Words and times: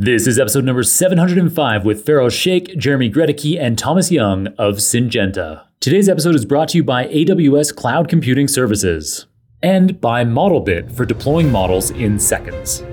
This 0.00 0.28
is 0.28 0.38
episode 0.38 0.64
number 0.64 0.84
705 0.84 1.84
with 1.84 2.06
Feroz 2.06 2.32
Sheikh, 2.32 2.78
Jeremy 2.78 3.10
Groeteke, 3.10 3.60
and 3.60 3.76
Thomas 3.76 4.12
Jung 4.12 4.46
of 4.56 4.76
Syngenta. 4.76 5.64
Today's 5.80 6.08
episode 6.08 6.36
is 6.36 6.44
brought 6.44 6.68
to 6.68 6.78
you 6.78 6.84
by 6.84 7.08
AWS 7.08 7.74
Cloud 7.74 8.08
Computing 8.08 8.46
Services 8.46 9.26
and 9.60 10.00
by 10.00 10.24
ModelBit 10.24 10.92
for 10.92 11.04
deploying 11.04 11.50
models 11.50 11.90
in 11.90 12.20
seconds. 12.20 12.84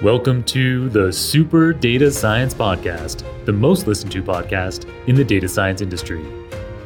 Welcome 0.00 0.44
to 0.44 0.88
the 0.90 1.12
Super 1.12 1.72
Data 1.72 2.12
Science 2.12 2.54
Podcast, 2.54 3.24
the 3.44 3.52
most 3.52 3.88
listened 3.88 4.12
to 4.12 4.22
podcast 4.22 4.88
in 5.08 5.16
the 5.16 5.24
data 5.24 5.48
science 5.48 5.80
industry. 5.80 6.24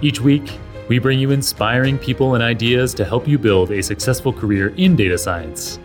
Each 0.00 0.22
week, 0.22 0.58
we 0.92 0.98
bring 0.98 1.18
you 1.18 1.30
inspiring 1.30 1.96
people 1.96 2.34
and 2.34 2.44
ideas 2.44 2.92
to 2.92 3.02
help 3.02 3.26
you 3.26 3.38
build 3.38 3.70
a 3.70 3.82
successful 3.82 4.30
career 4.30 4.74
in 4.76 4.94
data 4.94 5.16
science. 5.16 5.78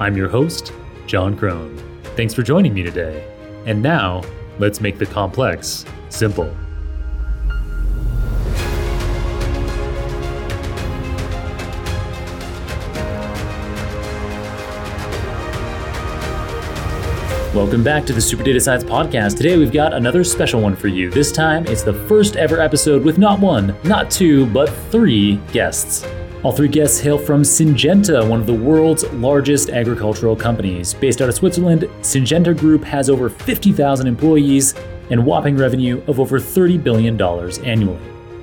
I'm 0.00 0.16
your 0.16 0.28
host, 0.28 0.72
Jon 1.06 1.36
Krohn. 1.38 1.80
Thanks 2.16 2.34
for 2.34 2.42
joining 2.42 2.74
me 2.74 2.82
today. 2.82 3.24
And 3.66 3.80
now, 3.80 4.20
let's 4.58 4.80
make 4.80 4.98
the 4.98 5.06
complex 5.06 5.84
simple. 6.08 6.52
Welcome 17.58 17.82
back 17.82 18.06
to 18.06 18.12
the 18.12 18.20
Super 18.20 18.44
Data 18.44 18.60
Science 18.60 18.84
Podcast. 18.84 19.36
Today 19.36 19.58
we've 19.58 19.72
got 19.72 19.92
another 19.92 20.22
special 20.22 20.60
one 20.60 20.76
for 20.76 20.86
you. 20.86 21.10
This 21.10 21.32
time 21.32 21.66
it's 21.66 21.82
the 21.82 21.92
first 21.92 22.36
ever 22.36 22.60
episode 22.60 23.02
with 23.02 23.18
not 23.18 23.40
one, 23.40 23.74
not 23.82 24.12
two, 24.12 24.46
but 24.46 24.68
three 24.92 25.40
guests. 25.50 26.06
All 26.44 26.52
three 26.52 26.68
guests 26.68 27.00
hail 27.00 27.18
from 27.18 27.42
Syngenta, 27.42 28.26
one 28.30 28.38
of 28.38 28.46
the 28.46 28.54
world's 28.54 29.02
largest 29.14 29.70
agricultural 29.70 30.36
companies. 30.36 30.94
Based 30.94 31.20
out 31.20 31.28
of 31.28 31.34
Switzerland, 31.34 31.82
Syngenta 32.00 32.56
Group 32.56 32.84
has 32.84 33.10
over 33.10 33.28
50,000 33.28 34.06
employees 34.06 34.76
and 35.10 35.26
whopping 35.26 35.56
revenue 35.56 36.00
of 36.06 36.20
over 36.20 36.38
$30 36.38 36.80
billion 36.80 37.20
annually. 37.66 37.98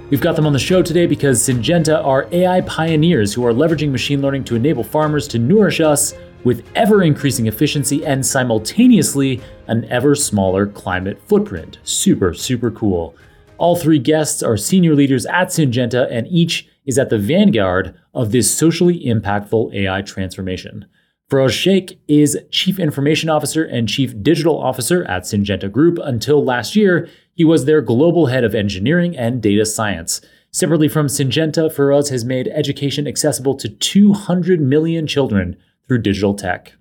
We've 0.10 0.20
got 0.20 0.36
them 0.36 0.46
on 0.46 0.52
the 0.52 0.60
show 0.60 0.82
today 0.82 1.06
because 1.06 1.40
Syngenta 1.40 2.04
are 2.04 2.28
AI 2.34 2.60
pioneers 2.62 3.34
who 3.34 3.46
are 3.46 3.54
leveraging 3.54 3.92
machine 3.92 4.22
learning 4.22 4.44
to 4.44 4.58
enable 4.58 4.84
farmers 4.84 5.26
to 5.30 5.40
nourish 5.40 5.80
us 5.80 6.14
with 6.46 6.66
ever 6.76 7.04
increasing 7.04 7.48
efficiency 7.48 8.06
and 8.06 8.26
simultaneously 8.26 9.42
an 9.68 9.84
ever 9.86 10.16
smaller 10.16 10.68
climate 10.68 11.22
footprint. 11.28 11.80
Super, 11.84 12.34
super 12.34 12.72
cool. 12.72 13.14
All 13.58 13.76
three 13.76 14.00
guests 14.00 14.42
are 14.44 14.56
senior 14.56 14.96
leaders 14.96 15.26
at 15.26 15.48
Syngenta, 15.48 16.08
and 16.10 16.28
each 16.28 16.70
is 16.86 16.98
at 16.98 17.10
the 17.10 17.18
vanguard 17.18 17.98
of 18.14 18.32
this 18.32 18.56
socially 18.56 19.04
impactful 19.06 19.74
AI 19.74 20.02
transformation. 20.04 20.86
Feroz 21.30 21.54
Sheikh 21.54 22.00
is 22.08 22.38
Chief 22.52 22.78
Information 22.78 23.30
Officer 23.30 23.64
and 23.64 23.90
Chief 23.90 24.14
Digital 24.22 24.62
Officer 24.62 25.04
at 25.06 25.24
Syngenta 25.24 25.72
Group. 25.72 25.98
Until 26.04 26.44
last 26.44 26.76
year, 26.76 27.10
he 27.34 27.44
was 27.44 27.66
their 27.66 27.82
Global 27.82 28.28
Head 28.28 28.44
of 28.44 28.54
Engineering 28.54 29.18
and 29.18 29.42
Data 29.42 29.66
Science. 29.66 30.22
Separately 30.52 30.88
from 30.88 31.08
Syngenta, 31.08 31.74
Feroz 31.74 32.10
has 32.10 32.24
made 32.24 32.48
education 32.50 33.08
accessible 33.08 33.56
to 33.56 33.68
200 33.68 34.62
million 34.62 35.08
children 35.08 35.58
through 35.88 36.02
digital 36.02 36.34
tech. 36.34 36.74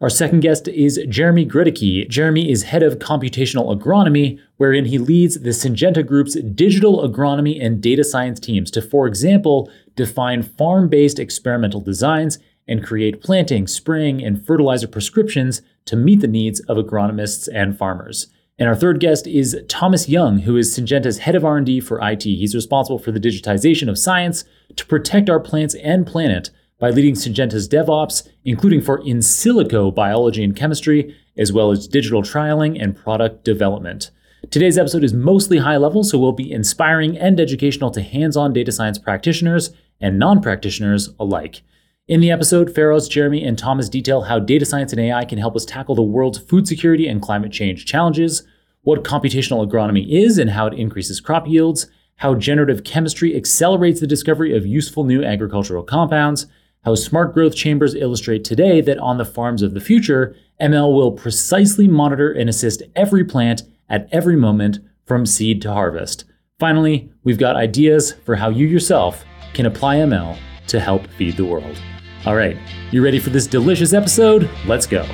Our 0.00 0.10
second 0.10 0.40
guest 0.40 0.68
is 0.68 1.00
Jeremy 1.08 1.46
Groeteke. 1.46 2.08
Jeremy 2.08 2.50
is 2.50 2.64
head 2.64 2.82
of 2.82 2.98
computational 2.98 3.74
agronomy, 3.74 4.38
wherein 4.56 4.86
he 4.86 4.98
leads 4.98 5.40
the 5.40 5.50
Syngenta 5.50 6.04
Group's 6.04 6.34
digital 6.34 7.08
agronomy 7.08 7.64
and 7.64 7.80
data 7.80 8.04
science 8.04 8.40
teams 8.40 8.70
to, 8.72 8.82
for 8.82 9.06
example, 9.06 9.70
define 9.94 10.42
farm 10.42 10.88
based 10.88 11.18
experimental 11.18 11.80
designs 11.80 12.38
and 12.66 12.84
create 12.84 13.22
planting, 13.22 13.66
spraying, 13.66 14.22
and 14.22 14.44
fertilizer 14.44 14.88
prescriptions 14.88 15.62
to 15.86 15.96
meet 15.96 16.20
the 16.20 16.28
needs 16.28 16.60
of 16.60 16.76
agronomists 16.76 17.48
and 17.54 17.78
farmers. 17.78 18.26
And 18.58 18.68
our 18.68 18.76
third 18.76 19.00
guest 19.00 19.26
is 19.26 19.56
Thomas 19.68 20.08
Jung, 20.08 20.38
who 20.38 20.56
is 20.56 20.76
Syngenta's 20.76 21.18
head 21.18 21.34
of 21.34 21.44
R&D 21.44 21.80
for 21.80 22.00
IT. 22.06 22.22
He's 22.22 22.54
responsible 22.54 22.98
for 22.98 23.10
the 23.10 23.20
digitization 23.20 23.88
of 23.88 23.98
science 23.98 24.44
to 24.76 24.86
protect 24.86 25.28
our 25.28 25.40
plants 25.40 25.74
and 25.76 26.06
planet 26.06 26.50
by 26.84 26.90
leading 26.90 27.14
Syngenta's 27.14 27.66
DevOps, 27.66 28.28
including 28.44 28.82
for 28.82 28.98
in 29.06 29.20
silico 29.20 29.90
biology 29.94 30.44
and 30.44 30.54
chemistry, 30.54 31.16
as 31.38 31.50
well 31.50 31.70
as 31.70 31.88
digital 31.88 32.20
trialing 32.20 32.76
and 32.78 32.94
product 32.94 33.42
development. 33.42 34.10
Today's 34.50 34.76
episode 34.76 35.02
is 35.02 35.14
mostly 35.14 35.56
high 35.56 35.78
level, 35.78 36.04
so 36.04 36.18
will 36.18 36.32
be 36.32 36.52
inspiring 36.52 37.16
and 37.16 37.40
educational 37.40 37.90
to 37.92 38.02
hands 38.02 38.36
on 38.36 38.52
data 38.52 38.70
science 38.70 38.98
practitioners 38.98 39.70
and 39.98 40.18
non 40.18 40.42
practitioners 40.42 41.08
alike. 41.18 41.62
In 42.06 42.20
the 42.20 42.30
episode, 42.30 42.74
Feroz, 42.74 43.08
Jeremy, 43.08 43.42
and 43.44 43.58
Thomas 43.58 43.88
detail 43.88 44.20
how 44.20 44.38
data 44.38 44.66
science 44.66 44.92
and 44.92 45.00
AI 45.00 45.24
can 45.24 45.38
help 45.38 45.56
us 45.56 45.64
tackle 45.64 45.94
the 45.94 46.02
world's 46.02 46.36
food 46.36 46.68
security 46.68 47.08
and 47.08 47.22
climate 47.22 47.50
change 47.50 47.86
challenges, 47.86 48.42
what 48.82 49.04
computational 49.04 49.66
agronomy 49.66 50.06
is 50.06 50.36
and 50.36 50.50
how 50.50 50.66
it 50.66 50.74
increases 50.74 51.18
crop 51.18 51.48
yields, 51.48 51.86
how 52.16 52.34
generative 52.34 52.84
chemistry 52.84 53.34
accelerates 53.34 54.00
the 54.00 54.06
discovery 54.06 54.54
of 54.54 54.66
useful 54.66 55.04
new 55.04 55.24
agricultural 55.24 55.82
compounds, 55.82 56.46
how 56.84 56.94
smart 56.94 57.32
growth 57.32 57.54
chambers 57.54 57.94
illustrate 57.94 58.44
today 58.44 58.80
that 58.82 58.98
on 58.98 59.18
the 59.18 59.24
farms 59.24 59.62
of 59.62 59.74
the 59.74 59.80
future, 59.80 60.36
ML 60.60 60.94
will 60.94 61.12
precisely 61.12 61.88
monitor 61.88 62.30
and 62.30 62.48
assist 62.48 62.82
every 62.94 63.24
plant 63.24 63.62
at 63.88 64.08
every 64.12 64.36
moment 64.36 64.78
from 65.06 65.26
seed 65.26 65.62
to 65.62 65.72
harvest. 65.72 66.24
Finally, 66.58 67.10
we've 67.24 67.38
got 67.38 67.56
ideas 67.56 68.12
for 68.24 68.36
how 68.36 68.48
you 68.48 68.66
yourself 68.66 69.24
can 69.54 69.66
apply 69.66 69.96
ML 69.96 70.38
to 70.66 70.80
help 70.80 71.06
feed 71.18 71.36
the 71.36 71.44
world. 71.44 71.80
All 72.26 72.36
right, 72.36 72.56
you 72.90 73.02
ready 73.02 73.18
for 73.18 73.30
this 73.30 73.46
delicious 73.46 73.92
episode? 73.92 74.48
Let's 74.66 74.86
go. 74.86 75.06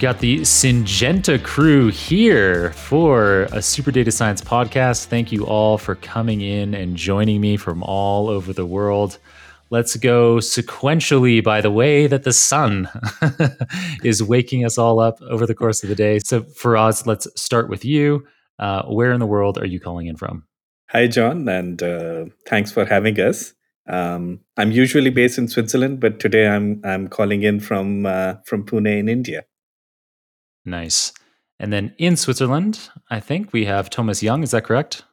Got 0.00 0.20
the 0.20 0.40
Syngenta 0.40 1.42
crew 1.44 1.88
here 1.88 2.72
for 2.72 3.42
a 3.52 3.60
Super 3.60 3.90
Data 3.90 4.10
Science 4.10 4.40
podcast. 4.40 5.04
Thank 5.04 5.30
you 5.30 5.44
all 5.44 5.76
for 5.76 5.94
coming 5.94 6.40
in 6.40 6.74
and 6.74 6.96
joining 6.96 7.42
me 7.42 7.58
from 7.58 7.82
all 7.82 8.30
over 8.30 8.54
the 8.54 8.64
world. 8.64 9.18
Let's 9.68 9.96
go 9.96 10.36
sequentially 10.36 11.44
by 11.44 11.60
the 11.60 11.70
way 11.70 12.06
that 12.06 12.22
the 12.22 12.32
sun 12.32 12.88
is 14.02 14.22
waking 14.22 14.64
us 14.64 14.78
all 14.78 15.00
up 15.00 15.20
over 15.20 15.44
the 15.44 15.54
course 15.54 15.82
of 15.82 15.90
the 15.90 15.94
day. 15.94 16.18
So, 16.20 16.44
Feroz, 16.44 17.06
let's 17.06 17.28
start 17.38 17.68
with 17.68 17.84
you. 17.84 18.26
Uh, 18.58 18.84
where 18.84 19.12
in 19.12 19.20
the 19.20 19.26
world 19.26 19.58
are 19.58 19.66
you 19.66 19.80
calling 19.80 20.06
in 20.06 20.16
from? 20.16 20.44
Hi, 20.88 21.08
Jon, 21.08 21.46
and 21.46 21.82
uh, 21.82 22.24
thanks 22.48 22.72
for 22.72 22.86
having 22.86 23.20
us. 23.20 23.52
Um, 23.86 24.40
I'm 24.56 24.72
usually 24.72 25.10
based 25.10 25.36
in 25.36 25.46
Switzerland, 25.46 26.00
but 26.00 26.20
today 26.20 26.48
I'm 26.48 26.80
I'm 26.84 27.08
calling 27.08 27.42
in 27.42 27.60
from 27.60 28.06
uh, 28.06 28.36
from 28.46 28.64
Pune 28.64 28.98
in 28.98 29.10
India. 29.10 29.44
Nice. 30.70 31.12
And 31.58 31.72
then 31.72 31.94
in 31.98 32.16
Switzerland, 32.16 32.88
I 33.10 33.20
think 33.20 33.52
we 33.52 33.66
have 33.66 33.90
Thomas 33.90 34.22
Jung. 34.22 34.42
Is 34.42 34.52
that 34.52 34.64
correct? 34.64 35.04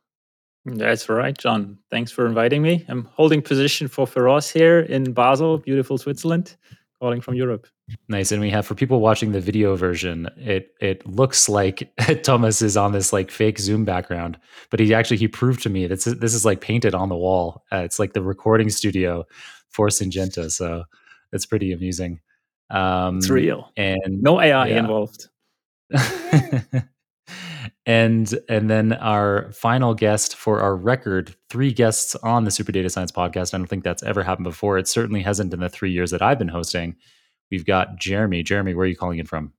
That's 0.66 1.09
right, 1.09 1.38
Jon. 1.38 1.78
Thanks 1.90 2.12
for 2.12 2.25
inviting 2.25 2.62
me. 2.62 2.85
I'm 2.90 3.06
holding 3.06 3.41
position 3.41 3.88
for 3.88 4.06
Feroz 4.06 4.50
here 4.50 4.79
in 4.79 5.13
Basel, 5.13 5.57
beautiful 5.57 5.97
Switzerland, 5.97 6.57
calling 7.00 7.22
from 7.22 7.35
Europe. 7.35 7.67
Nice. 8.09 8.34
And 8.34 8.41
we 8.41 8.50
have 8.50 8.66
for 8.66 8.75
people 8.75 9.00
watching 9.00 9.31
the 9.31 9.40
video 9.40 9.75
version, 9.78 10.29
it 10.35 10.72
it 10.81 11.07
looks 11.07 11.47
like 11.47 11.90
Thomas 12.23 12.62
is 12.62 12.75
on 12.75 12.91
this 12.91 13.13
like 13.13 13.31
fake 13.31 13.59
Zoom 13.59 13.85
background, 13.85 14.38
but 14.69 14.81
he 14.81 14.94
actually 14.94 15.17
he 15.17 15.28
proved 15.29 15.63
to 15.63 15.69
me 15.69 15.88
that 15.88 16.03
this, 16.03 16.16
this 16.19 16.34
is 16.34 16.44
like 16.44 16.59
painted 16.59 16.94
on 16.94 17.07
the 17.07 17.16
wall. 17.16 17.63
Uh, 17.72 17.78
it's 17.78 17.97
like 17.97 18.12
the 18.12 18.22
recording 18.22 18.69
studio 18.69 19.23
for 19.69 19.88
Syngenta, 19.88 20.51
so 20.51 20.84
it's 21.31 21.46
pretty 21.46 21.72
amusing. 21.72 22.19
Um, 22.69 23.19
it's 23.19 23.29
real, 23.29 23.72
and 23.78 24.22
no 24.22 24.41
AI 24.41 24.67
yeah. 24.67 24.79
involved. 24.79 25.29
and 27.86 28.38
and 28.50 28.70
then 28.70 28.94
our 28.94 29.52
final 29.52 29.94
guest 29.94 30.36
for 30.36 30.59
our 30.59 30.75
record 30.75 31.36
three 31.50 31.72
guests 31.72 32.16
on 32.16 32.44
the 32.44 32.52
super 32.52 32.72
data 32.72 32.90
science 32.90 33.11
podcast. 33.11 33.53
I 33.53 33.58
don't 33.58 33.67
think 33.67 33.84
that's 33.84 34.03
ever 34.03 34.23
happened 34.23 34.46
before. 34.46 34.78
It 34.78 34.88
certainly 34.88 35.22
hasn't 35.22 35.53
in 35.53 35.59
the 35.59 35.70
three 35.70 35.91
years 35.91 36.11
that 36.11 36.22
i've 36.22 36.40
been 36.40 36.50
hosting. 36.50 36.96
We've 37.50 37.66
got 37.66 37.97
jeremy. 37.97 38.44
Jeremy 38.44 38.73
where 38.73 38.84
are 38.84 38.88
you 38.88 38.96
calling 38.96 39.20
in 39.20 39.26
from? 39.26 39.53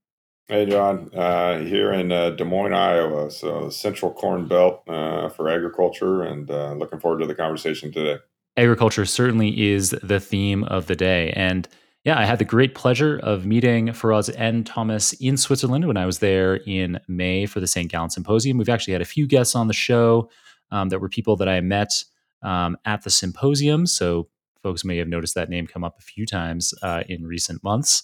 Hey 0.47 0.65
jon. 0.67 1.09
Uh, 1.13 1.59
here 1.59 1.91
in 1.91 2.11
uh, 2.11 2.31
des 2.31 2.43
moines 2.43 2.73
iowa. 2.73 3.31
So 3.31 3.69
central 3.69 4.13
corn 4.13 4.47
belt 4.47 4.83
uh, 4.87 5.29
for 5.29 5.49
agriculture 5.49 6.23
and 6.23 6.49
uh, 6.49 6.73
looking 6.73 6.99
forward 6.99 7.19
to 7.19 7.27
the 7.27 7.35
conversation 7.35 7.91
today. 7.91 8.17
Agriculture 8.57 9.05
certainly 9.05 9.71
is 9.71 9.91
the 10.03 10.19
theme 10.19 10.63
of 10.65 10.87
the 10.87 10.95
day. 10.95 11.31
And 11.31 11.67
yeah, 12.05 12.17
I 12.17 12.25
had 12.25 12.39
the 12.39 12.45
great 12.45 12.75
pleasure 12.75 13.19
of 13.19 13.45
meeting 13.45 13.91
Feroz 13.91 14.29
and 14.29 14.65
Thomas 14.65 15.13
in 15.13 15.35
Switzerland 15.35 15.85
when 15.85 15.97
I 15.97 16.05
was 16.05 16.19
there 16.19 16.55
in 16.65 16.99
May 17.07 17.45
for 17.45 17.59
the 17.59 17.67
St. 17.67 17.91
Gallen 17.91 18.09
Symposium. 18.09 18.57
We've 18.57 18.69
actually 18.69 18.93
had 18.93 19.01
a 19.01 19.05
few 19.05 19.27
guests 19.27 19.53
on 19.53 19.67
the 19.67 19.73
show 19.73 20.29
um, 20.71 20.89
that 20.89 20.99
were 20.99 21.09
people 21.09 21.35
that 21.37 21.49
I 21.49 21.59
met 21.59 22.03
um, 22.41 22.77
at 22.85 23.03
the 23.03 23.09
symposium. 23.09 23.85
So 23.85 24.29
folks 24.63 24.85
may 24.85 24.97
have 24.97 25.07
noticed 25.07 25.35
that 25.35 25.49
name 25.49 25.67
come 25.67 25.83
up 25.83 25.99
a 25.99 26.03
few 26.03 26.25
times 26.25 26.73
uh, 26.81 27.03
in 27.09 27.25
recent 27.25 27.63
months. 27.63 28.03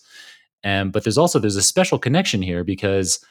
Um, 0.63 0.91
but 0.91 1.03
there's 1.03 1.17
also 1.17 1.39
there's 1.39 1.55
a 1.55 1.61
special 1.61 1.99
connection 1.99 2.41
here 2.41 2.63
because 2.63 3.23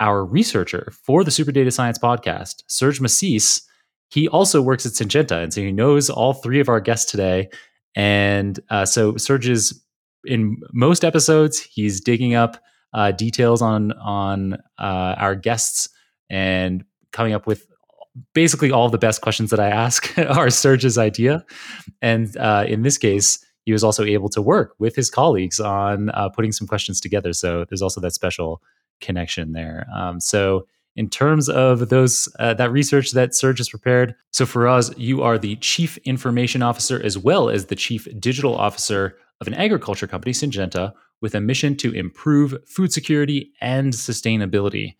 our 0.00 0.24
researcher 0.24 0.92
for 1.02 1.24
the 1.24 1.30
Super 1.30 1.52
Data 1.52 1.70
Science 1.70 1.98
podcast, 1.98 2.62
Serge 2.68 3.00
Masís, 3.00 3.62
he 4.10 4.28
also 4.28 4.60
works 4.60 4.84
at 4.86 4.92
Syngenta, 4.92 5.42
and 5.42 5.52
so 5.52 5.60
he 5.60 5.72
knows 5.72 6.10
all 6.10 6.34
three 6.34 6.60
of 6.60 6.68
our 6.68 6.80
guests 6.80 7.10
today. 7.10 7.48
And 7.96 8.60
uh, 8.70 8.84
so 8.84 9.16
Serge 9.16 9.48
is 9.48 9.83
in 10.26 10.60
most 10.72 11.04
episodes, 11.04 11.60
he's 11.60 12.00
digging 12.00 12.34
up 12.34 12.62
uh, 12.92 13.10
details 13.12 13.60
on 13.60 13.92
on 13.92 14.54
uh, 14.78 15.14
our 15.18 15.34
guests 15.34 15.88
and 16.30 16.84
coming 17.12 17.32
up 17.32 17.46
with 17.46 17.66
basically 18.32 18.70
all 18.70 18.88
the 18.88 18.98
best 18.98 19.20
questions 19.20 19.50
that 19.50 19.60
I 19.60 19.68
ask 19.68 20.16
are 20.18 20.50
Serge's 20.50 20.98
idea. 20.98 21.44
And 22.00 22.36
uh, 22.36 22.64
in 22.66 22.82
this 22.82 22.98
case, 22.98 23.44
he 23.64 23.72
was 23.72 23.82
also 23.82 24.04
able 24.04 24.28
to 24.30 24.42
work 24.42 24.74
with 24.78 24.94
his 24.94 25.10
colleagues 25.10 25.58
on 25.58 26.10
uh, 26.10 26.28
putting 26.28 26.52
some 26.52 26.68
questions 26.68 27.00
together. 27.00 27.32
So 27.32 27.64
there's 27.68 27.82
also 27.82 28.00
that 28.00 28.12
special 28.12 28.62
connection 29.00 29.52
there. 29.52 29.86
Um, 29.94 30.20
so 30.20 30.66
in 30.96 31.08
terms 31.08 31.48
of 31.48 31.88
those 31.88 32.28
uh, 32.38 32.54
that 32.54 32.70
research 32.70 33.12
that 33.12 33.34
Serge 33.34 33.58
has 33.58 33.68
prepared, 33.68 34.14
so 34.32 34.46
Feroz, 34.46 34.96
you 34.96 35.22
are 35.22 35.38
the 35.38 35.56
chief 35.56 35.96
information 35.98 36.62
officer 36.62 37.02
as 37.02 37.18
well 37.18 37.48
as 37.50 37.66
the 37.66 37.74
chief 37.74 38.06
digital 38.20 38.54
officer 38.54 39.16
of 39.44 39.48
an 39.48 39.54
agriculture 39.54 40.06
company, 40.06 40.32
Syngenta, 40.32 40.94
with 41.20 41.34
a 41.34 41.40
mission 41.40 41.76
to 41.76 41.92
improve 41.92 42.56
food 42.66 42.94
security 42.94 43.52
and 43.60 43.92
sustainability. 43.92 44.94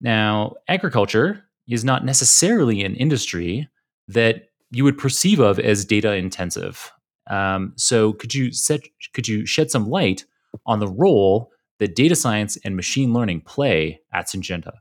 Now, 0.00 0.54
agriculture 0.66 1.44
is 1.68 1.84
not 1.84 2.02
necessarily 2.02 2.82
an 2.84 2.96
industry 2.96 3.68
that 4.08 4.48
you 4.70 4.82
would 4.84 4.96
perceive 4.96 5.40
of 5.40 5.58
as 5.58 5.84
data 5.84 6.14
intensive. 6.14 6.90
Um, 7.28 7.74
so, 7.76 8.14
could 8.14 8.34
you 8.34 8.50
set, 8.50 8.80
could 9.12 9.28
you 9.28 9.44
shed 9.44 9.70
some 9.70 9.86
light 9.86 10.24
on 10.64 10.80
the 10.80 10.88
role 10.88 11.50
that 11.78 11.94
data 11.94 12.16
science 12.16 12.56
and 12.64 12.74
machine 12.74 13.12
learning 13.12 13.42
play 13.42 14.00
at 14.14 14.26
Syngenta? 14.26 14.72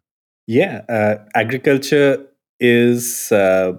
Yeah, 0.48 0.84
uh, 0.88 1.16
agriculture 1.36 2.26
is 2.62 3.30
uh, 3.34 3.74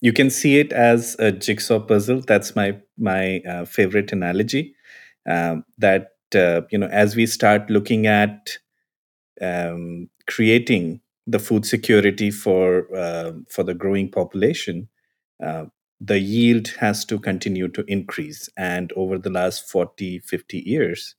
you 0.00 0.12
can 0.12 0.30
see 0.30 0.58
it 0.58 0.72
as 0.72 1.16
a 1.18 1.32
jigsaw 1.32 1.80
puzzle. 1.80 2.20
That's 2.20 2.54
my 2.56 2.78
my 2.98 3.40
uh, 3.48 3.64
favorite 3.64 4.12
analogy. 4.12 4.74
Um, 5.28 5.64
that 5.78 6.12
uh, 6.34 6.62
you 6.70 6.78
know, 6.78 6.88
as 6.88 7.16
we 7.16 7.26
start 7.26 7.70
looking 7.70 8.06
at 8.06 8.58
um, 9.40 10.08
creating 10.26 11.00
the 11.26 11.38
food 11.38 11.66
security 11.66 12.30
for 12.30 12.94
uh, 12.96 13.32
for 13.50 13.62
the 13.64 13.74
growing 13.74 14.10
population, 14.10 14.88
uh, 15.44 15.66
the 16.00 16.18
yield 16.20 16.68
has 16.80 17.04
to 17.06 17.18
continue 17.18 17.68
to 17.68 17.84
increase. 17.88 18.48
And 18.56 18.92
over 18.96 19.18
the 19.18 19.30
last 19.30 19.68
40, 19.70 20.20
50 20.20 20.60
years, 20.66 21.16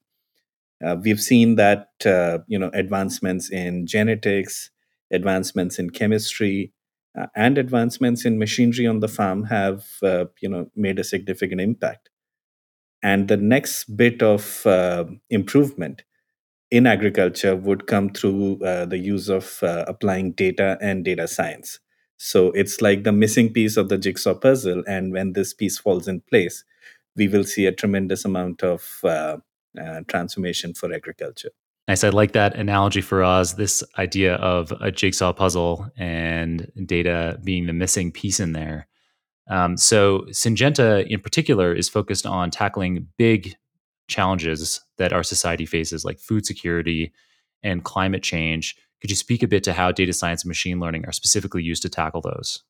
uh, 0.86 0.96
we've 1.02 1.22
seen 1.22 1.56
that 1.56 1.90
uh, 2.06 2.40
you 2.48 2.60
know 2.60 2.70
advancements 2.74 3.50
in 3.52 3.88
genetics, 3.88 4.70
advancements 5.12 5.80
in 5.80 5.90
chemistry, 5.90 6.72
uh, 7.16 7.28
and 7.36 7.58
advancements 7.58 8.26
in 8.26 8.40
machinery 8.40 8.88
on 8.88 9.00
the 9.00 9.08
farm 9.08 9.46
have 9.46 9.86
uh, 10.02 10.26
you 10.42 10.50
know 10.50 10.72
made 10.76 11.00
a 11.00 11.04
significant 11.04 11.62
impact. 11.62 12.10
And 13.04 13.28
the 13.28 13.38
next 13.38 13.96
bit 13.96 14.24
of 14.24 14.66
improvement 15.30 16.02
in 16.70 16.86
agriculture 16.86 17.56
would 17.56 17.88
come 17.88 18.10
through 18.10 18.64
uh, 18.64 18.86
the 18.86 18.98
use 18.98 19.30
of 19.30 19.60
uh, 19.64 19.86
applying 19.88 20.34
data 20.34 20.78
and 20.82 21.06
data 21.06 21.28
science. 21.28 21.80
So 22.18 22.52
it's 22.52 22.82
like 22.82 23.04
the 23.04 23.12
missing 23.12 23.54
piece 23.54 23.78
of 23.78 23.90
the 23.90 23.98
jigsaw 23.98 24.34
puzzle. 24.34 24.84
And 24.88 25.14
when 25.14 25.34
this 25.34 25.54
piece 25.54 25.78
falls 25.78 26.08
in 26.08 26.22
place, 26.22 26.64
we 27.16 27.28
will 27.28 27.44
see 27.44 27.66
a 27.66 27.72
tremendous 27.72 28.26
amount 28.26 28.64
of 28.64 29.00
uh, 29.04 29.38
uh 29.80 30.02
transformation 30.08 30.74
for 30.74 30.92
agriculture. 30.92 31.52
Nice. 31.88 32.04
I 32.04 32.10
like 32.10 32.34
that 32.34 32.56
analogy 32.56 33.02
Feroz. 33.02 33.56
This 33.56 33.82
idea 33.98 34.36
of 34.36 34.74
a 34.82 34.92
jigsaw 34.92 35.32
puzzle 35.32 35.90
and 35.96 36.70
data 36.86 37.40
being 37.44 37.66
the 37.66 37.74
missing 37.74 38.12
piece 38.12 38.42
in 38.42 38.52
there. 38.52 38.88
Um, 39.50 39.78
so 39.78 40.26
Syngenta, 40.32 41.08
in 41.08 41.22
particular, 41.22 41.74
is 41.74 41.88
focused 41.88 42.26
on 42.26 42.52
tackling 42.52 43.08
big 43.18 43.56
challenges 44.10 44.82
that 44.98 45.14
our 45.14 45.24
society 45.24 45.66
faces, 45.66 46.04
like 46.04 46.20
food 46.20 46.46
security 46.46 47.14
and 47.64 47.84
climate 47.84 48.24
change. 48.24 48.76
Could 49.00 49.10
you 49.10 49.16
speak 49.16 49.44
a 49.44 49.48
bit 49.48 49.64
to 49.64 49.74
how 49.74 49.92
data 49.92 50.12
science 50.12 50.44
and 50.44 50.50
machine 50.50 50.80
learning 50.80 51.06
are 51.06 51.14
specifically 51.14 51.64
used 51.64 51.84
to 51.84 51.90
tackle 51.90 52.22
those? 52.22 52.64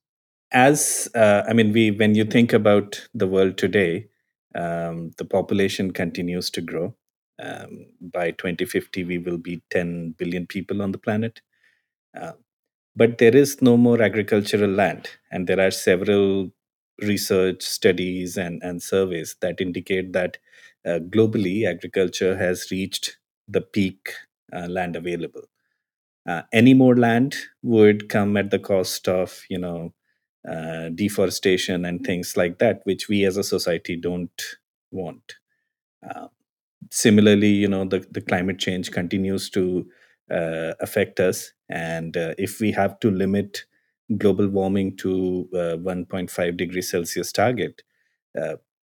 As 0.52 1.10
uh, 1.16 1.44
I 1.48 1.54
mean, 1.54 1.74
we 1.74 1.92
when 1.92 2.16
you 2.16 2.24
think 2.24 2.54
about 2.54 3.08
the 3.14 3.28
world 3.28 3.58
today, 3.58 4.08
um, 4.56 5.12
the 5.18 5.26
population 5.26 5.92
continues 5.92 6.50
to 6.52 6.62
grow. 6.62 6.96
Um, 7.42 7.88
by 8.02 8.32
2050, 8.32 9.04
we 9.04 9.18
will 9.18 9.38
be 9.38 9.62
10 9.70 10.12
billion 10.18 10.48
people 10.48 10.82
on 10.82 10.92
the 10.92 10.98
planet. 10.98 11.42
Uh, 12.20 12.34
but 12.96 13.18
there 13.20 13.36
is 13.36 13.62
no 13.62 13.78
more 13.78 14.02
agricultural 14.02 14.70
land, 14.72 15.10
and 15.32 15.48
there 15.48 15.60
are 15.60 15.72
several 15.72 16.52
research 17.02 17.64
studies 17.64 18.38
and, 18.38 18.62
and 18.64 18.82
surveys 18.84 19.36
that 19.42 19.62
indicate 19.62 20.14
that 20.14 20.38
uh, 20.86 21.00
globally, 21.10 21.66
agriculture 21.68 22.38
has 22.38 22.72
reached 22.72 23.18
the 23.48 23.62
peak 23.62 24.10
uh, 24.54 24.68
land 24.68 24.96
available. 24.96 25.44
Uh, 26.28 26.42
any 26.54 26.74
more 26.74 26.96
land 26.96 27.36
would 27.64 28.10
come 28.10 28.36
at 28.38 28.52
the 28.52 28.60
cost 28.60 29.08
of, 29.08 29.44
you 29.50 29.58
know, 29.58 29.94
uh, 30.50 30.90
deforestation 30.90 31.86
and 31.86 32.06
things 32.06 32.36
like 32.38 32.60
that, 32.60 32.82
which 32.86 33.08
we 33.08 33.26
as 33.26 33.38
a 33.38 33.44
society 33.44 33.96
don't 33.96 34.42
want. 34.92 35.36
Uh, 36.08 36.28
similarly, 36.92 37.50
you 37.50 37.68
know, 37.68 37.86
the, 37.86 38.06
the 38.12 38.22
climate 38.22 38.60
change 38.60 38.92
continues 38.92 39.50
to 39.52 39.88
uh, 40.32 40.74
affect 40.80 41.20
us, 41.20 41.52
and 41.70 42.16
if 42.38 42.60
we 42.60 42.72
have 42.72 43.00
to 43.00 43.12
limit 43.12 43.66
global 44.18 44.48
warming 44.48 44.96
to 44.98 45.50
1.5 45.54 46.58
degrees 46.58 46.90
Celsius 46.90 47.32
target, 47.32 47.82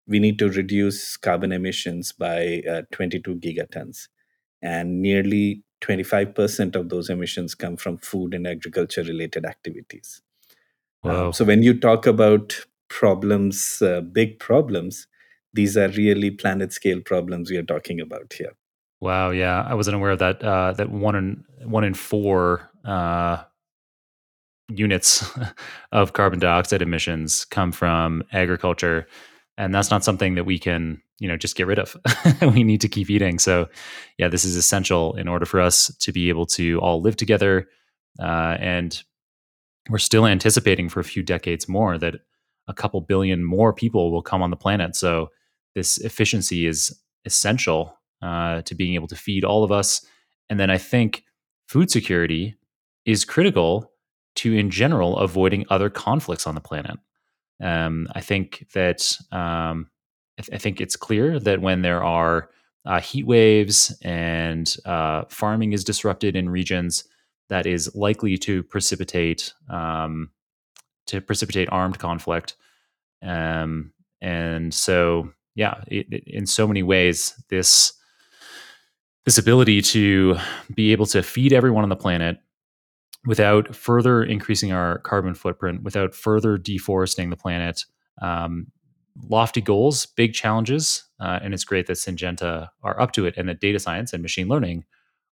we 0.06 0.18
need 0.18 0.38
to 0.38 0.50
reduce 0.50 1.16
carbon 1.16 1.52
emissions 1.52 2.12
by 2.12 2.62
uh, 2.70 2.82
22 2.92 3.36
gigatons. 3.36 4.08
And 4.62 5.02
nearly 5.02 5.62
25% 5.82 6.74
of 6.74 6.88
those 6.88 7.10
emissions 7.10 7.54
come 7.54 7.76
from 7.76 7.98
food 7.98 8.34
and 8.34 8.46
agriculture 8.46 9.02
related 9.02 9.44
activities. 9.44 10.22
Uh, 11.04 11.08
wow. 11.08 11.30
so 11.30 11.44
when 11.44 11.62
you 11.62 11.78
talk 11.78 12.06
about 12.06 12.64
problems, 12.88 13.82
uh, 13.82 14.00
big 14.00 14.38
problems, 14.38 15.06
these 15.54 15.76
are 15.76 15.88
really 15.88 16.30
planet 16.30 16.72
scale 16.72 17.00
problems 17.00 17.50
we 17.50 17.56
are 17.56 17.62
talking 17.62 18.00
about 18.00 18.32
here. 18.36 18.52
Wow, 19.00 19.30
yeah, 19.30 19.64
I 19.68 19.74
wasn't 19.74 19.96
aware 19.96 20.12
of 20.12 20.18
that. 20.18 20.42
Uh, 20.42 20.72
that 20.72 20.90
one 20.90 21.14
in 21.14 21.44
one 21.64 21.84
in 21.84 21.94
four 21.94 22.70
uh, 22.84 23.44
units 24.68 25.24
of 25.92 26.12
carbon 26.12 26.38
dioxide 26.38 26.82
emissions 26.82 27.44
come 27.46 27.72
from 27.72 28.22
agriculture 28.32 29.06
and 29.56 29.74
that's 29.74 29.90
not 29.90 30.04
something 30.04 30.34
that 30.34 30.44
we 30.44 30.58
can 30.58 31.00
you 31.18 31.28
know 31.28 31.36
just 31.36 31.56
get 31.56 31.66
rid 31.66 31.78
of 31.78 31.96
we 32.54 32.64
need 32.64 32.80
to 32.80 32.88
keep 32.88 33.10
eating 33.10 33.38
so 33.38 33.68
yeah 34.18 34.28
this 34.28 34.44
is 34.44 34.56
essential 34.56 35.14
in 35.16 35.28
order 35.28 35.46
for 35.46 35.60
us 35.60 35.94
to 36.00 36.12
be 36.12 36.28
able 36.28 36.46
to 36.46 36.78
all 36.80 37.00
live 37.00 37.16
together 37.16 37.68
uh, 38.20 38.56
and 38.60 39.02
we're 39.90 39.98
still 39.98 40.26
anticipating 40.26 40.88
for 40.88 41.00
a 41.00 41.04
few 41.04 41.22
decades 41.22 41.68
more 41.68 41.98
that 41.98 42.16
a 42.66 42.74
couple 42.74 43.00
billion 43.00 43.44
more 43.44 43.72
people 43.72 44.10
will 44.10 44.22
come 44.22 44.42
on 44.42 44.50
the 44.50 44.56
planet 44.56 44.96
so 44.96 45.28
this 45.74 45.98
efficiency 45.98 46.66
is 46.66 46.98
essential 47.24 47.98
uh, 48.22 48.62
to 48.62 48.74
being 48.74 48.94
able 48.94 49.08
to 49.08 49.16
feed 49.16 49.44
all 49.44 49.64
of 49.64 49.72
us 49.72 50.04
and 50.48 50.58
then 50.58 50.70
i 50.70 50.78
think 50.78 51.24
food 51.68 51.90
security 51.90 52.54
is 53.04 53.24
critical 53.24 53.90
to 54.34 54.52
in 54.52 54.70
general 54.70 55.16
avoiding 55.18 55.64
other 55.70 55.90
conflicts 55.90 56.46
on 56.46 56.54
the 56.54 56.60
planet 56.60 56.98
um, 57.62 58.08
I 58.12 58.20
think 58.20 58.66
that 58.74 59.16
um, 59.30 59.88
I, 60.38 60.42
th- 60.42 60.54
I, 60.54 60.58
think 60.58 60.80
it's 60.80 60.96
clear 60.96 61.38
that 61.38 61.60
when 61.60 61.82
there 61.82 62.02
are 62.02 62.50
uh, 62.84 63.00
heat 63.00 63.26
waves 63.26 63.96
and 64.02 64.74
uh, 64.84 65.24
farming 65.28 65.72
is 65.72 65.84
disrupted 65.84 66.36
in 66.36 66.50
regions, 66.50 67.04
that 67.48 67.66
is 67.66 67.94
likely 67.94 68.36
to 68.38 68.62
precipitate 68.62 69.52
um, 69.70 70.30
to 71.06 71.20
precipitate 71.20 71.68
armed 71.70 71.98
conflict. 71.98 72.56
Um, 73.22 73.92
and 74.20 74.72
so, 74.72 75.30
yeah, 75.54 75.82
it, 75.86 76.06
it, 76.10 76.24
in 76.26 76.46
so 76.46 76.66
many 76.66 76.82
ways, 76.82 77.34
this 77.48 77.92
this 79.24 79.38
ability 79.38 79.80
to 79.80 80.36
be 80.74 80.92
able 80.92 81.06
to 81.06 81.22
feed 81.22 81.52
everyone 81.52 81.82
on 81.82 81.88
the 81.88 81.96
planet 81.96 82.38
without 83.26 83.74
further 83.74 84.22
increasing 84.22 84.72
our 84.72 84.98
carbon 84.98 85.34
footprint, 85.34 85.82
without 85.82 86.14
further 86.14 86.58
deforesting 86.58 87.30
the 87.30 87.36
planet. 87.36 87.84
Um, 88.20 88.66
lofty 89.30 89.60
goals, 89.60 90.06
big 90.06 90.34
challenges, 90.34 91.04
uh, 91.20 91.38
and 91.42 91.54
it's 91.54 91.64
great 91.64 91.86
that 91.86 91.94
Syngenta 91.94 92.68
are 92.82 93.00
up 93.00 93.12
to 93.12 93.26
it, 93.26 93.34
and 93.36 93.48
that 93.48 93.60
data 93.60 93.78
science 93.78 94.12
and 94.12 94.22
machine 94.22 94.48
learning 94.48 94.84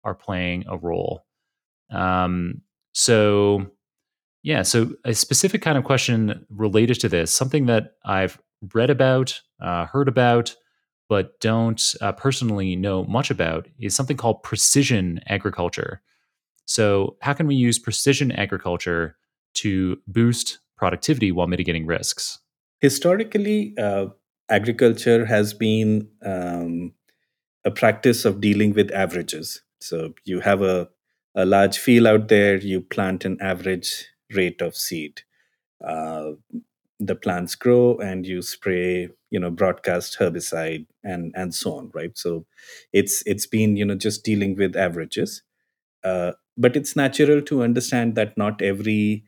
are 0.04 0.14
playing 0.14 0.64
a 0.68 0.76
role. 0.76 1.24
Um, 1.90 2.62
so, 2.92 3.66
yeah, 4.42 4.62
so 4.62 4.92
a 5.04 5.14
specific 5.14 5.62
kind 5.62 5.78
of 5.78 5.84
question 5.84 6.46
related 6.50 7.00
to 7.00 7.08
this, 7.08 7.34
something 7.34 7.66
that 7.66 7.94
I've 8.04 8.38
read 8.74 8.90
about, 8.90 9.40
uh, 9.60 9.86
heard 9.86 10.08
about, 10.08 10.56
but 11.08 11.40
don't 11.40 11.94
uh, 12.00 12.12
personally 12.12 12.76
know 12.76 13.04
much 13.04 13.30
about, 13.30 13.68
is 13.78 13.94
something 13.94 14.16
called 14.16 14.42
precision 14.42 15.20
agriculture. 15.26 16.02
So, 16.66 17.16
how 17.20 17.32
can 17.32 17.46
we 17.46 17.56
use 17.56 17.78
precision 17.78 18.30
agriculture 18.32 19.16
to 19.54 19.98
boost 20.06 20.58
productivity 20.76 21.32
while 21.32 21.48
mitigating 21.48 21.86
risks? 21.86 22.38
Historically, 22.80 23.74
uh, 23.76 24.06
agriculture 24.48 25.26
has 25.26 25.52
been 25.52 26.08
um, 26.24 26.92
a 27.64 27.70
practice 27.70 28.24
of 28.24 28.40
dealing 28.40 28.72
with 28.74 28.90
averages. 28.92 29.62
So 29.80 30.14
you 30.24 30.40
have 30.40 30.62
a, 30.62 30.88
a 31.34 31.44
large 31.44 31.78
field 31.78 32.06
out 32.06 32.28
there, 32.28 32.56
you 32.56 32.80
plant 32.80 33.24
an 33.24 33.38
average 33.40 34.06
rate 34.34 34.60
of 34.60 34.76
seed. 34.76 35.22
Uh, 35.84 36.32
the 37.00 37.16
plants 37.16 37.56
grow 37.56 37.96
and 37.98 38.26
you 38.26 38.42
spray 38.42 39.08
you 39.30 39.40
know 39.40 39.50
broadcast 39.50 40.18
herbicide 40.20 40.86
and 41.04 41.32
and 41.36 41.54
so 41.54 41.74
on 41.74 41.90
right? 41.94 42.16
So 42.18 42.46
it's 42.92 43.22
it's 43.26 43.46
been 43.46 43.76
you 43.76 43.84
know 43.86 43.96
just 43.96 44.24
dealing 44.24 44.56
with 44.56 44.76
averages. 44.76 45.42
Uh, 46.04 46.32
but 46.56 46.76
it's 46.76 46.96
natural 46.96 47.42
to 47.42 47.62
understand 47.62 48.14
that 48.16 48.36
not 48.36 48.62
every 48.62 49.24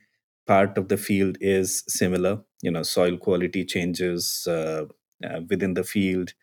part 0.46 0.76
of 0.78 0.88
the 0.88 0.96
field 0.96 1.36
is 1.40 1.84
similar. 1.88 2.42
You 2.62 2.70
know 2.70 2.82
soil 2.82 3.16
quality 3.16 3.64
changes 3.64 4.46
uh, 4.48 4.86
uh, 5.24 5.40
within 5.48 5.74
the 5.74 5.84
field. 5.84 6.34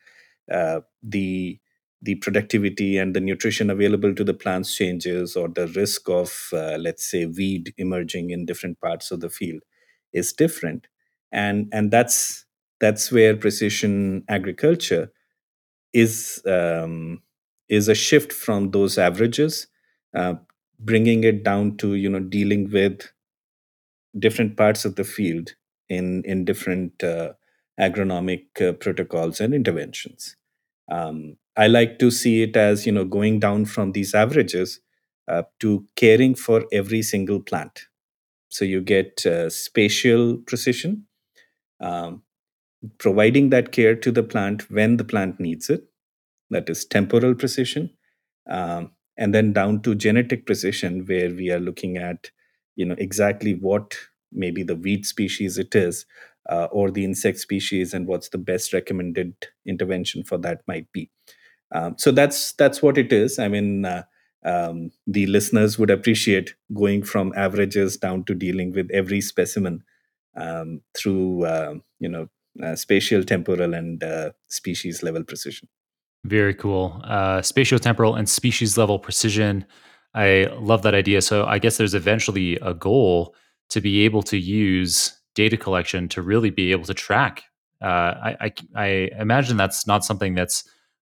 Uh, 0.51 0.81
the 1.03 1.59
the 2.01 2.15
productivity 2.15 2.97
and 2.97 3.15
the 3.15 3.19
nutrition 3.19 3.69
available 3.69 4.15
to 4.15 4.23
the 4.23 4.33
plants 4.33 4.75
changes 4.75 5.35
or 5.35 5.49
the 5.49 5.67
risk 5.69 6.09
of 6.09 6.49
uh, 6.53 6.77
let's 6.79 7.09
say 7.09 7.25
weed 7.25 7.73
emerging 7.77 8.29
in 8.29 8.45
different 8.45 8.79
parts 8.79 9.11
of 9.11 9.19
the 9.19 9.29
field 9.29 9.61
is 10.13 10.31
different 10.33 10.87
and 11.31 11.69
and 11.71 11.91
that's 11.91 12.45
that's 12.79 13.11
where 13.11 13.35
precision 13.35 14.23
agriculture 14.29 15.11
is 15.93 16.41
um, 16.47 17.21
is 17.69 17.87
a 17.87 17.95
shift 17.95 18.33
from 18.33 18.71
those 18.71 18.97
averages 18.97 19.67
uh, 20.15 20.35
bringing 20.79 21.23
it 21.23 21.43
down 21.43 21.77
to 21.77 21.95
you 21.95 22.09
know 22.09 22.19
dealing 22.19 22.71
with 22.71 23.11
different 24.17 24.57
parts 24.57 24.85
of 24.85 24.95
the 24.95 25.03
field 25.03 25.53
in 25.87 26.23
in 26.25 26.45
different 26.45 27.03
uh, 27.03 27.33
agronomic 27.79 28.45
uh, 28.61 28.73
protocols 28.73 29.39
and 29.39 29.53
interventions. 29.53 30.35
Um, 30.91 31.37
i 31.57 31.67
like 31.67 31.99
to 31.99 32.09
see 32.11 32.41
it 32.43 32.55
as 32.57 32.85
you 32.85 32.91
know 32.91 33.05
going 33.05 33.39
down 33.39 33.65
from 33.65 33.91
these 33.93 34.13
averages 34.15 34.79
uh, 35.27 35.43
to 35.59 35.85
caring 35.95 36.35
for 36.35 36.65
every 36.71 37.01
single 37.01 37.39
plant. 37.39 37.87
So 38.49 38.65
you 38.65 38.81
get 38.81 39.25
uh, 39.27 39.49
spatial 39.49 40.37
precision 40.47 41.05
um, 41.79 42.23
providing 42.97 43.49
that 43.49 43.71
care 43.71 43.95
to 43.95 44.11
the 44.11 44.23
plant 44.23 44.69
when 44.71 44.97
the 44.97 45.03
plant 45.03 45.39
needs 45.39 45.69
it 45.69 45.83
that 46.49 46.69
is 46.69 46.85
temporal 46.85 47.35
precision 47.35 47.89
um, 48.49 48.91
and 49.17 49.33
then 49.33 49.53
down 49.53 49.81
to 49.81 49.95
genetic 49.95 50.45
precision 50.45 51.05
where 51.05 51.29
we 51.29 51.51
are 51.51 51.59
looking 51.59 51.97
at 51.97 52.31
you 52.75 52.85
know 52.85 52.95
exactly 52.97 53.53
what 53.53 53.95
maybe 54.31 54.63
the 54.63 54.75
weed 54.75 55.05
species 55.05 55.57
it 55.57 55.75
is 55.75 56.05
uh, 56.49 56.65
or 56.71 56.89
the 56.89 57.03
insect 57.03 57.39
species 57.39 57.93
and 57.93 58.07
what's 58.07 58.29
the 58.29 58.37
best 58.37 58.73
recommended 58.73 59.33
intervention 59.67 60.23
for 60.23 60.37
that 60.37 60.61
might 60.67 60.91
be. 60.91 61.09
Um, 61.73 61.95
so 61.97 62.11
that's 62.11 62.53
that's 62.53 62.81
what 62.81 62.97
it 62.97 63.13
is. 63.13 63.37
I 63.37 63.47
mean 63.47 63.85
uh, 63.85 64.03
um, 64.45 64.91
the 65.05 65.27
listeners 65.27 65.77
would 65.77 65.91
appreciate 65.91 66.55
going 66.73 67.03
from 67.03 67.33
averages 67.35 67.97
down 67.97 68.23
to 68.25 68.33
dealing 68.33 68.71
with 68.71 68.89
every 68.91 69.21
specimen 69.21 69.83
um, 70.39 70.81
through 70.95 71.45
uh, 71.45 71.75
you 71.99 72.09
know 72.09 72.27
uh, 72.63 72.75
spatial, 72.75 73.23
temporal, 73.23 73.73
and 73.73 74.03
uh, 74.03 74.31
species 74.47 75.03
level 75.03 75.23
precision. 75.23 75.67
Very 76.25 76.53
cool. 76.53 77.01
Uh, 77.05 77.41
spatial, 77.41 77.79
temporal, 77.79 78.15
and 78.15 78.27
species 78.27 78.77
level 78.77 78.99
precision. 78.99 79.65
I 80.13 80.47
love 80.59 80.81
that 80.81 80.95
idea. 80.95 81.21
So 81.21 81.45
I 81.45 81.59
guess 81.59 81.77
there's 81.77 81.93
eventually 81.93 82.55
a 82.57 82.73
goal 82.73 83.35
to 83.69 83.79
be 83.79 84.03
able 84.05 84.23
to 84.23 84.37
use 84.37 85.17
data 85.35 85.55
collection 85.55 86.09
to 86.09 86.21
really 86.21 86.49
be 86.49 86.71
able 86.71 86.85
to 86.85 86.93
track. 86.93 87.43
Uh, 87.81 87.85
I, 87.85 88.37
I, 88.41 88.53
I 88.75 88.87
imagine 89.19 89.55
that's 89.55 89.87
not 89.87 90.03
something 90.03 90.35
that's 90.35 90.63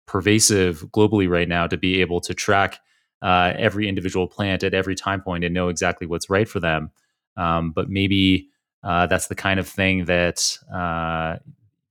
pervasive 0.06 0.84
globally 0.92 1.28
right 1.28 1.48
now 1.48 1.66
to 1.66 1.76
be 1.76 2.00
able 2.00 2.20
to 2.20 2.32
track 2.32 2.78
uh, 3.20 3.52
every 3.56 3.88
individual 3.88 4.26
plant 4.26 4.62
at 4.62 4.74
every 4.74 4.94
time 4.94 5.20
point 5.20 5.44
and 5.44 5.52
know 5.52 5.68
exactly 5.68 6.06
what's 6.06 6.30
right 6.30 6.48
for 6.48 6.60
them. 6.60 6.90
Um, 7.36 7.72
but 7.72 7.90
maybe 7.90 8.48
uh, 8.84 9.06
that's 9.06 9.28
the 9.28 9.34
kind 9.34 9.60
of 9.60 9.68
thing 9.68 10.06
that 10.06 10.58
uh, 10.72 11.36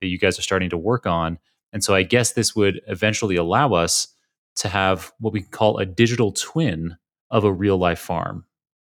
that 0.00 0.08
you 0.08 0.18
guys 0.18 0.38
are 0.38 0.42
starting 0.42 0.70
to 0.70 0.76
work 0.76 1.06
on. 1.06 1.38
And 1.72 1.82
so 1.82 1.94
I 1.94 2.02
guess 2.02 2.32
this 2.32 2.54
would 2.54 2.80
eventually 2.86 3.36
allow 3.36 3.72
us 3.72 4.08
to 4.56 4.68
have 4.68 5.12
what 5.18 5.32
we 5.32 5.42
call 5.42 5.78
a 5.78 5.86
digital 5.86 6.32
twin 6.32 6.96
of 7.30 7.44
a 7.44 7.52
real 7.52 7.78
life 7.78 7.98
farm. 7.98 8.44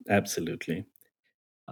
Absolutely. 0.09 0.85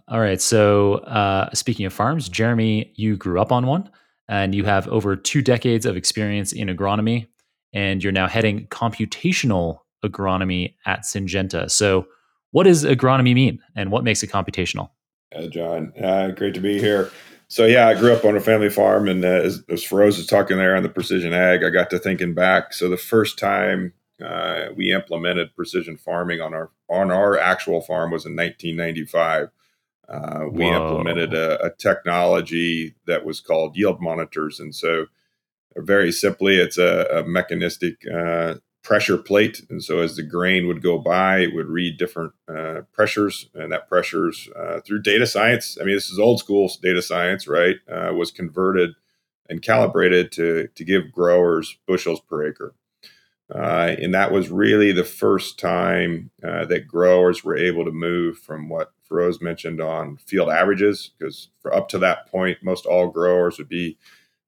All 0.09 0.19
right. 0.19 0.41
So 0.41 0.95
uh, 0.95 1.51
speaking 1.55 1.87
of 1.87 1.93
farms, 1.93 2.29
Jeremy, 2.29 2.93
you 2.97 3.17
grew 3.17 3.41
up 3.41 3.53
on 3.53 3.67
one, 3.67 3.89
and 4.29 4.55
you 4.55 4.65
have 4.65 4.89
over 4.89 5.15
two 5.15 5.43
decades 5.43 5.87
of 5.87 5.97
experience 5.97 6.53
in 6.53 6.69
agronomy, 6.69 7.29
and 7.73 8.03
you're 8.03 8.13
now 8.13 8.27
heading 8.27 8.67
computational 8.69 9.81
agronomy 10.05 10.75
at 10.87 11.01
Syngenta. 11.01 11.71
So, 11.71 12.07
what 12.51 12.65
does 12.65 12.85
agronomy 12.85 13.35
mean, 13.35 13.61
and 13.75 13.91
what 13.91 14.05
makes 14.05 14.23
it 14.23 14.31
computational? 14.31 14.91
Uh, 15.35 15.47
Jon, 15.49 15.93
uh, 16.03 16.29
great 16.29 16.55
to 16.55 16.61
be 16.61 16.79
here. 16.79 17.11
So 17.49 17.67
yeah, 17.67 17.89
I 17.89 17.95
grew 17.95 18.13
up 18.13 18.25
on 18.25 18.37
a 18.37 18.41
family 18.41 18.71
farm, 18.71 19.09
and 19.09 19.25
uh, 19.25 19.29
as, 19.29 19.63
as 19.69 19.85
Feroz 19.85 20.17
was 20.17 20.27
talking 20.27 20.57
there 20.57 20.77
on 20.77 20.83
the 20.83 20.89
precision 20.89 21.33
ag, 21.33 21.63
I 21.63 21.71
got 21.71 21.91
to 21.91 21.99
thinking 21.99 22.35
back. 22.35 22.73
So 22.73 22.89
the 22.89 22.97
first 22.97 23.39
time 23.39 23.93
uh, 24.25 24.67
we 24.77 24.93
implemented 24.93 25.55
precision 25.55 25.97
farming 25.97 26.41
on 26.41 26.55
our 26.55 26.71
on 26.89 27.11
our 27.11 27.39
actual 27.39 27.81
farm 27.81 28.11
was 28.11 28.27
in 28.27 28.37
1995. 28.37 29.49
Uh, 30.09 30.45
we 30.51 30.65
Whoa. 30.65 30.77
implemented 30.77 31.33
a, 31.33 31.65
a, 31.65 31.71
technology 31.71 32.95
that 33.07 33.25
was 33.25 33.41
called 33.41 33.75
yield 33.75 34.03
monitors, 34.03 34.61
and 34.61 34.75
so 34.75 35.07
very 35.77 36.13
simply, 36.13 36.57
it's 36.57 36.79
a, 36.79 37.07
a 37.11 37.25
mechanistic 37.25 38.03
uh, 38.13 38.55
pressure 38.85 39.19
plate. 39.19 39.63
And 39.71 39.83
so 39.83 39.99
as 39.99 40.15
the 40.15 40.23
grain 40.23 40.69
would 40.69 40.83
go 40.83 40.99
by, 40.99 41.39
it 41.39 41.55
would 41.55 41.67
read 41.67 41.97
different 41.99 42.35
uh, 42.47 42.83
pressures, 42.93 43.49
and 43.55 43.73
that 43.73 43.89
pressures 43.89 44.49
uh, 44.55 44.81
through 44.85 45.03
data 45.03 45.27
science. 45.27 45.79
I 45.81 45.85
mean, 45.85 45.97
this 45.97 46.11
is 46.11 46.19
old 46.19 46.39
school 46.39 46.71
data 46.81 47.03
science, 47.03 47.49
right? 47.49 47.77
Uh, 47.91 48.13
was 48.15 48.31
converted 48.31 48.91
and 49.49 49.63
calibrated 49.63 50.31
to 50.33 50.69
to 50.75 50.85
give 50.85 51.13
growers 51.13 51.79
bushels 51.87 52.21
per 52.21 52.47
acre. 52.47 52.75
Uh, 53.55 53.95
and 54.01 54.15
that 54.15 54.33
was 54.33 54.51
really 54.51 54.93
the 54.93 55.05
first 55.05 55.59
time 55.59 56.31
uh, 56.43 56.65
that 56.65 56.89
growers 56.89 57.45
were 57.45 57.57
able 57.57 57.85
to 57.85 57.91
move 57.93 58.39
from 58.39 58.69
what 58.71 58.93
Feroz 59.03 59.43
mentioned 59.43 59.81
on 59.81 60.17
field 60.17 60.49
averages, 60.49 61.11
because 61.19 61.51
for 61.61 61.75
up 61.75 61.89
to 61.89 61.99
that 61.99 62.27
point, 62.27 62.59
most 62.63 62.87
all 62.87 63.09
growers 63.09 63.59
would 63.59 63.69
be 63.69 63.99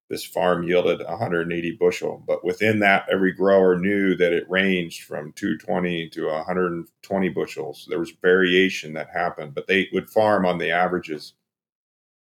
this 0.09 0.25
farm 0.25 0.63
yielded 0.63 1.05
180 1.05 1.73
bushel. 1.73 2.23
But 2.27 2.45
within 2.45 2.79
that, 2.81 3.07
every 3.11 3.33
grower 3.33 3.77
knew 3.77 4.17
that 4.17 4.33
it 4.33 4.49
ranged 4.49 5.03
from 5.03 5.33
220 5.33 6.09
to 6.11 6.27
120 6.27 7.29
bushels. 7.31 7.87
There 7.89 7.99
was 7.99 8.13
variation 8.23 8.93
that 8.95 9.09
happened, 9.13 9.55
but 9.55 9.67
they 9.67 9.89
would 9.93 10.09
farm 10.09 10.47
on 10.47 10.59
the 10.59 10.71
averages. 10.71 11.33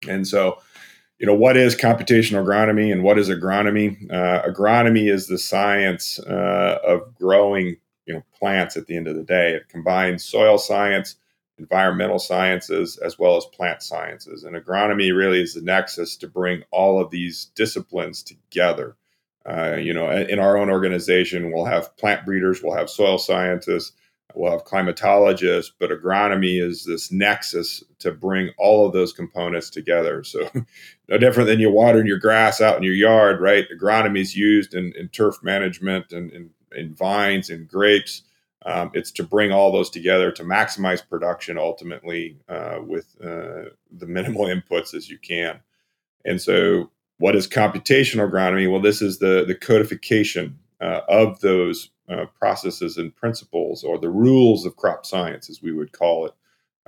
And 0.08 0.27
so, 0.27 0.60
you 1.20 1.27
know, 1.27 1.36
what 1.36 1.58
is 1.58 1.75
computational 1.75 2.44
agronomy 2.44 2.92
and 2.92 3.04
what 3.04 3.20
is 3.20 3.30
agronomy? 3.30 4.12
Uh, 4.12 4.42
agronomy 4.44 5.12
is 5.12 5.27
the 5.27 5.38
science 5.38 6.20
uh, 6.20 6.80
of 6.86 7.13
growing, 7.15 7.77
you 8.06 8.15
know, 8.15 8.24
plants 8.38 8.75
at 8.75 8.88
the 8.88 8.98
end 8.98 9.08
of 9.08 9.15
the 9.15 9.24
day. 9.24 9.54
It 9.54 9.70
combines 9.70 10.24
soil 10.24 10.58
science, 10.58 11.15
environmental 11.58 12.20
sciences 12.20 12.98
as 12.98 13.18
well 13.18 13.38
as 13.38 13.46
plant 13.46 13.82
sciences. 13.82 14.44
And 14.44 14.56
agronomy 14.56 15.16
really 15.16 15.42
is 15.42 15.54
the 15.54 15.62
nexus 15.62 16.18
to 16.18 16.28
bring 16.28 16.64
all 16.72 17.02
of 17.02 17.12
these 17.12 17.46
disciplines 17.56 18.24
together. 18.24 18.96
Uh, 19.48 19.76
you 19.76 19.94
know, 19.94 20.10
in 20.10 20.40
our 20.40 20.58
own 20.58 20.70
organization, 20.70 21.52
we'll 21.52 21.66
have 21.66 21.96
plant 21.98 22.26
breeders, 22.26 22.62
we'll 22.64 22.76
have 22.76 22.90
soil 22.90 23.20
scientists, 23.20 23.92
we'll 24.34 24.52
have 24.52 24.66
climatologists, 24.66 25.72
but 25.80 25.92
agronomy 25.92 26.62
is 26.62 26.84
this 26.84 27.12
nexus 27.12 27.84
to 28.00 28.12
bring 28.12 28.50
all 28.58 28.88
of 28.88 28.94
those 28.94 29.14
components 29.14 29.70
together. 29.70 30.24
So, 30.24 30.50
no 31.08 31.18
different 31.20 31.48
than 31.48 31.60
you 31.60 31.70
watering 31.70 32.08
your 32.08 32.20
grass 32.20 32.60
out 32.60 32.78
in 32.78 32.84
your 32.84 32.96
yard, 32.96 33.40
right? 33.40 33.66
Agronomy 33.70 34.20
is 34.20 34.36
used 34.36 34.74
in, 34.74 34.94
in 34.98 35.10
turf 35.10 35.36
management 35.44 36.12
and 36.12 36.32
in, 36.32 36.50
in 36.76 36.96
vines 36.96 37.50
and 37.52 37.68
grapes. 37.68 38.24
Um, 38.65 38.89
it's 38.93 39.12
to 39.12 39.24
bring 39.24 39.51
all 39.51 39.72
those 39.72 39.91
together 39.91 40.31
to 40.31 40.43
maximize 40.43 41.07
production 41.07 41.57
ultimately 41.57 42.39
uh, 42.50 42.79
with 42.81 43.15
uh, 43.24 43.69
the 43.91 44.07
minimal 44.07 44.45
inputs 44.45 44.93
as 44.93 45.10
you 45.10 45.19
can. 45.19 45.60
And 46.25 46.41
so, 46.41 46.91
what 47.17 47.36
is 47.36 47.48
computational 47.48 48.29
agronomy? 48.29 48.69
Well, 48.69 48.81
this 48.81 49.01
is 49.01 49.19
the, 49.19 49.45
the 49.48 49.55
codification 49.55 50.57
uh, 50.81 51.01
of 51.07 51.39
those 51.39 51.91
uh, 52.10 52.25
processes 52.38 52.98
and 52.98 53.15
principles, 53.15 53.84
or 53.84 53.98
the 53.98 54.10
rules 54.10 54.65
of 54.65 54.75
crop 54.75 55.05
science, 55.05 55.50
as 55.50 55.62
we 55.62 55.72
would 55.72 55.91
call 55.91 56.25
it. 56.25 56.34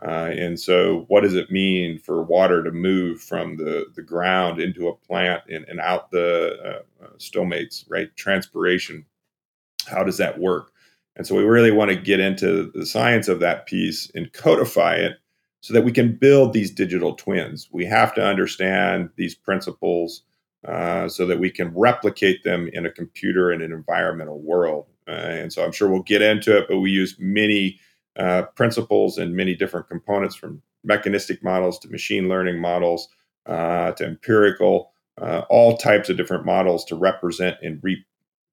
Uh, 0.01 0.31
and 0.31 0.60
so, 0.60 1.05
what 1.07 1.22
does 1.22 1.36
it 1.36 1.51
mean 1.51 2.00
for 2.00 2.24
water 2.24 2.63
to 2.63 2.72
move 2.72 3.22
from 3.22 3.55
the, 3.57 3.86
the 3.96 4.01
ground 4.01 4.60
into 4.60 4.88
a 4.88 4.96
plant 4.96 5.43
and, 5.50 5.65
and 5.69 5.79
out 5.79 6.12
the 6.12 6.84
uh, 7.03 7.07
stomates, 7.17 7.86
right? 7.88 8.15
Transpiration. 8.15 9.05
How 9.88 10.03
does 10.03 10.17
that 10.17 10.39
work? 10.39 10.72
And 11.18 11.26
so 11.26 11.36
we 11.36 11.44
really 11.44 11.72
want 11.72 11.90
to 11.90 11.98
get 11.98 12.20
into 12.20 12.72
the 12.74 12.86
science 12.86 13.28
of 13.28 13.40
that 13.40 13.66
piece 13.66 14.10
and 14.16 14.32
codify 14.32 14.96
it 14.96 15.18
so 15.62 15.74
that 15.74 15.84
we 15.84 15.92
can 15.92 16.16
build 16.16 16.54
these 16.54 16.72
digital 16.72 17.16
twins. 17.16 17.68
We 17.72 17.86
have 17.86 18.14
to 18.16 18.26
understand 18.26 19.10
these 19.16 19.34
principles 19.34 20.22
uh, 20.66 21.10
so 21.10 21.26
that 21.26 21.40
we 21.40 21.50
can 21.50 21.74
replicate 21.76 22.44
them 22.44 22.70
in 22.72 22.86
a 22.86 22.92
computer 22.92 23.52
and 23.52 23.64
an 23.64 23.72
environmental 23.72 24.40
world. 24.40 24.86
Uh, 25.08 25.12
and 25.12 25.52
so 25.52 25.64
I'm 25.64 25.72
sure 25.72 25.90
we'll 25.90 26.04
get 26.04 26.22
into 26.22 26.56
it, 26.56 26.68
but 26.70 26.80
we 26.80 26.92
use 26.92 27.16
many 27.20 27.80
uh, 28.18 28.44
principles 28.56 29.18
and 29.18 29.36
many 29.36 29.56
different 29.56 29.90
components 29.90 30.36
from 30.36 30.62
mechanistic 30.84 31.44
models 31.44 31.80
to 31.80 31.90
machine 31.90 32.30
learning 32.30 32.60
models 32.62 33.10
uh, 33.48 33.92
to 33.94 34.06
empirical, 34.06 34.92
uh, 35.20 35.42
all 35.50 35.78
types 35.78 36.10
of 36.10 36.18
different 36.18 36.46
models 36.46 36.86
to 36.86 36.96
represent 36.96 37.58
and 37.64 37.80
re- 37.82 38.06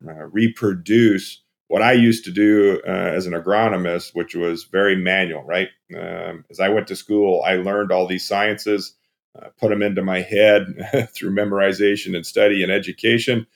uh, 0.09 0.25
reproduce 0.27 1.44
what 1.69 1.83
I 1.83 1.93
used 1.93 2.25
to 2.25 2.31
do 2.31 2.81
uh, 2.87 2.91
as 2.91 3.27
an 3.27 3.33
agronomist, 3.33 4.15
which 4.15 4.35
was 4.35 4.65
very 4.65 4.97
manual, 4.97 5.43
right? 5.43 5.69
Um, 5.97 6.45
as 6.51 6.61
I 6.61 6.69
went 6.69 6.87
to 6.89 6.97
school, 6.97 7.43
I 7.47 7.57
learned 7.57 7.91
all 7.91 8.07
these 8.07 8.27
sciences, 8.27 8.95
uh, 9.41 9.49
put 9.59 9.71
them 9.71 9.83
into 9.83 10.03
my 10.03 10.21
head 10.21 10.67
through 11.15 11.35
memorization 11.35 12.15
and 12.15 12.27
study 12.27 12.63
and 12.63 12.71
education. 12.71 13.47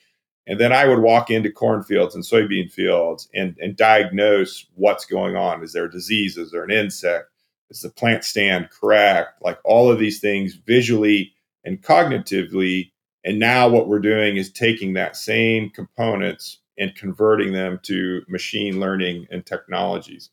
And 0.47 0.59
then 0.59 0.73
I 0.73 0.87
would 0.87 0.99
walk 0.99 1.29
into 1.29 1.51
cornfields 1.51 2.15
and 2.15 2.23
soybean 2.23 2.71
fields 2.71 3.29
and, 3.35 3.55
and 3.59 3.77
diagnose 3.77 4.65
what's 4.73 5.05
going 5.05 5.35
on. 5.35 5.63
Is 5.63 5.73
there 5.73 5.85
a 5.85 5.91
disease? 5.91 6.37
Is 6.37 6.51
there 6.51 6.63
an 6.63 6.71
insect? 6.71 7.25
Is 7.69 7.81
the 7.81 7.89
plant 7.91 8.23
stand 8.23 8.71
cracked? 8.71 9.43
Like 9.43 9.59
all 9.63 9.91
of 9.91 9.99
these 9.99 10.19
things 10.19 10.55
visually 10.55 11.33
and 11.63 11.81
cognitively. 11.83 12.91
And 13.23 13.37
now 13.37 13.69
what 13.69 13.87
we're 13.87 13.99
doing 13.99 14.37
is 14.37 14.51
taking 14.51 14.93
that 14.93 15.15
same 15.15 15.69
components 15.69 16.57
and 16.79 16.95
converting 16.95 17.53
them 17.53 17.79
to 17.83 18.21
machine 18.27 18.79
learning 18.79 19.27
and 19.29 19.45
technologies. 19.45 20.29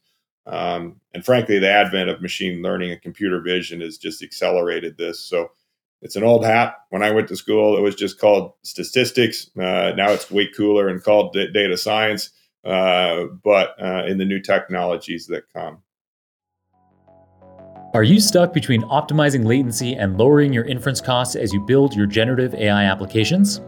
Um, 0.47 1.01
and 1.13 1.25
frankly, 1.25 1.59
the 1.59 1.71
advent 1.71 2.09
of 2.09 2.23
machine 2.23 2.63
learning 2.63 2.93
and 2.93 3.03
computer 3.03 3.41
vision 3.41 3.81
has 3.81 3.99
just 3.99 4.23
accelerated 4.23 4.97
this. 4.97 5.21
So 5.21 5.51
it's 6.03 6.15
an 6.15 6.23
old 6.23 6.45
hat. 6.45 6.77
When 6.91 7.03
I 7.03 7.11
went 7.11 7.29
to 7.29 7.37
school, 7.37 7.77
it 7.77 7.81
was 7.81 7.97
just 7.97 8.21
called 8.21 8.53
statistics. 8.63 9.51
Uh, 9.59 9.93
now 9.97 10.11
it's 10.11 10.31
way 10.31 10.49
cooler 10.57 10.89
and 10.89 11.03
called 11.03 11.33
d- 11.33 11.51
data 11.53 11.77
science, 11.77 12.31
uh, 12.65 13.25
but 13.43 13.75
uh, 13.83 14.05
in 14.07 14.19
the 14.19 14.25
new 14.25 14.41
technologies 14.41 15.27
that 15.27 15.53
come. 15.53 15.83
Are 17.93 18.05
you 18.05 18.21
stuck 18.21 18.53
between 18.53 18.83
optimizing 18.83 19.47
latency 19.47 19.95
and 19.95 20.19
lowering 20.19 20.53
your 20.53 20.65
inference 20.65 21.01
costs 21.01 21.35
as 21.35 21.53
you 21.53 21.61
build 21.61 21.97
your 21.97 22.07
generative 22.07 22.55
AI 22.55 22.85
applications? 22.85 23.61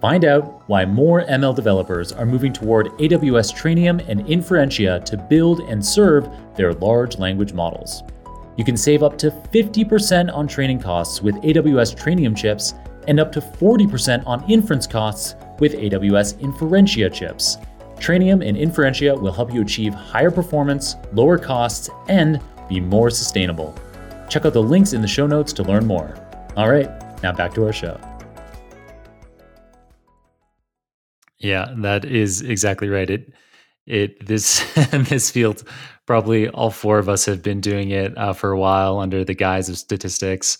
Find 0.00 0.24
out 0.24 0.62
why 0.66 0.86
more 0.86 1.24
ML 1.26 1.54
developers 1.54 2.10
are 2.10 2.24
moving 2.24 2.54
toward 2.54 2.86
AWS 2.98 3.52
Trainium 3.54 4.02
and 4.08 4.24
Inferentia 4.26 5.04
to 5.04 5.16
build 5.18 5.60
and 5.60 5.84
serve 5.84 6.28
their 6.56 6.72
large 6.72 7.18
language 7.18 7.52
models. 7.52 8.02
You 8.56 8.64
can 8.64 8.78
save 8.78 9.02
up 9.02 9.18
to 9.18 9.30
50% 9.30 10.34
on 10.34 10.48
training 10.48 10.80
costs 10.80 11.20
with 11.20 11.34
AWS 11.36 11.94
Trainium 11.96 12.34
chips 12.34 12.72
and 13.08 13.20
up 13.20 13.30
to 13.32 13.40
40% 13.40 14.26
on 14.26 14.50
inference 14.50 14.86
costs 14.86 15.34
with 15.58 15.74
AWS 15.74 16.38
Inferentia 16.40 17.12
chips. 17.12 17.58
Trainium 17.96 18.46
and 18.46 18.56
Inferentia 18.56 19.20
will 19.20 19.32
help 19.32 19.52
you 19.52 19.60
achieve 19.60 19.92
higher 19.92 20.30
performance, 20.30 20.96
lower 21.12 21.36
costs, 21.36 21.90
and 22.08 22.40
be 22.70 22.80
more 22.80 23.10
sustainable. 23.10 23.74
Check 24.30 24.46
out 24.46 24.54
the 24.54 24.62
links 24.62 24.94
in 24.94 25.02
the 25.02 25.08
show 25.08 25.26
notes 25.26 25.52
to 25.54 25.62
learn 25.62 25.86
more. 25.86 26.14
All 26.56 26.70
right, 26.70 26.88
now 27.22 27.32
back 27.32 27.52
to 27.54 27.66
our 27.66 27.72
show. 27.72 28.00
Yeah, 31.40 31.72
that 31.78 32.04
is 32.04 32.42
exactly 32.42 32.88
right. 32.88 33.08
It 33.08 33.32
it 33.86 34.26
this 34.26 34.62
this 34.90 35.30
field 35.30 35.64
probably 36.06 36.48
all 36.48 36.70
four 36.70 36.98
of 36.98 37.08
us 37.08 37.24
have 37.24 37.42
been 37.42 37.60
doing 37.60 37.90
it 37.90 38.16
uh, 38.18 38.32
for 38.32 38.50
a 38.50 38.58
while 38.58 38.98
under 38.98 39.24
the 39.24 39.34
guise 39.34 39.68
of 39.68 39.78
statistics. 39.78 40.58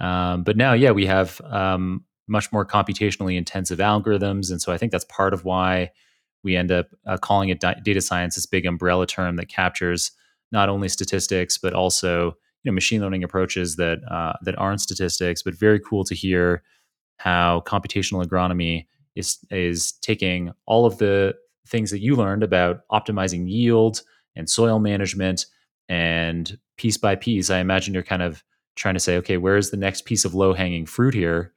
Um, 0.00 0.42
but 0.42 0.56
now, 0.56 0.72
yeah, 0.72 0.90
we 0.92 1.06
have 1.06 1.40
um, 1.44 2.04
much 2.28 2.52
more 2.52 2.64
computationally 2.64 3.36
intensive 3.36 3.78
algorithms, 3.78 4.50
and 4.50 4.60
so 4.60 4.72
I 4.72 4.78
think 4.78 4.92
that's 4.92 5.04
part 5.06 5.34
of 5.34 5.44
why 5.44 5.90
we 6.44 6.56
end 6.56 6.72
up 6.72 6.86
uh, 7.06 7.18
calling 7.18 7.50
it 7.50 7.60
di- 7.60 7.80
data 7.84 8.00
science, 8.00 8.34
this 8.36 8.46
big 8.46 8.66
umbrella 8.66 9.06
term 9.06 9.36
that 9.36 9.48
captures 9.48 10.12
not 10.50 10.68
only 10.68 10.88
statistics 10.88 11.56
but 11.56 11.72
also 11.72 12.26
you 12.62 12.70
know 12.70 12.72
machine 12.74 13.00
learning 13.00 13.24
approaches 13.24 13.76
that 13.76 13.98
uh, 14.10 14.32
that 14.42 14.58
aren't 14.58 14.80
statistics. 14.80 15.42
But 15.42 15.54
very 15.54 15.80
cool 15.80 16.04
to 16.04 16.14
hear 16.14 16.62
how 17.18 17.62
computational 17.66 18.24
agronomy 18.24 18.86
is 19.14 19.38
is 19.50 19.92
taking 19.92 20.52
all 20.66 20.86
of 20.86 20.98
the 20.98 21.34
things 21.66 21.90
that 21.90 22.00
you 22.00 22.16
learned 22.16 22.42
about 22.42 22.80
optimizing 22.90 23.48
yield 23.48 24.02
and 24.36 24.48
soil 24.48 24.78
management 24.78 25.46
and 25.88 26.58
piece 26.76 26.96
by 26.96 27.14
piece 27.14 27.50
i 27.50 27.58
imagine 27.58 27.94
you're 27.94 28.02
kind 28.02 28.22
of 28.22 28.42
trying 28.76 28.94
to 28.94 29.00
say 29.00 29.16
okay 29.16 29.36
where's 29.36 29.70
the 29.70 29.76
next 29.76 30.04
piece 30.04 30.24
of 30.24 30.34
low 30.34 30.52
hanging 30.52 30.86
fruit 30.86 31.14
here? 31.14 31.52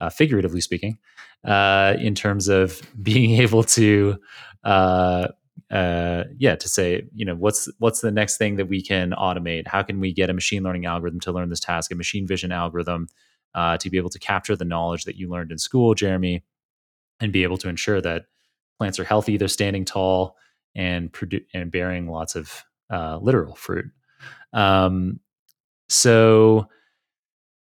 Uh, 0.00 0.08
figuratively 0.08 0.60
speaking 0.60 0.96
uh, 1.44 1.94
in 1.98 2.14
terms 2.14 2.46
of 2.46 2.80
being 3.02 3.40
able 3.40 3.64
to 3.64 4.16
uh, 4.62 5.26
uh, 5.72 6.22
yeah 6.36 6.54
to 6.54 6.68
say 6.68 7.02
you 7.14 7.24
know 7.24 7.34
what's 7.34 7.68
what's 7.78 8.00
the 8.00 8.12
next 8.12 8.36
thing 8.36 8.56
that 8.56 8.66
we 8.66 8.80
can 8.80 9.10
automate? 9.10 9.66
How 9.66 9.82
can 9.82 9.98
we 9.98 10.12
get 10.12 10.30
a 10.30 10.34
machine 10.34 10.62
learning 10.62 10.86
algorithm 10.86 11.18
to 11.20 11.32
learn 11.32 11.48
this 11.48 11.58
task 11.58 11.90
a 11.90 11.96
machine 11.96 12.28
vision 12.28 12.52
algorithm 12.52 13.08
uh, 13.54 13.76
to 13.78 13.90
be 13.90 13.96
able 13.96 14.10
to 14.10 14.20
capture 14.20 14.54
the 14.54 14.64
knowledge 14.64 15.02
that 15.04 15.16
you 15.16 15.28
learned 15.28 15.50
in 15.50 15.58
school 15.58 15.94
jeremy 15.94 16.44
and 17.20 17.32
be 17.32 17.42
able 17.42 17.58
to 17.58 17.68
ensure 17.68 18.00
that 18.00 18.26
plants 18.78 18.98
are 18.98 19.04
healthy, 19.04 19.36
they're 19.36 19.48
standing 19.48 19.84
tall, 19.84 20.36
and 20.74 21.12
produ- 21.12 21.44
and 21.52 21.70
bearing 21.70 22.08
lots 22.08 22.36
of 22.36 22.64
uh, 22.90 23.18
literal 23.20 23.54
fruit. 23.54 23.86
Um, 24.52 25.20
so, 25.88 26.68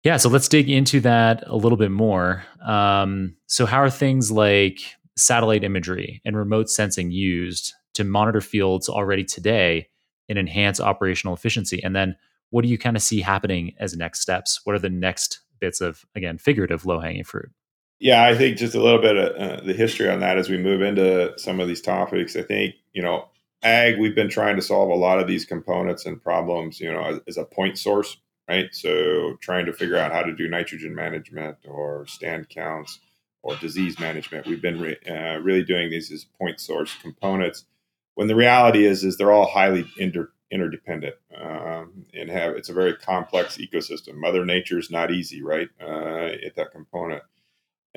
yeah, 0.04 0.18
so 0.18 0.30
let's 0.30 0.48
dig 0.48 0.70
into 0.70 1.00
that 1.02 1.44
a 1.48 1.56
little 1.56 1.78
bit 1.78 1.92
more. 1.92 2.44
Um, 2.66 3.36
so, 3.48 3.66
how 3.66 3.82
are 3.82 3.90
things 3.90 4.32
like 4.32 4.80
satellite 5.18 5.64
imagery 5.64 6.22
and 6.24 6.38
remote 6.38 6.70
sensing 6.70 7.12
used 7.12 7.74
to 7.96 8.04
monitor 8.04 8.42
fields 8.42 8.88
already 8.88 9.24
today 9.24 9.90
and 10.30 10.38
enhance 10.38 10.80
operational 10.80 11.34
efficiency? 11.34 11.82
And 11.84 11.96
then, 11.96 12.16
what 12.52 12.62
do 12.62 12.70
you 12.70 12.78
kind 12.78 12.96
of 12.96 13.02
see 13.02 13.22
happening 13.22 13.74
as 13.80 13.98
next 13.98 14.22
steps? 14.22 14.62
What 14.64 14.76
are 14.76 14.80
the 14.80 14.90
next 14.90 15.42
bits 15.60 15.82
of, 15.82 16.06
again, 16.16 16.38
figurative 16.38 16.86
low 16.86 17.00
hanging 17.00 17.24
fruit? 17.24 17.50
Yeah, 18.00 18.24
I 18.24 18.36
think 18.36 18.58
just 18.58 18.76
a 18.76 18.82
little 18.82 19.02
bit 19.02 19.18
of 19.18 19.36
uh, 19.36 19.64
the 19.64 19.74
history 19.74 20.10
on 20.10 20.20
that 20.20 20.38
as 20.38 20.50
we 20.50 20.58
move 20.58 20.82
into 20.82 21.34
some 21.38 21.60
of 21.60 21.68
these 21.68 21.82
topics. 21.82 22.36
I 22.36 22.44
think, 22.44 22.76
you 22.94 23.02
know, 23.02 23.30
ag, 23.64 23.98
we've 24.00 24.14
been 24.14 24.30
trying 24.30 24.56
to 24.56 24.62
solve 24.62 24.90
a 24.90 24.96
lot 24.96 25.20
of 25.20 25.28
these 25.28 25.46
components 25.46 26.06
and 26.06 26.22
problems, 26.22 26.80
you 26.80 26.92
know, 26.92 27.04
as, 27.04 27.20
as 27.28 27.38
a 27.38 27.44
point 27.44 27.78
source, 27.80 28.18
right? 28.48 28.70
So 28.72 29.38
trying 29.42 29.66
to 29.66 29.74
figure 29.74 29.98
out 29.98 30.12
how 30.12 30.22
to 30.22 30.36
do 30.36 30.48
nitrogen 30.48 30.94
management 30.94 31.58
or 31.68 32.06
stand 32.06 32.50
counts 32.50 33.00
or 33.42 33.56
disease 33.56 34.00
management. 34.00 34.46
We've 34.46 34.62
been 34.62 34.80
re- 34.80 35.00
uh, 35.10 35.40
really 35.40 35.64
doing 35.64 35.90
these 35.90 36.12
as 36.12 36.24
point 36.24 36.60
source 36.60 36.94
components. 37.02 37.66
When 38.14 38.28
the 38.28 38.36
reality 38.36 38.86
is, 38.86 39.04
is 39.04 39.18
they're 39.18 39.32
all 39.32 39.48
highly 39.48 39.88
inter- 39.98 40.32
interdependent 40.52 41.16
um, 41.36 42.06
and 42.14 42.30
have 42.30 42.54
it's 42.54 42.70
a 42.70 42.74
very 42.74 42.96
complex 42.96 43.58
ecosystem. 43.58 44.16
Mother 44.16 44.46
Nature 44.46 44.78
is 44.78 44.92
not 44.92 45.12
easy, 45.12 45.42
right? 45.42 45.70
Uh, 45.82 46.30
at 46.46 46.56
that 46.58 46.72
component. 46.72 47.24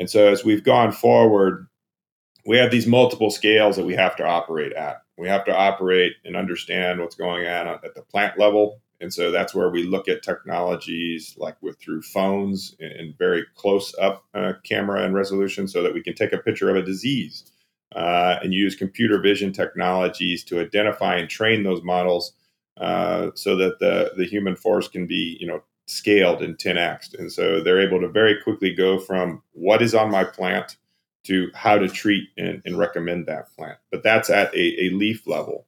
And 0.01 0.09
so 0.09 0.29
as 0.29 0.45
we've 0.45 0.65
gone 0.65 0.93
forward, 0.93 1.69
we 2.47 2.57
have 2.57 2.71
these 2.71 2.87
multiple 2.87 3.31
scales 3.31 3.77
that 3.77 3.85
we 3.85 3.95
have 3.95 4.17
to 4.17 4.25
operate 4.25 4.73
at. 4.73 5.03
We 5.19 5.29
have 5.29 5.45
to 5.45 5.55
operate 5.55 6.15
and 6.25 6.37
understand 6.37 7.01
what's 7.01 7.15
going 7.15 7.47
on 7.47 7.69
at 7.69 7.95
the 7.95 8.03
plant 8.11 8.39
level. 8.39 8.81
And 9.03 9.13
so 9.13 9.31
that's 9.31 9.55
where 9.55 9.69
we 9.69 9.83
look 9.83 10.09
at 10.09 10.23
technologies 10.23 11.35
like 11.37 11.57
with 11.63 11.79
through 11.79 12.01
phones 12.01 12.75
and 12.81 13.17
very 13.19 13.45
close 13.55 13.95
up 13.99 14.25
uh, 14.35 14.55
camera 14.65 15.05
and 15.05 15.15
resolution 15.15 15.69
so 15.69 15.83
that 15.83 15.93
we 15.93 16.03
can 16.03 16.15
take 16.15 16.33
a 16.33 16.39
picture 16.39 16.71
of 16.71 16.77
a 16.77 16.83
disease 16.83 17.45
uh, 17.95 18.37
and 18.43 18.55
use 18.55 18.75
computer 18.75 19.21
vision 19.21 19.53
technologies 19.53 20.45
to 20.45 20.61
identify 20.61 21.17
and 21.17 21.29
train 21.29 21.63
those 21.63 21.83
models 21.83 22.33
uh, 22.79 23.31
so 23.35 23.55
that 23.57 23.79
the, 23.81 24.13
the 24.17 24.25
human 24.25 24.57
force 24.57 24.89
can 24.89 25.07
be, 25.07 25.37
you 25.39 25.47
know, 25.47 25.63
scaled 25.91 26.41
in 26.41 26.55
10x. 26.55 27.19
And 27.19 27.31
so 27.31 27.61
they're 27.61 27.81
able 27.81 28.01
to 28.01 28.09
very 28.09 28.41
quickly 28.41 28.73
go 28.73 28.99
from 28.99 29.43
what 29.53 29.83
is 29.83 29.95
on 29.95 30.11
my 30.11 30.25
plant 30.25 30.77
to 31.25 31.51
how 31.55 31.79
to 31.79 31.89
treat 31.89 32.29
and, 32.39 32.63
and 32.65 32.79
recommend 32.79 33.27
that 33.27 33.55
plant. 33.57 33.79
But 33.91 34.03
that's 34.03 34.31
at 34.31 34.55
a, 34.55 34.85
a, 34.85 34.91
leaf 34.91 35.27
level. 35.27 35.67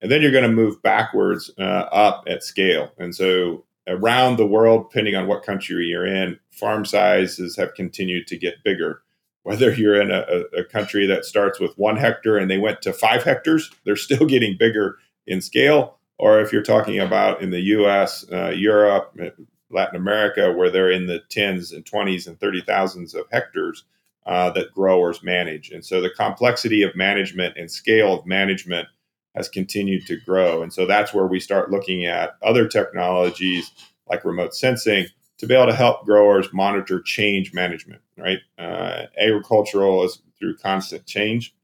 And 0.00 0.10
then 0.10 0.22
you're 0.22 0.30
going 0.30 0.44
to 0.44 0.52
move 0.52 0.80
backwards 0.82 1.50
uh, 1.58 1.62
up 1.62 2.24
at 2.28 2.44
scale. 2.44 2.92
And 2.98 3.14
so 3.14 3.64
around 3.88 4.36
the 4.36 4.46
world, 4.46 4.90
depending 4.90 5.16
on 5.16 5.26
what 5.26 5.42
country 5.42 5.86
you're 5.86 6.06
in, 6.06 6.38
farm 6.50 6.84
sizes 6.84 7.56
have 7.56 7.74
continued 7.74 8.26
to 8.28 8.36
get 8.36 8.62
bigger. 8.62 9.02
Whether 9.42 9.72
you're 9.72 10.00
in 10.00 10.10
a, 10.10 10.44
a 10.56 10.64
country 10.64 11.06
that 11.06 11.24
starts 11.24 11.58
with 11.58 11.76
one 11.78 11.96
hectare 11.96 12.36
and 12.36 12.50
they 12.50 12.58
went 12.58 12.82
to 12.82 12.92
five 12.92 13.24
hectares, 13.24 13.70
they're 13.84 13.96
still 13.96 14.26
getting 14.26 14.56
bigger 14.58 14.98
in 15.26 15.40
scale 15.40 15.98
or 16.18 16.40
if 16.40 16.52
you're 16.52 16.62
talking 16.62 16.98
about 16.98 17.42
in 17.42 17.50
the 17.50 17.60
US, 17.60 18.24
uh, 18.32 18.52
Europe, 18.54 19.12
uh, 19.20 19.30
Latin 19.70 19.96
America, 19.96 20.52
where 20.52 20.70
they're 20.70 20.90
in 20.90 21.06
the 21.06 21.20
tens 21.28 21.72
and 21.72 21.84
20s 21.84 22.26
and 22.26 22.38
30 22.38 22.62
thousands 22.62 23.14
of 23.14 23.26
hectares 23.32 23.84
uh, 24.26 24.50
that 24.50 24.72
growers 24.72 25.22
manage. 25.22 25.70
And 25.70 25.84
so 25.84 26.00
the 26.00 26.10
complexity 26.10 26.82
of 26.82 26.96
management 26.96 27.56
and 27.56 27.70
scale 27.70 28.14
of 28.14 28.26
management 28.26 28.88
has 29.34 29.48
continued 29.48 30.06
to 30.06 30.16
grow. 30.16 30.62
And 30.62 30.72
so 30.72 30.86
that's 30.86 31.12
where 31.12 31.26
we 31.26 31.40
start 31.40 31.70
looking 31.70 32.06
at 32.06 32.36
other 32.42 32.66
technologies 32.66 33.70
like 34.08 34.24
remote 34.24 34.54
sensing 34.54 35.06
to 35.38 35.46
be 35.46 35.54
able 35.54 35.66
to 35.66 35.74
help 35.74 36.04
growers 36.06 36.48
monitor 36.52 37.00
change 37.00 37.52
management, 37.52 38.00
right? 38.16 38.38
Uh, 38.58 39.06
agricultural 39.20 40.02
is 40.04 40.22
through 40.38 40.56
constant 40.56 41.06
change 41.06 41.54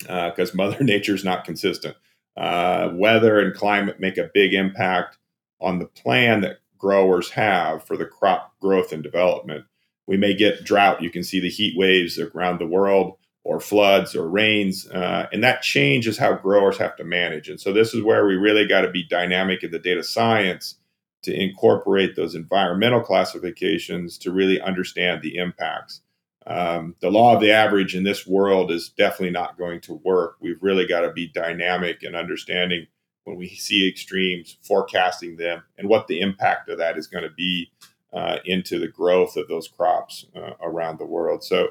because 0.00 0.50
uh, 0.50 0.56
Mother 0.56 0.82
Nature 0.84 1.14
is 1.14 1.24
not 1.24 1.44
consistent. 1.44 1.96
Uh, 2.36 2.90
weather 2.94 3.40
and 3.40 3.54
climate 3.54 3.98
make 3.98 4.18
a 4.18 4.30
big 4.34 4.52
impact 4.52 5.16
on 5.60 5.78
the 5.78 5.86
plan 5.86 6.42
that 6.42 6.58
growers 6.78 7.30
have 7.30 7.82
for 7.84 7.96
the 7.96 8.04
crop 8.04 8.52
growth 8.60 8.92
and 8.92 9.02
development. 9.02 9.64
We 10.06 10.16
may 10.16 10.34
get 10.34 10.64
drought. 10.64 11.02
You 11.02 11.10
can 11.10 11.24
see 11.24 11.40
the 11.40 11.48
heat 11.48 11.76
waves 11.76 12.18
around 12.18 12.60
the 12.60 12.66
world, 12.66 13.16
or 13.42 13.60
floods, 13.60 14.14
or 14.14 14.28
rains. 14.28 14.88
Uh, 14.88 15.28
and 15.32 15.42
that 15.42 15.62
changes 15.62 16.18
how 16.18 16.34
growers 16.34 16.78
have 16.78 16.96
to 16.96 17.04
manage. 17.04 17.48
And 17.48 17.60
so, 17.60 17.72
this 17.72 17.94
is 17.94 18.02
where 18.02 18.26
we 18.26 18.34
really 18.34 18.66
got 18.66 18.82
to 18.82 18.90
be 18.90 19.06
dynamic 19.08 19.62
in 19.62 19.70
the 19.70 19.78
data 19.78 20.02
science 20.02 20.76
to 21.22 21.34
incorporate 21.34 22.14
those 22.14 22.34
environmental 22.34 23.00
classifications 23.00 24.18
to 24.18 24.30
really 24.30 24.60
understand 24.60 25.22
the 25.22 25.36
impacts. 25.36 26.02
Um, 26.46 26.94
the 27.00 27.10
law 27.10 27.34
of 27.34 27.40
the 27.40 27.50
average 27.50 27.96
in 27.96 28.04
this 28.04 28.26
world 28.26 28.70
is 28.70 28.88
definitely 28.90 29.30
not 29.30 29.58
going 29.58 29.80
to 29.82 30.00
work. 30.04 30.36
We've 30.40 30.62
really 30.62 30.86
got 30.86 31.00
to 31.00 31.12
be 31.12 31.26
dynamic 31.26 32.02
and 32.02 32.14
understanding 32.14 32.86
when 33.24 33.36
we 33.36 33.48
see 33.48 33.88
extremes, 33.88 34.56
forecasting 34.62 35.36
them, 35.36 35.64
and 35.76 35.88
what 35.88 36.06
the 36.06 36.20
impact 36.20 36.68
of 36.68 36.78
that 36.78 36.96
is 36.96 37.08
going 37.08 37.24
to 37.24 37.34
be 37.36 37.72
uh, 38.12 38.36
into 38.44 38.78
the 38.78 38.86
growth 38.86 39.36
of 39.36 39.48
those 39.48 39.66
crops 39.66 40.26
uh, 40.36 40.52
around 40.62 40.98
the 40.98 41.04
world. 41.04 41.42
So 41.42 41.70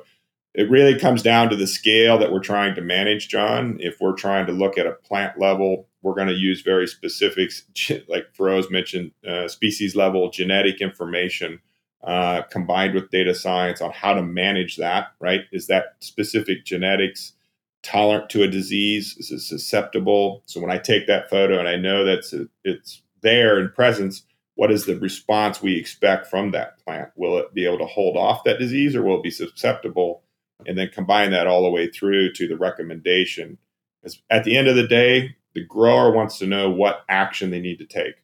it 0.53 0.69
really 0.69 0.99
comes 0.99 1.21
down 1.21 1.49
to 1.49 1.55
the 1.55 1.67
scale 1.67 2.17
that 2.17 2.31
we're 2.31 2.39
trying 2.39 2.75
to 2.75 2.81
manage, 2.81 3.29
Jon. 3.29 3.77
If 3.79 4.01
we're 4.01 4.15
trying 4.15 4.45
to 4.47 4.51
look 4.51 4.77
at 4.77 4.85
a 4.85 4.91
plant 4.91 5.39
level, 5.39 5.87
we're 6.01 6.13
going 6.13 6.27
to 6.27 6.33
use 6.33 6.61
very 6.61 6.87
specific, 6.87 7.51
like 8.09 8.27
Feroz 8.33 8.69
mentioned, 8.69 9.11
uh, 9.25 9.47
species 9.47 9.95
level 9.95 10.29
genetic 10.29 10.81
information 10.81 11.61
uh, 12.05 12.43
combined 12.43 12.93
with 12.93 13.09
data 13.09 13.33
science 13.33 13.81
on 13.81 13.91
how 13.91 14.13
to 14.13 14.21
manage 14.21 14.77
that, 14.77 15.07
right? 15.19 15.41
Is 15.51 15.67
that 15.67 15.95
specific 15.99 16.63
genetics 16.63 17.33
tolerant 17.81 18.29
to 18.29 18.43
a 18.43 18.47
disease? 18.47 19.15
Is 19.17 19.31
it 19.31 19.39
susceptible? 19.39 20.43
So 20.45 20.61
when 20.61 20.71
I 20.71 20.77
take 20.77 21.07
that 21.07 21.29
photo 21.29 21.59
and 21.59 21.67
I 21.67 21.75
know 21.77 22.05
that 22.05 22.49
it's 22.63 23.01
there 23.21 23.59
in 23.59 23.69
presence, 23.69 24.23
what 24.53 24.71
is 24.71 24.85
the 24.85 24.99
response 24.99 25.61
we 25.61 25.77
expect 25.77 26.27
from 26.27 26.51
that 26.51 26.77
plant? 26.83 27.09
Will 27.15 27.37
it 27.37 27.53
be 27.53 27.65
able 27.65 27.79
to 27.79 27.85
hold 27.85 28.17
off 28.17 28.43
that 28.45 28.59
disease 28.59 28.95
or 28.95 29.01
will 29.01 29.17
it 29.17 29.23
be 29.23 29.31
susceptible? 29.31 30.21
And 30.65 30.77
then 30.77 30.89
combine 30.89 31.31
that 31.31 31.47
all 31.47 31.63
the 31.63 31.69
way 31.69 31.89
through 31.89 32.33
to 32.33 32.47
the 32.47 32.57
recommendation. 32.57 33.57
Because 34.01 34.21
at 34.29 34.43
the 34.43 34.55
end 34.55 34.67
of 34.67 34.75
the 34.75 34.87
day, 34.87 35.35
the 35.53 35.65
grower 35.65 36.11
wants 36.11 36.37
to 36.37 36.47
know 36.47 36.69
what 36.69 37.03
action 37.09 37.49
they 37.49 37.59
need 37.59 37.79
to 37.79 37.85
take. 37.85 38.15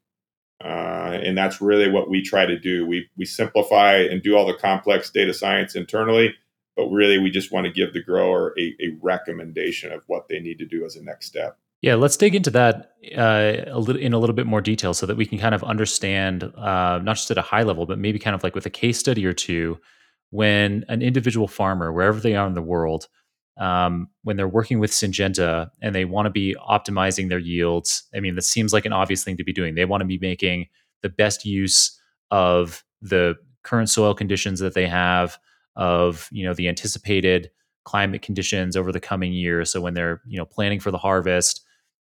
Uh, 0.64 1.18
and 1.24 1.38
that's 1.38 1.62
really 1.62 1.90
what 1.90 2.10
we 2.10 2.22
try 2.22 2.46
to 2.46 2.60
do. 2.60 2.86
We, 2.86 3.10
we 3.18 3.26
simplify 3.26 3.98
and 3.98 4.22
do 4.22 4.36
all 4.36 4.46
the 4.46 4.54
complex 4.54 5.10
data 5.10 5.34
science 5.34 5.76
internally, 5.76 6.36
but 6.76 6.88
really 6.90 7.18
we 7.18 7.32
just 7.32 7.52
want 7.52 7.66
to 7.66 7.72
give 7.72 7.94
the 7.94 8.04
grower 8.04 8.54
a, 8.60 8.76
a 8.80 8.98
recommendation 9.02 9.92
of 9.92 10.04
what 10.08 10.28
they 10.28 10.40
need 10.40 10.60
to 10.60 10.66
do 10.66 10.86
as 10.86 10.96
a 10.96 11.04
next 11.04 11.28
step. 11.28 11.58
Yeah, 11.82 11.96
let's 11.96 12.16
dig 12.16 12.36
into 12.36 12.52
that 12.52 12.94
uh, 13.18 13.54
a 13.66 13.80
little 13.80 14.00
in 14.00 14.14
a 14.14 14.20
little 14.20 14.36
bit 14.36 14.46
more 14.46 14.62
detail 14.62 14.94
so 14.94 15.08
that 15.08 15.18
we 15.18 15.26
can 15.26 15.40
kind 15.40 15.56
of 15.56 15.64
understand, 15.64 16.44
uh, 16.44 17.00
not 17.02 17.16
just 17.16 17.32
at 17.32 17.40
a 17.40 17.42
high 17.42 17.64
level, 17.64 17.88
but 17.88 17.98
maybe 17.98 18.20
kind 18.20 18.36
of 18.36 18.44
like 18.44 18.54
with 18.54 18.68
a 18.68 18.70
case 18.70 19.00
study 19.00 19.26
or 19.26 19.34
two, 19.34 19.80
when 20.30 20.86
an 20.90 21.02
individual 21.02 21.48
farmer, 21.48 21.92
wherever 21.92 22.20
they 22.20 22.36
are 22.36 22.46
in 22.46 22.54
the 22.54 22.62
world, 22.62 23.08
um, 23.62 24.10
when 24.24 24.38
they're 24.38 24.48
working 24.48 24.80
with 24.80 24.90
Syngenta 24.90 25.70
and 25.84 25.94
they 25.94 26.04
want 26.04 26.26
to 26.26 26.32
be 26.32 26.56
optimizing 26.68 27.30
their 27.30 27.40
yields. 27.40 28.04
I 28.14 28.20
mean, 28.20 28.34
that 28.34 28.42
seems 28.42 28.74
like 28.74 28.86
an 28.86 28.92
obvious 28.92 29.24
thing 29.24 29.38
to 29.38 29.44
be 29.44 29.54
doing. 29.54 29.76
They 29.76 29.86
want 29.86 30.02
to 30.02 30.08
be 30.08 30.18
making 30.18 30.68
the 31.04 31.10
best 31.10 31.46
use 31.46 31.98
of 32.32 32.84
the 33.04 33.36
current 33.62 33.88
soil 33.88 34.16
conditions 34.16 34.60
that 34.62 34.74
they 34.74 34.88
have, 34.88 35.38
of 35.76 36.28
you 36.32 36.44
know 36.44 36.56
the 36.56 36.68
anticipated 36.68 37.52
climate 37.84 38.24
conditions 38.24 38.76
over 38.76 38.92
the 38.92 39.00
coming 39.00 39.32
year. 39.32 39.64
So 39.64 39.80
when 39.80 39.94
they're 39.94 40.22
you 40.26 40.40
know 40.40 40.46
planning 40.46 40.80
for 40.80 40.90
the 40.90 40.98
harvest, 40.98 41.64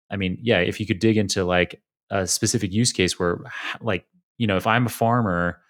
I 0.08 0.16
mean, 0.16 0.38
yeah, 0.40 0.60
if 0.60 0.78
you 0.78 0.86
could 0.86 1.00
dig 1.00 1.16
into 1.16 1.44
like 1.44 1.82
a 2.10 2.28
specific 2.28 2.72
use 2.72 2.92
case 2.92 3.18
where, 3.18 3.38
like, 3.80 4.06
you 4.38 4.46
know, 4.46 4.56
if 4.56 4.68
I'm 4.68 4.86
a 4.86 4.90
farmer 4.90 5.60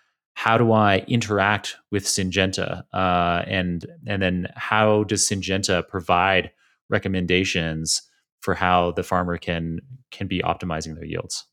how 0.40 0.56
do 0.56 0.72
I 0.72 1.04
interact 1.06 1.76
with 1.90 2.04
Syngenta, 2.04 2.84
uh, 2.94 3.42
and 3.46 3.84
and 4.06 4.22
then 4.22 4.48
how 4.56 5.04
does 5.04 5.28
Syngenta 5.28 5.86
provide 5.86 6.50
recommendations 6.88 8.00
for 8.40 8.54
how 8.54 8.92
the 8.92 9.02
farmer 9.02 9.36
can 9.36 9.80
can 10.10 10.28
be 10.28 10.40
optimizing 10.40 10.94
their 10.94 11.04
yields? 11.04 11.44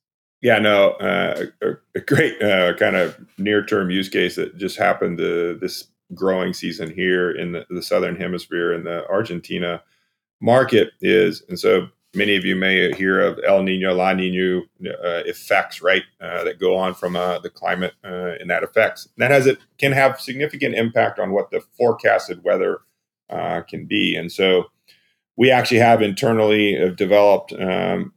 Yeah, 0.41 0.60
no, 0.60 0.91
uh, 0.91 1.47
a, 1.95 2.00
great 2.00 2.41
uh, 2.41 2.76
kind 2.76 2.95
of 2.95 3.19
near 3.38 3.65
term 3.65 3.89
use 3.89 4.08
case 4.08 4.38
that 4.38 4.56
just 4.56 4.78
happened 4.78 5.19
this 5.19 5.89
growing 6.13 6.54
season 6.54 6.89
here 6.89 7.30
in 7.30 7.52
the, 7.52 7.65
the 7.69 7.82
southern 7.82 8.15
hemisphere 8.15 8.71
in 8.71 8.86
the 8.86 9.06
Argentina 9.10 9.84
market 10.39 10.91
is, 11.02 11.43
and 11.50 11.60
so 11.60 11.89
many 12.18 12.36
of 12.36 12.44
you 12.44 12.56
may 12.56 12.92
hear 12.94 13.22
of 13.22 13.40
El 13.46 13.64
Nino, 13.64 13.94
La 13.94 14.12
Nino 14.14 14.64
uh, 14.86 15.24
effects, 15.26 15.82
right, 15.82 16.04
uh, 16.20 16.44
that 16.44 16.60
go 16.60 16.76
on 16.76 16.94
from 16.94 17.16
uh, 17.16 17.40
the 17.40 17.50
climate 17.50 17.94
uh, 18.04 18.34
and 18.40 18.50
that 18.50 18.64
affects. 18.64 19.06
And 19.06 19.22
that 19.22 19.32
has 19.32 19.46
it 19.46 19.60
can 19.78 19.92
have 19.92 20.20
significant 20.20 20.76
impact 20.76 21.20
on 21.20 21.32
what 21.32 21.52
the 21.52 21.62
forecasted 21.78 22.44
weather 22.44 22.80
uh, 23.30 23.62
can 23.62 23.86
be. 23.86 24.16
And 24.16 24.32
so 24.32 24.66
we 25.38 25.52
actually 25.52 25.80
have 25.80 26.02
internally 26.02 26.76
have 26.76 26.96
developed 26.96 27.54
um, 27.54 28.14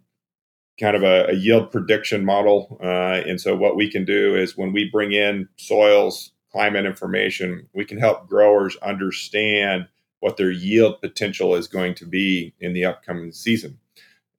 kind 0.80 0.96
of 0.96 1.02
a, 1.02 1.26
a, 1.28 1.34
yield 1.34 1.70
prediction 1.70 2.24
model. 2.24 2.78
Uh, 2.82 3.20
and 3.26 3.40
so 3.40 3.54
what 3.54 3.76
we 3.76 3.90
can 3.90 4.04
do 4.04 4.34
is 4.34 4.56
when 4.56 4.72
we 4.72 4.88
bring 4.90 5.12
in 5.12 5.48
soils 5.56 6.32
climate 6.50 6.86
information, 6.86 7.68
we 7.74 7.84
can 7.84 7.98
help 7.98 8.28
growers 8.28 8.76
understand 8.76 9.86
what 10.20 10.36
their 10.36 10.50
yield 10.50 11.00
potential 11.00 11.54
is 11.54 11.68
going 11.68 11.94
to 11.94 12.06
be 12.06 12.54
in 12.60 12.72
the 12.72 12.84
upcoming 12.84 13.32
season. 13.32 13.78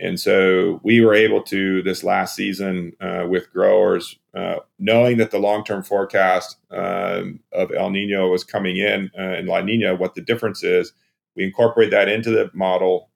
And 0.01 0.19
so 0.19 0.81
we 0.83 0.99
were 1.01 1.13
able 1.13 1.43
to 1.43 1.83
this 1.83 2.03
last 2.03 2.35
season 2.35 2.93
uh, 2.99 3.27
with 3.29 3.53
growers, 3.53 4.17
uh, 4.33 4.57
knowing 4.79 5.17
that 5.17 5.29
the 5.29 5.37
long 5.37 5.63
term 5.63 5.83
forecast 5.83 6.57
um, 6.71 7.39
of 7.53 7.71
El 7.71 7.91
Nino 7.91 8.27
was 8.29 8.43
coming 8.43 8.77
in 8.77 9.11
uh, 9.17 9.21
and 9.21 9.47
La 9.47 9.61
Nina, 9.61 9.95
what 9.95 10.15
the 10.15 10.21
difference 10.21 10.63
is, 10.63 10.91
we 11.35 11.43
incorporate 11.43 11.91
that 11.91 12.09
into 12.09 12.31
the 12.31 12.49
model. 12.53 13.11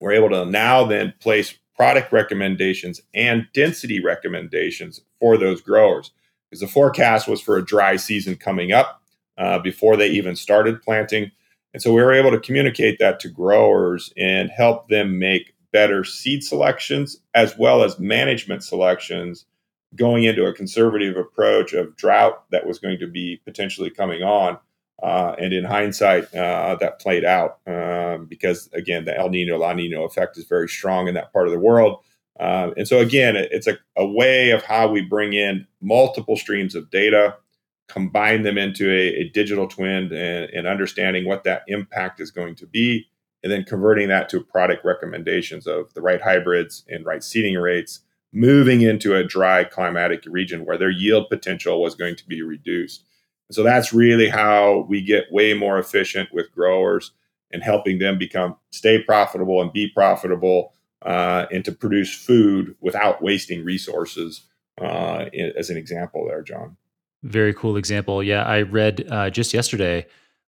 We're 0.00 0.12
able 0.12 0.30
to 0.30 0.44
now 0.44 0.84
then 0.84 1.14
place 1.20 1.56
product 1.76 2.12
recommendations 2.12 3.00
and 3.14 3.46
density 3.54 4.02
recommendations 4.02 5.00
for 5.20 5.38
those 5.38 5.60
growers 5.60 6.10
because 6.50 6.60
the 6.60 6.66
forecast 6.66 7.28
was 7.28 7.40
for 7.40 7.56
a 7.56 7.64
dry 7.64 7.94
season 7.94 8.34
coming 8.34 8.72
up 8.72 9.02
uh, 9.38 9.60
before 9.60 9.96
they 9.96 10.08
even 10.08 10.34
started 10.34 10.82
planting. 10.82 11.30
And 11.72 11.80
so 11.80 11.92
we 11.92 12.02
were 12.02 12.12
able 12.12 12.32
to 12.32 12.40
communicate 12.40 12.98
that 12.98 13.20
to 13.20 13.28
growers 13.28 14.12
and 14.16 14.50
help 14.50 14.88
them 14.88 15.20
make 15.20 15.54
better 15.72 16.04
seed 16.04 16.42
selections 16.42 17.18
as 17.34 17.56
well 17.58 17.82
as 17.82 17.98
management 17.98 18.64
selections 18.64 19.46
going 19.96 20.24
into 20.24 20.44
a 20.44 20.52
conservative 20.52 21.16
approach 21.16 21.72
of 21.72 21.96
drought 21.96 22.44
that 22.50 22.66
was 22.66 22.78
going 22.78 22.98
to 22.98 23.06
be 23.06 23.40
potentially 23.44 23.90
coming 23.90 24.22
on. 24.22 24.58
Uh, 25.02 25.34
and 25.38 25.52
in 25.52 25.64
hindsight, 25.64 26.32
uh, 26.34 26.76
that 26.80 27.00
played 27.00 27.24
out 27.24 27.58
um, 27.66 28.26
because, 28.26 28.68
again, 28.72 29.04
the 29.04 29.16
El 29.16 29.30
Nino 29.30 29.56
La 29.56 29.72
Nino 29.72 30.04
effect 30.04 30.36
is 30.36 30.44
very 30.44 30.68
strong 30.68 31.06
in 31.06 31.14
that 31.14 31.32
part 31.32 31.46
of 31.46 31.52
the 31.52 31.58
world. 31.58 32.02
Uh, 32.38 32.70
and 32.76 32.86
so, 32.86 32.98
again, 32.98 33.36
it's 33.36 33.66
a, 33.66 33.78
a, 33.96 34.06
way 34.06 34.50
of 34.50 34.62
how 34.62 34.88
we 34.88 35.00
bring 35.00 35.32
in 35.32 35.66
multiple 35.80 36.36
streams 36.36 36.74
of 36.74 36.90
data, 36.90 37.36
combine 37.88 38.42
them 38.42 38.58
into 38.58 38.90
a, 38.90 39.20
a 39.20 39.28
digital 39.30 39.68
twin, 39.68 40.12
and, 40.12 40.50
and 40.50 40.66
understanding 40.66 41.24
what 41.26 41.44
that 41.44 41.62
impact 41.68 42.20
is 42.20 42.30
going 42.30 42.54
to 42.56 42.66
be 42.66 43.08
and 43.42 43.52
then 43.52 43.64
converting 43.64 44.08
that 44.08 44.28
to 44.28 44.42
product 44.42 44.84
recommendations 44.84 45.66
of 45.66 45.92
the 45.94 46.00
right 46.00 46.20
hybrids 46.20 46.84
and 46.88 47.04
right 47.04 47.22
seeding 47.22 47.56
rates, 47.56 48.00
moving 48.32 48.82
into 48.82 49.14
a 49.14 49.24
dry 49.24 49.64
climatic 49.64 50.24
region 50.26 50.64
where 50.64 50.78
their 50.78 50.90
yield 50.90 51.28
potential 51.28 51.80
was 51.80 51.94
going 51.94 52.16
to 52.16 52.26
be 52.26 52.42
reduced. 52.42 53.04
So 53.50 53.62
that's 53.62 53.92
really 53.92 54.28
how 54.28 54.86
we 54.88 55.02
get 55.02 55.32
way 55.32 55.54
more 55.54 55.78
efficient 55.78 56.28
with 56.32 56.52
growers 56.52 57.12
and 57.50 57.62
helping 57.62 57.98
them 57.98 58.18
become 58.18 58.56
stay 58.70 59.02
profitable 59.02 59.62
and 59.62 59.72
be 59.72 59.88
profitable 59.88 60.74
uh, 61.02 61.46
and 61.50 61.64
to 61.64 61.72
produce 61.72 62.14
food 62.14 62.74
without 62.80 63.22
wasting 63.22 63.64
resources. 63.64 64.42
Uh, 64.80 65.26
as 65.56 65.70
an 65.70 65.76
example, 65.76 66.26
there, 66.26 66.42
Jon. 66.42 66.76
Very 67.22 67.54
cool 67.54 67.76
example. 67.76 68.22
Yeah, 68.22 68.44
I 68.44 68.62
read 68.62 69.08
uh, 69.10 69.30
just 69.30 69.52
yesterday 69.52 70.06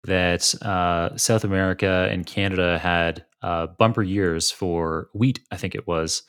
that 0.06 0.54
uh, 0.62 1.16
South 1.18 1.44
America 1.44 2.08
and 2.12 2.26
Canada 2.26 2.78
had 2.78 3.26
uh, 3.42 3.68
bumper 3.68 4.04
years 4.04 4.52
for 4.52 5.10
wheat, 5.14 5.40
I 5.52 5.58
think 5.58 5.76
it 5.76 5.88
was. 5.88 6.24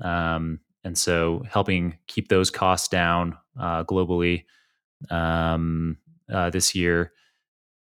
Um, 0.00 0.60
and 0.84 0.96
so 0.96 1.42
helping 1.50 1.98
keep 2.06 2.28
those 2.28 2.50
costs 2.50 2.88
down 2.88 3.36
uh, 3.58 3.84
globally 3.84 4.44
um, 5.10 5.98
uh, 6.32 6.50
this 6.50 6.74
year. 6.74 7.12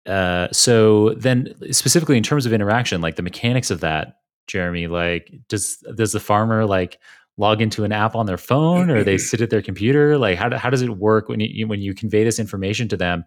Uh, 0.05 0.49
so 0.51 1.13
then 1.13 1.53
specifically 1.71 2.17
in 2.17 2.23
terms 2.23 2.45
of 2.45 2.53
interaction, 2.53 3.01
like 3.01 3.15
the 3.15 3.21
mechanics 3.21 3.71
of 3.71 3.79
that, 3.79 4.17
Jeremy, 4.47 4.87
like 4.87 5.33
does 5.47 5.77
does 5.95 6.11
the 6.11 6.19
farmer 6.19 6.65
like 6.65 6.99
log 7.37 7.61
into 7.61 7.83
an 7.83 7.91
app 7.91 8.15
on 8.15 8.25
their 8.25 8.37
phone 8.37 8.89
or 8.89 9.03
they 9.03 9.17
sit 9.17 9.39
at 9.39 9.49
their 9.49 9.61
computer? 9.61 10.17
Like 10.17 10.37
how, 10.37 10.49
do, 10.49 10.57
how 10.57 10.69
does 10.69 10.81
it 10.81 10.97
work 10.97 11.29
when 11.29 11.39
you 11.39 11.67
when 11.67 11.81
you 11.81 11.93
convey 11.93 12.25
this 12.25 12.39
information 12.39 12.89
to 12.89 12.97
them? 12.97 13.23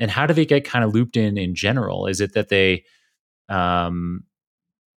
And 0.00 0.10
how 0.10 0.26
do 0.26 0.34
they 0.34 0.46
get 0.46 0.64
kind 0.64 0.84
of 0.84 0.92
looped 0.92 1.16
in 1.16 1.38
in 1.38 1.54
general? 1.54 2.06
Is 2.06 2.20
it 2.20 2.32
that 2.32 2.48
they 2.48 2.84
um, 3.48 4.24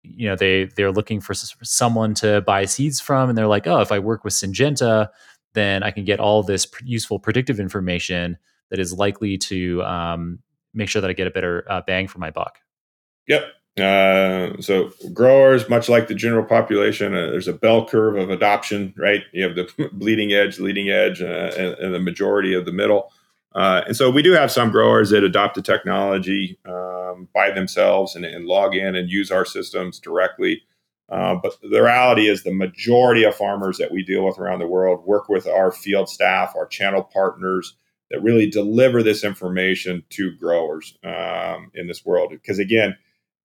you 0.03 0.27
know 0.27 0.35
they 0.35 0.65
they're 0.75 0.91
looking 0.91 1.19
for 1.21 1.33
someone 1.33 2.13
to 2.13 2.41
buy 2.41 2.65
seeds 2.65 2.99
from 2.99 3.29
and 3.29 3.37
they're 3.37 3.47
like 3.47 3.67
oh 3.67 3.79
if 3.79 3.91
i 3.91 3.99
work 3.99 4.23
with 4.23 4.33
syngenta 4.33 5.07
then 5.53 5.81
i 5.81 5.91
can 5.91 6.03
get 6.03 6.19
all 6.19 6.43
this 6.43 6.67
useful 6.83 7.19
predictive 7.19 7.59
information 7.59 8.37
that 8.69 8.79
is 8.79 8.93
likely 8.93 9.37
to 9.37 9.81
um, 9.83 10.39
make 10.73 10.89
sure 10.89 11.01
that 11.01 11.09
i 11.09 11.13
get 11.13 11.27
a 11.27 11.31
better 11.31 11.65
uh, 11.69 11.81
bang 11.85 12.07
for 12.07 12.19
my 12.19 12.29
buck. 12.29 12.59
Yep. 13.27 13.45
Uh, 13.79 14.61
so 14.61 14.91
growers 15.13 15.67
much 15.67 15.89
like 15.89 16.07
the 16.07 16.13
general 16.13 16.45
population 16.45 17.15
uh, 17.15 17.31
there's 17.31 17.47
a 17.47 17.53
bell 17.53 17.87
curve 17.87 18.15
of 18.15 18.29
adoption 18.29 18.93
right? 18.97 19.23
You 19.31 19.43
have 19.47 19.55
the 19.55 19.89
bleeding 19.93 20.31
edge 20.31 20.59
leading 20.59 20.89
edge 20.89 21.21
uh, 21.21 21.51
and, 21.57 21.73
and, 21.79 21.93
the 21.93 21.99
majority 21.99 22.53
of 22.53 22.65
the 22.65 22.71
middle 22.71 23.11
uh, 23.55 23.81
and 23.87 23.95
so 23.95 24.09
we 24.09 24.21
do 24.21 24.31
have 24.31 24.51
some 24.51 24.71
growers 24.71 25.11
that 25.11 25.23
adopt 25.23 25.55
the 25.55 25.61
technology 25.61 26.57
um, 26.65 27.27
by 27.33 27.51
themselves 27.51 28.15
and, 28.15 28.25
and, 28.25 28.45
log 28.45 28.75
in 28.75 28.95
and 28.95 29.09
use 29.09 29.31
our 29.31 29.45
systems 29.45 29.99
directly. 29.99 30.61
Uh, 31.09 31.35
but 31.35 31.53
the 31.61 31.81
reality 31.81 32.27
is, 32.27 32.43
the 32.43 32.53
majority 32.53 33.23
of 33.23 33.35
farmers 33.35 33.77
that 33.77 33.91
we 33.91 34.03
deal 34.03 34.25
with 34.25 34.39
around 34.39 34.59
the 34.59 34.67
world 34.67 35.05
work 35.05 35.29
with 35.29 35.45
our 35.47 35.71
field 35.71 36.09
staff, 36.09 36.55
our 36.55 36.65
channel 36.65 37.03
partners 37.03 37.75
that 38.09 38.23
really 38.23 38.49
deliver 38.49 39.03
this 39.03 39.23
information 39.23 40.03
to 40.09 40.35
growers 40.37 40.97
um, 41.03 41.69
in 41.75 41.87
this 41.87 42.03
world. 42.05 42.29
Because 42.31 42.57
again, 42.57 42.95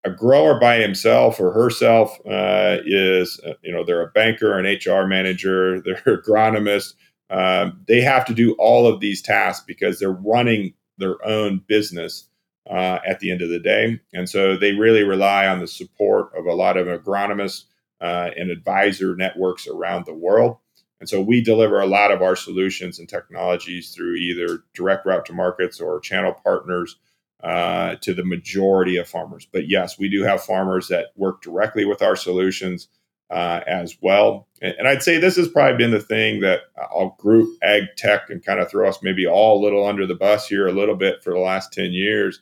a 0.05 0.11
grower 0.11 0.59
by 0.59 0.79
himself 0.79 1.41
or 1.41 1.53
herself 1.53 2.19
uh, 2.27 2.79
is, 2.87 3.41
uh, 3.47 3.55
you 3.63 3.73
know, 3.73 3.85
they're 3.85 4.07
a 4.07 4.13
banker, 4.13 4.59
an 4.59 4.65
HR 4.65 5.07
manager, 5.07 5.81
they're 5.85 6.03
agronomist 6.07 6.95
um, 7.31 7.85
they 7.87 8.01
have 8.01 8.25
to 8.27 8.35
do 8.35 8.55
all 8.59 8.87
of 8.87 9.01
these 9.01 9.23
tasks 9.23 9.65
because 9.67 9.99
they're 9.99 10.11
running 10.11 10.75
their 10.97 11.25
own 11.27 11.63
business 11.67 12.29
uh, 12.69 12.99
at 13.07 13.21
the 13.21 13.31
end 13.31 13.43
of 13.43 13.49
the 13.49 13.59
day. 13.59 14.01
And 14.13 14.29
so 14.29 14.57
they 14.57 14.73
really 14.73 15.03
rely 15.03 15.47
on 15.47 15.61
the 15.61 15.67
support 15.67 16.31
of 16.37 16.47
a 16.47 16.55
lot 16.55 16.77
of 16.77 16.87
agronomists 16.87 17.65
uh, 18.01 18.31
and 18.37 18.51
advisor 18.51 19.17
networks 19.17 19.67
around 19.67 20.07
the 20.07 20.15
world. 20.15 20.59
And 21.01 21.09
so 21.09 21.21
we 21.21 21.41
deliver 21.41 21.81
a 21.81 21.87
lot 21.87 22.11
of 22.11 22.23
our 22.23 22.35
solutions 22.35 22.99
and 22.99 23.09
technologies 23.09 23.95
through 23.95 24.17
either 24.17 24.65
direct 24.75 25.07
route 25.07 25.27
to 25.27 25.33
markets 25.33 25.81
or 25.81 26.01
channel 26.01 26.33
partners 26.33 26.97
uh, 27.43 27.95
to 28.01 28.15
the 28.15 28.25
majority 28.25 28.97
of 28.97 29.09
farmers. 29.09 29.47
But 29.51 29.69
yes, 29.69 29.99
we 29.99 30.09
do 30.09 30.25
have 30.25 30.43
farmers 30.43 30.89
that 30.89 31.13
work 31.15 31.41
directly 31.41 31.85
with 31.85 32.03
our 32.03 32.17
solutions 32.17 32.89
uh, 33.31 33.61
as 33.67 33.97
well. 34.01 34.49
And, 34.61 34.89
I'd 34.89 35.03
say 35.03 35.19
this 35.19 35.37
has 35.37 35.49
probably 35.49 35.77
been 35.77 35.91
the 35.91 36.01
thing 36.01 36.41
that 36.41 36.63
I'll 36.77 37.17
group 37.19 37.57
ag 37.63 37.85
tech 37.97 38.31
and 38.31 38.45
kind 38.45 38.61
of 38.61 38.71
throw 38.71 38.89
us 38.89 39.03
maybe 39.03 39.27
all 39.27 39.61
a 39.61 39.63
little 39.63 39.87
under 39.87 40.07
the 40.07 40.15
bus 40.15 40.49
here 40.49 40.67
a 40.67 40.73
little 40.73 40.97
bit 40.97 41.23
for 41.23 41.33
the 41.33 41.39
last 41.39 41.73
10 41.73 41.93
years. 41.93 42.41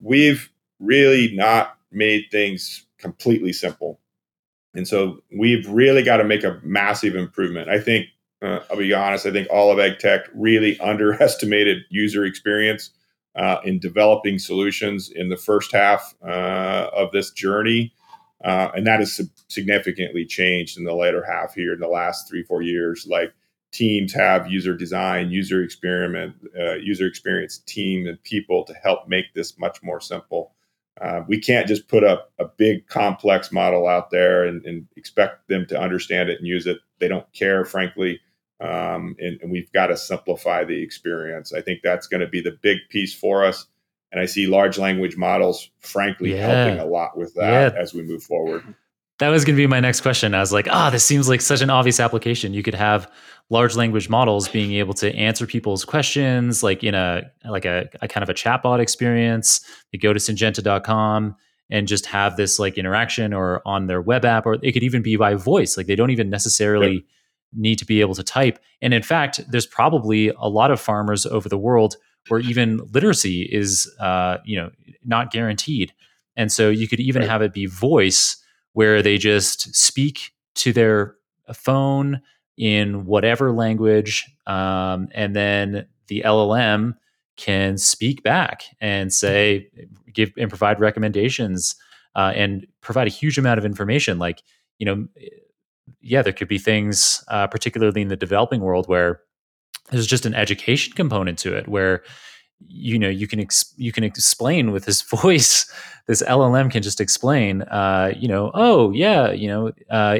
We've 0.00 0.50
really 0.80 1.34
not 1.34 1.76
made 1.90 2.26
things 2.30 2.86
completely 2.98 3.52
simple. 3.52 4.00
And 4.74 4.88
so 4.88 5.22
we've 5.36 5.68
really 5.68 6.02
got 6.02 6.18
to 6.18 6.24
make 6.24 6.44
a 6.44 6.60
massive 6.62 7.14
improvement. 7.14 7.68
I 7.68 7.78
think, 7.78 8.06
uh, 8.42 8.60
I'll 8.70 8.76
be 8.76 8.92
honest, 8.92 9.26
I 9.26 9.30
think 9.30 9.48
all 9.50 9.70
of 9.70 9.78
ag 9.78 9.98
tech 9.98 10.22
really 10.34 10.78
underestimated 10.80 11.82
user 11.90 12.24
experience 12.24 12.90
uh, 13.36 13.58
in 13.64 13.78
developing 13.78 14.38
solutions 14.38 15.10
in 15.10 15.28
the 15.28 15.36
first 15.36 15.72
half 15.72 16.14
uh, 16.24 16.88
of 16.94 17.10
this 17.12 17.30
journey. 17.30 17.92
Uh, 18.44 18.70
and 18.74 18.86
that 18.86 19.00
has 19.00 19.20
significantly 19.48 20.26
changed 20.26 20.76
in 20.76 20.84
the 20.84 20.94
later 20.94 21.24
half 21.24 21.54
here 21.54 21.72
in 21.72 21.80
the 21.80 21.88
last 21.88 22.28
three, 22.28 22.42
four 22.42 22.60
years. 22.60 23.06
Like 23.08 23.32
teams 23.72 24.12
have 24.12 24.50
user 24.50 24.76
design, 24.76 25.30
user 25.30 25.62
experiment, 25.62 26.34
uh, 26.58 26.74
user 26.74 27.06
experience 27.06 27.58
team 27.58 28.06
and 28.06 28.22
people 28.22 28.62
to 28.64 28.74
help 28.74 29.08
make 29.08 29.32
this 29.34 29.58
much 29.58 29.82
more 29.82 30.00
simple. 30.00 30.52
Uh, 31.00 31.22
we 31.26 31.40
can't 31.40 31.66
just 31.66 31.88
put 31.88 32.04
up 32.04 32.32
a 32.38 32.44
big 32.44 32.86
complex 32.86 33.50
model 33.50 33.88
out 33.88 34.10
there 34.10 34.44
and, 34.44 34.64
and, 34.64 34.86
expect 34.96 35.48
them 35.48 35.66
to 35.66 35.78
understand 35.78 36.30
it 36.30 36.38
and 36.38 36.46
use 36.46 36.68
it. 36.68 36.78
They 37.00 37.08
don't 37.08 37.30
care, 37.32 37.64
frankly. 37.64 38.20
Um, 38.60 39.16
and, 39.18 39.40
and 39.42 39.50
we've 39.50 39.72
got 39.72 39.88
to 39.88 39.96
simplify 39.96 40.62
the 40.64 40.80
experience. 40.80 41.52
I 41.52 41.62
think 41.62 41.80
that's 41.82 42.06
going 42.06 42.20
to 42.20 42.28
be 42.28 42.40
the 42.40 42.56
big 42.62 42.78
piece 42.90 43.12
for 43.12 43.44
us. 43.44 43.66
And 44.14 44.22
I 44.22 44.26
see 44.26 44.46
large 44.46 44.78
language 44.78 45.16
models, 45.16 45.70
frankly, 45.80 46.36
yeah. 46.36 46.46
helping 46.46 46.78
a 46.78 46.86
lot 46.86 47.18
with 47.18 47.34
that 47.34 47.74
yeah. 47.74 47.80
as 47.80 47.92
we 47.92 48.02
move 48.02 48.22
forward. 48.22 48.62
That 49.18 49.30
was 49.30 49.44
going 49.44 49.56
to 49.56 49.60
be 49.60 49.66
my 49.66 49.80
next 49.80 50.02
question. 50.02 50.34
I 50.34 50.40
was 50.40 50.52
like, 50.52 50.68
ah, 50.70 50.86
oh, 50.86 50.90
this 50.92 51.02
seems 51.02 51.28
like 51.28 51.40
such 51.40 51.62
an 51.62 51.68
obvious 51.68 51.98
application. 51.98 52.54
You 52.54 52.62
could 52.62 52.76
have 52.76 53.10
large 53.50 53.74
language 53.74 54.08
models 54.08 54.48
being 54.48 54.74
able 54.74 54.94
to 54.94 55.12
answer 55.16 55.48
people's 55.48 55.84
questions, 55.84 56.62
like 56.62 56.84
in 56.84 56.94
a 56.94 57.22
like 57.44 57.64
a, 57.64 57.88
a 58.02 58.06
kind 58.06 58.22
of 58.22 58.28
a 58.28 58.34
chatbot 58.34 58.78
experience. 58.78 59.60
They 59.90 59.98
go 59.98 60.12
to 60.12 60.20
syngenta.com 60.20 61.34
and 61.68 61.88
just 61.88 62.06
have 62.06 62.36
this 62.36 62.60
like 62.60 62.78
interaction, 62.78 63.34
or 63.34 63.62
on 63.66 63.88
their 63.88 64.00
web 64.00 64.24
app, 64.24 64.46
or 64.46 64.58
it 64.62 64.70
could 64.70 64.84
even 64.84 65.02
be 65.02 65.16
by 65.16 65.34
voice. 65.34 65.76
Like 65.76 65.86
they 65.88 65.96
don't 65.96 66.10
even 66.10 66.30
necessarily 66.30 67.04
need 67.52 67.80
to 67.80 67.84
be 67.84 68.00
able 68.00 68.14
to 68.14 68.22
type. 68.22 68.60
And 68.80 68.94
in 68.94 69.02
fact, 69.02 69.40
there's 69.48 69.66
probably 69.66 70.28
a 70.38 70.48
lot 70.48 70.70
of 70.70 70.80
farmers 70.80 71.26
over 71.26 71.48
the 71.48 71.58
world 71.58 71.96
where 72.28 72.40
even 72.40 72.80
literacy 72.92 73.42
is 73.42 73.90
uh, 74.00 74.38
you 74.44 74.56
know 74.56 74.70
not 75.04 75.30
guaranteed 75.30 75.92
and 76.36 76.50
so 76.50 76.70
you 76.70 76.88
could 76.88 77.00
even 77.00 77.22
right. 77.22 77.30
have 77.30 77.42
it 77.42 77.52
be 77.52 77.66
voice 77.66 78.36
where 78.72 79.02
they 79.02 79.18
just 79.18 79.74
speak 79.74 80.32
to 80.54 80.72
their 80.72 81.16
phone 81.52 82.20
in 82.56 83.04
whatever 83.04 83.52
language 83.52 84.24
um, 84.46 85.08
and 85.12 85.34
then 85.34 85.86
the 86.08 86.22
llm 86.24 86.94
can 87.36 87.76
speak 87.76 88.22
back 88.22 88.64
and 88.80 89.12
say 89.12 89.68
give 90.12 90.32
and 90.38 90.48
provide 90.48 90.78
recommendations 90.78 91.74
uh, 92.14 92.32
and 92.34 92.66
provide 92.80 93.08
a 93.08 93.10
huge 93.10 93.38
amount 93.38 93.58
of 93.58 93.64
information 93.64 94.18
like 94.18 94.42
you 94.78 94.86
know 94.86 95.06
yeah 96.00 96.22
there 96.22 96.32
could 96.32 96.48
be 96.48 96.58
things 96.58 97.24
uh, 97.28 97.46
particularly 97.46 98.02
in 98.02 98.08
the 98.08 98.16
developing 98.16 98.60
world 98.60 98.86
where 98.88 99.20
there's 99.90 100.06
just 100.06 100.26
an 100.26 100.34
education 100.34 100.92
component 100.94 101.38
to 101.38 101.54
it 101.54 101.68
where 101.68 102.02
you 102.66 102.98
know 102.98 103.08
you 103.08 103.26
can 103.26 103.40
ex- 103.40 103.74
you 103.76 103.92
can 103.92 104.04
explain 104.04 104.72
with 104.72 104.84
his 104.84 105.02
voice 105.22 105.70
this 106.06 106.22
llm 106.22 106.70
can 106.70 106.82
just 106.82 107.00
explain 107.00 107.62
uh, 107.62 108.12
you 108.16 108.28
know 108.28 108.50
oh 108.54 108.90
yeah 108.92 109.30
you 109.30 109.48
know 109.48 109.72
uh, 109.90 110.18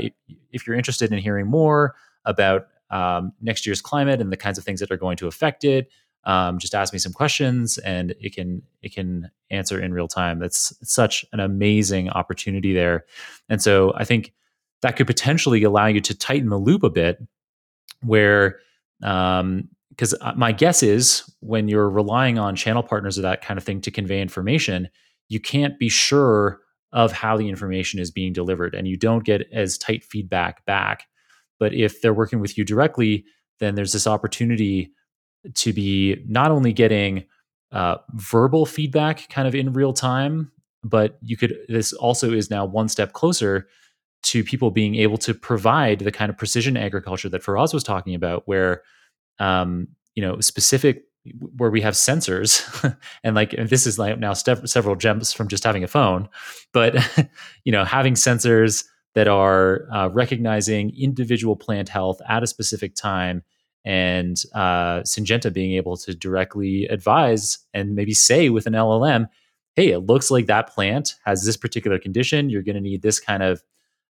if 0.53 0.67
you're 0.67 0.77
interested 0.77 1.13
in 1.13 1.19
hearing 1.19 1.47
more 1.47 1.95
about 2.25 2.69
um, 2.91 3.33
next 3.41 3.67
year's 3.67 3.81
climate 3.81 4.21
and 4.21 4.31
the 4.31 4.37
kinds 4.37 4.59
of 4.59 4.65
things 4.65 4.81
that 4.81 4.91
are 4.91 4.97
going 4.97 5.17
to 5.17 5.27
affect 5.27 5.65
it 5.65 5.89
um, 6.27 6.59
just 6.59 6.75
ask 6.75 6.93
me 6.93 6.99
some 6.99 7.13
questions 7.13 7.77
and 7.79 8.15
it 8.21 8.35
can 8.35 8.63
it 8.83 8.95
can 8.95 9.31
answer 9.51 9.79
in 9.79 9.93
real 9.93 10.09
time. 10.09 10.39
That's 10.39 10.73
such 10.83 11.25
an 11.33 11.41
amazing 11.41 12.09
opportunity 12.09 12.73
there. 12.73 13.05
And 13.51 13.61
so 13.61 13.93
i 13.97 14.05
think 14.05 14.33
that 14.85 14.97
could 14.97 15.07
potentially 15.07 15.63
allow 15.63 15.87
you 15.87 16.01
to 16.01 16.15
tighten 16.15 16.51
the 16.51 16.59
loop 16.59 16.83
a 16.83 16.91
bit 16.91 17.19
where 18.03 18.59
um, 19.05 19.69
because 19.91 20.15
uh, 20.21 20.33
my 20.37 20.51
guess 20.51 20.83
is 20.83 21.23
when 21.39 21.69
you're 21.69 21.89
relying 21.89 22.37
on 22.37 22.57
channel 22.57 22.83
partners 22.83 23.17
or 23.17 23.23
that 23.23 23.45
kind 23.45 23.59
of 23.59 23.65
thing 23.65 23.81
to 23.83 23.93
convey 23.93 24.21
information, 24.21 24.89
you 25.29 25.39
can't 25.39 25.79
be 25.79 25.89
sure 25.89 26.61
of 26.93 27.13
how 27.13 27.37
the 27.37 27.49
information 27.49 28.01
is 28.01 28.11
being 28.11 28.33
delivered 28.33 28.75
and 28.75 28.89
you 28.89 28.97
don't 28.97 29.25
get 29.25 29.47
as 29.53 29.79
tight 29.79 30.03
feedback 30.03 30.65
back. 30.65 31.05
But 31.61 31.75
if 31.75 32.01
they're 32.01 32.15
working 32.15 32.41
with 32.41 32.59
you 32.59 32.65
directly, 32.65 33.25
then 33.61 33.77
there's 33.77 33.93
this 33.93 34.07
opportunity 34.07 34.91
to 35.55 35.73
be 35.73 36.17
not 36.27 36.51
only 36.51 36.73
getting 36.73 37.25
uh, 37.71 37.99
verbal 38.15 38.67
feedback 38.67 39.29
kind 39.29 39.47
of 39.47 39.55
in 39.55 39.73
real 39.73 39.93
time, 39.93 40.51
but 40.83 41.19
you 41.21 41.37
could, 41.37 41.57
this 41.69 41.93
also 41.93 42.33
is 42.33 42.51
now 42.51 42.65
one 42.65 42.89
step 42.89 43.13
closer 43.13 43.69
to 44.25 44.43
people 44.43 44.71
being 44.71 44.97
able 44.97 45.19
to 45.19 45.35
provide 45.35 46.01
the 46.01 46.13
kind 46.13 46.31
of 46.31 46.37
precision 46.37 46.77
agriculture 46.77 47.29
that 47.29 47.43
Feroz 47.43 47.73
was 47.73 47.85
talking 47.85 48.15
about, 48.15 48.47
where 48.47 48.83
um, 49.39 49.89
you 50.15 50.23
know 50.23 50.41
specific 50.41 51.05
where 51.57 51.71
we 51.71 51.81
have 51.81 51.95
sensors 51.95 52.97
and 53.25 53.35
like 53.35 53.55
and 53.55 53.71
this 53.71 53.87
is 53.87 53.99
like 53.99 54.19
now 54.19 54.35
several 54.35 54.95
gems 54.95 55.33
from 55.33 55.49
just 55.49 55.65
having 55.65 55.83
a 55.83 55.89
phone 55.89 56.29
but 56.75 56.95
you 57.65 57.73
know 57.73 57.83
having 57.83 58.13
sensors 58.13 58.85
that 59.15 59.27
are 59.27 59.89
uh, 59.91 60.09
recognizing 60.13 60.95
individual 60.95 61.57
plant 61.57 61.89
health 61.89 62.21
at 62.29 62.43
a 62.43 62.47
specific 62.47 62.95
time 62.95 63.43
and 63.87 64.43
uh, 64.55 65.01
syngenta 65.01 65.51
being 65.51 65.73
able 65.73 65.97
to 65.97 66.15
directly 66.15 66.85
advise 66.89 67.59
and 67.73 67.95
maybe 67.95 68.13
say 68.13 68.51
with 68.51 68.67
an 68.67 68.75
llm 68.75 69.27
hey 69.77 69.91
it 69.91 70.01
looks 70.01 70.31
like 70.31 70.47
that 70.47 70.69
plant 70.69 71.15
has 71.25 71.45
this 71.45 71.57
particular 71.57 71.99
condition. 71.99 72.49
You're 72.49 72.63
going 72.63 72.77
to 72.77 72.81
need 72.81 73.03
this 73.03 73.21
kind 73.21 73.43
of 73.43 73.63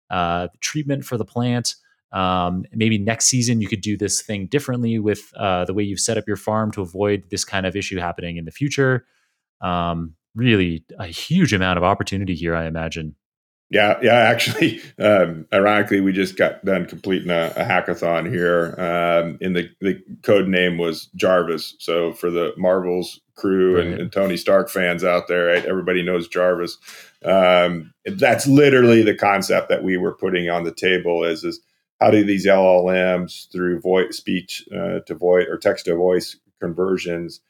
uh, 0.09 0.47
treatment 0.61 1.05
for 1.05 1.17
the 1.17 1.25
plant 1.25 1.75
um, 2.15 2.63
maybe 2.71 2.97
next 2.97 3.25
season 3.25 3.59
you 3.59 3.67
could 3.67 3.81
do 3.81 3.97
this 3.97 4.21
thing 4.21 4.47
differently 4.47 4.97
with 4.99 5.31
uh, 5.37 5.65
the 5.65 5.73
way 5.73 5.83
you've 5.83 5.99
set 5.99 6.17
up 6.17 6.23
your 6.25 6.37
farm 6.37 6.71
to 6.71 6.81
avoid 6.81 7.25
this 7.29 7.43
kind 7.43 7.65
of 7.65 7.75
issue 7.75 7.99
happening 7.99 8.37
in 8.37 8.45
the 8.45 8.51
future. 8.51 9.05
Um, 9.59 10.15
really, 10.33 10.85
a 10.97 11.07
huge 11.07 11.51
amount 11.51 11.77
of 11.77 11.83
opportunity 11.83 12.33
here, 12.33 12.55
I 12.55 12.67
imagine. 12.67 13.15
Yeah, 13.69 13.97
yeah. 14.01 14.13
Actually, 14.13 14.81
um, 14.99 15.45
ironically, 15.53 15.99
we 15.99 16.13
just 16.13 16.37
got 16.37 16.63
done 16.63 16.85
completing 16.85 17.31
a, 17.31 17.51
a 17.57 17.65
hackathon 17.65 18.29
here. 18.29 18.75
Um, 18.77 19.37
and 19.41 19.53
the 19.53 19.69
the 19.81 19.99
code 20.23 20.47
name 20.47 20.77
was 20.77 21.07
Jarvis. 21.15 21.75
So 21.79 22.13
for 22.13 22.31
the 22.31 22.53
Marvels 22.57 23.19
crew 23.35 23.79
and, 23.79 23.99
and, 23.99 24.11
Tony 24.11 24.37
Stark 24.37 24.69
fans 24.69 25.03
out 25.03 25.27
there, 25.27 25.47
right, 25.47 25.65
everybody 25.65 26.03
knows 26.03 26.27
Jarvis. 26.27 26.77
Um, 27.23 27.93
that's 28.05 28.47
literally 28.47 29.01
the 29.01 29.15
concept 29.15 29.69
that 29.69 29.83
we 29.83 29.97
were 29.97 30.13
putting 30.13 30.49
on 30.49 30.63
the 30.63 30.73
table. 30.73 31.23
Is 31.23 31.43
is 31.43 31.59
how 31.99 32.11
do 32.11 32.23
these 32.23 32.45
LLMs 32.45 33.51
through 33.51 33.81
voice 33.81 34.17
speech 34.17 34.67
uh, 34.75 34.99
to 35.05 35.15
voice 35.15 35.47
or 35.49 35.57
text 35.57 35.85
to 35.85 35.95
voice 35.95 36.37
conversions 36.59 37.41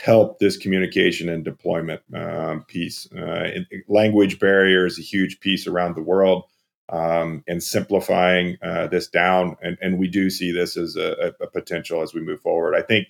help 0.00 0.38
this 0.38 0.56
communication 0.56 1.28
and 1.28 1.44
deployment 1.44 2.02
um, 2.14 2.64
piece. 2.64 3.10
Uh, 3.12 3.60
language 3.88 4.38
barrier 4.38 4.86
is 4.86 4.98
a 4.98 5.02
huge 5.02 5.40
piece 5.40 5.66
around 5.66 5.94
the 5.94 6.02
world, 6.02 6.44
um, 6.88 7.44
and 7.46 7.62
simplifying 7.62 8.56
uh, 8.62 8.86
this 8.88 9.08
down. 9.08 9.56
And, 9.62 9.78
and, 9.80 9.98
we 9.98 10.08
do 10.08 10.28
see 10.28 10.52
this 10.52 10.76
as 10.76 10.96
a, 10.96 11.32
a, 11.40 11.46
potential 11.46 12.02
as 12.02 12.12
we 12.12 12.20
move 12.20 12.40
forward. 12.40 12.74
I 12.74 12.82
think 12.82 13.08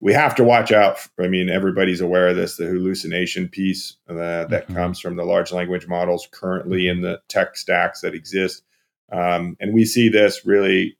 we 0.00 0.12
have 0.12 0.34
to 0.36 0.44
watch 0.44 0.72
out. 0.72 1.06
I 1.18 1.28
mean, 1.28 1.50
everybody's 1.50 2.00
aware 2.00 2.28
of 2.28 2.36
this 2.36 2.56
the 2.56 2.66
hallucination 2.66 3.48
piece 3.48 3.96
uh, 4.08 4.14
that 4.14 4.64
mm-hmm. 4.64 4.74
comes 4.74 5.00
from 5.00 5.16
the 5.16 5.24
large 5.24 5.52
language 5.52 5.86
models 5.86 6.28
currently 6.30 6.88
in 6.88 7.02
the 7.02 7.20
tech 7.28 7.56
stacks 7.56 8.00
that 8.00 8.14
exist. 8.14 8.62
Um, 9.12 9.56
and 9.60 9.74
we 9.74 9.84
see 9.84 10.08
this 10.08 10.46
really 10.46 10.96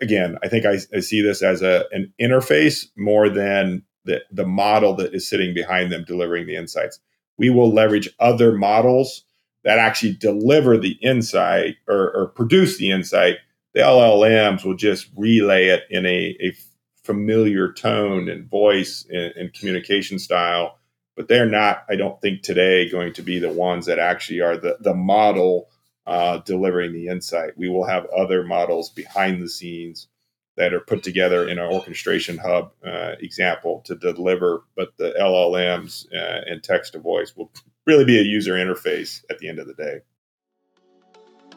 again, 0.00 0.38
I 0.42 0.48
think 0.48 0.64
I, 0.64 0.78
I, 0.94 1.00
see 1.00 1.20
this 1.22 1.42
as 1.42 1.62
a 1.62 1.86
an 1.92 2.12
interface 2.20 2.86
more 2.96 3.28
than 3.28 3.82
the, 4.04 4.22
the 4.30 4.46
model 4.46 4.94
that 4.96 5.14
is 5.14 5.28
sitting 5.28 5.54
behind 5.54 5.90
them 5.90 6.04
delivering 6.04 6.46
the 6.46 6.56
insights. 6.56 7.00
We 7.38 7.50
will 7.50 7.72
leverage 7.72 8.08
other 8.20 8.52
models 8.52 9.24
that 9.64 9.78
actually 9.78 10.14
deliver 10.14 10.78
the 10.78 10.96
insight 11.02 11.76
or, 11.88 12.12
or 12.12 12.28
produce 12.28 12.78
the 12.78 12.90
insight. 12.90 13.38
The 13.74 13.80
LLMs 13.80 14.64
will 14.64 14.76
just 14.76 15.08
relay 15.16 15.66
it 15.66 15.82
in 15.90 16.06
a, 16.06 16.36
a 16.40 16.52
familiar 17.06 17.72
tone 17.72 18.28
and 18.28 18.50
voice 18.50 19.06
and, 19.08 19.32
and 19.36 19.52
communication 19.52 20.18
style, 20.18 20.78
but 21.16 21.28
they're 21.28 21.48
not, 21.48 21.84
I 21.88 21.96
don't 21.96 22.20
think 22.20 22.42
today, 22.42 22.90
going 22.90 23.12
to 23.14 23.22
be 23.22 23.38
the 23.38 23.52
ones 23.52 23.86
that 23.86 23.98
actually 23.98 24.40
are 24.40 24.56
the, 24.56 24.76
the 24.80 24.94
model 24.94 25.68
uh, 26.06 26.38
delivering 26.38 26.92
the 26.92 27.08
insight. 27.08 27.56
We 27.56 27.68
will 27.68 27.86
have 27.86 28.06
other 28.06 28.44
models 28.44 28.90
behind 28.90 29.42
the 29.42 29.48
scenes 29.48 30.08
that 30.56 30.72
are 30.72 30.80
put 30.80 31.02
together 31.02 31.48
in 31.48 31.58
our 31.58 31.70
orchestration 31.70 32.38
hub 32.38 32.72
uh, 32.84 33.12
example 33.20 33.82
to 33.84 33.94
deliver, 33.94 34.64
but 34.74 34.96
the 34.96 35.14
LLMs 35.20 36.06
uh, 36.14 36.42
and 36.46 36.62
text 36.62 36.92
to 36.92 36.98
voice 36.98 37.36
will 37.36 37.50
really 37.86 38.04
be 38.04 38.18
a 38.18 38.22
user 38.22 38.54
interface 38.54 39.22
at 39.30 39.38
the 39.38 39.48
end 39.48 39.58
of 39.58 39.66
the 39.66 39.74
day. 39.74 40.00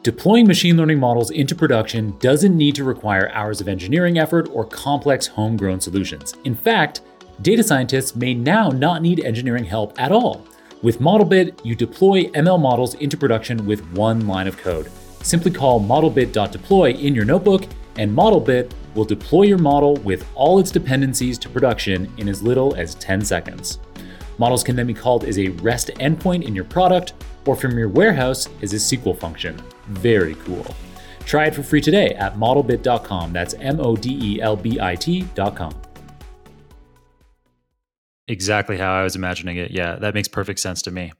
Deploying 0.02 0.46
machine 0.46 0.78
learning 0.78 0.98
models 0.98 1.30
into 1.30 1.54
production 1.54 2.16
doesn't 2.20 2.56
need 2.56 2.74
to 2.74 2.84
require 2.84 3.30
hours 3.34 3.60
of 3.60 3.68
engineering 3.68 4.16
effort 4.16 4.48
or 4.50 4.64
complex 4.64 5.26
homegrown 5.26 5.78
solutions. 5.78 6.32
In 6.44 6.54
fact, 6.54 7.02
data 7.42 7.62
scientists 7.62 8.16
may 8.16 8.32
now 8.32 8.70
not 8.70 9.02
need 9.02 9.20
engineering 9.20 9.64
help 9.64 10.00
at 10.00 10.10
all. 10.10 10.46
With 10.80 11.00
Modelbit, 11.00 11.60
you 11.66 11.76
deploy 11.76 12.24
ML 12.30 12.58
models 12.58 12.94
into 12.94 13.18
production 13.18 13.66
with 13.66 13.86
one 13.92 14.26
line 14.26 14.46
of 14.46 14.56
code. 14.56 14.90
Simply 15.20 15.50
call 15.50 15.78
modelbit.deploy 15.78 16.92
in 16.94 17.14
your 17.14 17.26
notebook, 17.26 17.64
and 17.96 18.10
Modelbit 18.10 18.72
will 18.94 19.04
deploy 19.04 19.42
your 19.42 19.58
model 19.58 19.96
with 19.96 20.26
all 20.34 20.58
its 20.58 20.70
dependencies 20.70 21.36
to 21.36 21.50
production 21.50 22.10
in 22.16 22.26
as 22.26 22.42
little 22.42 22.74
as 22.76 22.94
10 22.94 23.22
seconds. 23.22 23.80
Models 24.38 24.64
can 24.64 24.76
then 24.76 24.86
be 24.86 24.94
called 24.94 25.24
as 25.24 25.38
a 25.38 25.48
REST 25.48 25.88
endpoint 25.96 26.44
in 26.44 26.54
your 26.54 26.64
product 26.64 27.12
or 27.44 27.54
from 27.54 27.76
your 27.76 27.90
warehouse 27.90 28.48
as 28.62 28.72
a 28.72 28.76
SQL 28.76 29.18
function. 29.18 29.60
Very 29.90 30.34
cool. 30.36 30.66
Try 31.24 31.46
it 31.46 31.54
for 31.54 31.62
free 31.62 31.80
today 31.80 32.14
at 32.14 32.36
modelbit.com. 32.36 33.32
That's 33.32 33.54
M 33.54 33.80
O 33.80 33.96
D 33.96 34.18
E 34.20 34.40
L 34.40 34.56
B 34.56 34.80
I 34.80 34.94
T.com. 34.94 35.74
Exactly 38.28 38.76
how 38.78 38.92
I 38.92 39.02
was 39.02 39.16
imagining 39.16 39.56
it. 39.56 39.72
Yeah, 39.72 39.96
that 39.96 40.14
makes 40.14 40.28
perfect 40.28 40.60
sense 40.60 40.82
to 40.82 40.90
me. 40.90 41.12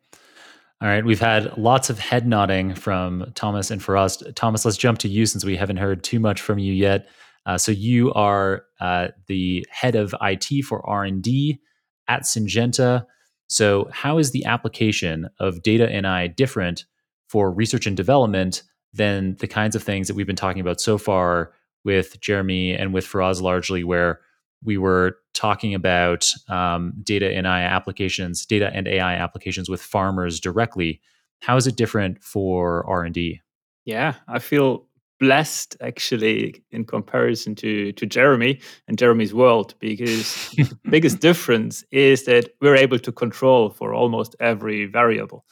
All 0.83 0.89
right, 0.89 1.05
we've 1.05 1.21
had 1.21 1.59
lots 1.59 1.91
of 1.91 1.99
head 1.99 2.27
nodding 2.27 2.75
from 2.75 3.33
Thomas 3.35 3.71
and 3.71 3.83
Feroz. 3.83 4.23
Thomas, 4.35 4.65
let's 4.65 4.79
jump 4.79 4.99
to 5.01 5.09
you 5.09 5.27
since 5.27 5.45
we 5.45 5.57
haven't 5.57 5.77
heard 5.77 6.03
too 6.03 6.19
much 6.19 6.41
from 6.41 6.59
you 6.59 6.73
yet. 6.73 7.09
Uh, 7.45 7.59
so 7.59 7.73
you 7.73 8.13
are 8.15 8.65
uh, 8.81 9.09
the 9.27 9.67
head 9.71 9.95
of 9.95 10.15
IT 10.23 10.65
for 10.65 10.89
R 10.89 11.05
and 11.05 11.23
D 11.23 11.61
at 12.09 12.23
Syngenta. 12.23 13.05
So 13.49 13.89
how 13.93 14.19
is 14.19 14.31
the 14.31 14.45
application 14.45 15.29
of 15.39 15.63
data 15.63 15.89
and 15.89 16.07
AI 16.07 16.29
different 16.29 16.85
for 17.31 17.53
research 17.53 17.87
and 17.87 17.97
development 17.97 18.65
than 18.93 19.37
the 19.37 19.47
kinds 19.47 19.77
of 19.77 19.85
things 19.85 20.09
that 20.09 20.15
we've 20.15 20.27
been 20.27 20.35
talking 20.35 20.61
about 20.61 20.81
so 20.81 20.99
far 20.99 21.53
with 21.85 22.21
Jeremy 22.21 22.75
and 22.75 22.93
with 22.93 23.07
Feroz 23.07 23.41
largely, 23.41 23.85
where 23.85 24.21
we 24.65 24.77
were 24.77 25.17
talking 25.33 25.73
about 25.73 26.29
um, 26.49 26.93
data 27.05 27.31
and 27.33 27.47
AI 27.47 27.63
applications, 27.63 28.45
data 28.45 28.73
and 28.75 28.89
AI 28.89 29.15
applications 29.15 29.71
with 29.71 29.81
farmers 29.81 30.41
directly. 30.41 31.01
How 31.41 31.57
is 31.57 31.69
it 31.69 31.77
different 31.77 32.21
for 32.21 32.85
R 32.89 33.05
and 33.05 33.15
D? 33.15 33.41
Yeah, 33.85 34.15
I 34.27 34.41
feel 34.41 34.87
blessed 35.21 35.77
actually 35.81 36.65
in 36.73 36.85
comparison 36.85 37.55
to 37.55 37.93
to 37.93 38.07
Jeremy 38.07 38.59
and 38.89 38.99
Jeremy's 38.99 39.33
world 39.33 39.75
because 39.79 40.51
the 40.57 40.77
biggest 40.91 41.21
difference 41.29 41.85
is 41.93 42.25
that 42.25 42.51
we're 42.61 42.75
able 42.75 42.99
to 42.99 43.13
control 43.13 43.71
for 43.71 43.95
almost 43.95 44.35
every 44.41 44.87
variable 44.87 45.45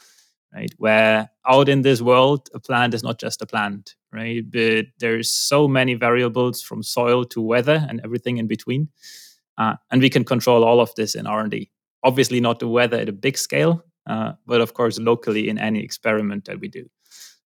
right? 0.55 0.73
Where 0.79 1.31
out 1.47 1.69
in 1.69 1.83
this 1.83 2.01
world 2.01 2.49
a 2.55 2.61
plant 2.61 2.95
is 2.95 3.03
not 3.03 3.19
just 3.19 3.43
a 3.43 3.47
plant 3.47 3.95
right? 4.13 4.43
But 4.51 4.87
there's 4.99 5.31
so 5.31 5.69
many 5.69 5.95
variables 5.95 6.63
from 6.63 6.83
soil 6.83 7.25
to 7.27 7.43
weather 7.43 7.85
and 7.89 8.01
everything 8.05 8.39
in 8.39 8.47
between 8.47 8.89
uh, 9.59 9.75
and 9.91 10.01
we 10.01 10.11
can 10.11 10.25
control 10.25 10.65
all 10.65 10.81
of 10.81 10.95
this 10.95 11.15
in 11.15 11.27
r&d 11.27 11.71
obviously 12.05 12.41
not 12.41 12.59
the 12.59 12.69
weather 12.69 12.97
at 12.99 13.09
a 13.09 13.13
big 13.13 13.37
scale 13.37 13.85
uh, 14.07 14.33
but 14.47 14.61
of 14.61 14.75
course 14.75 14.99
locally 14.99 15.49
in 15.49 15.59
any 15.59 15.83
experiment 15.83 16.45
that 16.45 16.61
we 16.61 16.69
do 16.69 16.89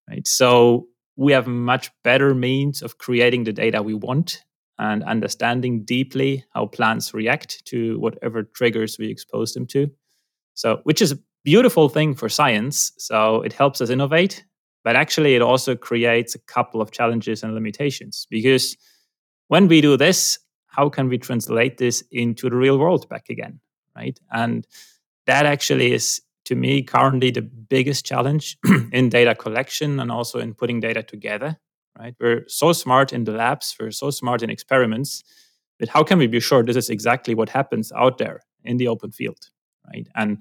right? 0.08 0.26
So 0.26 0.88
we 1.16 1.32
have 1.32 1.46
much 1.46 1.90
better 2.04 2.34
means 2.34 2.82
of 2.82 2.98
creating 2.98 3.44
the 3.44 3.52
data 3.52 3.82
we 3.82 3.94
want 3.94 4.42
and 4.78 5.02
understanding 5.04 5.84
deeply 5.84 6.44
how 6.54 6.66
plants 6.66 7.14
react 7.14 7.64
to 7.66 7.98
whatever 8.00 8.42
triggers 8.42 8.98
we 8.98 9.08
expose 9.08 9.52
them 9.52 9.66
to. 9.66 9.90
So, 10.54 10.80
which 10.84 11.02
is 11.02 11.14
beautiful 11.44 11.88
thing 11.88 12.14
for 12.14 12.28
science. 12.28 12.92
So, 12.98 13.42
it 13.42 13.52
helps 13.52 13.80
us 13.80 13.90
innovate, 13.90 14.44
but 14.84 14.96
actually, 14.96 15.34
it 15.34 15.42
also 15.42 15.76
creates 15.76 16.34
a 16.34 16.40
couple 16.40 16.80
of 16.80 16.90
challenges 16.90 17.42
and 17.42 17.54
limitations 17.54 18.26
because 18.30 18.76
when 19.48 19.68
we 19.68 19.80
do 19.80 19.96
this, 19.96 20.38
how 20.66 20.88
can 20.88 21.08
we 21.08 21.18
translate 21.18 21.78
this 21.78 22.02
into 22.10 22.48
the 22.48 22.56
real 22.56 22.78
world 22.78 23.08
back 23.08 23.28
again? 23.28 23.60
Right. 23.94 24.18
And 24.32 24.66
that 25.26 25.46
actually 25.46 25.92
is 25.92 26.22
to 26.44 26.54
me 26.54 26.82
currently 26.82 27.30
the 27.30 27.42
biggest 27.42 28.04
challenge 28.04 28.58
in 28.92 29.08
data 29.08 29.34
collection 29.34 30.00
and 30.00 30.10
also 30.10 30.38
in 30.38 30.54
putting 30.54 30.80
data 30.80 31.02
together 31.02 31.56
right 31.98 32.14
we're 32.20 32.44
so 32.48 32.72
smart 32.72 33.12
in 33.12 33.24
the 33.24 33.32
labs 33.32 33.74
we're 33.78 33.90
so 33.90 34.10
smart 34.10 34.42
in 34.42 34.50
experiments 34.50 35.22
but 35.78 35.88
how 35.88 36.02
can 36.02 36.18
we 36.18 36.26
be 36.26 36.40
sure 36.40 36.62
this 36.62 36.76
is 36.76 36.90
exactly 36.90 37.34
what 37.34 37.48
happens 37.48 37.92
out 37.92 38.18
there 38.18 38.40
in 38.64 38.76
the 38.76 38.88
open 38.88 39.10
field 39.10 39.50
right 39.92 40.08
and 40.14 40.38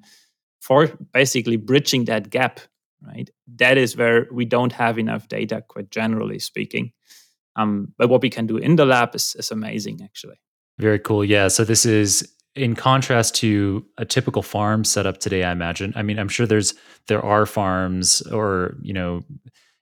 for 0.62 0.88
basically 1.12 1.58
bridging 1.58 2.06
that 2.06 2.30
gap 2.30 2.62
right? 3.02 3.30
That 3.56 3.78
is 3.78 3.98
where 3.98 4.28
we 4.32 4.46
don't 4.46 4.72
have 4.74 5.00
enough 5.00 5.28
data 5.28 5.64
quite 5.68 5.90
generally 5.90 6.40
speaking. 6.40 6.92
Um, 7.56 7.94
but 7.98 8.10
what 8.10 8.22
we 8.22 8.30
can 8.30 8.48
do 8.48 8.58
in 8.58 8.76
the 8.76 8.86
lab 8.86 9.16
is, 9.16 9.36
is 9.38 9.52
amazing 9.52 10.02
actually. 10.04 10.40
Very 10.80 11.00
cool. 11.00 11.26
Yeah 11.26 11.48
so 11.48 11.64
this 11.64 11.86
is 11.86 12.32
in 12.56 12.76
contrast 12.76 13.36
to 13.36 13.86
a 13.98 14.06
typical 14.06 14.42
farm 14.42 14.84
setup 14.84 15.18
today 15.20 15.46
i 15.46 15.54
imagine 15.54 15.94
i 15.96 16.02
mean 16.02 16.20
i'm 16.20 16.28
sure 16.28 16.46
there's 16.46 16.74
there 17.08 17.24
are 17.24 17.46
farms 17.46 18.22
or 18.24 18.76
you 18.82 18.92
know 18.92 19.24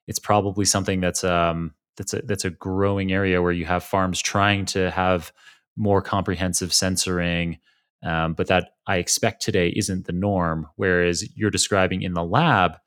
it's 0.08 0.20
probably 0.20 0.66
something 0.66 1.02
that's 1.02 1.24
um 1.24 1.74
that's 1.98 2.14
a 2.14 2.22
that's 2.22 2.46
a 2.46 2.52
growing 2.52 3.12
area 3.12 3.42
where 3.42 3.52
you 3.52 3.66
have 3.66 3.84
farms 3.84 4.20
trying 4.22 4.66
to 4.66 4.92
have 4.92 5.32
more 5.78 6.00
comprehensive 6.00 6.70
sensoring 6.70 7.58
um, 8.04 8.34
but 8.34 8.48
that 8.48 8.72
i 8.88 8.98
expect 8.98 9.42
today 9.42 9.74
isn't 9.76 10.06
the 10.06 10.14
norm 10.14 10.68
whereas 10.76 11.28
you're 11.36 11.52
describing 11.52 12.02
in 12.02 12.14
the 12.14 12.24
lab 12.24 12.78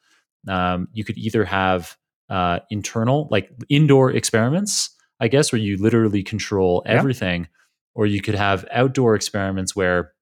um, 0.49 0.89
you 0.93 1.05
could 1.05 1.19
either 1.19 1.45
have 1.45 1.97
uh, 2.31 2.59
internal 2.71 3.29
like 3.31 3.51
indoor 3.69 4.11
experiments 4.11 4.91
i 5.21 5.29
guess 5.29 5.53
where 5.53 5.61
you 5.61 5.77
literally 5.77 6.23
control 6.23 6.83
everything 6.87 7.43
yeah 7.43 7.49
or 7.95 8.07
you 8.07 8.21
could 8.21 8.35
have 8.35 8.65
outdoor 8.73 9.15
experiments 9.15 9.77
where, 9.77 10.13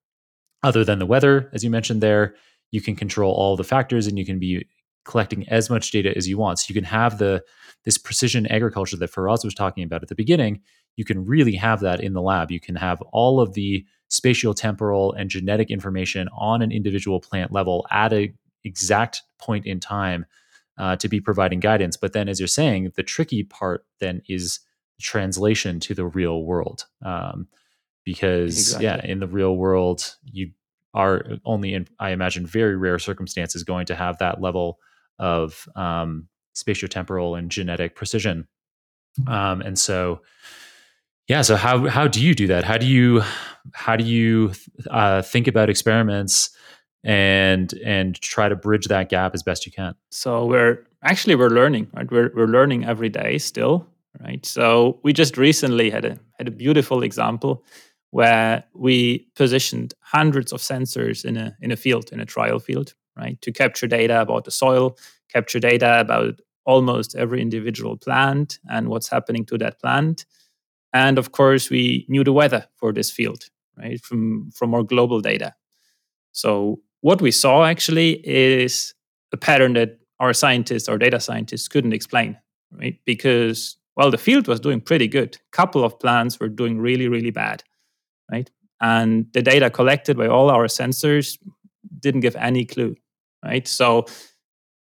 other 0.62 0.84
than 0.84 0.99
the 0.99 1.07
weather, 1.07 1.51
as 1.55 1.64
you 1.64 1.70
mentioned 1.70 2.03
there, 2.03 2.34
you 2.70 2.80
can 2.80 2.95
control 2.95 3.32
all 3.32 3.57
the 3.57 3.64
factors 3.64 4.07
and 4.07 4.18
you 4.18 4.26
can 4.26 4.38
be 4.38 4.66
collecting 5.05 5.49
as 5.49 5.70
much 5.70 5.91
data 5.91 6.14
as 6.16 6.28
you 6.28 6.36
want. 6.36 6.59
So 6.59 6.66
you 6.68 6.74
can 6.74 6.84
have 6.84 7.18
the 7.18 7.43
this 7.84 7.97
precision 7.97 8.47
agriculture 8.49 8.99
that 8.99 9.09
Feroz 9.09 9.43
was 9.43 9.55
talking 9.55 9.84
about 9.84 10.03
at 10.03 10.09
the 10.09 10.14
beginning. 10.14 10.61
You 10.97 11.07
can 11.07 11.24
really 11.24 11.55
have 11.55 11.80
that 11.80 12.01
in 12.01 12.12
the 12.12 12.20
lab. 12.20 12.51
You 12.51 12.61
can 12.61 12.76
have 12.76 13.01
all 13.11 13.41
of 13.41 13.55
the 13.55 13.86
spatial, 14.11 14.52
temporal, 14.52 15.12
and 15.14 15.30
genetic 15.30 15.70
information 15.70 16.28
on 16.36 16.61
an 16.61 16.70
individual 16.70 17.20
plant 17.20 17.50
level 17.50 17.86
at 17.90 18.12
an 18.12 18.36
exact 18.64 19.22
point 19.38 19.64
in 19.64 19.80
time 19.80 20.26
uh, 20.76 20.96
to 20.96 21.08
be 21.08 21.20
providing 21.20 21.61
guidance. 21.61 21.96
But 21.96 22.12
then, 22.12 22.28
as 22.28 22.38
you're 22.38 22.46
saying, 22.46 22.92
the 22.96 23.02
tricky 23.02 23.44
part 23.44 23.86
then 24.00 24.20
is 24.28 24.61
translation 25.00 25.80
to 25.80 25.94
the 25.94 26.04
real 26.04 26.44
world. 26.44 26.84
Um, 27.02 27.48
because 28.04 28.58
exactly. 28.58 28.84
yeah, 28.84 29.04
in 29.04 29.20
the 29.20 29.26
real 29.26 29.56
world, 29.56 30.16
you 30.24 30.50
are 30.94 31.24
only 31.44 31.74
in, 31.74 31.86
I 31.98 32.11
imagine, 32.11 32.46
very 32.46 32.76
rare 32.76 32.98
circumstances 32.98 33.62
going 33.62 33.86
to 33.86 33.94
have 33.94 34.18
that 34.18 34.40
level 34.40 34.78
of 35.18 35.68
um, 35.76 36.28
spatiotemporal 36.54 37.38
and 37.38 37.50
genetic 37.50 37.94
precision. 37.94 38.48
Um, 39.26 39.61
and 39.61 39.78
so, 39.78 40.22
yeah. 41.31 41.43
So 41.43 41.55
how 41.55 41.87
how 41.87 42.09
do 42.09 42.20
you 42.20 42.35
do 42.35 42.49
that? 42.49 42.64
How 42.64 42.76
do 42.76 42.87
you 42.87 43.22
how 43.72 43.95
do 43.95 44.03
you 44.03 44.53
uh, 44.91 45.22
think 45.22 45.47
about 45.47 45.70
experiments 45.70 46.51
and 47.05 47.72
and 47.85 48.20
try 48.20 48.49
to 48.49 48.57
bridge 48.57 48.89
that 48.89 49.11
gap 49.11 49.33
as 49.33 49.45
best 49.45 49.64
you 49.64 49.70
can? 49.70 49.95
So 50.11 50.45
we're 50.45 50.85
actually 51.05 51.37
we're 51.37 51.51
learning, 51.51 51.87
right? 51.95 52.11
We're 52.11 52.33
we're 52.35 52.49
learning 52.49 52.85
every 52.85 53.09
day 53.09 53.39
still, 53.39 53.87
right? 54.18 54.45
So 54.45 54.99
we 55.05 55.12
just 55.12 55.37
recently 55.37 55.89
had 55.89 56.05
a 56.05 56.18
had 56.37 56.49
a 56.49 56.51
beautiful 56.51 57.05
example 57.05 57.64
where 58.11 58.64
we 58.74 59.28
positioned 59.37 59.95
hundreds 60.01 60.53
of 60.53 60.61
sensors 60.61 61.24
in 61.24 61.37
a 61.37 61.57
in 61.61 61.70
a 61.70 61.76
field 61.76 62.11
in 62.11 62.18
a 62.18 62.26
trial 62.26 62.59
field, 62.59 62.95
right, 63.16 63.41
to 63.43 63.53
capture 63.53 63.87
data 63.87 64.20
about 64.20 64.47
the 64.47 64.51
soil, 64.51 64.99
capture 65.33 65.61
data 65.61 66.01
about 66.01 66.41
almost 66.64 67.14
every 67.14 67.41
individual 67.41 67.97
plant 67.97 68.59
and 68.68 68.89
what's 68.89 69.09
happening 69.09 69.45
to 69.47 69.57
that 69.59 69.78
plant. 69.81 70.26
And 70.93 71.18
of 71.18 71.32
course, 71.32 71.70
we 71.70 72.07
knew 72.09 72.24
the 72.24 72.32
weather 72.32 72.66
for 72.76 72.93
this 72.93 73.11
field, 73.11 73.45
right, 73.78 74.01
from, 74.01 74.51
from 74.51 74.74
our 74.74 74.82
global 74.82 75.20
data. 75.20 75.55
So, 76.32 76.80
what 77.03 77.22
we 77.22 77.30
saw 77.30 77.64
actually 77.64 78.26
is 78.28 78.95
a 79.32 79.36
pattern 79.36 79.72
that 79.74 79.99
our 80.18 80.32
scientists, 80.34 80.88
our 80.88 80.99
data 80.99 81.18
scientists, 81.18 81.66
couldn't 81.68 81.95
explain, 81.95 82.36
right? 82.72 82.99
Because, 83.07 83.76
well, 83.97 84.11
the 84.11 84.18
field 84.18 84.49
was 84.49 84.61
doing 84.61 84.80
pretty 84.80 85.09
good. 85.09 85.36
A 85.36 85.57
couple 85.57 85.82
of 85.82 85.99
plants 85.99 86.38
were 86.38 86.49
doing 86.49 86.78
really, 86.78 87.09
really 87.09 87.30
bad, 87.30 87.64
right? 88.30 88.51
And 88.80 89.26
the 89.32 89.43
data 89.43 89.70
collected 89.70 90.16
by 90.16 90.26
all 90.26 90.51
our 90.51 90.66
sensors 90.66 91.38
didn't 92.01 92.20
give 92.20 92.36
any 92.36 92.64
clue, 92.64 92.97
right? 93.45 93.66
So, 93.66 94.07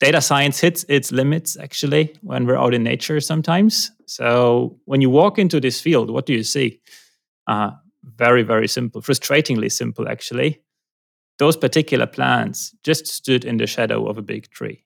data 0.03 0.20
science 0.20 0.59
hits 0.59 0.84
its 0.88 1.12
limits 1.12 1.57
actually 1.57 2.12
when 2.22 2.44
we're 2.44 2.59
out 2.59 2.74
in 2.74 2.82
nature 2.82 3.20
sometimes. 3.20 3.92
So 4.07 4.76
when 4.84 5.00
you 5.00 5.09
walk 5.09 5.38
into 5.38 5.61
this 5.61 5.80
field, 5.80 6.11
what 6.11 6.26
do 6.26 6.32
you 6.32 6.42
see? 6.42 6.80
Uh, 7.46 7.70
very, 8.16 8.42
very 8.42 8.66
simple, 8.66 9.00
frustratingly 9.00 9.70
simple 9.70 10.09
actually. 10.09 10.61
Those 11.38 11.57
particular 11.57 12.07
plants 12.07 12.74
just 12.82 13.07
stood 13.07 13.44
in 13.44 13.59
the 13.59 13.68
shadow 13.68 14.09
of 14.09 14.18
a 14.18 14.22
big 14.22 14.50
tree. 14.50 14.84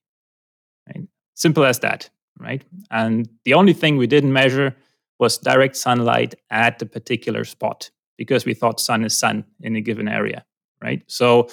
Right? 0.86 1.08
Simple 1.32 1.64
as 1.64 1.78
that, 1.78 2.10
right? 2.38 2.62
And 2.90 3.26
the 3.46 3.54
only 3.54 3.72
thing 3.72 3.96
we 3.96 4.06
didn't 4.06 4.34
measure 4.34 4.76
was 5.18 5.38
direct 5.38 5.76
sunlight 5.76 6.34
at 6.50 6.78
the 6.78 6.84
particular 6.86 7.44
spot 7.44 7.90
because 8.18 8.44
we 8.44 8.52
thought 8.52 8.80
sun 8.80 9.02
is 9.02 9.18
sun 9.18 9.46
in 9.62 9.76
a 9.76 9.80
given 9.80 10.08
area, 10.08 10.44
right? 10.82 11.02
So, 11.06 11.48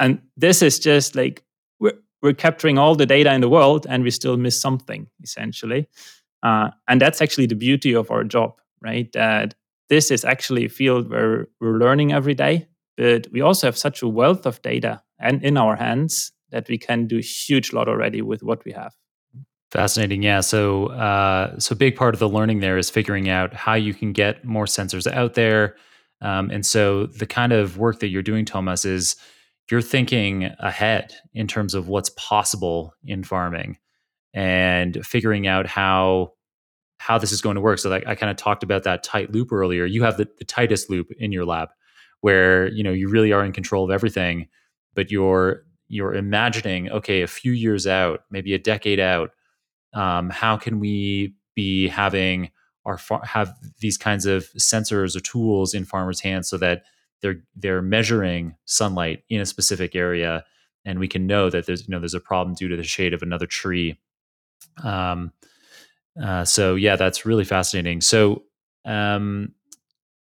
and 0.00 0.22
this 0.36 0.60
is 0.60 0.80
just 0.80 1.14
like 1.14 1.44
we're 2.22 2.34
capturing 2.34 2.78
all 2.78 2.94
the 2.94 3.06
data 3.06 3.32
in 3.32 3.40
the 3.40 3.48
world 3.48 3.86
and 3.88 4.02
we 4.02 4.10
still 4.10 4.36
miss 4.36 4.60
something 4.60 5.06
essentially. 5.22 5.88
Uh, 6.42 6.70
and 6.88 7.00
that's 7.00 7.20
actually 7.20 7.46
the 7.46 7.54
beauty 7.54 7.94
of 7.94 8.10
our 8.10 8.24
job 8.24 8.60
right? 8.82 9.12
That 9.12 9.54
this 9.90 10.10
is 10.10 10.24
actually 10.24 10.64
a 10.64 10.68
field 10.70 11.10
where 11.10 11.48
we're 11.60 11.78
learning 11.78 12.12
every 12.12 12.34
day 12.34 12.68
but 12.96 13.26
we 13.32 13.40
also 13.40 13.66
have 13.66 13.78
such 13.78 14.02
a 14.02 14.08
wealth 14.08 14.44
of 14.44 14.60
data 14.62 15.02
and 15.18 15.42
in 15.42 15.56
our 15.56 15.76
hands 15.76 16.32
that 16.50 16.68
we 16.68 16.76
can 16.76 17.06
do 17.06 17.18
huge 17.18 17.72
lot 17.72 17.88
already 17.88 18.20
with 18.20 18.42
what 18.42 18.64
we 18.64 18.72
have. 18.72 18.92
Fascinating. 19.70 20.22
Yeah. 20.22 20.40
So 20.40 20.88
uh, 20.88 21.58
so 21.58 21.74
big 21.74 21.94
part 21.94 22.14
of 22.14 22.18
the 22.18 22.28
learning 22.28 22.60
there 22.60 22.76
is 22.76 22.90
figuring 22.90 23.28
out 23.28 23.54
how 23.54 23.74
you 23.74 23.94
can 23.94 24.12
get 24.12 24.44
more 24.44 24.66
sensors 24.66 25.10
out 25.10 25.34
there. 25.34 25.76
Um, 26.20 26.50
and 26.50 26.66
so 26.66 27.06
the 27.06 27.26
kind 27.26 27.52
of 27.52 27.78
work 27.78 28.00
that 28.00 28.08
you're 28.08 28.22
doing 28.22 28.44
thomas 28.44 28.84
is 28.84 29.16
you're 29.70 29.82
thinking 29.82 30.50
ahead 30.58 31.14
in 31.32 31.46
terms 31.46 31.74
of 31.74 31.88
what's 31.88 32.10
possible 32.10 32.94
in 33.04 33.22
farming 33.22 33.78
and 34.34 35.04
figuring 35.04 35.46
out 35.46 35.66
how 35.66 36.32
how 36.98 37.16
this 37.16 37.32
is 37.32 37.40
going 37.40 37.54
to 37.54 37.62
work. 37.62 37.78
So 37.78 37.88
like 37.88 38.06
I 38.06 38.14
kind 38.14 38.30
of 38.30 38.36
talked 38.36 38.62
about 38.62 38.82
that 38.82 39.02
tight 39.02 39.32
loop 39.32 39.52
earlier. 39.52 39.86
You 39.86 40.02
have 40.02 40.18
the, 40.18 40.28
the 40.38 40.44
tightest 40.44 40.90
loop 40.90 41.10
in 41.18 41.32
your 41.32 41.46
lab 41.46 41.70
where 42.20 42.68
you 42.68 42.82
know 42.82 42.92
you 42.92 43.08
really 43.08 43.32
are 43.32 43.44
in 43.44 43.52
control 43.52 43.84
of 43.84 43.90
everything, 43.90 44.48
but 44.94 45.10
you're 45.10 45.64
you're 45.88 46.14
imagining, 46.14 46.88
okay, 46.90 47.22
a 47.22 47.26
few 47.26 47.52
years 47.52 47.86
out, 47.86 48.20
maybe 48.30 48.54
a 48.54 48.58
decade 48.58 49.00
out, 49.00 49.30
um, 49.92 50.30
how 50.30 50.56
can 50.56 50.78
we 50.78 51.34
be 51.56 51.88
having 51.88 52.50
our 52.84 52.96
far- 52.96 53.24
have 53.24 53.54
these 53.80 53.98
kinds 53.98 54.24
of 54.24 54.44
sensors 54.58 55.16
or 55.16 55.20
tools 55.20 55.74
in 55.74 55.84
farmers' 55.84 56.20
hands 56.20 56.48
so 56.48 56.56
that 56.58 56.84
they're 57.22 57.42
they're 57.56 57.82
measuring 57.82 58.54
sunlight 58.64 59.24
in 59.28 59.40
a 59.40 59.46
specific 59.46 59.94
area 59.94 60.44
and 60.84 60.98
we 60.98 61.08
can 61.08 61.26
know 61.26 61.50
that 61.50 61.66
there's 61.66 61.86
you 61.86 61.92
know 61.92 61.98
there's 61.98 62.14
a 62.14 62.20
problem 62.20 62.54
due 62.54 62.68
to 62.68 62.76
the 62.76 62.84
shade 62.84 63.14
of 63.14 63.22
another 63.22 63.46
tree 63.46 63.98
um 64.82 65.32
uh, 66.22 66.44
so 66.44 66.74
yeah 66.74 66.96
that's 66.96 67.24
really 67.24 67.44
fascinating 67.44 68.00
so 68.00 68.42
um 68.84 69.52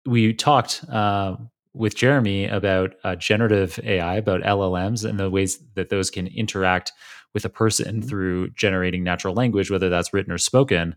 we 0.05 0.33
talked 0.33 0.83
uh 0.91 1.35
with 1.75 1.95
Jeremy 1.95 2.45
about 2.45 2.95
uh, 3.03 3.15
generative 3.15 3.79
AI, 3.83 4.15
about 4.15 4.41
LLMs, 4.41 5.07
and 5.07 5.19
the 5.19 5.29
ways 5.29 5.59
that 5.75 5.89
those 5.89 6.09
can 6.09 6.27
interact 6.27 6.93
with 7.33 7.45
a 7.45 7.49
person 7.49 7.97
mm-hmm. 7.97 8.07
through 8.07 8.49
generating 8.51 9.03
natural 9.03 9.35
language, 9.35 9.69
whether 9.69 9.89
that's 9.89 10.13
written 10.13 10.31
or 10.31 10.37
spoken. 10.37 10.95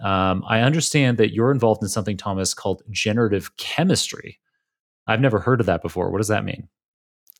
Um, 0.00 0.44
I 0.46 0.60
understand 0.60 1.18
that 1.18 1.32
you're 1.32 1.50
involved 1.50 1.82
in 1.82 1.88
something, 1.88 2.16
Thomas, 2.16 2.54
called 2.54 2.82
generative 2.90 3.56
chemistry. 3.56 4.38
I've 5.06 5.20
never 5.20 5.40
heard 5.40 5.60
of 5.60 5.66
that 5.66 5.82
before. 5.82 6.10
What 6.10 6.18
does 6.18 6.28
that 6.28 6.44
mean? 6.44 6.68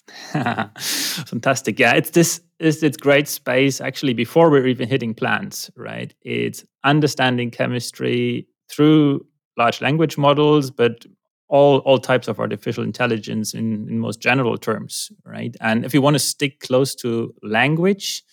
Fantastic. 0.33 1.79
Yeah, 1.79 1.95
it's 1.95 2.11
this 2.11 2.41
is 2.59 2.83
it's 2.83 2.97
great 2.97 3.29
space 3.29 3.81
actually 3.81 4.15
before 4.15 4.51
we're 4.51 4.67
even 4.67 4.89
hitting 4.89 5.15
plants, 5.15 5.71
right? 5.77 6.13
It's 6.23 6.65
understanding 6.85 7.51
chemistry 7.51 8.47
through 8.69 9.25
large 9.57 9.81
language 9.81 10.19
models, 10.19 10.71
but 10.71 11.07
all 11.49 11.79
all 11.79 11.99
types 11.99 12.29
of 12.29 12.41
artificial 12.41 12.83
intelligence 12.83 13.55
in, 13.55 13.89
in 13.89 13.99
most 14.01 14.21
general 14.21 14.59
terms, 14.59 15.13
right? 15.25 15.55
And 15.61 15.85
if 15.85 15.95
you 15.95 16.03
want 16.03 16.15
to 16.15 16.21
stick 16.21 16.61
close 16.61 16.95
to 16.97 17.33
language, 17.43 18.25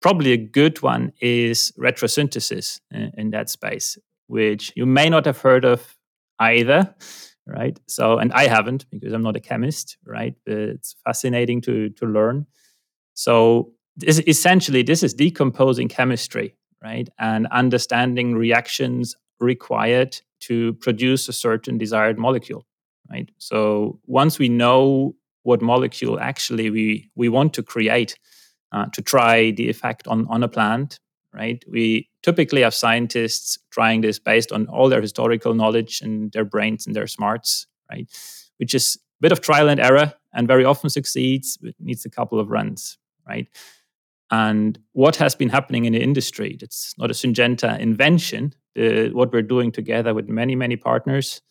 probably 0.00 0.32
a 0.32 0.36
good 0.36 0.80
one 0.82 1.12
is 1.20 1.72
retrosynthesis 1.78 2.80
in, 2.90 3.12
in 3.16 3.30
that 3.30 3.50
space, 3.50 3.98
which 4.28 4.72
you 4.74 4.86
may 4.86 5.08
not 5.10 5.26
have 5.26 5.38
heard 5.38 5.64
of 5.64 5.96
either 6.38 6.94
right? 7.46 7.78
So, 7.88 8.18
and 8.18 8.32
I 8.32 8.46
haven't 8.46 8.86
because 8.90 9.12
I'm 9.12 9.22
not 9.22 9.36
a 9.36 9.40
chemist, 9.40 9.96
right? 10.06 10.34
But 10.44 10.54
it's 10.58 10.96
fascinating 11.04 11.60
to 11.62 11.90
to 11.90 12.06
learn. 12.06 12.46
So, 13.14 13.72
this, 13.96 14.20
essentially, 14.26 14.82
this 14.82 15.02
is 15.02 15.14
decomposing 15.14 15.88
chemistry, 15.88 16.56
right, 16.82 17.08
and 17.18 17.46
understanding 17.48 18.34
reactions 18.34 19.16
required 19.40 20.20
to 20.40 20.74
produce 20.74 21.28
a 21.28 21.32
certain 21.32 21.78
desired 21.78 22.18
molecule, 22.18 22.66
right? 23.10 23.30
So, 23.38 24.00
once 24.06 24.38
we 24.38 24.48
know 24.48 25.14
what 25.42 25.62
molecule 25.62 26.20
actually 26.20 26.70
we 26.70 27.10
we 27.14 27.28
want 27.28 27.54
to 27.54 27.62
create 27.62 28.18
uh, 28.72 28.86
to 28.92 29.02
try 29.02 29.50
the 29.50 29.68
effect 29.68 30.06
on 30.06 30.26
on 30.28 30.42
a 30.42 30.48
plant, 30.48 31.00
right? 31.34 31.64
We 31.68 32.08
typically 32.22 32.62
have 32.62 32.74
scientists 32.74 33.58
trying 33.70 34.00
this 34.00 34.18
based 34.18 34.52
on 34.52 34.66
all 34.66 34.88
their 34.88 35.00
historical 35.00 35.54
knowledge 35.54 36.00
and 36.02 36.32
their 36.32 36.44
brains 36.44 36.86
and 36.86 36.94
their 36.94 37.06
smarts, 37.06 37.66
right? 37.90 38.08
Which 38.58 38.74
is 38.74 38.96
a 38.96 39.22
bit 39.22 39.32
of 39.32 39.40
trial 39.40 39.68
and 39.68 39.80
error 39.80 40.14
and 40.32 40.48
very 40.48 40.64
often 40.64 40.90
succeeds, 40.90 41.56
but 41.56 41.74
needs 41.78 42.04
a 42.04 42.10
couple 42.10 42.40
of 42.40 42.50
runs, 42.50 42.98
right? 43.28 43.48
And 44.30 44.78
what 44.92 45.16
has 45.16 45.34
been 45.34 45.48
happening 45.48 45.84
in 45.84 45.92
the 45.92 46.02
industry, 46.02 46.56
it's 46.60 46.94
not 46.98 47.10
a 47.10 47.14
Syngenta 47.14 47.78
invention. 47.78 48.54
what 48.74 49.32
we're 49.32 49.42
doing 49.42 49.72
together 49.72 50.14
with 50.14 50.28
many, 50.28 50.54
many 50.54 50.76
partners 50.76 51.42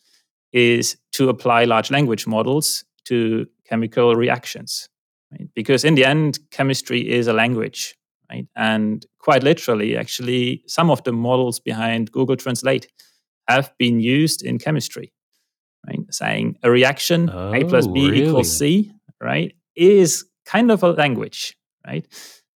is 0.52 0.96
to 1.12 1.28
apply 1.28 1.64
large 1.64 1.90
language 1.90 2.26
models 2.26 2.84
to 3.04 3.46
chemical 3.68 4.14
reactions. 4.14 4.88
Right? 5.30 5.48
Because 5.54 5.84
in 5.84 5.94
the 5.94 6.04
end, 6.04 6.38
chemistry 6.50 7.08
is 7.08 7.26
a 7.26 7.32
language 7.32 7.96
right? 8.30 8.46
And 8.56 9.04
quite 9.18 9.42
literally, 9.42 9.96
actually, 9.96 10.62
some 10.66 10.90
of 10.90 11.02
the 11.04 11.12
models 11.12 11.58
behind 11.58 12.12
Google 12.12 12.36
Translate 12.36 12.88
have 13.48 13.72
been 13.78 14.00
used 14.00 14.42
in 14.42 14.58
chemistry, 14.58 15.12
right? 15.86 16.00
Saying 16.10 16.56
a 16.62 16.70
reaction 16.70 17.30
oh, 17.30 17.52
A 17.52 17.64
plus 17.64 17.86
B 17.86 18.10
really? 18.10 18.28
equals 18.28 18.56
C, 18.56 18.92
right, 19.20 19.54
is 19.74 20.24
kind 20.46 20.70
of 20.70 20.82
a 20.82 20.92
language, 20.92 21.56
right? 21.86 22.06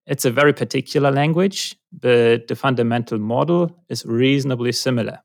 It's 0.06 0.26
a 0.26 0.32
very 0.32 0.54
particular 0.54 1.12
language, 1.12 1.76
but 1.92 2.48
the 2.48 2.56
fundamental 2.56 3.20
model 3.20 3.84
is 3.90 4.06
reasonably 4.06 4.74
similar. 4.74 5.20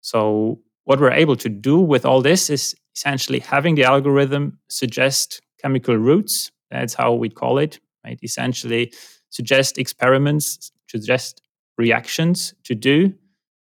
So, 0.00 0.60
what 0.84 1.00
we're 1.00 1.12
able 1.12 1.36
to 1.36 1.48
do 1.48 1.78
with 1.78 2.04
all 2.04 2.22
this 2.22 2.50
is 2.50 2.74
essentially 2.94 3.38
having 3.38 3.74
the 3.76 3.84
algorithm 3.84 4.58
suggest 4.68 5.40
chemical 5.60 5.96
routes. 5.96 6.50
That's 6.70 6.94
how 6.94 7.12
we 7.14 7.28
call 7.28 7.58
it, 7.58 7.78
right? 8.04 8.18
Essentially 8.22 8.92
suggest 9.30 9.78
experiments, 9.78 10.72
suggest 10.88 11.42
reactions 11.78 12.54
to 12.64 12.74
do 12.74 13.12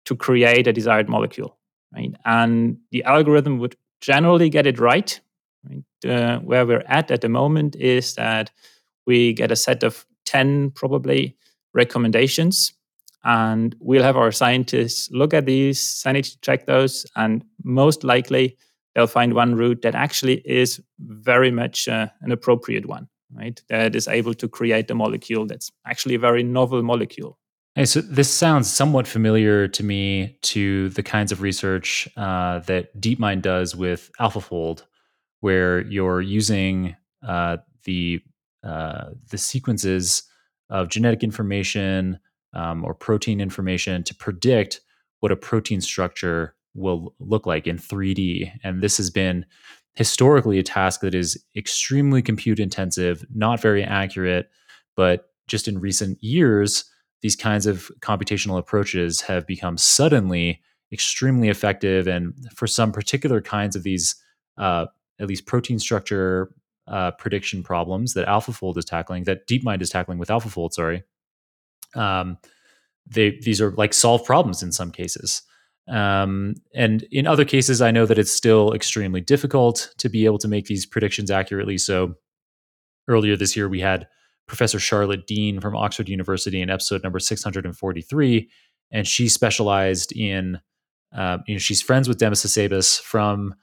to 0.06 0.16
create 0.16 0.68
a 0.68 0.74
desired 0.74 1.08
molecule, 1.08 1.58
right? 1.94 2.14
And 2.26 2.78
the 2.92 3.04
algorithm 3.04 3.60
would 3.60 3.76
generally 4.02 4.50
get 4.50 4.66
it 4.66 4.80
right. 4.80 5.20
right? 5.70 6.12
Uh, 6.12 6.40
where 6.40 6.66
we're 6.66 6.84
at 6.88 7.12
at 7.12 7.22
the 7.22 7.30
moment 7.30 7.76
is 7.76 8.16
that 8.16 8.50
we 9.06 9.34
get 9.34 9.52
a 9.52 9.56
set 9.56 9.84
of 9.84 10.06
10 10.26 10.72
probably 10.72 11.36
recommendations 11.74 12.74
and 13.24 13.76
we'll 13.80 14.04
have 14.04 14.18
our 14.18 14.32
scientists 14.32 15.10
look 15.12 15.34
at 15.34 15.46
these 15.46 15.80
sanity 15.80 16.34
check 16.42 16.66
those 16.66 17.06
and 17.16 17.44
most 17.64 18.04
likely 18.04 18.58
they'll 18.96 19.08
find 19.08 19.34
one 19.34 19.56
route 19.56 19.82
that 19.82 19.96
actually 19.96 20.42
is 20.46 20.82
very 21.00 21.52
much 21.52 21.88
uh, 21.88 22.08
an 22.22 22.32
appropriate 22.32 22.86
one 22.86 23.08
right 23.34 23.62
that 23.70 23.96
is 23.96 24.08
able 24.08 24.34
to 24.34 24.48
create 24.48 24.90
a 24.90 24.96
molecule 24.96 25.46
that's 25.46 25.72
actually 25.86 26.16
a 26.16 26.20
very 26.20 26.44
novel 26.44 26.82
molecule 26.82 27.38
Hey, 27.76 27.86
so 27.86 28.02
this 28.02 28.30
sounds 28.30 28.70
somewhat 28.70 29.08
familiar 29.08 29.68
to 29.70 29.84
me 29.84 30.38
to 30.42 30.90
the 30.90 31.04
kinds 31.04 31.32
of 31.32 31.42
research 31.42 32.10
uh, 32.18 32.60
that 32.60 33.00
DeepMind 33.00 33.42
does 33.44 33.76
with 33.76 34.12
AlphaFold, 34.20 34.84
where 35.40 35.82
you're 35.86 36.20
using 36.20 36.96
uh, 37.26 37.58
the 37.86 38.22
uh, 38.64 39.12
the 39.30 39.38
sequences 39.38 40.24
of 40.70 40.90
genetic 40.90 41.24
information 41.24 42.20
um, 42.54 42.84
or 42.84 42.94
protein 42.94 43.40
information 43.40 44.04
to 44.04 44.16
predict 44.16 44.82
what 45.20 45.32
a 45.32 45.38
protein 45.38 45.80
structure 45.80 46.56
will 46.74 47.16
look 47.20 47.46
like 47.46 47.68
in 47.68 47.78
3D. 47.78 48.52
And 48.64 48.82
this 48.82 48.98
has 48.98 49.10
been 49.10 49.46
historically 49.96 50.60
a 50.60 50.64
task 50.64 51.02
that 51.02 51.16
is 51.16 51.44
extremely 51.56 52.22
compute 52.22 52.60
intensive, 52.60 53.26
not 53.34 53.62
very 53.62 53.84
accurate, 53.84 54.50
but 54.96 55.32
just 55.48 55.68
in 55.68 55.80
recent 55.80 56.22
years, 56.24 56.86
these 57.22 57.36
kinds 57.36 57.66
of 57.66 57.92
computational 58.00 58.58
approaches 58.58 59.22
have 59.22 59.46
become 59.46 59.78
suddenly 59.78 60.62
extremely 60.92 61.50
effective. 61.50 62.08
And 62.08 62.34
for 62.56 62.68
some 62.68 62.92
particular 62.92 63.42
kinds 63.42 63.76
of 63.76 63.84
these, 63.84 64.16
uh, 64.58 64.86
at 65.20 65.28
least 65.28 65.46
protein 65.46 65.80
structure 65.80 66.54
uh, 66.88 67.12
prediction 67.12 67.62
problems 67.62 68.14
that 68.14 68.28
AlphaFold 68.28 68.78
is 68.78 68.86
tackling, 68.86 69.26
that 69.26 69.48
DeepMind 69.48 69.82
is 69.82 69.90
tackling 69.90 70.18
with 70.18 70.30
AlphaFold, 70.30 70.74
sorry, 70.74 71.04
um, 71.96 72.38
they 73.06 73.40
these 73.42 73.60
are 73.60 73.72
like 73.72 73.94
solved 73.94 74.26
problems 74.26 74.62
in 74.62 74.72
some 74.72 74.92
cases. 74.92 75.42
Um, 75.90 76.56
and 76.76 77.04
in 77.12 77.26
other 77.26 77.46
cases, 77.46 77.82
I 77.82 77.92
know 77.92 78.06
that 78.06 78.20
it's 78.20 78.32
still 78.32 78.74
extremely 78.74 79.22
difficult 79.22 79.94
to 79.98 80.10
be 80.10 80.26
able 80.26 80.38
to 80.40 80.48
make 80.48 80.66
these 80.66 80.86
predictions 80.86 81.32
accurately. 81.32 81.78
So 81.78 82.16
earlier 83.08 83.36
this 83.36 83.56
year, 83.56 83.68
we 83.68 83.80
had 83.80 84.08
Professor 84.48 84.80
Charlotte 84.80 85.26
Deane 85.28 85.60
from 85.60 85.76
Oxford 85.76 86.08
University 86.08 86.62
in 86.62 86.70
episode 86.70 87.04
number 87.04 87.20
643, 87.20 88.50
and 88.92 89.08
she 89.08 89.28
specialized 89.30 90.16
in, 90.16 90.60
uh, 91.16 91.40
you 91.48 91.56
know, 91.56 91.60
she's 91.60 91.82
friends 91.82 92.08
with 92.08 92.20
Demis 92.20 92.46
Hassabis 92.46 93.00
from 93.02 93.56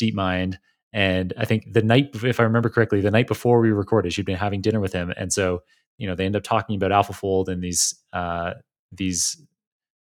DeepMind. 0.00 0.56
And 0.92 1.32
I 1.36 1.44
think 1.44 1.72
the 1.72 1.82
night, 1.82 2.10
if 2.14 2.38
I 2.38 2.44
remember 2.44 2.68
correctly, 2.68 3.00
the 3.00 3.10
night 3.10 3.26
before 3.26 3.60
we 3.60 3.72
recorded, 3.72 4.12
she'd 4.12 4.26
been 4.26 4.36
having 4.36 4.60
dinner 4.60 4.80
with 4.80 4.92
him, 4.92 5.12
and 5.16 5.32
so 5.32 5.62
you 5.98 6.06
know 6.06 6.14
they 6.14 6.24
end 6.24 6.36
up 6.36 6.44
talking 6.44 6.76
about 6.76 6.92
AlphaFold 6.92 7.48
and 7.48 7.62
these 7.62 7.96
uh, 8.12 8.52
these 8.92 9.40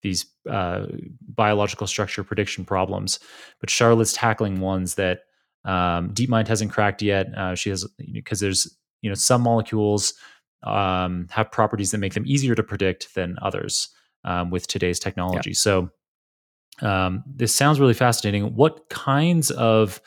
these 0.03 0.26
uh, 0.50 0.86
biological 1.34 1.86
structure 1.86 2.24
prediction 2.24 2.64
problems. 2.64 3.20
But 3.61 3.70
Charlotte's 3.70 4.12
tackling 4.12 4.61
ones 4.61 4.96
that 4.96 5.20
um, 5.64 6.12
DeepMind 6.12 6.48
hasn't 6.48 6.72
cracked 6.72 7.03
yet. 7.03 7.26
Uh, 7.36 7.55
she 7.55 7.70
has 7.70 7.86
because 8.12 8.40
there's 8.40 8.76
you 9.00 9.11
know 9.11 9.14
some 9.14 9.42
molecules 9.42 10.14
um, 10.64 11.26
have 11.30 11.50
properties 11.50 11.90
that 11.90 11.98
make 11.98 12.14
them 12.14 12.24
easier 12.26 12.55
to 12.55 12.62
predict 12.62 13.14
than 13.14 13.36
others 13.42 13.88
um, 14.24 14.50
with 14.50 14.66
today's 14.66 14.98
technology. 14.98 15.50
Yeah. 15.50 15.55
So 15.55 15.90
um, 16.80 17.22
this 17.26 17.55
sounds 17.55 17.80
really 17.80 17.94
fascinating. 17.94 18.55
What 18.55 18.88
kinds 18.88 19.50
of 19.50 20.00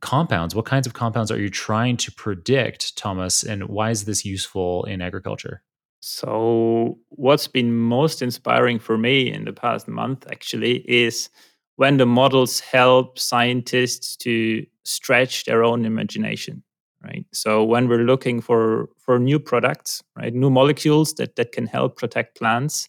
compounds, 0.00 0.54
what 0.54 0.64
kinds 0.64 0.86
of 0.86 0.94
compounds 0.94 1.30
are 1.30 1.40
you 1.40 1.50
trying 1.50 1.96
to 1.98 2.12
predict, 2.12 2.96
Thomas, 2.96 3.42
and 3.42 3.68
why 3.68 3.90
is 3.90 4.04
this 4.04 4.24
useful 4.24 4.84
in 4.84 5.02
agriculture? 5.02 5.62
So, 6.00 6.98
what's 7.08 7.48
been 7.48 7.74
most 7.76 8.22
inspiring 8.22 8.78
for 8.78 8.96
me 8.96 9.32
in 9.32 9.44
the 9.44 9.52
past 9.52 9.88
month 9.88 10.26
actually 10.30 10.76
is 10.88 11.28
when 11.76 11.96
the 11.96 12.06
models 12.06 12.60
help 12.60 13.18
scientists 13.18 14.16
to 14.18 14.64
stretch 14.84 15.44
their 15.44 15.64
own 15.64 15.84
imagination 15.84 16.62
right? 17.04 17.24
So 17.32 17.62
when 17.62 17.88
we're 17.88 18.02
looking 18.04 18.40
for 18.40 18.88
for 18.98 19.18
new 19.20 19.38
products 19.38 20.02
right 20.16 20.34
new 20.34 20.50
molecules 20.50 21.14
that 21.14 21.36
that 21.36 21.52
can 21.52 21.66
help 21.66 21.96
protect 21.96 22.36
plants 22.38 22.88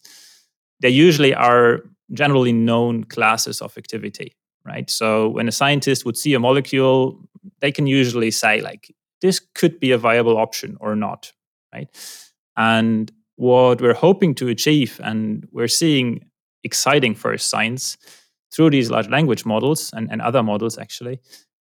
they 0.80 0.88
usually 0.88 1.32
are 1.34 1.82
generally 2.12 2.52
known 2.52 3.04
classes 3.04 3.60
of 3.60 3.76
activity 3.78 4.34
right? 4.66 4.90
So 4.90 5.28
when 5.28 5.48
a 5.48 5.52
scientist 5.52 6.04
would 6.04 6.16
see 6.16 6.34
a 6.34 6.40
molecule 6.40 7.20
they 7.60 7.70
can 7.72 7.86
usually 7.86 8.30
say 8.32 8.60
like 8.60 8.92
this 9.20 9.40
could 9.54 9.78
be 9.80 9.92
a 9.92 9.98
viable 9.98 10.36
option 10.38 10.76
or 10.80 10.96
not 10.96 11.32
right 11.72 11.88
and 12.56 13.10
what 13.36 13.80
we're 13.80 13.94
hoping 13.94 14.34
to 14.34 14.48
achieve 14.48 15.00
and 15.02 15.46
we're 15.52 15.68
seeing 15.68 16.20
exciting 16.62 17.14
first 17.14 17.48
signs 17.48 17.96
through 18.52 18.70
these 18.70 18.90
large 18.90 19.08
language 19.08 19.46
models 19.46 19.90
and, 19.94 20.10
and 20.10 20.20
other 20.20 20.42
models 20.42 20.78
actually 20.78 21.20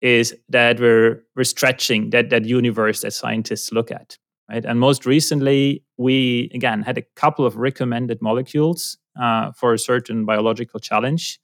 is 0.02 0.36
that 0.50 0.80
we're 0.80 1.24
we're 1.36 1.44
stretching 1.44 2.10
that 2.12 2.30
that 2.30 2.46
universe 2.46 3.02
that 3.02 3.14
scientists 3.14 3.72
look 3.72 3.92
at 3.92 4.18
right? 4.50 4.66
And 4.66 4.80
most 4.80 5.06
recently 5.06 5.84
we 5.98 6.52
again 6.54 6.82
had 6.82 6.98
a 6.98 7.04
couple 7.16 7.46
of 7.46 7.56
recommended 7.56 8.22
molecules 8.22 8.98
uh, 9.20 9.52
for 9.54 9.74
a 9.74 9.80
certain 9.80 10.26
biological 10.26 10.80
challenge. 10.80 11.40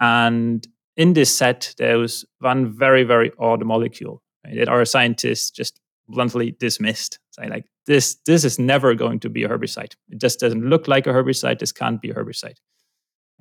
And 0.00 0.66
in 0.96 1.14
this 1.14 1.34
set 1.34 1.74
there 1.78 1.98
was 1.98 2.24
one 2.38 2.72
very 2.72 3.04
very 3.04 3.32
odd 3.38 3.64
molecule 3.64 4.22
right, 4.44 4.56
that 4.56 4.68
our 4.68 4.84
scientists 4.84 5.50
just 5.50 5.80
bluntly 6.08 6.52
dismissed 6.58 7.18
say 7.38 7.48
like 7.48 7.66
this 7.86 8.16
this 8.26 8.44
is 8.44 8.58
never 8.58 8.94
going 8.94 9.18
to 9.20 9.28
be 9.28 9.44
a 9.44 9.48
herbicide 9.48 9.94
it 10.08 10.20
just 10.20 10.40
doesn't 10.40 10.64
look 10.64 10.88
like 10.88 11.06
a 11.06 11.10
herbicide 11.10 11.58
this 11.58 11.72
can't 11.72 12.00
be 12.00 12.10
a 12.10 12.14
herbicide 12.14 12.56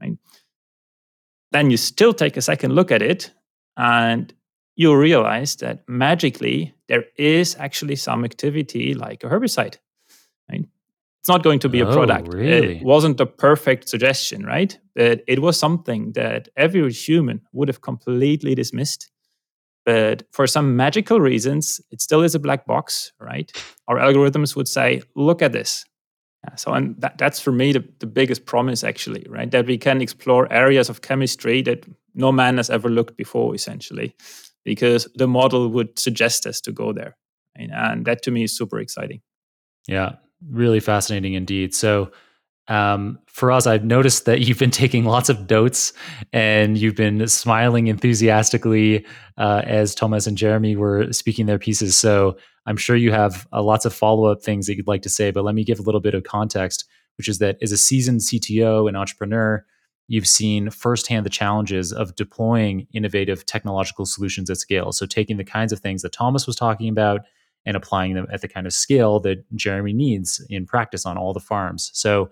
right 0.02 0.18
then 1.52 1.72
you 1.72 1.78
still 1.78 2.14
take 2.14 2.38
a 2.38 2.41
second 2.41 2.74
look 2.74 2.91
at 2.91 3.02
it 3.02 3.32
and 3.78 4.34
you'll 4.76 4.95
realize 4.95 5.56
that 5.58 5.84
magically 5.88 6.74
there 6.88 7.06
is 7.18 7.56
actually 7.60 7.95
some 7.95 8.24
activity 8.24 8.93
like 8.93 9.24
a 9.24 9.28
herbicide. 9.28 9.78
Right? 10.50 10.66
It's 11.20 11.28
not 11.28 11.43
going 11.43 11.60
to 11.60 11.70
be 11.70 11.82
a 11.82 11.88
oh, 11.88 11.93
product. 11.93 12.34
Really? 12.34 12.78
It 12.78 12.84
wasn't 12.84 13.20
a 13.20 13.26
perfect 13.26 13.89
suggestion, 13.89 14.45
right? 14.45 14.78
But 14.95 15.24
it 15.28 15.41
was 15.41 15.60
something 15.60 16.14
that 16.14 16.48
every 16.56 16.89
human 16.93 17.41
would 17.52 17.68
have 17.68 17.82
completely 17.82 18.56
dismissed. 18.56 19.10
But 19.88 20.24
for 20.32 20.46
some 20.46 20.76
magical 20.76 21.20
reasons, 21.20 21.82
it 21.92 22.02
still 22.02 22.22
is 22.22 22.36
a 22.36 22.40
black 22.40 22.68
box, 22.68 23.14
right? 23.20 23.50
Our 23.88 23.98
algorithms 23.98 24.56
would 24.56 24.68
say, 24.68 25.02
look 25.16 25.42
at 25.42 25.54
this. 25.54 25.86
So, 26.56 26.74
and 26.74 26.96
that, 27.00 27.18
that's 27.18 27.40
for 27.40 27.52
me 27.52 27.72
the, 27.72 27.84
the 28.00 28.06
biggest 28.06 28.46
promise, 28.46 28.84
actually, 28.84 29.26
right? 29.30 29.50
That 29.50 29.66
we 29.66 29.78
can 29.78 30.02
explore 30.02 30.52
areas 30.52 30.90
of 30.90 31.02
chemistry 31.02 31.62
that 31.64 31.86
no 32.14 32.32
man 32.32 32.58
has 32.58 32.70
ever 32.70 32.90
looked 32.90 33.18
before, 33.18 33.56
essentially 33.56 34.14
because 34.68 35.08
the 35.16 35.28
model 35.28 35.70
would 35.70 35.98
suggest 35.98 36.46
us 36.46 36.60
to 36.60 36.74
go 36.74 36.92
there. 36.92 37.16
And 37.56 38.06
that 38.06 38.22
to 38.24 38.32
me 38.32 38.44
is 38.44 38.56
super 38.56 38.80
exciting. 38.80 39.22
Yeah, 39.88 40.16
really 40.46 40.82
fascinating 40.82 41.36
indeed. 41.36 41.74
So, 41.74 42.12
um, 42.68 43.20
Feroz, 43.28 43.65
I've 43.65 43.86
noticed 43.86 44.26
that 44.26 44.41
you've 44.41 44.59
been 44.59 44.72
taking 44.72 45.05
lots 45.05 45.30
of 45.30 45.49
notes 45.49 45.93
and 46.34 46.78
you've 46.78 46.95
been 46.95 47.28
smiling 47.28 47.88
enthusiastically 47.88 49.05
uh, 49.38 49.61
as 49.65 49.95
Thomas 49.95 50.28
and 50.28 50.38
Jeremy 50.38 50.76
were 50.76 51.11
speaking 51.13 51.45
their 51.45 51.59
pieces. 51.59 51.95
So, 51.97 52.38
I'm 52.68 52.78
sure 52.78 52.97
you 52.97 53.13
have 53.13 53.47
uh, 53.53 53.63
lots 53.63 53.86
of 53.86 53.93
follow 53.93 54.26
up 54.26 54.43
things 54.43 54.68
that 54.68 54.76
you'd 54.76 54.88
like 54.88 55.01
to 55.03 55.09
say, 55.09 55.32
but 55.32 55.45
let 55.45 55.55
me 55.55 55.63
give 55.63 55.80
a 55.80 55.84
little 55.84 56.01
bit 56.01 56.13
of 56.13 56.24
context, 56.24 56.84
which 57.18 57.30
is 57.30 57.39
that 57.39 57.57
as 57.61 57.72
a 57.72 57.78
seasoned 57.78 58.20
CTO 58.20 58.89
and 58.89 58.97
entrepreneur, 58.97 59.65
you've 60.09 60.28
seen 60.28 60.70
firsthand 60.70 61.26
the 61.26 61.30
challenges 61.30 61.93
of 61.93 62.15
deploying 62.15 62.86
innovative 62.93 63.45
technological 63.45 64.05
solutions 64.05 64.49
at 64.49 64.57
scale. 64.57 64.91
So, 64.91 65.05
taking 65.05 65.38
the 65.38 65.45
kinds 65.45 65.72
of 65.72 65.80
things 65.80 66.01
that 66.01 66.11
Thomas 66.11 66.45
was 66.45 66.57
talking 66.57 66.89
about 66.89 67.22
and 67.65 67.78
applying 67.78 68.13
them 68.13 68.28
at 68.32 68.41
the 68.41 68.47
kind 68.49 68.68
of 68.68 68.74
scale 68.74 69.20
that 69.22 69.43
Jeremy 69.55 69.93
needs 69.93 70.45
in 70.49 70.65
practice 70.65 71.05
on 71.05 71.18
all 71.18 71.34
the 71.34 71.39
farms. 71.39 71.89
So, 71.93 72.30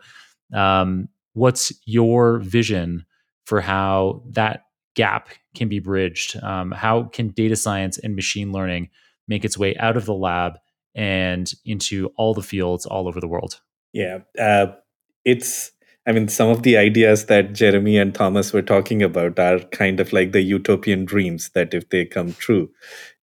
um, 0.53 1.09
what's 1.33 1.71
your 1.85 2.39
vision 2.39 3.05
for 3.45 3.61
how 3.61 4.23
that 4.31 4.65
gap 4.95 5.29
can 5.55 5.67
be 5.67 5.79
bridged? 5.79 6.41
Um, 6.41 6.71
how 6.71 7.03
can 7.03 7.29
data 7.29 7.55
science 7.55 7.97
and 7.97 8.15
machine 8.15 8.51
learning 8.51 8.89
make 9.27 9.45
its 9.45 9.57
way 9.57 9.75
out 9.77 9.97
of 9.97 10.05
the 10.05 10.13
lab 10.13 10.57
and 10.93 11.51
into 11.65 12.11
all 12.15 12.33
the 12.33 12.41
fields 12.41 12.85
all 12.85 13.07
over 13.07 13.19
the 13.19 13.27
world? 13.27 13.61
Yeah, 13.93 14.19
uh, 14.39 14.67
it's 15.23 15.71
I 16.07 16.11
mean, 16.11 16.27
some 16.27 16.49
of 16.49 16.61
the 16.61 16.77
ideas 16.77 17.25
that 17.25 17.53
Jeremy 17.53 17.97
and 17.97 18.13
Thomas 18.13 18.53
were 18.53 18.61
talking 18.61 19.01
about 19.01 19.39
are 19.39 19.59
kind 19.71 19.99
of 19.99 20.13
like 20.13 20.33
the 20.33 20.41
utopian 20.41 21.03
dreams 21.03 21.49
that 21.55 21.73
if 21.73 21.89
they 21.89 22.05
come 22.05 22.33
true, 22.33 22.69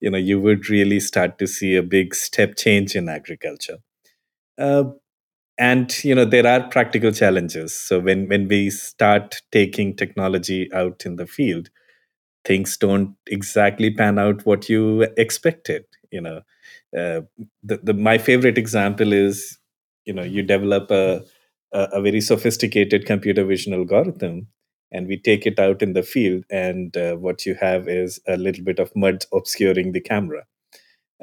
you 0.00 0.10
know, 0.10 0.18
you 0.18 0.40
would 0.40 0.68
really 0.68 0.98
start 0.98 1.38
to 1.38 1.46
see 1.46 1.76
a 1.76 1.82
big 1.82 2.12
step 2.12 2.56
change 2.56 2.96
in 2.96 3.08
agriculture. 3.08 3.78
Uh, 4.58 4.84
and 5.59 5.92
you 6.05 6.14
know 6.14 6.24
there 6.24 6.46
are 6.46 6.68
practical 6.68 7.12
challenges. 7.12 7.74
So 7.74 8.00
when 8.00 8.28
when 8.28 8.48
we 8.48 8.70
start 8.70 9.42
taking 9.53 9.96
technology 9.96 10.72
out 10.72 11.05
in 11.07 11.16
the 11.16 11.26
field, 11.26 11.70
things 12.44 12.76
don't 12.76 13.16
exactly 13.26 13.92
pan 13.94 14.18
out 14.18 14.46
what 14.46 14.68
you 14.68 15.03
expected. 15.16 15.84
You 16.11 16.22
know, 16.22 16.36
uh, 16.96 17.22
the, 17.62 17.80
the 17.82 17.94
my 17.94 18.18
favorite 18.18 18.59
example 18.59 19.12
is 19.12 19.59
you 20.07 20.12
know 20.14 20.22
you 20.24 20.42
develop 20.42 20.90
a 20.90 21.24
a, 21.72 21.88
a 21.94 22.03
very 22.03 22.20
sophisticated 22.20 23.07
computer 23.07 23.44
vision 23.44 23.74
algorithm 23.74 24.48
and 24.92 25.07
we 25.09 25.16
take 25.18 25.46
it 25.46 25.59
out 25.59 25.82
in 25.82 25.94
the 25.94 26.03
field 26.03 26.44
and 26.50 26.96
uh, 26.96 27.14
what 27.16 27.46
you 27.46 27.55
have 27.55 27.88
is 27.88 28.20
a 28.28 28.36
little 28.36 28.64
bit 28.64 28.78
of 28.78 28.94
mud 28.96 29.24
obscuring 29.32 29.92
the 29.92 30.00
camera 30.00 30.44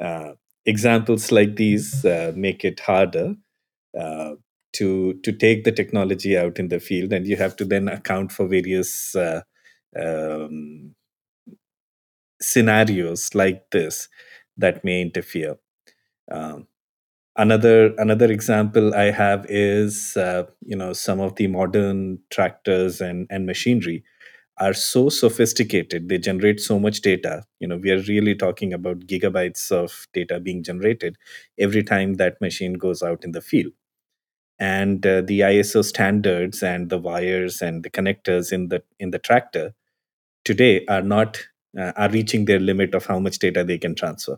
uh, 0.00 0.32
examples 0.66 1.32
like 1.32 1.56
these 1.56 2.04
uh, 2.04 2.32
make 2.36 2.64
it 2.64 2.80
harder 2.80 3.34
uh, 3.98 4.34
to 4.74 5.14
to 5.24 5.32
take 5.32 5.64
the 5.64 5.72
technology 5.72 6.36
out 6.36 6.58
in 6.58 6.68
the 6.68 6.80
field 6.80 7.12
and 7.12 7.26
you 7.26 7.36
have 7.36 7.56
to 7.56 7.64
then 7.64 7.88
account 7.88 8.32
for 8.32 8.46
various 8.46 9.14
uh, 9.16 9.42
um, 10.00 10.94
scenarios 12.40 13.34
like 13.34 13.70
this 13.70 14.08
that 14.56 14.84
may 14.84 15.00
interfere. 15.02 15.56
Um, 16.30 16.66
another 17.36 17.94
another 17.98 18.30
example 18.32 18.94
i 18.94 19.10
have 19.10 19.46
is 19.48 20.16
uh, 20.16 20.44
you 20.66 20.76
know 20.76 20.92
some 20.92 21.20
of 21.20 21.36
the 21.36 21.46
modern 21.48 22.18
tractors 22.30 23.00
and 23.00 23.26
and 23.30 23.46
machinery 23.46 24.04
are 24.58 24.74
so 24.74 25.08
sophisticated. 25.08 26.08
They 26.08 26.18
generate 26.18 26.60
so 26.60 26.78
much 26.78 27.00
data. 27.02 27.44
You 27.60 27.68
know 27.68 27.76
we 27.78 27.90
are 27.92 28.02
really 28.02 28.34
talking 28.36 28.72
about 28.74 29.00
gigabytes 29.06 29.72
of 29.72 30.08
data 30.14 30.40
being 30.40 30.62
generated 30.64 31.16
every 31.58 31.82
time 31.84 32.14
that 32.16 32.40
machine 32.40 32.74
goes 32.74 33.02
out 33.02 33.24
in 33.24 33.32
the 33.32 33.42
field 33.42 33.72
and 34.60 35.06
uh, 35.06 35.20
the 35.22 35.40
iso 35.40 35.84
standards 35.84 36.62
and 36.62 36.90
the 36.90 36.98
wires 36.98 37.60
and 37.62 37.82
the 37.82 37.90
connectors 37.90 38.52
in 38.52 38.68
the 38.68 38.82
in 38.98 39.10
the 39.10 39.18
tractor 39.18 39.74
today 40.44 40.84
are 40.86 41.02
not 41.02 41.40
uh, 41.78 41.92
are 41.96 42.10
reaching 42.10 42.44
their 42.44 42.60
limit 42.60 42.94
of 42.94 43.06
how 43.06 43.18
much 43.18 43.38
data 43.38 43.64
they 43.64 43.78
can 43.78 43.94
transfer 43.94 44.36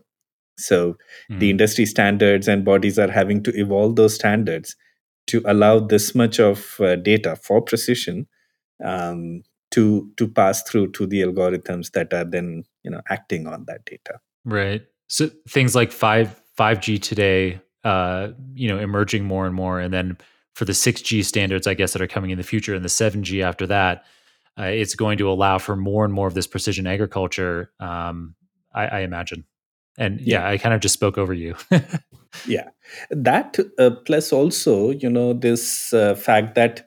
so 0.59 0.93
mm. 1.31 1.39
the 1.39 1.47
hmm. 1.47 1.51
industry 1.51 1.87
standards 1.87 2.47
and 2.47 2.65
bodies 2.65 2.99
are 2.99 3.11
having 3.11 3.43
to 3.43 3.51
evolve 3.59 3.97
those 3.97 4.15
standards 4.15 4.77
to 5.27 5.43
allow 5.47 5.79
this 5.79 6.15
much 6.15 6.39
of 6.41 6.81
uh, 6.81 6.97
data 6.97 7.37
for 7.37 7.63
precision 7.63 8.27
um, 8.85 9.43
to 9.71 10.11
to 10.17 10.29
pass 10.29 10.63
through 10.63 10.93
to 10.93 11.07
the 11.07 11.23
algorithms 11.23 11.93
that 11.93 12.13
are 12.13 12.25
then 12.25 12.65
you 12.85 12.91
know 12.91 13.01
acting 13.09 13.47
on 13.47 13.65
that 13.67 13.85
data. 13.85 14.21
Right. 14.45 14.83
So 15.09 15.31
things 15.49 15.75
like 15.75 15.93
five 15.93 16.41
five 16.57 16.81
G 16.81 16.99
today, 16.99 17.61
uh, 17.85 18.29
you 18.55 18.69
know, 18.69 18.79
emerging 18.79 19.25
more 19.25 19.47
and 19.47 19.55
more, 19.55 19.81
and 19.81 19.93
then 19.93 20.17
for 20.55 20.65
the 20.65 20.75
six 20.75 21.01
G 21.03 21.23
standards, 21.23 21.67
I 21.67 21.75
guess 21.75 21.93
that 21.93 22.03
are 22.03 22.07
coming 22.07 22.31
in 22.31 22.39
the 22.39 22.45
future, 22.45 22.75
and 22.75 22.85
the 22.85 22.89
seven 22.89 23.23
G 23.23 23.43
after 23.43 23.67
that, 23.67 24.05
uh, 24.59 24.65
it's 24.65 24.95
going 24.95 25.19
to 25.19 25.31
allow 25.31 25.59
for 25.59 25.77
more 25.77 26.05
and 26.05 26.13
more 26.13 26.27
of 26.27 26.35
this 26.35 26.47
precision 26.47 26.87
agriculture. 26.87 27.71
Um, 27.81 28.35
I, 28.75 28.87
I 28.87 29.01
imagine. 29.01 29.45
And 29.99 30.21
yeah, 30.21 30.41
yeah 30.41 30.49
I 30.49 30.59
kind 30.59 30.75
of 30.75 30.81
just 30.81 30.95
spoke 30.95 31.19
over 31.19 31.33
you. 31.33 31.55
yeah, 32.47 32.69
that 33.11 33.59
uh, 33.79 33.91
plus 34.07 34.33
also, 34.33 34.91
you 34.91 35.11
know, 35.11 35.33
this 35.33 35.93
uh, 35.93 36.15
fact 36.15 36.55
that 36.55 36.87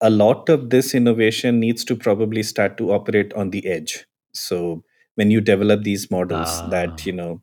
a 0.00 0.10
lot 0.10 0.48
of 0.48 0.70
this 0.70 0.94
innovation 0.94 1.58
needs 1.60 1.84
to 1.84 1.96
probably 1.96 2.42
start 2.42 2.76
to 2.78 2.92
operate 2.92 3.32
on 3.34 3.50
the 3.50 3.66
edge. 3.66 4.06
So 4.34 4.84
when 5.14 5.30
you 5.30 5.40
develop 5.40 5.82
these 5.82 6.10
models, 6.10 6.68
that 6.70 6.90
ah. 6.90 7.04
you 7.04 7.12
know, 7.12 7.42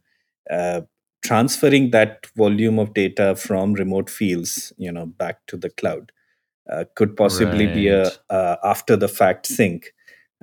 uh, 0.50 0.82
transferring 1.24 1.92
that 1.92 2.28
volume 2.36 2.80
of 2.80 2.94
data 2.94 3.36
from 3.36 3.74
remote 3.74 4.10
fields, 4.10 4.74
you 4.78 4.92
know, 4.92 5.06
back 5.06 5.46
to 5.48 5.58
the 5.58 5.70
cloud 5.70 6.12
uh, 6.72 6.86
could 6.96 7.16
possibly 7.16 7.66
right. 7.66 7.76
be 7.76 7.88
a 7.88 8.12
after 8.64 8.96
the 8.96 9.08
fact 9.08 9.46
sync 9.46 9.94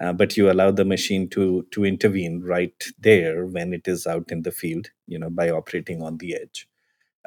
uh, 0.00 0.12
but 0.12 0.36
you 0.36 0.50
allow 0.50 0.70
the 0.70 0.84
machine 0.84 1.28
to 1.28 1.66
to 1.70 1.84
intervene 1.84 2.40
right 2.42 2.84
there 2.98 3.46
when 3.46 3.72
it 3.72 3.86
is 3.86 4.06
out 4.06 4.30
in 4.30 4.42
the 4.42 4.52
field 4.52 4.90
you 5.06 5.18
know 5.18 5.30
by 5.30 5.50
operating 5.50 6.02
on 6.02 6.18
the 6.18 6.34
edge 6.34 6.68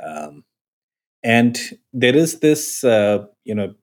um, 0.03 0.43
and 1.23 1.59
there 1.93 2.15
is 2.15 2.39
this 2.39 2.83
uh, 2.83 3.25
you 3.45 3.55
know 3.55 3.73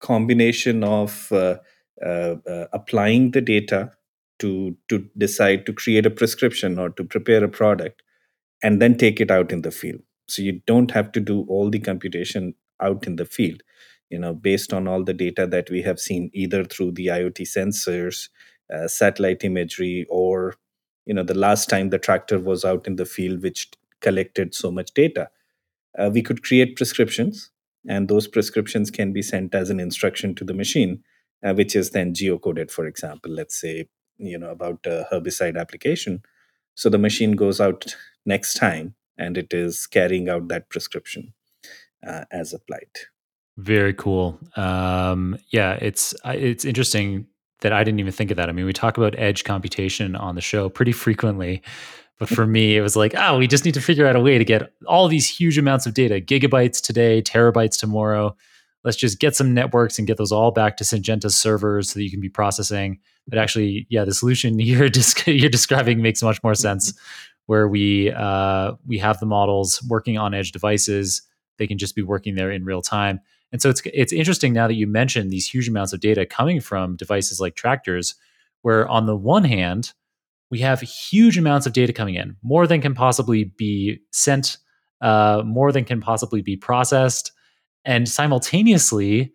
combination 0.00 0.84
of 0.84 1.32
uh, 1.32 1.56
uh, 2.04 2.36
uh, 2.48 2.66
applying 2.72 3.30
the 3.30 3.40
data 3.40 3.92
to 4.38 4.76
to 4.88 5.08
decide 5.16 5.64
to 5.64 5.72
create 5.72 6.06
a 6.06 6.10
prescription 6.10 6.78
or 6.78 6.90
to 6.90 7.04
prepare 7.04 7.42
a 7.44 7.48
product 7.48 8.02
and 8.64 8.82
then 8.82 8.96
take 8.98 9.20
it 9.20 9.30
out 9.30 9.52
in 9.52 9.62
the 9.62 9.72
field. 9.72 10.02
So 10.28 10.42
you 10.42 10.62
don't 10.66 10.92
have 10.92 11.12
to 11.12 11.20
do 11.20 11.46
all 11.48 11.70
the 11.70 11.80
computation 11.80 12.54
out 12.82 13.06
in 13.06 13.16
the 13.16 13.26
field 13.26 13.62
you 14.10 14.18
know 14.18 14.34
based 14.34 14.72
on 14.72 14.88
all 14.88 15.04
the 15.04 15.14
data 15.14 15.46
that 15.46 15.70
we 15.70 15.82
have 15.82 16.00
seen 16.00 16.30
either 16.34 16.64
through 16.64 16.92
the 16.92 17.08
iot 17.08 17.40
sensors 17.42 18.28
uh, 18.74 18.88
satellite 18.88 19.44
imagery 19.44 20.06
or 20.10 20.54
you 21.06 21.14
know 21.14 21.24
the 21.24 21.34
last 21.46 21.70
time 21.70 21.90
the 21.90 21.98
tractor 21.98 22.38
was 22.38 22.64
out 22.64 22.86
in 22.86 22.96
the 22.96 23.06
field 23.06 23.42
which 23.42 23.70
collected 24.00 24.54
so 24.54 24.70
much 24.70 24.92
data 24.94 25.30
uh, 25.98 26.10
we 26.12 26.22
could 26.22 26.42
create 26.42 26.76
prescriptions 26.76 27.50
and 27.88 28.08
those 28.08 28.28
prescriptions 28.28 28.90
can 28.90 29.12
be 29.12 29.22
sent 29.22 29.54
as 29.54 29.70
an 29.70 29.80
instruction 29.80 30.34
to 30.34 30.44
the 30.44 30.54
machine 30.54 31.02
uh, 31.44 31.54
which 31.54 31.76
is 31.76 31.90
then 31.90 32.14
geocoded 32.14 32.70
for 32.70 32.86
example 32.86 33.30
let's 33.30 33.60
say 33.60 33.86
you 34.18 34.38
know 34.38 34.50
about 34.50 34.80
a 34.86 35.06
herbicide 35.12 35.58
application. 35.58 36.22
So 36.76 36.88
the 36.88 36.98
machine 36.98 37.32
goes 37.32 37.60
out 37.60 37.96
next 38.26 38.54
time 38.54 38.94
and 39.16 39.38
it 39.38 39.52
is 39.52 39.86
carrying 39.86 40.28
out 40.28 40.48
that 40.48 40.68
prescription 40.68 41.32
uh, 42.06 42.24
as 42.30 42.52
applied 42.52 42.88
very 43.56 43.94
cool. 43.94 44.38
Um, 44.56 45.38
yeah, 45.50 45.78
it's 45.80 46.14
it's 46.24 46.64
interesting 46.64 47.26
that 47.60 47.72
I 47.72 47.84
didn't 47.84 48.00
even 48.00 48.12
think 48.12 48.30
of 48.30 48.36
that. 48.36 48.48
I 48.48 48.52
mean, 48.52 48.66
we 48.66 48.72
talk 48.72 48.98
about 48.98 49.18
edge 49.18 49.44
computation 49.44 50.16
on 50.16 50.34
the 50.34 50.40
show 50.40 50.68
pretty 50.68 50.92
frequently, 50.92 51.62
but 52.18 52.28
for 52.28 52.46
me, 52.46 52.76
it 52.76 52.82
was 52.82 52.96
like, 52.96 53.14
oh, 53.16 53.38
we 53.38 53.46
just 53.46 53.64
need 53.64 53.74
to 53.74 53.80
figure 53.80 54.06
out 54.06 54.16
a 54.16 54.20
way 54.20 54.38
to 54.38 54.44
get 54.44 54.72
all 54.86 55.08
these 55.08 55.28
huge 55.28 55.56
amounts 55.56 55.86
of 55.86 55.94
data, 55.94 56.20
gigabytes 56.20 56.82
today, 56.82 57.22
terabytes 57.22 57.78
tomorrow. 57.78 58.36
Let's 58.82 58.98
just 58.98 59.18
get 59.18 59.34
some 59.34 59.54
networks 59.54 59.98
and 59.98 60.06
get 60.06 60.18
those 60.18 60.32
all 60.32 60.50
back 60.50 60.76
to 60.76 60.84
Syngenta's 60.84 61.36
servers 61.36 61.90
so 61.90 61.98
that 61.98 62.04
you 62.04 62.10
can 62.10 62.20
be 62.20 62.28
processing. 62.28 62.98
But 63.26 63.38
actually, 63.38 63.86
yeah, 63.88 64.04
the 64.04 64.12
solution 64.12 64.58
you're 64.58 64.90
you're 65.26 65.48
describing 65.48 66.02
makes 66.02 66.22
much 66.22 66.42
more 66.42 66.54
sense, 66.54 66.92
where 67.46 67.68
we 67.68 68.10
uh, 68.10 68.72
we 68.86 68.98
have 68.98 69.20
the 69.20 69.26
models 69.26 69.82
working 69.88 70.18
on 70.18 70.34
edge 70.34 70.52
devices. 70.52 71.22
They 71.58 71.66
can 71.66 71.78
just 71.78 71.94
be 71.94 72.02
working 72.02 72.34
there 72.34 72.50
in 72.50 72.64
real 72.64 72.82
time 72.82 73.20
and 73.54 73.62
so 73.62 73.70
it's 73.70 73.82
it's 73.94 74.12
interesting 74.12 74.52
now 74.52 74.66
that 74.66 74.74
you 74.74 74.88
mentioned 74.88 75.30
these 75.30 75.48
huge 75.48 75.68
amounts 75.68 75.92
of 75.92 76.00
data 76.00 76.26
coming 76.26 76.60
from 76.60 76.96
devices 76.96 77.38
like 77.40 77.54
tractors, 77.54 78.16
where 78.62 78.88
on 78.88 79.06
the 79.06 79.14
one 79.14 79.44
hand, 79.44 79.92
we 80.50 80.58
have 80.58 80.80
huge 80.80 81.38
amounts 81.38 81.64
of 81.64 81.72
data 81.72 81.92
coming 81.92 82.16
in, 82.16 82.36
more 82.42 82.66
than 82.66 82.80
can 82.80 82.94
possibly 82.94 83.44
be 83.44 84.00
sent, 84.10 84.58
uh, 85.02 85.44
more 85.46 85.70
than 85.70 85.84
can 85.84 86.00
possibly 86.00 86.42
be 86.42 86.56
processed, 86.56 87.30
and 87.84 88.08
simultaneously, 88.08 89.32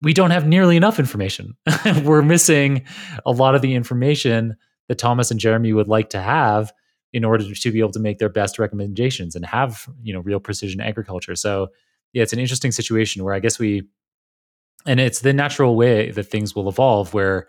we 0.00 0.12
don't 0.12 0.30
have 0.30 0.46
nearly 0.46 0.76
enough 0.76 1.00
information. 1.00 1.56
We're 2.04 2.22
missing 2.22 2.84
a 3.26 3.32
lot 3.32 3.56
of 3.56 3.62
the 3.62 3.74
information 3.74 4.54
that 4.86 4.98
Thomas 4.98 5.32
and 5.32 5.40
Jeremy 5.40 5.72
would 5.72 5.88
like 5.88 6.10
to 6.10 6.20
have 6.20 6.72
in 7.12 7.24
order 7.24 7.44
to 7.54 7.70
be 7.70 7.80
able 7.80 7.92
to 7.92 8.00
make 8.00 8.18
their 8.18 8.28
best 8.28 8.58
recommendations 8.58 9.34
and 9.34 9.46
have 9.46 9.88
you 10.02 10.12
know 10.12 10.20
real 10.20 10.40
precision 10.40 10.80
agriculture. 10.80 11.34
So 11.34 11.68
yeah, 12.12 12.22
it's 12.22 12.32
an 12.32 12.38
interesting 12.38 12.72
situation 12.72 13.24
where 13.24 13.34
I 13.34 13.40
guess 13.40 13.58
we, 13.58 13.88
and 14.86 15.00
it's 15.00 15.20
the 15.20 15.32
natural 15.32 15.76
way 15.76 16.10
that 16.10 16.24
things 16.24 16.54
will 16.54 16.68
evolve, 16.68 17.14
where 17.14 17.48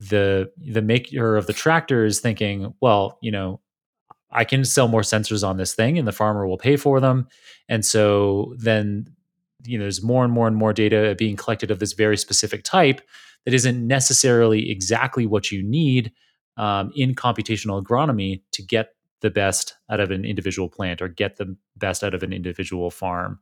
the 0.00 0.50
the 0.58 0.82
maker 0.82 1.36
of 1.36 1.46
the 1.46 1.52
tractor 1.52 2.04
is 2.04 2.20
thinking, 2.20 2.74
well, 2.80 3.18
you 3.20 3.30
know, 3.30 3.60
I 4.30 4.44
can 4.44 4.64
sell 4.64 4.88
more 4.88 5.02
sensors 5.02 5.46
on 5.46 5.56
this 5.56 5.74
thing, 5.74 5.98
and 5.98 6.06
the 6.06 6.12
farmer 6.12 6.46
will 6.46 6.58
pay 6.58 6.76
for 6.76 7.00
them, 7.00 7.28
and 7.68 7.84
so 7.84 8.54
then 8.58 9.06
you 9.64 9.78
know 9.78 9.84
there's 9.84 10.02
more 10.02 10.24
and 10.24 10.32
more 10.32 10.46
and 10.46 10.56
more 10.56 10.72
data 10.72 11.14
being 11.18 11.36
collected 11.36 11.70
of 11.70 11.78
this 11.78 11.92
very 11.92 12.16
specific 12.16 12.62
type 12.64 13.00
that 13.44 13.54
isn't 13.54 13.86
necessarily 13.86 14.70
exactly 14.70 15.24
what 15.26 15.50
you 15.50 15.62
need 15.62 16.12
um, 16.56 16.90
in 16.94 17.14
computational 17.14 17.82
agronomy 17.82 18.42
to 18.52 18.62
get 18.62 18.95
the 19.22 19.30
best 19.30 19.74
out 19.90 20.00
of 20.00 20.10
an 20.10 20.24
individual 20.24 20.68
plant 20.68 21.00
or 21.00 21.08
get 21.08 21.36
the 21.36 21.56
best 21.76 22.04
out 22.04 22.14
of 22.14 22.22
an 22.22 22.32
individual 22.32 22.90
farm 22.90 23.40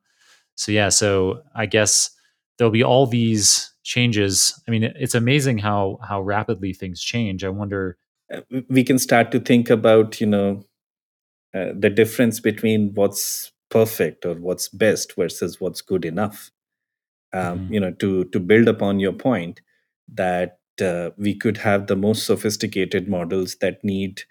so 0.57 0.73
yeah, 0.73 0.89
so 0.89 1.43
I 1.55 1.67
guess 1.67 2.11
there'll 2.57 2.71
be 2.71 2.85
all 2.85 3.07
these 3.07 3.73
changes. 3.83 4.61
I 4.67 4.71
mean, 4.71 4.85
it's 4.85 5.15
amazing 5.15 5.59
how 5.59 5.99
how 6.03 6.21
rapidly 6.23 6.73
things 6.73 7.03
change. 7.03 7.45
I 7.45 7.49
wonder. 7.49 7.99
Uh, 8.33 8.41
we 8.69 8.85
can 8.85 8.99
start 8.99 9.31
to 9.33 9.41
think 9.41 9.71
about 9.71 10.21
you 10.21 10.27
know 10.27 10.65
uh, 11.55 11.73
the 11.77 11.91
difference 11.91 12.41
between 12.41 12.93
what's 12.95 13.53
perfect 13.71 14.25
or 14.25 14.35
what's 14.35 14.69
best 14.69 15.15
versus 15.17 15.61
what's 15.61 15.81
good 15.81 16.05
enough. 16.05 16.51
Um, 17.33 17.61
mm-hmm. 17.61 17.75
You 17.75 17.81
know, 17.81 17.91
to 17.93 18.25
to 18.25 18.41
build 18.41 18.69
upon 18.69 19.01
your 19.01 19.13
point 19.13 19.61
that 20.13 20.59
uh, 20.81 21.11
we 21.17 21.35
could 21.35 21.59
have 21.59 21.87
the 21.87 21.97
most 21.97 22.27
sophisticated 22.27 23.09
models 23.09 23.57
that 23.57 23.83
need 23.83 24.23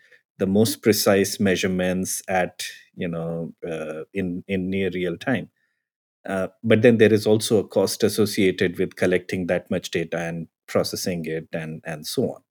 the 0.43 0.47
most 0.59 0.81
precise 0.87 1.39
measurements 1.39 2.21
at 2.27 2.65
you 3.03 3.07
know 3.07 3.53
uh, 3.73 4.03
in 4.21 4.43
in 4.57 4.69
near 4.75 4.91
real 5.01 5.17
time 5.29 5.49
Uh, 6.35 6.47
but 6.71 6.81
then 6.83 6.97
there 6.99 7.13
is 7.17 7.25
also 7.31 7.57
a 7.59 7.67
cost 7.75 8.03
associated 8.03 8.77
with 8.79 8.95
collecting 9.01 9.47
that 9.47 9.65
much 9.73 9.87
data 9.91 10.19
and 10.29 10.47
processing 10.73 11.25
it 11.37 11.47
and 11.61 11.81
and 11.93 12.07
so 12.13 12.23
on. 12.35 12.41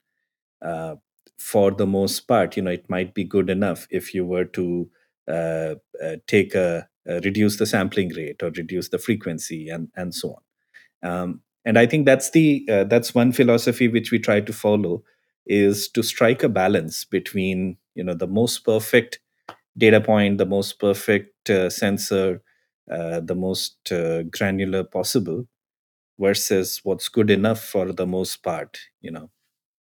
Uh, 0.63 0.95
for 1.39 1.71
the 1.73 1.87
most 1.87 2.21
part, 2.29 2.57
you 2.57 2.63
know, 2.63 2.71
it 2.71 2.89
might 2.89 3.15
be 3.15 3.25
good 3.25 3.51
enough 3.51 3.87
if 3.91 4.15
you 4.15 4.25
were 4.25 4.45
to 4.45 4.89
uh, 5.29 5.75
uh, 6.03 6.17
take 6.27 6.55
a, 6.55 6.89
uh, 7.09 7.21
reduce 7.25 7.57
the 7.59 7.67
sampling 7.67 8.11
rate 8.11 8.43
or 8.43 8.51
reduce 8.51 8.89
the 8.91 8.99
frequency 8.99 9.69
and 9.69 9.89
and 9.97 10.15
so 10.15 10.37
on. 11.03 11.13
Um, 11.13 11.43
and 11.65 11.79
I 11.79 11.87
think 11.87 12.07
that's 12.07 12.31
the 12.31 12.65
that's 12.69 13.15
one 13.15 13.33
philosophy 13.33 13.89
which 13.89 14.11
we 14.11 14.19
try 14.19 14.41
to 14.41 14.53
follow 14.53 15.03
is 15.47 15.89
to 15.91 16.03
strike 16.03 16.43
a 16.43 16.49
balance 16.49 17.05
between 17.05 17.77
you 17.95 18.05
know 18.05 18.15
the 18.15 18.27
most 18.27 18.65
perfect 18.65 19.21
data 19.77 20.01
point, 20.01 20.39
the 20.39 20.47
most 20.47 20.79
perfect 20.79 21.51
uh, 21.51 21.71
sensor, 21.71 22.43
uh, 22.91 23.21
the 23.21 23.35
most 23.35 23.91
uh, 23.93 24.23
granular 24.25 24.85
possible, 24.85 25.47
versus 26.19 26.81
what's 26.85 27.09
good 27.09 27.31
enough 27.31 27.63
for 27.63 27.93
the 27.93 28.07
most 28.07 28.43
part. 28.43 28.79
You 29.01 29.13
know. 29.13 29.31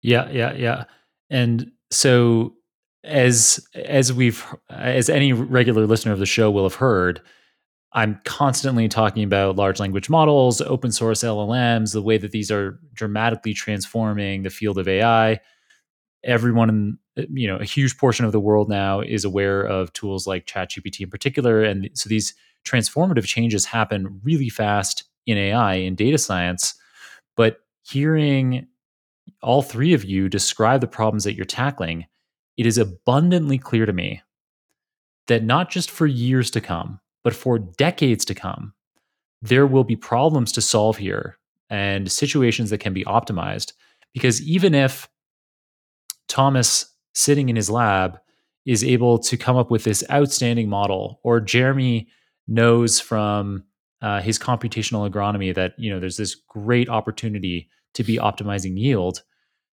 Yeah, 0.01 0.29
yeah, 0.29 0.53
yeah. 0.53 0.85
And 1.29 1.71
so 1.91 2.55
as 3.03 3.65
as 3.75 4.11
we've 4.13 4.45
as 4.69 5.09
any 5.09 5.33
regular 5.33 5.85
listener 5.85 6.13
of 6.13 6.19
the 6.19 6.25
show 6.25 6.51
will 6.51 6.63
have 6.63 6.75
heard, 6.75 7.21
I'm 7.93 8.19
constantly 8.25 8.87
talking 8.87 9.23
about 9.23 9.55
large 9.55 9.79
language 9.79 10.09
models, 10.09 10.61
open 10.61 10.91
source 10.91 11.23
LLMs, 11.23 11.93
the 11.93 12.01
way 12.01 12.17
that 12.17 12.31
these 12.31 12.51
are 12.51 12.79
dramatically 12.93 13.53
transforming 13.53 14.43
the 14.43 14.49
field 14.49 14.77
of 14.77 14.87
AI. 14.87 15.39
Everyone 16.23 16.69
in 16.69 16.97
Uh, 17.17 17.23
you 17.31 17.47
know 17.47 17.57
a 17.57 17.65
huge 17.65 17.97
portion 17.97 18.25
of 18.25 18.31
the 18.31 18.39
world 18.39 18.69
now 18.69 19.01
is 19.01 19.25
aware 19.25 19.61
of 19.61 19.91
tools 19.93 20.27
like 20.27 20.45
ChatGPT 20.45 21.01
in 21.01 21.09
particular, 21.09 21.63
and 21.63 21.89
so 21.93 22.09
these 22.09 22.33
transformative 22.65 23.25
changes 23.25 23.65
happen 23.65 24.19
really 24.23 24.49
fast 24.49 25.03
in 25.25 25.37
AI 25.37 25.75
in 25.75 25.95
data 25.95 26.17
science. 26.17 26.73
But 27.35 27.59
hearing 27.83 28.67
all 29.41 29.61
three 29.61 29.93
of 29.93 30.03
you 30.03 30.29
describe 30.29 30.81
the 30.81 30.87
problems 30.87 31.23
that 31.23 31.35
you're 31.35 31.45
tackling, 31.45 32.05
it 32.57 32.65
is 32.65 32.77
abundantly 32.77 33.57
clear 33.57 33.85
to 33.85 33.93
me 33.93 34.21
that 35.27 35.43
not 35.43 35.69
just 35.69 35.91
for 35.91 36.07
years 36.07 36.49
to 36.51 36.61
come, 36.61 36.99
but 37.23 37.35
for 37.35 37.59
decades 37.59 38.25
to 38.25 38.33
come, 38.35 38.73
there 39.41 39.67
will 39.67 39.83
be 39.83 39.95
problems 39.95 40.51
to 40.53 40.61
solve 40.61 40.97
here 40.97 41.37
and 41.69 42.11
situations 42.11 42.69
that 42.69 42.79
can 42.79 42.93
be 42.93 43.03
optimized. 43.03 43.73
Because 44.13 44.41
even 44.41 44.73
if 44.73 45.09
Thomas 46.27 46.85
sitting 47.17 47.49
in 47.49 47.55
his 47.55 47.69
lab 47.69 48.19
is 48.67 48.83
able 48.83 49.17
to 49.17 49.37
come 49.37 49.57
up 49.57 49.71
with 49.71 49.83
this 49.83 50.03
outstanding 50.11 50.69
model, 50.69 51.19
or 51.23 51.39
Jeremy 51.41 52.07
knows 52.47 52.99
from 52.99 53.63
uh, 54.03 54.21
his 54.21 54.37
computational 54.37 55.09
agronomy 55.09 55.53
that 55.55 55.73
you 55.79 55.89
know 55.89 55.99
there's 55.99 56.17
this 56.17 56.35
great 56.35 56.87
opportunity 56.87 57.69
to 57.95 58.03
be 58.03 58.17
optimizing 58.17 58.77
yield, 58.77 59.23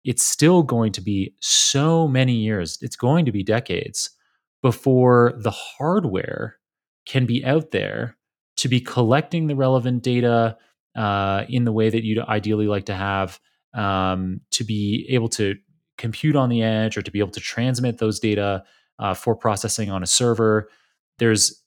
it's 0.05 0.25
still 0.25 0.65
going 0.65 0.91
to 0.91 1.01
be 1.01 1.33
so 1.41 2.09
many 2.09 2.33
years, 2.33 2.79
it's 2.83 2.97
going 2.97 3.25
to 3.25 3.33
be 3.33 3.45
decades 3.45 4.11
before 4.61 5.35
the 5.39 5.53
hardware 5.53 6.57
can 7.07 7.25
be 7.25 7.45
out 7.45 7.71
there 7.71 8.17
to 8.57 8.69
be 8.69 8.81
collecting 8.81 9.47
the 9.47 9.55
relevant 9.55 10.03
data 10.03 10.57
uh, 10.97 11.45
in 11.49 11.65
the 11.65 11.73
way 11.73 11.89
that 11.89 12.03
you'd 12.03 12.19
ideally 12.19 12.67
like 12.67 12.87
to 12.87 12.95
have, 12.95 13.39
um, 13.75 14.41
to 14.51 14.65
be 14.65 15.07
able 15.11 15.29
to 15.29 15.55
compute 15.99 16.37
on 16.37 16.49
the 16.49 16.63
edge 16.63 16.97
or 16.97 17.03
to 17.03 17.11
be 17.11 17.19
able 17.19 17.33
to 17.33 17.41
transmit 17.41 17.99
those 17.99 18.19
data 18.19 18.65
uh, 18.99 19.15
for 19.15 19.37
processing 19.37 19.91
on 19.91 20.03
a 20.03 20.07
server. 20.07 20.71
There's 21.19 21.63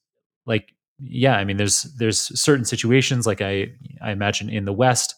like, 0.45 0.73
yeah, 0.99 1.35
I 1.35 1.43
mean, 1.43 1.57
there's 1.57 1.83
there's 1.97 2.39
certain 2.39 2.65
situations 2.65 3.27
like 3.27 3.41
I 3.41 3.67
I 4.01 4.11
imagine 4.11 4.49
in 4.49 4.65
the 4.65 4.73
West, 4.73 5.15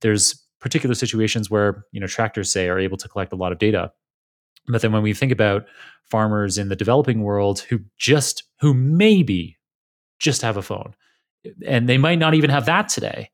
there's 0.00 0.42
particular 0.60 0.94
situations 0.94 1.50
where 1.50 1.84
you 1.92 2.00
know 2.00 2.06
tractors 2.06 2.50
say 2.52 2.68
are 2.68 2.78
able 2.78 2.96
to 2.96 3.08
collect 3.08 3.32
a 3.32 3.36
lot 3.36 3.52
of 3.52 3.58
data 3.58 3.92
but 4.68 4.80
then 4.80 4.92
when 4.92 5.02
we 5.02 5.12
think 5.12 5.32
about 5.32 5.64
farmers 6.04 6.56
in 6.56 6.68
the 6.68 6.76
developing 6.76 7.22
world 7.22 7.60
who 7.60 7.80
just 7.98 8.44
who 8.60 8.72
maybe 8.72 9.58
just 10.20 10.40
have 10.40 10.56
a 10.56 10.62
phone 10.62 10.94
and 11.66 11.88
they 11.88 11.98
might 11.98 12.18
not 12.18 12.34
even 12.34 12.48
have 12.48 12.66
that 12.66 12.88
today 12.88 13.28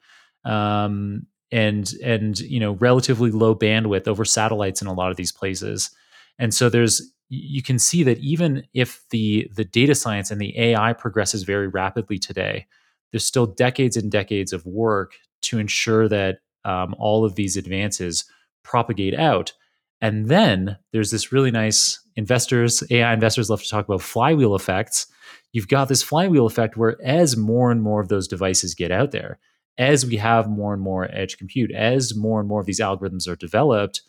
um, 0.44 1.26
and 1.50 1.94
and 2.02 2.40
you 2.40 2.60
know 2.60 2.72
relatively 2.72 3.30
low 3.30 3.54
bandwidth 3.54 4.06
over 4.06 4.24
satellites 4.24 4.82
in 4.82 4.88
a 4.88 4.92
lot 4.92 5.10
of 5.10 5.16
these 5.16 5.32
places 5.32 5.90
and 6.38 6.52
so 6.52 6.68
there's 6.68 7.12
you 7.30 7.62
can 7.62 7.78
see 7.78 8.02
that 8.02 8.18
even 8.18 8.64
if 8.74 9.04
the 9.10 9.50
the 9.54 9.64
data 9.64 9.94
science 9.94 10.30
and 10.30 10.40
the 10.40 10.58
ai 10.58 10.92
progresses 10.92 11.42
very 11.42 11.68
rapidly 11.68 12.18
today 12.18 12.66
there's 13.12 13.24
still 13.24 13.46
decades 13.46 13.96
and 13.96 14.10
decades 14.10 14.52
of 14.52 14.64
work 14.66 15.14
to 15.42 15.58
ensure 15.58 16.08
that 16.08 16.38
um, 16.64 16.94
all 16.98 17.24
of 17.24 17.34
these 17.34 17.56
advances 17.56 18.24
propagate 18.62 19.14
out. 19.14 19.52
And 20.00 20.28
then 20.28 20.76
there's 20.92 21.10
this 21.10 21.32
really 21.32 21.50
nice 21.50 22.00
investors, 22.16 22.82
AI 22.90 23.12
investors 23.12 23.50
love 23.50 23.62
to 23.62 23.68
talk 23.68 23.86
about 23.88 24.02
flywheel 24.02 24.54
effects. 24.54 25.06
You've 25.52 25.68
got 25.68 25.88
this 25.88 26.02
flywheel 26.02 26.46
effect 26.46 26.76
where 26.76 26.96
as 27.02 27.36
more 27.36 27.70
and 27.70 27.82
more 27.82 28.00
of 28.00 28.08
those 28.08 28.28
devices 28.28 28.74
get 28.74 28.92
out 28.92 29.10
there, 29.10 29.38
as 29.78 30.04
we 30.04 30.16
have 30.16 30.48
more 30.48 30.74
and 30.74 30.82
more 30.82 31.08
edge 31.12 31.38
compute, 31.38 31.70
as 31.72 32.14
more 32.14 32.40
and 32.40 32.48
more 32.48 32.60
of 32.60 32.66
these 32.66 32.80
algorithms 32.80 33.28
are 33.28 33.36
developed, 33.36 34.02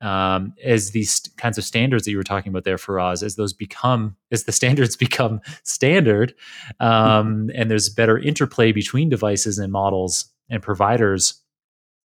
um, 0.00 0.54
as 0.64 0.92
these 0.92 1.20
kinds 1.36 1.58
of 1.58 1.64
standards 1.64 2.04
that 2.04 2.10
you 2.10 2.16
were 2.16 2.24
talking 2.24 2.50
about 2.50 2.64
there 2.64 2.78
Feroz, 2.78 3.22
as 3.22 3.36
those 3.36 3.52
become, 3.52 4.16
as 4.30 4.44
the 4.44 4.52
standards 4.60 4.96
become 4.96 5.40
standard, 5.62 6.34
um, 6.80 7.50
and 7.54 7.70
there's 7.70 7.90
better 7.90 8.18
interplay 8.18 8.72
between 8.72 9.08
devices 9.08 9.58
and 9.58 9.72
models 9.72 10.26
and 10.48 10.62
providers, 10.62 11.40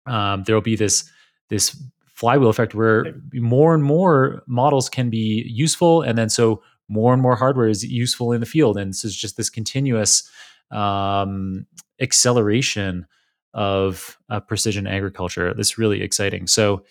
um, 0.06 0.42
there 0.44 0.54
will 0.54 0.62
be 0.62 0.76
this 0.76 1.08
this 1.48 1.80
flywheel 2.14 2.48
effect 2.48 2.74
where 2.74 3.14
more 3.34 3.74
and 3.74 3.84
more 3.84 4.42
models 4.46 4.88
can 4.88 5.10
be 5.10 5.44
useful, 5.46 6.02
and 6.02 6.16
then 6.16 6.30
so 6.30 6.62
more 6.88 7.12
and 7.12 7.22
more 7.22 7.36
hardware 7.36 7.68
is 7.68 7.84
useful 7.84 8.32
in 8.32 8.40
the 8.40 8.46
field, 8.46 8.78
and 8.78 8.96
so 8.96 9.06
it's 9.06 9.14
just 9.14 9.36
this 9.36 9.50
continuous 9.50 10.28
um, 10.70 11.66
acceleration 12.00 13.06
of 13.54 14.18
uh, 14.30 14.40
precision 14.40 14.86
agriculture. 14.86 15.52
That's 15.54 15.78
really 15.78 16.02
exciting. 16.02 16.46
So, 16.46 16.84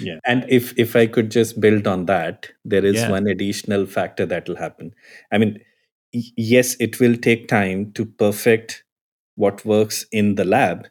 yeah, 0.00 0.18
and 0.26 0.44
if 0.48 0.78
if 0.78 0.96
I 0.96 1.06
could 1.06 1.30
just 1.30 1.60
build 1.60 1.86
on 1.86 2.06
that, 2.06 2.50
there 2.64 2.84
is 2.84 2.96
yeah. 2.96 3.10
one 3.10 3.26
additional 3.26 3.86
factor 3.86 4.26
that 4.26 4.48
will 4.48 4.56
happen. 4.56 4.94
I 5.32 5.38
mean, 5.38 5.60
yes, 6.12 6.76
it 6.80 7.00
will 7.00 7.16
take 7.16 7.48
time 7.48 7.92
to 7.92 8.04
perfect 8.04 8.84
what 9.36 9.64
works 9.64 10.06
in 10.12 10.34
the 10.34 10.44
lab 10.44 10.88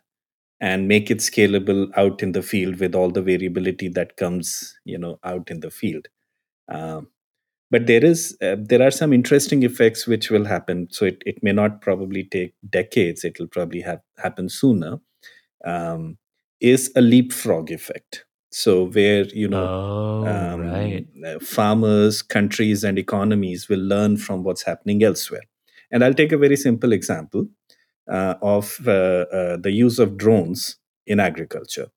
and 0.62 0.88
make 0.88 1.12
it 1.12 1.18
scalable 1.20 1.90
out 1.98 2.24
in 2.24 2.32
the 2.32 2.42
field 2.42 2.80
with 2.80 2.96
all 2.96 3.12
the 3.12 3.22
variability 3.22 3.90
that 3.90 4.18
comes 4.18 4.76
you 4.86 4.98
know 4.98 5.20
out 5.24 5.50
in 5.52 5.60
the 5.60 5.72
field 5.72 6.08
um, 6.70 7.08
but 7.72 7.88
there 7.88 8.04
is 8.04 8.38
uh, 8.42 8.56
there 8.60 8.82
are 8.82 8.92
some 8.92 9.14
interesting 9.14 9.64
effects 9.64 10.08
which 10.08 10.30
will 10.30 10.46
happen. 10.46 10.88
So 10.92 11.06
it, 11.06 11.22
it 11.26 11.44
may 11.44 11.52
not 11.52 11.82
probably 11.82 12.24
take 12.24 12.54
decades. 12.70 13.24
It 13.24 13.40
will 13.40 13.48
probably 13.48 13.82
have 13.82 14.02
happen 14.18 14.50
sooner. 14.50 15.00
Um, 15.64 16.18
is 16.62 16.92
a 16.96 17.02
leapfrog 17.02 17.72
effect. 17.72 18.26
So 18.52 18.86
where 18.86 19.26
you 19.26 19.48
know 19.48 19.66
oh, 19.66 20.28
um, 20.28 20.62
right. 20.62 21.06
Uh, 21.26 21.40
farmers 21.40 22.22
countries 22.22 22.84
and 22.84 22.98
economies 22.98 23.68
will 23.68 23.80
learn 23.80 24.18
from 24.18 24.44
what's 24.44 24.64
happening 24.64 25.04
elsewhere. 25.04 25.44
And 25.92 26.04
i'll 26.04 26.14
take 26.14 26.32
a 26.32 26.38
very 26.38 26.56
simple 26.56 26.94
example 26.94 27.48
uh, 28.10 28.36
of 28.42 28.80
uh, 28.88 28.92
uh, 28.92 29.58
the 29.58 29.72
use 29.72 30.00
of 30.00 30.18
drones 30.18 30.78
in 31.06 31.20
agriculture. 31.20 31.88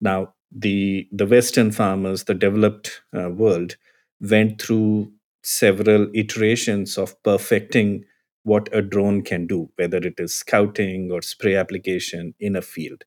Now, 0.00 0.34
the 0.52 1.08
the 1.12 1.26
Western 1.26 1.72
farmers, 1.72 2.24
the 2.24 2.34
developed 2.34 3.02
uh, 3.16 3.30
world, 3.30 3.76
went 4.20 4.60
through 4.60 5.12
several 5.42 6.08
iterations 6.14 6.98
of 6.98 7.20
perfecting 7.22 8.04
what 8.44 8.68
a 8.72 8.82
drone 8.82 9.22
can 9.22 9.46
do, 9.46 9.70
whether 9.76 9.98
it 9.98 10.14
is 10.18 10.34
scouting 10.34 11.10
or 11.12 11.22
spray 11.22 11.54
application 11.56 12.34
in 12.40 12.56
a 12.56 12.62
field. 12.62 13.04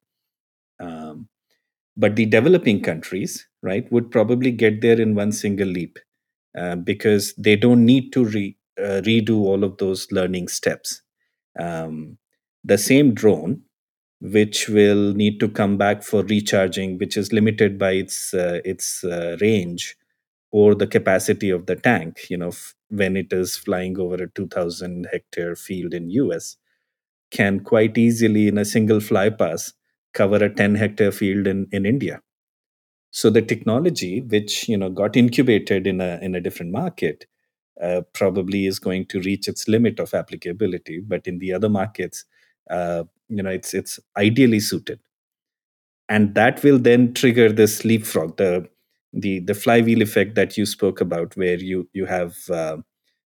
Um, 0.79 1.27
but 1.97 2.15
the 2.15 2.25
developing 2.25 2.81
countries, 2.81 3.47
right, 3.61 3.91
would 3.91 4.11
probably 4.11 4.51
get 4.51 4.81
there 4.81 4.99
in 4.99 5.15
one 5.15 5.31
single 5.31 5.67
leap 5.67 5.99
uh, 6.57 6.75
because 6.77 7.33
they 7.35 7.55
don't 7.55 7.85
need 7.85 8.13
to 8.13 8.25
re, 8.25 8.57
uh, 8.79 9.01
redo 9.05 9.39
all 9.41 9.63
of 9.63 9.77
those 9.77 10.11
learning 10.11 10.47
steps. 10.49 11.01
Um, 11.59 12.17
the 12.63 12.77
same 12.77 13.13
drone 13.13 13.63
which 14.21 14.69
will 14.69 15.13
need 15.13 15.39
to 15.39 15.49
come 15.49 15.77
back 15.77 16.03
for 16.03 16.23
recharging 16.23 16.97
which 16.97 17.17
is 17.17 17.33
limited 17.33 17.79
by 17.79 17.91
its 17.93 18.33
uh, 18.33 18.61
its 18.65 19.03
uh, 19.03 19.37
range 19.41 19.95
or 20.51 20.75
the 20.75 20.87
capacity 20.87 21.49
of 21.49 21.65
the 21.65 21.75
tank 21.75 22.29
you 22.29 22.37
know 22.37 22.49
f- 22.49 22.75
when 22.89 23.15
it 23.17 23.31
is 23.33 23.57
flying 23.57 23.97
over 23.99 24.15
a 24.23 24.29
2000 24.29 25.07
hectare 25.11 25.55
field 25.55 25.93
in 25.93 26.09
US 26.11 26.57
can 27.31 27.59
quite 27.61 27.97
easily 27.97 28.47
in 28.47 28.57
a 28.57 28.65
single 28.65 28.99
fly 28.99 29.29
pass 29.29 29.73
cover 30.13 30.37
a 30.43 30.53
10 30.53 30.75
hectare 30.75 31.11
field 31.11 31.47
in 31.47 31.67
in 31.71 31.85
India. 31.85 32.21
So 33.11 33.29
the 33.29 33.41
technology 33.41 34.21
which 34.21 34.67
you 34.69 34.77
know 34.77 34.89
got 34.89 35.15
incubated 35.17 35.87
in 35.87 36.01
a 36.01 36.19
in 36.21 36.35
a 36.35 36.41
different 36.41 36.71
market 36.71 37.25
uh, 37.81 38.01
probably 38.13 38.65
is 38.65 38.79
going 38.79 39.05
to 39.07 39.21
reach 39.21 39.47
its 39.47 39.67
limit 39.67 39.99
of 39.99 40.13
applicability 40.13 41.01
but 41.01 41.27
in 41.27 41.39
the 41.39 41.53
other 41.53 41.69
markets 41.69 42.25
uh, 42.69 43.03
you 43.29 43.43
know 43.43 43.49
it's 43.51 43.73
it's 43.73 43.99
ideally 44.17 44.59
suited. 44.61 44.99
And 46.09 46.35
that 46.35 46.63
will 46.63 46.77
then 46.79 47.13
trigger 47.13 47.51
this 47.51 47.85
leapfrog 47.85 48.37
the 48.37 48.69
the 49.13 49.39
the 49.39 49.53
flywheel 49.53 50.01
effect 50.01 50.35
that 50.35 50.57
you 50.57 50.65
spoke 50.65 51.01
about 51.01 51.35
where 51.35 51.57
you 51.57 51.89
you 51.93 52.05
have 52.05 52.35
uh, 52.49 52.77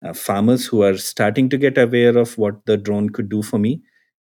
uh, 0.05 0.13
farmers 0.13 0.67
who 0.67 0.83
are 0.83 0.97
starting 0.97 1.49
to 1.49 1.59
get 1.59 1.79
aware 1.79 2.17
of 2.17 2.37
what 2.39 2.65
the 2.67 2.77
drone 2.77 3.11
could 3.11 3.29
do 3.29 3.43
for 3.43 3.59
me 3.59 3.83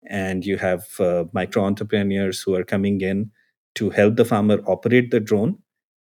and 0.10 0.46
you 0.46 0.58
have 0.58 0.86
uh, 1.00 1.24
micro 1.34 1.64
entrepreneurs 1.64 2.42
who 2.42 2.56
are 2.56 2.64
coming 2.64 3.02
in 3.02 3.32
to 3.76 3.90
help 3.90 4.16
the 4.16 4.26
farmer 4.26 4.60
operate 4.68 5.12
the 5.12 5.20
drone 5.20 5.58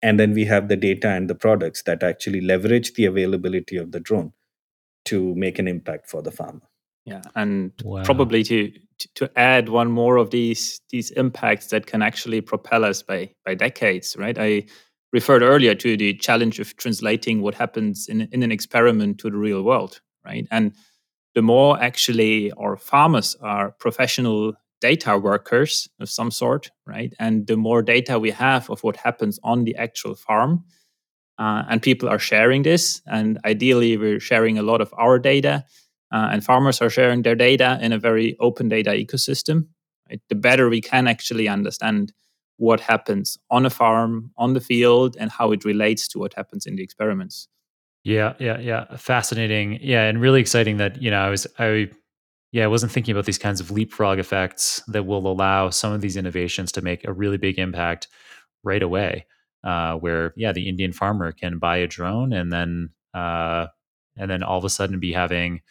and 0.02 0.20
then 0.20 0.34
we 0.34 0.46
have 0.46 0.68
the 0.68 0.76
data 0.76 1.10
and 1.10 1.30
the 1.30 1.36
products 1.36 1.84
that 1.84 2.04
actually 2.04 2.42
leverage 2.42 2.94
the 2.94 3.06
availability 3.06 3.78
of 3.78 3.92
the 3.92 4.00
drone 4.00 4.32
to 5.06 5.34
make 5.36 5.60
an 5.60 5.68
impact 5.68 6.10
for 6.10 6.22
the 6.22 6.32
farmer 6.32 6.62
yeah 7.06 7.22
and 7.36 7.72
wow. 7.84 8.04
probably 8.04 8.44
to 8.44 8.72
to 9.14 9.30
add 9.38 9.70
one 9.70 9.92
more 9.92 10.18
of 10.18 10.32
these 10.32 10.82
these 10.90 11.12
impacts 11.12 11.68
that 11.68 11.86
can 11.86 12.02
actually 12.02 12.42
propel 12.42 12.86
us 12.86 13.02
by 13.02 13.30
by 13.46 13.54
decades 13.54 14.16
right 14.18 14.38
i 14.38 14.64
referred 15.18 15.44
earlier 15.52 15.76
to 15.76 15.98
the 15.98 16.14
challenge 16.28 16.60
of 16.60 16.76
translating 16.84 17.42
what 17.42 17.56
happens 17.56 18.08
in, 18.12 18.18
in 18.32 18.44
an 18.44 18.52
experiment 18.52 19.18
to 19.22 19.30
the 19.30 19.38
real 19.48 19.64
world 19.64 20.02
right 20.30 20.46
and 20.52 20.74
the 21.36 21.42
more 21.42 21.72
actually 21.90 22.52
our 22.54 22.78
farmers 22.78 23.36
are 23.42 23.72
professional 23.86 24.54
data 24.82 25.18
workers 25.18 25.88
of 26.00 26.10
some 26.10 26.32
sort, 26.32 26.72
right? 26.86 27.14
And 27.20 27.48
the 27.48 27.58
more 27.58 27.82
data 27.82 28.20
we 28.20 28.32
have 28.32 28.70
of 28.70 28.84
what 28.84 28.98
happens 28.98 29.40
on 29.44 29.64
the 29.64 29.76
actual 29.76 30.16
farm, 30.16 30.64
uh, 31.38 31.64
and 31.70 31.82
people 31.82 32.08
are 32.08 32.20
sharing 32.20 32.64
this, 32.64 33.02
and 33.06 33.40
ideally 33.46 33.98
we're 33.98 34.20
sharing 34.20 34.58
a 34.58 34.64
lot 34.64 34.82
of 34.82 34.94
our 34.98 35.20
data, 35.20 35.66
uh, 36.14 36.30
and 36.32 36.44
farmers 36.44 36.82
are 36.82 36.90
sharing 36.90 37.24
their 37.24 37.36
data 37.36 37.78
in 37.82 37.92
a 37.92 38.00
very 38.00 38.38
open 38.40 38.70
data 38.70 38.92
ecosystem. 38.92 39.68
Right? 40.10 40.22
The 40.30 40.36
better 40.36 40.70
we 40.70 40.82
can 40.82 41.08
actually 41.08 41.48
understand 41.50 42.14
what 42.58 42.80
happens 42.80 43.38
on 43.50 43.66
a 43.66 43.70
farm, 43.70 44.32
on 44.38 44.54
the 44.54 44.62
field, 44.62 45.16
and 45.20 45.32
how 45.32 45.52
it 45.52 45.66
relates 45.66 46.08
to 46.10 46.20
what 46.20 46.34
happens 46.34 46.66
in 46.66 46.76
the 46.76 46.84
experiments. 46.84 47.48
Yeah, 48.04 48.34
yeah, 48.40 48.60
yeah. 48.60 48.96
Fascinating. 48.98 49.80
Yeah, 49.82 50.04
and 50.04 50.22
really 50.22 50.40
exciting 50.40 50.78
that, 50.78 51.02
you 51.02 51.10
know, 51.10 51.20
I 51.20 51.30
was 51.30 51.48
I 51.60 51.90
yeah, 52.52 52.64
I 52.64 52.68
wasn't 52.68 52.92
thinking 52.92 53.12
about 53.12 53.26
these 53.26 53.38
kinds 53.38 53.60
of 53.60 53.72
leapfrog 53.72 54.20
effects 54.20 54.82
that 54.88 55.06
will 55.06 55.28
allow 55.28 55.70
some 55.72 55.92
of 55.92 56.02
these 56.02 56.16
innovations 56.16 56.72
to 56.74 56.82
make 56.82 57.06
a 57.06 57.12
really 57.12 57.38
big 57.38 57.60
impact 57.60 58.08
right 58.64 58.82
away. 58.82 59.26
Uh, 59.64 59.96
where 59.96 60.32
yeah, 60.38 60.52
the 60.52 60.70
Indian 60.70 60.94
farmer 60.94 61.32
can 61.32 61.58
buy 61.58 61.78
a 61.78 61.88
drone 61.88 62.32
and 62.32 62.54
then 62.54 62.92
uh, 63.16 63.66
and 64.16 64.30
then 64.30 64.44
all 64.44 64.60
of 64.60 64.64
a 64.64 64.70
sudden 64.70 65.00
be 65.00 65.12
having 65.12 65.62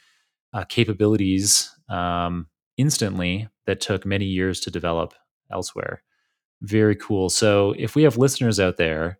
uh, 0.52 0.64
capabilities 0.64 1.70
um, 1.88 2.48
instantly 2.76 3.48
that 3.66 3.80
took 3.80 4.04
many 4.04 4.24
years 4.24 4.60
to 4.60 4.70
develop 4.70 5.14
elsewhere. 5.52 6.02
Very 6.64 6.96
cool. 6.96 7.28
So 7.28 7.74
if 7.78 7.94
we 7.94 8.02
have 8.04 8.16
listeners 8.16 8.58
out 8.58 8.78
there 8.78 9.18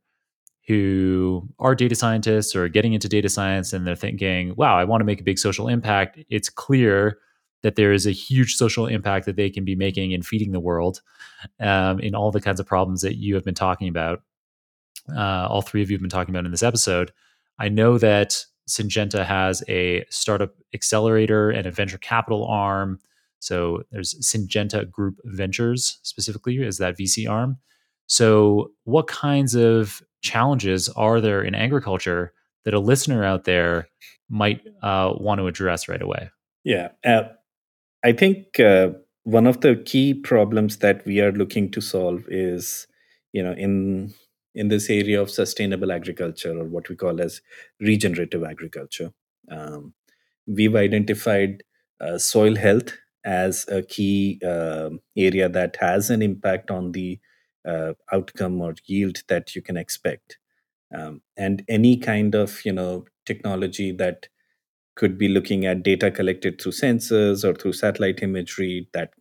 who 0.67 1.47
are 1.59 1.75
data 1.75 1.95
scientists 1.95 2.57
or 2.57 2.69
getting 2.71 2.95
into 2.95 3.07
data 3.07 3.29
science 3.29 3.75
and 3.75 3.87
they're 3.87 3.95
thinking, 3.95 4.55
wow, 4.57 4.79
I 4.79 4.85
want 4.85 5.03
to 5.03 5.05
make 5.05 5.21
a 5.21 5.25
big 5.25 5.39
social 5.39 5.69
impact, 5.69 6.19
it's 6.31 6.49
clear 6.49 7.19
that 7.63 7.77
there 7.77 7.93
is 7.93 8.07
a 8.07 8.13
huge 8.13 8.55
social 8.57 8.87
impact 8.87 9.27
that 9.27 9.37
they 9.37 9.51
can 9.51 9.63
be 9.63 9.77
making 9.77 10.13
in 10.13 10.23
feeding 10.23 10.53
the 10.53 10.61
world 10.61 11.03
um, 11.61 12.01
in 12.01 12.15
all 12.15 12.31
the 12.31 12.41
kinds 12.41 12.61
of 12.61 12.67
problems 12.67 13.03
that 13.03 13.17
you 13.17 13.35
have 13.35 13.45
been 13.45 13.55
talking 13.55 13.89
about. 13.89 14.23
Uh, 15.15 15.47
all 15.51 15.61
three 15.61 15.83
of 15.83 15.91
you 15.91 15.97
have 15.97 16.03
been 16.03 16.09
talking 16.09 16.35
about 16.35 16.47
in 16.47 16.51
this 16.51 16.63
episode. 16.63 17.13
I 17.59 17.69
know 17.69 17.99
that 17.99 18.43
Syngenta 18.67 19.25
has 19.27 19.63
a 19.69 20.07
startup 20.09 20.55
accelerator 20.73 21.51
and 21.51 21.67
a 21.67 21.71
venture 21.71 21.99
capital 21.99 22.47
arm. 22.47 23.01
So 23.45 23.83
there's 23.91 24.15
Syngenta 24.23 24.91
Group 24.91 25.21
Ventures 25.25 25.99
specifically 26.03 26.57
is 26.63 26.79
that 26.79 26.97
VC 26.97 27.29
arm. 27.29 27.59
So 28.07 28.73
what 28.85 29.07
kinds 29.07 29.55
of 29.55 30.03
challenges 30.23 30.89
are 30.89 31.21
there 31.21 31.43
in 31.43 31.55
agriculture 31.55 32.33
that 32.65 32.73
a 32.73 32.81
listener 32.81 33.23
out 33.23 33.45
there 33.45 33.89
might 34.31 34.63
uh, 34.83 35.13
want 35.17 35.41
to 35.41 35.47
address 35.47 35.89
right 35.89 36.01
away? 36.01 36.31
Yeah, 36.65 36.89
uh, 37.05 37.25
I 38.03 38.13
think 38.13 38.59
uh, 38.59 38.91
one 39.25 39.47
of 39.47 39.61
the 39.61 39.77
key 39.77 40.15
problems 40.15 40.79
that 40.79 41.05
we 41.05 41.21
are 41.21 41.33
looking 41.33 41.71
to 41.73 41.83
solve 41.83 42.25
is, 42.29 42.87
you 43.33 43.43
know, 43.43 43.53
in 43.53 44.15
in 44.55 44.69
this 44.69 44.89
area 44.89 45.21
of 45.21 45.31
sustainable 45.31 45.93
agriculture 45.93 46.57
or 46.57 46.65
what 46.65 46.89
we 46.89 46.95
call 46.95 47.21
as 47.21 47.43
regenerative 47.81 48.45
agriculture. 48.45 49.13
Um, 49.51 49.93
we've 50.47 50.77
identified 50.77 51.65
uh, 52.01 52.19
soil 52.19 52.55
health 52.55 52.93
as 53.25 53.67
a 53.69 53.83
key 53.83 54.41
uh, 54.47 54.91
area 55.17 55.49
that 55.49 55.77
has 55.81 56.11
an 56.11 56.23
impact 56.23 56.71
on 56.71 56.93
the 56.93 57.19
uh, 57.67 57.95
outcome 58.13 58.61
or 58.61 58.75
yield 58.87 59.23
that 59.29 59.55
you 59.55 59.63
can 59.63 59.77
expect. 59.77 60.39
Um, 60.95 61.23
and 61.37 61.65
any 61.69 61.97
kind 61.97 62.35
of 62.35 62.65
you 62.65 62.73
know 62.73 63.07
technology 63.27 63.91
that 63.93 64.29
could 64.97 65.19
be 65.19 65.29
looking 65.29 65.67
at 65.67 65.83
data 65.83 66.11
collected 66.11 66.61
through 66.61 66.73
sensors 66.73 67.45
or 67.45 67.55
through 67.55 67.73
satellite 67.73 68.23
imagery 68.23 68.89
that 68.93 69.13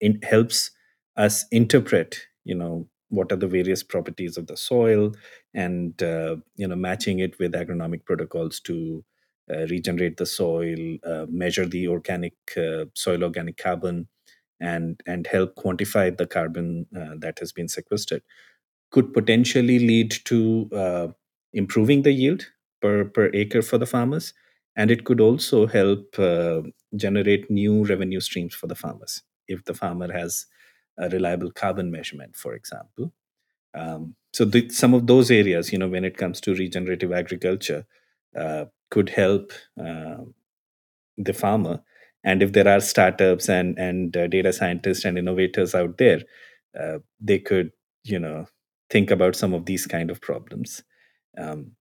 in, 0.00 0.20
helps 0.22 0.70
us 1.16 1.44
interpret 1.50 2.18
you 2.44 2.54
know 2.54 2.88
what 3.08 3.30
are 3.30 3.36
the 3.36 3.46
various 3.46 3.82
properties 3.82 4.38
of 4.38 4.46
the 4.46 4.56
soil 4.56 5.12
and 5.54 6.02
uh, 6.02 6.36
you 6.56 6.66
know 6.66 6.76
matching 6.76 7.18
it 7.18 7.38
with 7.38 7.52
agronomic 7.52 8.04
protocols 8.04 8.60
to 8.60 9.04
regenerate 9.48 10.16
the 10.16 10.26
soil 10.26 10.98
uh, 11.04 11.26
measure 11.28 11.66
the 11.66 11.88
organic 11.88 12.34
uh, 12.56 12.84
soil 12.94 13.24
organic 13.24 13.56
carbon 13.56 14.08
and 14.60 15.00
and 15.06 15.26
help 15.26 15.56
quantify 15.56 16.16
the 16.16 16.26
carbon 16.26 16.86
uh, 16.96 17.14
that 17.18 17.38
has 17.38 17.52
been 17.52 17.68
sequestered. 17.68 18.22
Could 18.90 19.12
potentially 19.14 19.78
lead 19.78 20.14
to 20.26 20.68
uh, 20.72 21.08
improving 21.52 22.02
the 22.02 22.12
yield 22.12 22.46
per 22.80 23.04
per 23.04 23.30
acre 23.34 23.62
for 23.62 23.78
the 23.78 23.86
farmers 23.86 24.34
and 24.76 24.90
it 24.90 25.04
could 25.04 25.20
also 25.20 25.66
help 25.66 26.18
uh, 26.18 26.62
generate 26.96 27.50
new 27.50 27.84
revenue 27.84 28.20
streams 28.20 28.54
for 28.54 28.66
the 28.66 28.74
farmers 28.74 29.22
if 29.48 29.64
the 29.64 29.74
farmer 29.74 30.10
has 30.12 30.46
a 30.98 31.08
reliable 31.08 31.50
carbon 31.50 31.90
measurement 31.90 32.36
for 32.36 32.54
example. 32.54 33.12
Um, 33.74 34.16
so 34.34 34.44
the, 34.44 34.68
some 34.68 34.94
of 34.94 35.06
those 35.06 35.30
areas 35.30 35.72
you 35.72 35.78
know 35.78 35.88
when 35.88 36.04
it 36.04 36.16
comes 36.16 36.40
to 36.42 36.54
regenerative 36.54 37.12
agriculture 37.12 37.86
uh, 38.36 38.66
could 38.94 39.10
help 39.10 39.52
uh, 39.88 40.18
the 41.16 41.32
farmer 41.32 41.80
and 42.24 42.42
if 42.42 42.52
there 42.52 42.68
are 42.68 42.80
startups 42.80 43.48
and 43.48 43.78
and 43.78 44.16
uh, 44.16 44.26
data 44.26 44.52
scientists 44.52 45.04
and 45.04 45.18
innovators 45.18 45.74
out 45.74 45.98
there 45.98 46.20
uh, 46.80 46.98
they 47.20 47.38
could 47.38 47.70
you 48.04 48.18
know 48.18 48.46
think 48.90 49.10
about 49.10 49.36
some 49.36 49.54
of 49.54 49.66
these 49.66 49.86
kind 49.86 50.10
of 50.10 50.20
problems 50.20 50.82
um, 51.38 51.72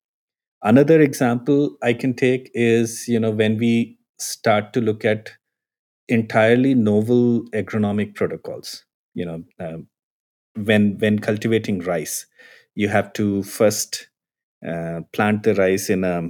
Another 0.64 1.01
example 1.01 1.78
I 1.84 1.93
can 1.93 2.16
take 2.16 2.51
is, 2.53 3.07
you 3.07 3.20
know, 3.20 3.32
when 3.32 3.57
we 3.59 3.99
start 4.20 4.74
to 4.74 4.82
look 4.82 5.05
at 5.05 5.32
entirely 6.07 6.74
novel 6.76 7.43
agronomic 7.51 8.16
protocols. 8.16 8.86
You 9.14 9.26
know, 9.26 9.43
um, 9.59 9.88
when 10.55 10.97
when 10.99 11.20
cultivating 11.20 11.80
rice, 11.80 12.26
you 12.76 12.89
have 12.89 13.14
to 13.14 13.43
first 13.43 14.09
uh, 14.68 15.01
plant 15.14 15.43
the 15.43 15.55
rice 15.55 15.89
in 15.89 16.03
a 16.03 16.30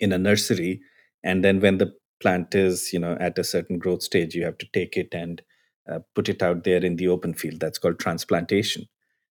in 0.00 0.12
a 0.12 0.18
nursery, 0.18 0.80
and 1.22 1.44
then 1.44 1.60
when 1.60 1.78
the 1.78 1.92
plant 2.20 2.54
is, 2.54 2.92
you 2.92 2.98
know, 2.98 3.16
at 3.20 3.38
a 3.38 3.44
certain 3.44 3.78
growth 3.78 4.02
stage, 4.02 4.34
you 4.34 4.44
have 4.44 4.58
to 4.58 4.66
take 4.72 4.96
it 4.96 5.08
and 5.12 5.42
uh, 5.90 6.00
put 6.14 6.28
it 6.28 6.42
out 6.42 6.64
there 6.64 6.84
in 6.84 6.96
the 6.96 7.08
open 7.08 7.34
field. 7.34 7.60
That's 7.60 7.78
called 7.78 7.98
transplantation. 7.98 8.86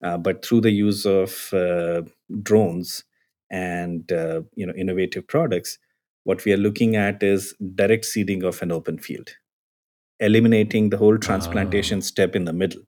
Uh, 0.03 0.17
but 0.17 0.45
through 0.45 0.61
the 0.61 0.71
use 0.71 1.05
of 1.05 1.51
uh, 1.53 2.03
drones, 2.43 3.03
and 3.49 4.11
uh, 4.11 4.41
you 4.55 4.65
know 4.65 4.73
innovative 4.73 5.27
products 5.27 5.77
what 6.23 6.43
we 6.43 6.51
are 6.51 6.57
looking 6.57 6.95
at 6.95 7.23
is 7.23 7.55
direct 7.75 8.05
seeding 8.05 8.43
of 8.43 8.61
an 8.61 8.71
open 8.71 8.97
field 8.97 9.29
eliminating 10.19 10.89
the 10.89 10.97
whole 10.97 11.17
transplantation 11.17 11.99
oh. 11.99 12.01
step 12.01 12.35
in 12.35 12.45
the 12.45 12.53
middle 12.53 12.81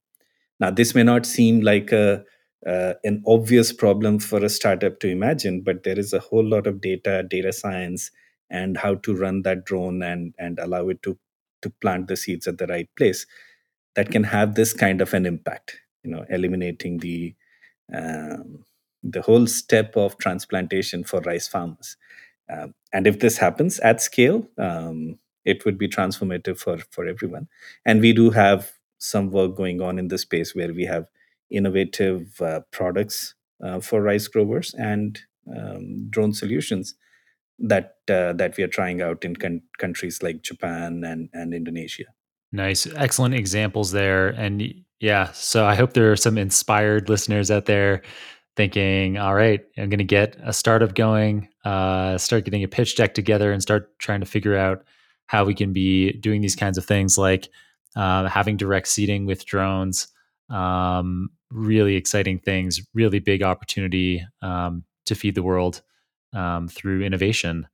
now 0.60 0.70
this 0.70 0.94
may 0.94 1.04
not 1.04 1.26
seem 1.26 1.62
like 1.62 1.92
a 1.92 2.24
uh, 2.66 2.94
an 3.04 3.24
obvious 3.26 3.72
problem 3.72 4.20
for 4.20 4.44
a 4.44 4.50
startup 4.50 5.00
to 5.00 5.08
imagine 5.08 5.62
but 5.62 5.84
there 5.84 5.98
is 5.98 6.14
a 6.14 6.20
whole 6.20 6.44
lot 6.46 6.68
of 6.68 6.82
data 6.82 7.24
data 7.30 7.54
science 7.54 8.12
and 8.50 8.78
how 8.78 8.96
to 8.96 9.16
run 9.16 9.42
that 9.44 9.66
drone 9.66 10.02
and 10.04 10.34
and 10.38 10.60
allow 10.60 10.88
it 10.90 11.02
to 11.04 11.18
to 11.62 11.70
plant 11.82 12.08
the 12.08 12.18
seeds 12.18 12.48
at 12.48 12.58
the 12.58 12.68
right 12.68 12.90
place 12.98 13.26
that 13.96 14.12
can 14.12 14.24
have 14.24 14.56
this 14.56 14.74
kind 14.74 15.02
of 15.02 15.14
an 15.14 15.26
impact 15.26 15.78
you 16.04 16.12
know 16.12 16.26
eliminating 16.30 16.98
the 17.00 17.34
um, 17.94 18.66
the 19.04 19.22
whole 19.22 19.48
step 19.48 19.96
of 19.96 20.18
transplantation 20.18 21.04
for 21.04 21.22
rice 21.22 21.48
farmers. 21.48 21.98
Um, 22.50 22.74
and 22.92 23.08
if 23.08 23.20
this 23.20 23.38
happens 23.38 23.80
at 23.80 24.02
scale, 24.02 24.48
um, 24.58 25.20
it 25.46 25.66
would 25.66 25.78
be 25.78 25.88
transformative 25.88 26.58
for, 26.58 26.78
for 26.92 27.06
everyone. 27.08 27.48
And 27.86 28.02
we 28.02 28.14
do 28.14 28.32
have 28.32 28.72
some 28.98 29.32
work 29.32 29.56
going 29.56 29.82
on 29.82 29.98
in 29.98 30.10
the 30.10 30.18
space 30.18 30.54
where 30.54 30.74
we 30.74 30.86
have 30.86 31.06
innovative 31.52 32.40
uh, 32.42 32.62
products 32.72 33.36
uh, 33.64 33.80
for 33.80 34.02
rice 34.02 34.28
growers 34.28 34.74
and 34.78 35.20
um, 35.56 36.10
drone 36.10 36.34
solutions 36.34 36.96
that 37.60 37.96
uh, 38.10 38.34
that 38.34 38.56
we 38.58 38.64
are 38.64 38.68
trying 38.68 39.02
out 39.02 39.26
in 39.26 39.36
con- 39.36 39.62
countries 39.78 40.24
like 40.24 40.42
Japan 40.44 41.04
and, 41.04 41.30
and 41.34 41.54
Indonesia. 41.54 42.06
Nice. 42.52 42.88
Excellent 42.96 43.36
examples 43.36 43.92
there. 43.92 44.30
And 44.30 44.74
yeah, 45.00 45.32
so 45.34 45.66
I 45.66 45.76
hope 45.76 45.94
there 45.94 46.12
are 46.12 46.18
some 46.18 46.38
inspired 46.38 47.10
listeners 47.10 47.52
out 47.52 47.66
there 47.66 48.02
thinking, 48.56 49.18
all 49.18 49.36
right, 49.36 49.62
I'm 49.78 49.90
going 49.90 50.00
to 50.00 50.04
get 50.04 50.36
a 50.44 50.52
startup 50.52 50.96
going, 50.96 51.48
uh, 51.64 52.18
start 52.18 52.46
getting 52.46 52.64
a 52.64 52.68
pitch 52.68 52.96
deck 52.96 53.14
together 53.14 53.52
and 53.52 53.62
start 53.62 53.98
trying 54.00 54.20
to 54.20 54.26
figure 54.26 54.58
out 54.58 54.84
how 55.28 55.46
we 55.46 55.54
can 55.54 55.72
be 55.72 56.14
doing 56.14 56.42
these 56.42 56.56
kinds 56.56 56.78
of 56.78 56.86
things 56.86 57.18
like 57.18 57.50
uh, 57.96 58.28
having 58.28 58.58
direct 58.58 58.88
seeding 58.88 59.26
with 59.26 59.46
drones. 59.46 60.08
Um, 60.50 61.30
really 61.52 61.96
exciting 61.96 62.40
things, 62.40 62.82
really 62.94 63.20
big 63.20 63.44
opportunity 63.44 64.26
um, 64.42 64.84
to 65.06 65.16
feed 65.16 65.36
the 65.36 65.44
world 65.44 65.82
um, 66.34 66.68
through 66.68 67.04
innovation. 67.04 67.68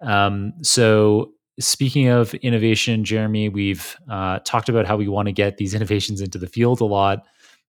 Um, 0.00 0.54
so, 0.62 1.32
speaking 1.58 2.08
of 2.08 2.34
innovation, 2.34 3.04
Jeremy, 3.04 3.48
we've 3.48 3.96
uh, 4.08 4.38
talked 4.44 4.68
about 4.68 4.86
how 4.86 4.96
we 4.96 5.08
want 5.08 5.26
to 5.26 5.32
get 5.32 5.56
these 5.56 5.74
innovations 5.78 6.20
into 6.20 6.38
the 6.38 6.46
field 6.46 6.80
a 6.80 6.86
lot. 6.86 7.26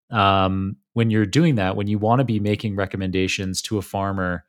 Um, 0.10 0.78
when 0.94 1.10
you're 1.10 1.26
doing 1.26 1.56
that, 1.56 1.76
when 1.76 1.88
you 1.88 1.98
want 1.98 2.20
to 2.20 2.26
be 2.26 2.40
making 2.40 2.76
recommendations 2.76 3.62
to 3.64 3.78
a 3.78 3.82
farmer, 3.82 4.44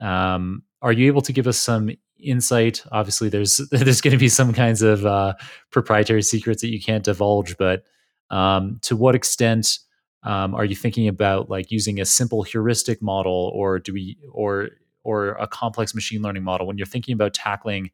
um, 0.00 0.62
are 0.80 0.92
you 0.92 1.06
able 1.06 1.22
to 1.22 1.32
give 1.32 1.46
us 1.46 1.58
some 1.58 1.90
insight? 2.18 2.84
Obviously, 2.92 3.28
there's 3.28 3.56
there's 3.70 4.00
going 4.00 4.12
to 4.12 4.18
be 4.18 4.28
some 4.28 4.52
kinds 4.52 4.82
of 4.82 5.04
uh, 5.04 5.34
proprietary 5.70 6.22
secrets 6.22 6.62
that 6.62 6.70
you 6.70 6.80
can't 6.80 7.04
divulge, 7.04 7.56
but 7.56 7.84
um, 8.32 8.78
to 8.82 8.96
what 8.96 9.14
extent 9.14 9.78
um, 10.24 10.54
are 10.54 10.64
you 10.64 10.74
thinking 10.74 11.06
about 11.06 11.50
like 11.50 11.70
using 11.70 12.00
a 12.00 12.04
simple 12.04 12.42
heuristic 12.42 13.02
model, 13.02 13.52
or 13.54 13.78
do 13.78 13.92
we, 13.92 14.16
or 14.32 14.70
or 15.04 15.30
a 15.30 15.46
complex 15.46 15.94
machine 15.94 16.22
learning 16.22 16.44
model 16.44 16.66
when 16.66 16.78
you're 16.78 16.86
thinking 16.86 17.12
about 17.12 17.34
tackling 17.34 17.90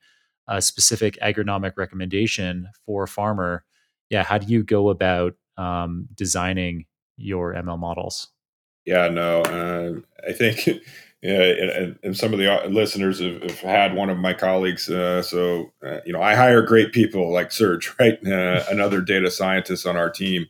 a 0.47 0.63
specific 0.63 1.19
agronomic 1.21 1.73
recommendation 1.77 2.69
for 2.87 3.05
a 3.05 3.09
farmer? 3.09 3.65
Yeah 4.11 4.23
how 4.23 4.39
do 4.39 4.47
you 4.47 4.63
go 4.63 4.89
about 4.89 5.35
um, 5.57 6.09
designing 6.15 6.87
your 7.17 7.55
ml 7.55 7.79
models? 7.79 8.29
Yeah 8.85 9.09
no 9.09 9.43
uh, 9.43 9.93
i 10.29 10.33
think 10.33 10.69
and, 11.23 11.99
and, 12.03 12.17
some 12.17 12.33
of 12.33 12.39
the 12.39 12.53
uh, 12.53 12.69
listeners 12.69 13.21
have, 13.21 13.43
have 13.43 13.59
had 13.61 13.95
one 13.95 14.09
of 14.09 14.19
my 14.19 14.33
colleagues. 14.33 14.89
Uh, 14.89 15.23
so, 15.23 15.73
uh, 15.85 15.99
you 16.07 16.13
know, 16.13 16.23
I 16.23 16.35
hire 16.35 16.63
great 16.63 16.93
people 16.93 17.33
like 17.33 17.51
Serge, 17.51 17.93
right? 18.01 18.19
Uh, 18.25 18.65
another 18.71 19.01
data 19.01 19.31
scientist 19.31 19.87
on 19.87 19.97
our 19.97 20.11
team. 20.11 20.47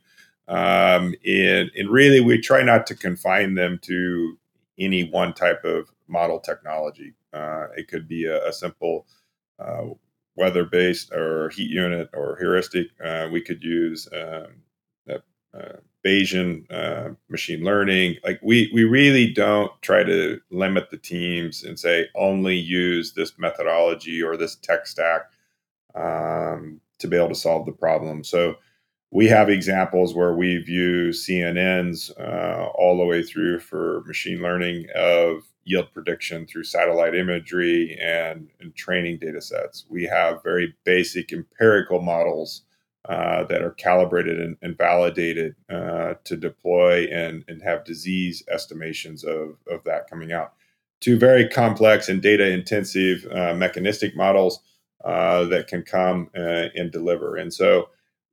Um, 0.47 1.14
and, 1.27 1.71
and 1.77 1.91
really, 1.91 2.21
we 2.21 2.41
try 2.41 2.62
not 2.62 2.87
to 2.89 2.95
confine 2.95 3.55
them 3.55 3.79
to 3.83 4.39
any 4.79 5.05
one 5.09 5.35
type 5.35 5.64
of 5.64 5.91
model 6.07 6.41
technology. 6.41 7.14
Uh, 7.33 7.66
it 7.77 7.89
could 7.89 8.09
be 8.09 8.25
a, 8.27 8.49
a 8.49 8.53
simple 8.53 9.07
weather 10.37 10.64
based 10.64 11.12
or 11.12 11.49
heat 11.51 11.71
unit 11.71 12.09
or 12.14 12.37
heuristic. 12.39 12.89
We 13.31 13.41
could 13.41 13.62
use 13.62 14.09
um, 14.12 14.62
uh, 15.55 15.79
Bayesian 16.05 16.71
uh, 16.71 17.15
machine 17.29 17.65
learning. 17.65 18.17
Like 18.25 18.41
we 18.43 18.71
we 18.73 18.85
really 18.85 19.33
don't 19.33 19.71
try 19.83 20.03
to 20.03 20.41
limit 20.51 20.91
the 20.91 20.97
teams 20.97 21.65
and 21.65 21.79
say 21.79 22.07
only 22.15 22.57
use 22.57 23.13
this 23.13 23.39
methodology 23.39 24.23
or 24.23 24.37
this 24.37 24.57
tech 24.57 24.87
stack 24.87 25.23
um, 25.95 26.81
to 26.99 27.09
be 27.09 27.17
able 27.17 27.29
to 27.29 27.35
solve 27.35 27.67
the 27.67 27.73
problem. 27.73 28.25
So 28.25 28.57
we 29.11 29.27
have 29.27 29.49
examples 29.49 30.15
where 30.15 30.35
we've 30.35 30.69
used 30.69 31.29
CNNs 31.29 32.11
uh, 32.21 32.67
all 32.75 32.99
the 32.99 33.07
way 33.07 33.23
through 33.23 33.61
for 33.61 34.03
machine 34.07 34.43
learning 34.43 34.87
of 34.95 35.45
yield 35.65 35.93
prediction 35.93 36.47
through 36.47 36.65
satellite 36.65 37.15
imagery 37.15 37.99
and, 38.03 38.49
and 38.61 38.75
training 38.75 39.19
data 39.19 39.41
sets. 39.41 39.87
We 39.89 40.05
have 40.05 40.43
very 40.43 40.75
basic 40.85 41.33
empirical 41.33 42.01
models 42.01 42.63
uh, 43.05 43.45
that 43.45 43.63
are 43.63 43.71
calibrated 43.73 44.41
and, 44.41 44.57
and 44.61 44.77
validated 44.77 45.55
uh, 45.71 46.15
to 46.25 46.37
deploy 46.37 47.07
and, 47.13 47.45
and 47.49 47.63
have 47.63 47.85
disease 47.85 48.43
estimations 48.51 49.25
of, 49.25 49.57
of 49.71 49.83
that 49.85 50.09
coming 50.11 50.33
out. 50.33 50.53
Two 51.01 51.19
very 51.19 51.49
complex 51.49 52.09
and 52.09 52.21
data 52.21 52.51
intensive 52.51 53.27
uh, 53.33 53.55
mechanistic 53.55 54.17
models 54.17 54.61
uh, 55.05 55.45
that 55.45 55.69
can 55.69 55.83
come 55.83 56.29
uh, 56.37 56.67
and 56.75 56.91
deliver. 56.91 57.37
And 57.37 57.55
so 57.55 57.89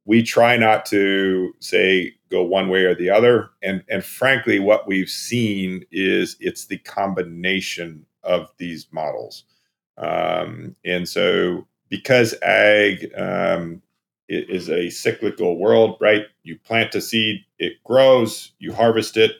we 0.05 0.23
try 0.23 0.57
not 0.57 0.85
to 0.87 1.53
say 1.59 2.15
go 2.29 2.43
one 2.43 2.69
way 2.69 2.83
or 2.85 2.95
the 2.95 3.09
other. 3.09 3.49
And 3.61 3.83
and 3.89 4.03
frankly, 4.03 4.59
what 4.59 4.87
we've 4.87 5.09
seen 5.09 5.85
is 5.91 6.35
it's 6.39 6.65
the 6.65 6.79
combination 6.79 8.05
of 8.23 8.51
these 8.57 8.87
models. 8.91 9.43
Um, 9.97 10.75
and 10.83 11.07
so 11.07 11.67
because 11.89 12.33
ag 12.41 13.11
um, 13.15 13.81
is 14.27 14.69
a 14.69 14.89
cyclical 14.89 15.57
world, 15.57 15.97
right? 15.99 16.23
You 16.43 16.57
plant 16.57 16.95
a 16.95 17.01
seed, 17.01 17.41
it 17.59 17.73
grows, 17.83 18.53
you 18.59 18.73
harvest 18.73 19.17
it. 19.17 19.33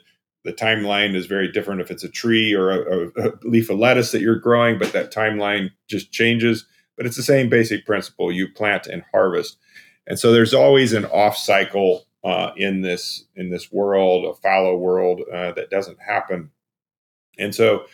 The 0.44 0.52
timeline 0.52 1.16
is 1.16 1.26
very 1.26 1.50
different 1.50 1.80
if 1.80 1.90
it's 1.90 2.04
a 2.04 2.08
tree 2.08 2.54
or 2.54 2.70
a, 2.70 3.08
a, 3.16 3.32
leaf 3.42 3.68
of 3.68 3.78
lettuce 3.78 4.12
that 4.12 4.20
you're 4.20 4.38
growing, 4.38 4.78
but 4.78 4.92
that 4.92 5.12
timeline 5.12 5.70
just 5.88 6.12
changes. 6.12 6.66
But 6.96 7.06
it's 7.06 7.16
the 7.16 7.22
same 7.22 7.48
basic 7.48 7.84
principle. 7.84 8.30
You 8.30 8.48
plant 8.48 8.86
and 8.86 9.02
harvest. 9.10 9.58
And 10.06 10.18
so 10.18 10.32
there's 10.32 10.54
always 10.54 10.92
an 10.92 11.04
off 11.06 11.36
cycle 11.36 12.06
uh, 12.22 12.52
in 12.56 12.80
this 12.82 13.24
in 13.34 13.50
this 13.50 13.72
world, 13.72 14.24
a 14.24 14.40
fallow 14.40 14.76
world 14.76 15.20
uh, 15.32 15.52
that 15.52 15.70
doesn't 15.70 16.00
happen. 16.00 16.50
And 17.38 17.54
so 17.54 17.86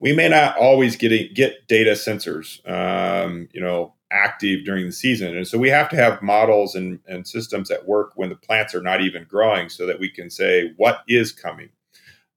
we 0.00 0.12
may 0.12 0.28
not 0.28 0.56
always 0.56 0.96
get 0.96 1.34
get 1.34 1.68
data 1.68 1.92
sensors, 1.92 2.66
um, 2.68 3.48
you 3.52 3.60
know, 3.60 3.94
active 4.12 4.64
during 4.64 4.86
the 4.86 4.92
season. 4.92 5.36
And 5.36 5.46
so 5.46 5.58
we 5.58 5.68
have 5.68 5.88
to 5.90 5.96
have 5.96 6.22
models 6.22 6.74
and, 6.74 7.00
and 7.06 7.26
systems 7.26 7.68
that 7.68 7.86
work 7.86 8.12
when 8.16 8.28
the 8.28 8.36
plants 8.36 8.74
are 8.74 8.82
not 8.82 9.00
even 9.00 9.24
growing, 9.24 9.68
so 9.68 9.86
that 9.86 10.00
we 10.00 10.08
can 10.08 10.30
say 10.30 10.72
what 10.76 11.02
is 11.08 11.32
coming. 11.32 11.70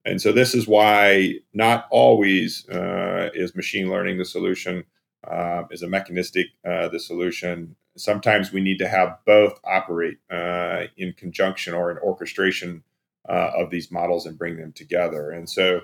And 0.04 0.20
so 0.20 0.32
this 0.32 0.54
is 0.54 0.68
why 0.68 1.36
not 1.52 1.86
always 1.90 2.68
uh, 2.68 3.30
is 3.34 3.56
machine 3.56 3.90
learning 3.90 4.18
the 4.18 4.24
solution. 4.24 4.84
Uh, 5.26 5.64
is 5.70 5.82
a 5.82 5.88
mechanistic 5.88 6.48
uh, 6.68 6.86
the 6.88 7.00
solution 7.00 7.74
sometimes 7.96 8.52
we 8.52 8.60
need 8.60 8.78
to 8.78 8.88
have 8.88 9.18
both 9.24 9.58
operate 9.64 10.18
uh, 10.30 10.84
in 10.96 11.12
conjunction 11.12 11.74
or 11.74 11.90
in 11.90 11.98
orchestration 11.98 12.82
uh, 13.28 13.50
of 13.56 13.70
these 13.70 13.90
models 13.90 14.26
and 14.26 14.38
bring 14.38 14.56
them 14.56 14.72
together. 14.72 15.30
And 15.30 15.48
so 15.48 15.80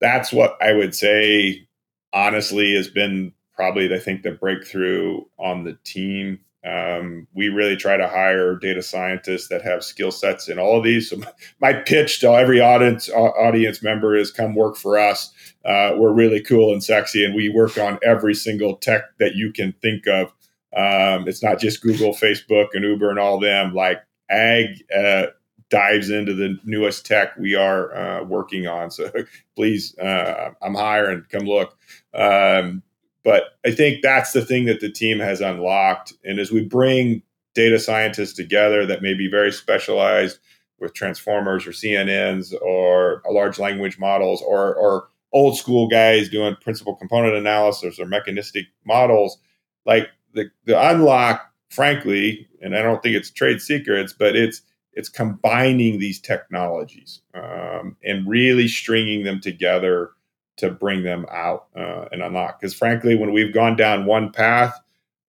that's 0.00 0.32
what 0.32 0.56
I 0.62 0.72
would 0.72 0.94
say, 0.94 1.66
honestly, 2.12 2.74
has 2.74 2.88
been 2.88 3.32
probably, 3.58 3.92
I 3.92 3.98
think, 3.98 4.22
the 4.22 4.30
breakthrough 4.30 5.22
on 5.38 5.64
the 5.64 5.76
team. 5.84 6.40
Um, 6.66 7.26
we 7.34 7.48
really 7.48 7.76
try 7.76 7.96
to 7.96 8.08
hire 8.08 8.56
data 8.56 8.82
scientists 8.82 9.48
that 9.48 9.62
have 9.62 9.84
skill 9.84 10.10
sets 10.10 10.48
in 10.48 10.58
all 10.58 10.76
of 10.78 10.84
these. 10.84 11.10
So 11.10 11.20
my 11.60 11.72
pitch 11.72 12.20
to 12.20 12.30
every 12.30 12.60
audience 12.60 13.10
audience 13.10 13.82
member 13.82 14.16
is 14.16 14.30
come 14.30 14.54
work 14.54 14.76
for 14.76 14.98
us. 14.98 15.32
Uh, 15.64 15.92
we're 15.96 16.12
really 16.12 16.40
cool 16.40 16.72
and 16.72 16.82
sexy, 16.82 17.24
and 17.24 17.34
we 17.34 17.48
work 17.48 17.76
on 17.78 17.98
every 18.02 18.34
single 18.34 18.76
tech 18.76 19.02
that 19.18 19.34
you 19.34 19.52
can 19.52 19.72
think 19.82 20.06
of 20.06 20.32
um, 20.76 21.26
it's 21.26 21.42
not 21.42 21.58
just 21.58 21.82
Google, 21.82 22.12
Facebook, 22.12 22.68
and 22.74 22.84
Uber 22.84 23.10
and 23.10 23.18
all 23.18 23.40
them. 23.40 23.74
Like 23.74 24.02
ag 24.30 24.84
uh, 24.94 25.26
dives 25.70 26.10
into 26.10 26.34
the 26.34 26.58
newest 26.64 27.06
tech 27.06 27.36
we 27.38 27.54
are 27.54 27.94
uh, 27.94 28.24
working 28.24 28.66
on. 28.66 28.90
So 28.90 29.10
please, 29.56 29.96
uh, 29.98 30.50
I'm 30.60 30.74
hiring. 30.74 31.24
Come 31.30 31.46
look. 31.46 31.76
Um, 32.14 32.82
but 33.24 33.44
I 33.64 33.70
think 33.70 34.02
that's 34.02 34.32
the 34.32 34.44
thing 34.44 34.66
that 34.66 34.80
the 34.80 34.90
team 34.90 35.18
has 35.18 35.40
unlocked. 35.40 36.12
And 36.24 36.38
as 36.38 36.50
we 36.50 36.64
bring 36.64 37.22
data 37.54 37.78
scientists 37.78 38.34
together 38.34 38.86
that 38.86 39.02
may 39.02 39.14
be 39.14 39.28
very 39.28 39.50
specialized 39.50 40.38
with 40.78 40.94
transformers 40.94 41.66
or 41.66 41.70
CNNs 41.70 42.54
or 42.62 43.22
large 43.28 43.58
language 43.58 43.98
models 43.98 44.42
or, 44.42 44.74
or 44.76 45.08
old 45.32 45.56
school 45.56 45.88
guys 45.88 46.28
doing 46.28 46.56
principal 46.60 46.94
component 46.94 47.34
analysis 47.34 47.98
or 47.98 48.06
mechanistic 48.06 48.66
models, 48.84 49.38
like 49.84 50.08
the 50.34 50.50
the 50.64 50.90
unlock, 50.90 51.52
frankly, 51.70 52.48
and 52.62 52.76
I 52.76 52.82
don't 52.82 53.02
think 53.02 53.16
it's 53.16 53.30
trade 53.30 53.60
secrets, 53.60 54.12
but 54.12 54.36
it's 54.36 54.62
it's 54.92 55.08
combining 55.08 55.98
these 55.98 56.20
technologies 56.20 57.20
um, 57.34 57.96
and 58.04 58.28
really 58.28 58.68
stringing 58.68 59.24
them 59.24 59.40
together 59.40 60.10
to 60.58 60.70
bring 60.70 61.02
them 61.02 61.26
out 61.30 61.66
uh, 61.76 62.06
and 62.12 62.22
unlock. 62.22 62.60
Because 62.60 62.74
frankly, 62.74 63.16
when 63.16 63.32
we've 63.32 63.54
gone 63.54 63.76
down 63.76 64.06
one 64.06 64.30
path, 64.30 64.78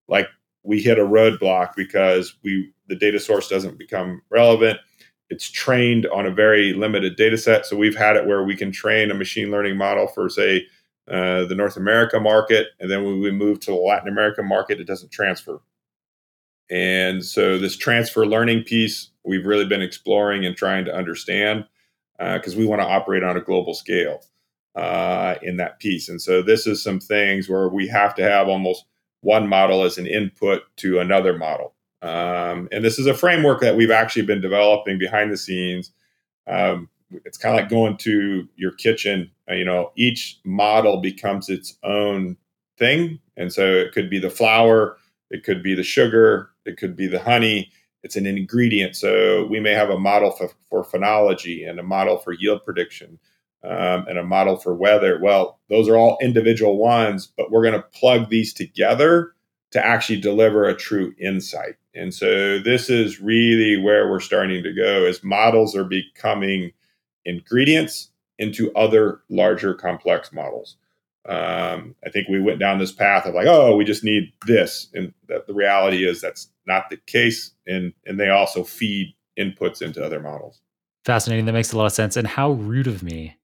like 0.07 0.27
we 0.63 0.81
hit 0.81 0.99
a 0.99 1.03
roadblock 1.03 1.75
because 1.75 2.35
we 2.43 2.71
the 2.87 2.95
data 2.95 3.19
source 3.19 3.47
doesn't 3.47 3.77
become 3.77 4.21
relevant. 4.29 4.79
It's 5.29 5.49
trained 5.49 6.07
on 6.07 6.25
a 6.25 6.31
very 6.31 6.73
limited 6.73 7.15
data 7.15 7.37
set. 7.37 7.65
So 7.65 7.77
we've 7.77 7.95
had 7.95 8.15
it 8.15 8.25
where 8.25 8.43
we 8.43 8.55
can 8.55 8.71
train 8.71 9.11
a 9.11 9.13
machine 9.13 9.51
learning 9.51 9.77
model 9.77 10.07
for, 10.07 10.27
say, 10.27 10.65
uh, 11.07 11.45
the 11.45 11.55
North 11.55 11.77
America 11.77 12.19
market, 12.19 12.67
and 12.79 12.89
then 12.89 13.03
when 13.03 13.19
we 13.19 13.31
move 13.31 13.59
to 13.59 13.71
the 13.71 13.77
Latin 13.77 14.07
American 14.07 14.47
market, 14.47 14.79
it 14.79 14.85
doesn't 14.85 15.11
transfer. 15.11 15.59
And 16.69 17.25
so 17.25 17.57
this 17.57 17.75
transfer 17.75 18.25
learning 18.27 18.63
piece, 18.63 19.09
we've 19.23 19.45
really 19.45 19.65
been 19.65 19.81
exploring 19.81 20.45
and 20.45 20.55
trying 20.55 20.85
to 20.85 20.93
understand 20.93 21.65
because 22.19 22.55
uh, 22.55 22.59
we 22.59 22.65
want 22.65 22.81
to 22.81 22.87
operate 22.87 23.23
on 23.23 23.37
a 23.37 23.41
global 23.41 23.73
scale 23.73 24.21
uh, 24.79 25.35
in 25.41 25.57
that 25.57 25.77
piece. 25.79 26.07
And 26.07 26.21
so 26.21 26.41
this 26.41 26.65
is 26.65 26.81
some 26.81 27.01
things 27.01 27.49
where 27.49 27.67
we 27.67 27.85
have 27.87 28.15
to 28.15 28.23
have 28.23 28.47
almost 28.47 28.85
one 29.19 29.49
model 29.49 29.83
as 29.83 29.97
an 29.97 30.07
input 30.07 30.61
to 30.77 30.99
another 30.99 31.37
model. 31.37 31.73
Um, 32.01 32.69
and 32.71 32.83
this 32.83 32.97
is 32.97 33.05
a 33.05 33.13
framework 33.13 33.59
that 33.59 33.75
we've 33.75 33.91
actually 33.91 34.21
been 34.21 34.39
developing 34.39 34.97
behind 34.97 35.33
the 35.33 35.37
scenes. 35.37 35.91
Um, 36.47 36.87
it's 37.25 37.37
kind 37.37 37.53
of 37.53 37.61
like 37.61 37.69
going 37.69 37.97
to 37.97 38.47
your 38.55 38.71
kitchen. 38.71 39.29
Uh, 39.51 39.55
you 39.55 39.65
know, 39.65 39.91
each 39.97 40.39
model 40.45 41.01
becomes 41.01 41.49
its 41.49 41.77
own 41.83 42.37
thing, 42.77 43.19
and 43.35 43.51
so 43.51 43.65
it 43.65 43.91
could 43.91 44.09
be 44.09 44.19
the 44.19 44.29
flour, 44.29 44.95
it 45.29 45.43
could 45.43 45.61
be 45.61 45.75
the 45.75 45.83
sugar, 45.83 46.51
it 46.65 46.77
could 46.77 46.95
be 46.95 47.07
the 47.07 47.19
honey. 47.19 47.69
It's 48.01 48.15
an 48.15 48.25
ingredient. 48.25 48.95
So 48.95 49.45
we 49.47 49.59
may 49.59 49.73
have 49.73 49.89
a 49.89 49.99
model 49.99 50.31
for, 50.31 50.51
for 50.69 50.85
phenology 50.85 51.69
and 51.69 51.81
a 51.81 51.83
model 51.83 52.17
for 52.17 52.31
yield 52.31 52.63
prediction 52.63 53.19
um, 53.63 54.05
and 54.07 54.17
a 54.17 54.23
model 54.23 54.57
for 54.57 54.73
weather. 54.73 55.19
Well, 55.21 55.59
those 55.69 55.89
are 55.89 55.97
all 55.97 56.17
individual 56.21 56.77
ones, 56.77 57.27
but 57.37 57.51
we're 57.51 57.63
going 57.63 57.73
to 57.73 57.99
plug 57.99 58.29
these 58.29 58.53
together 58.53 59.33
to 59.71 59.85
actually 59.85 60.19
deliver 60.19 60.65
a 60.65 60.75
true 60.75 61.13
insight. 61.19 61.75
And 61.93 62.13
so 62.13 62.59
this 62.59 62.89
is 62.89 63.19
really 63.19 63.77
where 63.77 64.09
we're 64.09 64.19
starting 64.19 64.63
to 64.63 64.73
go 64.73 65.05
as 65.05 65.23
models 65.23 65.75
are 65.75 65.83
becoming 65.83 66.71
ingredients 67.25 68.11
into 68.37 68.73
other 68.73 69.21
larger 69.29 69.73
complex 69.73 70.31
models. 70.31 70.77
Um, 71.27 71.95
I 72.03 72.09
think 72.09 72.27
we 72.29 72.39
went 72.39 72.59
down 72.59 72.79
this 72.79 72.93
path 72.93 73.25
of 73.25 73.35
like, 73.35 73.45
oh, 73.45 73.75
we 73.75 73.83
just 73.83 74.03
need 74.03 74.31
this, 74.47 74.87
and 74.93 75.13
that 75.27 75.45
the 75.45 75.53
reality 75.53 76.07
is 76.07 76.21
that's 76.21 76.49
not 76.65 76.89
the 76.89 76.97
case, 76.97 77.51
and 77.67 77.93
and 78.05 78.19
they 78.19 78.29
also 78.29 78.63
feed 78.63 79.13
inputs 79.37 79.81
into 79.81 80.03
other 80.03 80.21
models. 80.21 80.61
Fascinating. 81.05 81.45
That 81.45 81.53
makes 81.53 81.73
a 81.73 81.77
lot 81.77 81.85
of 81.85 81.91
sense. 81.91 82.17
And 82.17 82.25
how 82.25 82.51
rude 82.51 82.87
of 82.87 83.03
me 83.03 83.35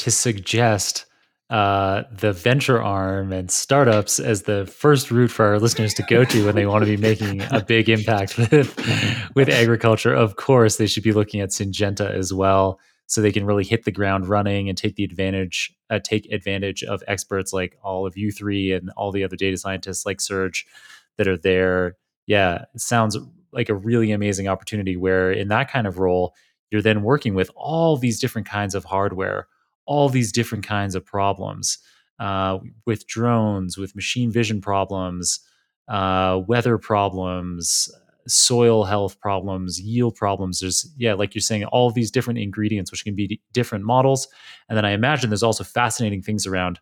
to 0.00 0.10
suggest 0.10 1.04
uh, 1.50 2.04
the 2.12 2.32
venture 2.32 2.80
arm 2.80 3.32
and 3.32 3.50
startups 3.50 4.18
as 4.18 4.42
the 4.42 4.66
first 4.66 5.10
route 5.10 5.30
for 5.30 5.44
our 5.44 5.58
listeners 5.58 5.92
to 5.92 6.02
go 6.08 6.24
to 6.24 6.46
when 6.46 6.54
they 6.54 6.64
want 6.64 6.82
to 6.84 6.90
be 6.90 6.96
making 6.96 7.42
a 7.50 7.62
big 7.62 7.88
impact 7.88 8.38
with 8.38 9.30
with 9.34 9.48
agriculture. 9.62 10.14
Of 10.14 10.36
course, 10.36 10.76
they 10.76 10.86
should 10.86 11.02
be 11.02 11.12
looking 11.12 11.40
at 11.40 11.50
Syngenta 11.50 12.10
as 12.10 12.32
well, 12.32 12.78
so 13.06 13.20
they 13.20 13.32
can 13.32 13.44
really 13.44 13.64
hit 13.64 13.84
the 13.84 13.90
ground 13.90 14.28
running 14.28 14.68
and 14.68 14.78
take 14.78 14.94
the 14.94 15.04
advantage 15.04 15.74
uh, 15.90 15.98
take 15.98 16.30
advantage 16.32 16.82
of 16.84 17.02
experts 17.06 17.52
like 17.52 17.76
all 17.82 18.06
of 18.06 18.16
you 18.16 18.30
three 18.30 18.72
and 18.72 18.90
all 18.96 19.12
the 19.12 19.24
other 19.24 19.36
data 19.36 19.56
scientists 19.56 20.06
like 20.06 20.20
Serge 20.20 20.64
that 21.18 21.28
are 21.28 21.36
there. 21.36 21.96
Yeah, 22.26 22.64
it 22.74 22.80
sounds 22.80 23.18
like 23.52 23.68
a 23.68 23.74
really 23.74 24.12
amazing 24.12 24.48
opportunity 24.48 24.96
where 24.96 25.30
in 25.30 25.48
that 25.48 25.70
kind 25.70 25.86
of 25.86 25.98
role, 25.98 26.32
you're 26.70 26.80
then 26.80 27.02
working 27.02 27.34
with 27.34 27.50
all 27.56 27.96
these 27.96 28.20
different 28.20 28.48
kinds 28.48 28.76
of 28.76 28.84
hardware 28.84 29.48
all 29.86 30.08
these 30.08 30.32
different 30.32 30.66
kinds 30.66 30.94
of 30.94 31.04
problems 31.04 31.78
uh, 32.18 32.58
with 32.86 33.06
drones, 33.06 33.78
with 33.78 33.94
machine 33.94 34.30
vision 34.30 34.60
problems, 34.60 35.40
uh, 35.88 36.40
weather 36.46 36.78
problems, 36.78 37.90
soil 38.28 38.84
health 38.84 39.18
problems, 39.20 39.80
yield 39.80 40.14
problems. 40.14 40.60
There's, 40.60 40.92
yeah, 40.96 41.14
like 41.14 41.34
you're 41.34 41.42
saying, 41.42 41.64
all 41.64 41.90
these 41.90 42.10
different 42.10 42.38
ingredients, 42.38 42.90
which 42.90 43.04
can 43.04 43.14
be 43.14 43.26
d- 43.26 43.42
different 43.52 43.84
models. 43.84 44.28
And 44.68 44.76
then 44.76 44.84
I 44.84 44.90
imagine 44.90 45.30
there's 45.30 45.42
also 45.42 45.64
fascinating 45.64 46.22
things 46.22 46.46
around 46.46 46.78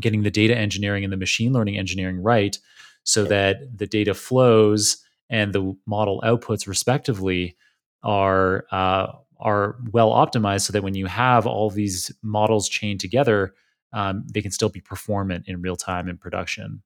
getting 0.00 0.22
the 0.22 0.30
data 0.30 0.56
engineering 0.56 1.04
and 1.04 1.12
the 1.12 1.16
machine 1.16 1.52
learning 1.52 1.78
engineering 1.78 2.22
right 2.22 2.58
so 3.04 3.24
that 3.24 3.56
the 3.76 3.86
data 3.86 4.14
flows 4.14 5.02
and 5.30 5.52
the 5.52 5.76
model 5.86 6.22
outputs 6.24 6.66
respectively 6.66 7.56
are 8.02 8.66
uh, 8.70 9.06
are 9.38 9.76
well 9.92 10.10
optimized 10.10 10.62
so 10.62 10.72
that 10.72 10.82
when 10.82 10.94
you 10.94 11.06
have 11.06 11.46
all 11.46 11.70
these 11.70 12.12
models 12.22 12.68
chained 12.68 13.00
together, 13.00 13.54
um, 13.92 14.26
they 14.32 14.42
can 14.42 14.50
still 14.50 14.68
be 14.68 14.80
performant 14.80 15.46
in 15.46 15.62
real 15.62 15.76
time 15.76 16.08
in 16.08 16.16
production. 16.16 16.82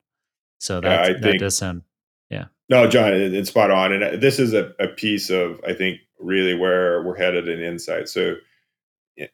So 0.59 0.81
that 0.81 1.07
yeah, 1.07 1.13
that 1.15 1.23
think, 1.23 1.41
does 1.41 1.57
sound, 1.57 1.83
yeah. 2.31 2.47
No, 2.69 2.87
Jon, 2.87 3.13
it's 3.13 3.49
spot 3.49 3.71
on, 3.71 3.93
and 3.93 4.05
uh, 4.05 4.17
this 4.17 4.39
is 4.39 4.55
a, 4.55 4.73
a 4.79 4.89
piece 4.89 5.31
of 5.31 5.61
I 5.67 5.75
think 5.75 5.99
really 6.19 6.55
where 6.55 7.03
we're 7.03 7.17
headed 7.17 7.49
in 7.49 7.61
insight. 7.61 8.09
So, 8.09 8.37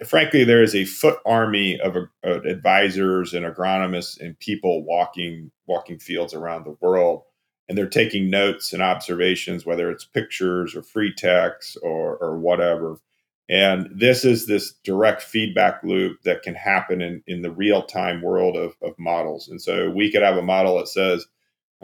frankly, 0.07 0.45
there 0.45 0.63
is 0.63 0.75
a 0.75 0.87
foot 0.87 1.19
army 1.27 1.79
of, 1.81 1.97
of 2.23 2.45
advisors 2.47 3.35
and 3.35 3.45
agronomists 3.45 4.19
and 4.21 4.39
people 4.39 4.85
walking 4.85 5.51
walking 5.67 5.99
fields 5.99 6.33
around 6.33 6.65
the 6.65 6.77
world 6.81 7.25
and 7.69 7.77
they're 7.77 7.89
taking 7.89 8.31
notes 8.31 8.73
and 8.73 8.83
observations, 8.83 9.67
whether 9.67 9.91
it's 9.91 10.05
pictures 10.05 10.75
or 10.75 10.83
free 10.83 11.13
text 11.15 11.77
or, 11.83 12.17
or 12.17 12.39
whatever. 12.39 12.99
And 13.51 13.89
this 13.93 14.25
is 14.25 14.47
this 14.47 14.75
direct 14.85 15.23
feedback 15.23 15.83
loop 15.83 16.23
that 16.23 16.43
can 16.43 16.55
happen 16.55 17.01
in, 17.01 17.23
in 17.27 17.43
the 17.43 17.51
real 17.51 17.83
time 17.83 18.23
world 18.23 18.57
of, 18.57 18.75
of 18.83 18.99
models. 18.99 19.49
And 19.49 19.61
so 19.61 19.91
we 19.91 20.11
could 20.11 20.23
have 20.23 20.37
a 20.37 20.43
model 20.43 20.79
that 20.79 20.89
says 20.89 21.27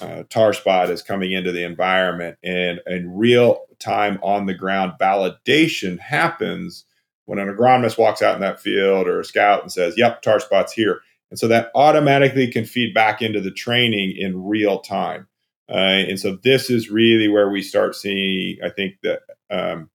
uh, 0.00 0.24
tar 0.28 0.52
spot 0.52 0.90
is 0.90 1.02
coming 1.02 1.32
into 1.32 1.52
the 1.52 1.62
environment, 1.62 2.36
and, 2.42 2.80
and 2.84 3.18
real 3.18 3.60
time 3.78 4.18
on 4.22 4.46
the 4.46 4.54
ground 4.54 4.92
validation 5.00 5.98
happens 6.00 6.84
when 7.26 7.38
an 7.38 7.48
agronomist 7.48 7.96
walks 7.96 8.20
out 8.20 8.34
in 8.34 8.40
that 8.40 8.60
field 8.60 9.06
or 9.06 9.20
a 9.20 9.24
scout 9.24 9.62
and 9.62 9.70
says, 9.70 9.94
Yep, 9.96 10.22
tar 10.22 10.40
spot's 10.40 10.72
here. 10.72 11.00
And 11.30 11.38
so 11.38 11.48
that 11.48 11.70
automatically 11.74 12.50
can 12.50 12.64
feed 12.64 12.92
back 12.92 13.22
into 13.22 13.40
the 13.40 13.50
training 13.50 14.14
in 14.16 14.44
real 14.44 14.80
time. 14.80 15.28
Uh, 15.68 16.04
and 16.08 16.20
so 16.20 16.38
this 16.42 16.70
is 16.70 16.90
really 16.90 17.28
where 17.28 17.48
we 17.48 17.62
start 17.62 17.94
seeing, 17.94 18.58
I 18.62 18.70
think, 18.70 18.96
that 19.02 19.20
um, 19.50 19.90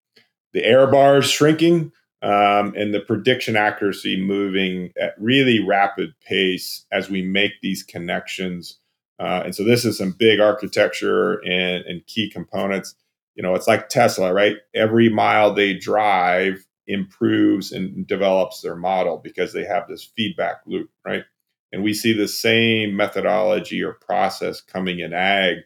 the 0.53 0.63
error 0.63 0.87
bars 0.87 1.29
shrinking 1.29 1.91
um, 2.21 2.73
and 2.75 2.93
the 2.93 2.99
prediction 2.99 3.55
accuracy 3.55 4.19
moving 4.19 4.91
at 4.99 5.13
really 5.19 5.63
rapid 5.65 6.13
pace 6.25 6.85
as 6.91 7.09
we 7.09 7.21
make 7.21 7.53
these 7.61 7.83
connections. 7.83 8.79
Uh, 9.19 9.43
and 9.45 9.55
so 9.55 9.63
this 9.63 9.85
is 9.85 9.97
some 9.97 10.15
big 10.17 10.39
architecture 10.39 11.35
and, 11.45 11.85
and 11.85 12.05
key 12.07 12.29
components. 12.29 12.95
You 13.35 13.43
know, 13.43 13.53
it's 13.53 13.67
like 13.67 13.89
Tesla, 13.89 14.33
right? 14.33 14.57
Every 14.73 15.07
mile 15.09 15.53
they 15.53 15.73
drive 15.75 16.65
improves 16.87 17.71
and 17.71 18.07
develops 18.07 18.61
their 18.61 18.75
model 18.75 19.17
because 19.23 19.53
they 19.53 19.63
have 19.63 19.87
this 19.87 20.03
feedback 20.03 20.61
loop, 20.65 20.89
right? 21.05 21.23
And 21.71 21.83
we 21.83 21.93
see 21.93 22.13
the 22.13 22.27
same 22.27 22.95
methodology 22.95 23.83
or 23.83 23.93
process 23.93 24.61
coming 24.61 24.99
in 24.99 25.13
ag, 25.13 25.57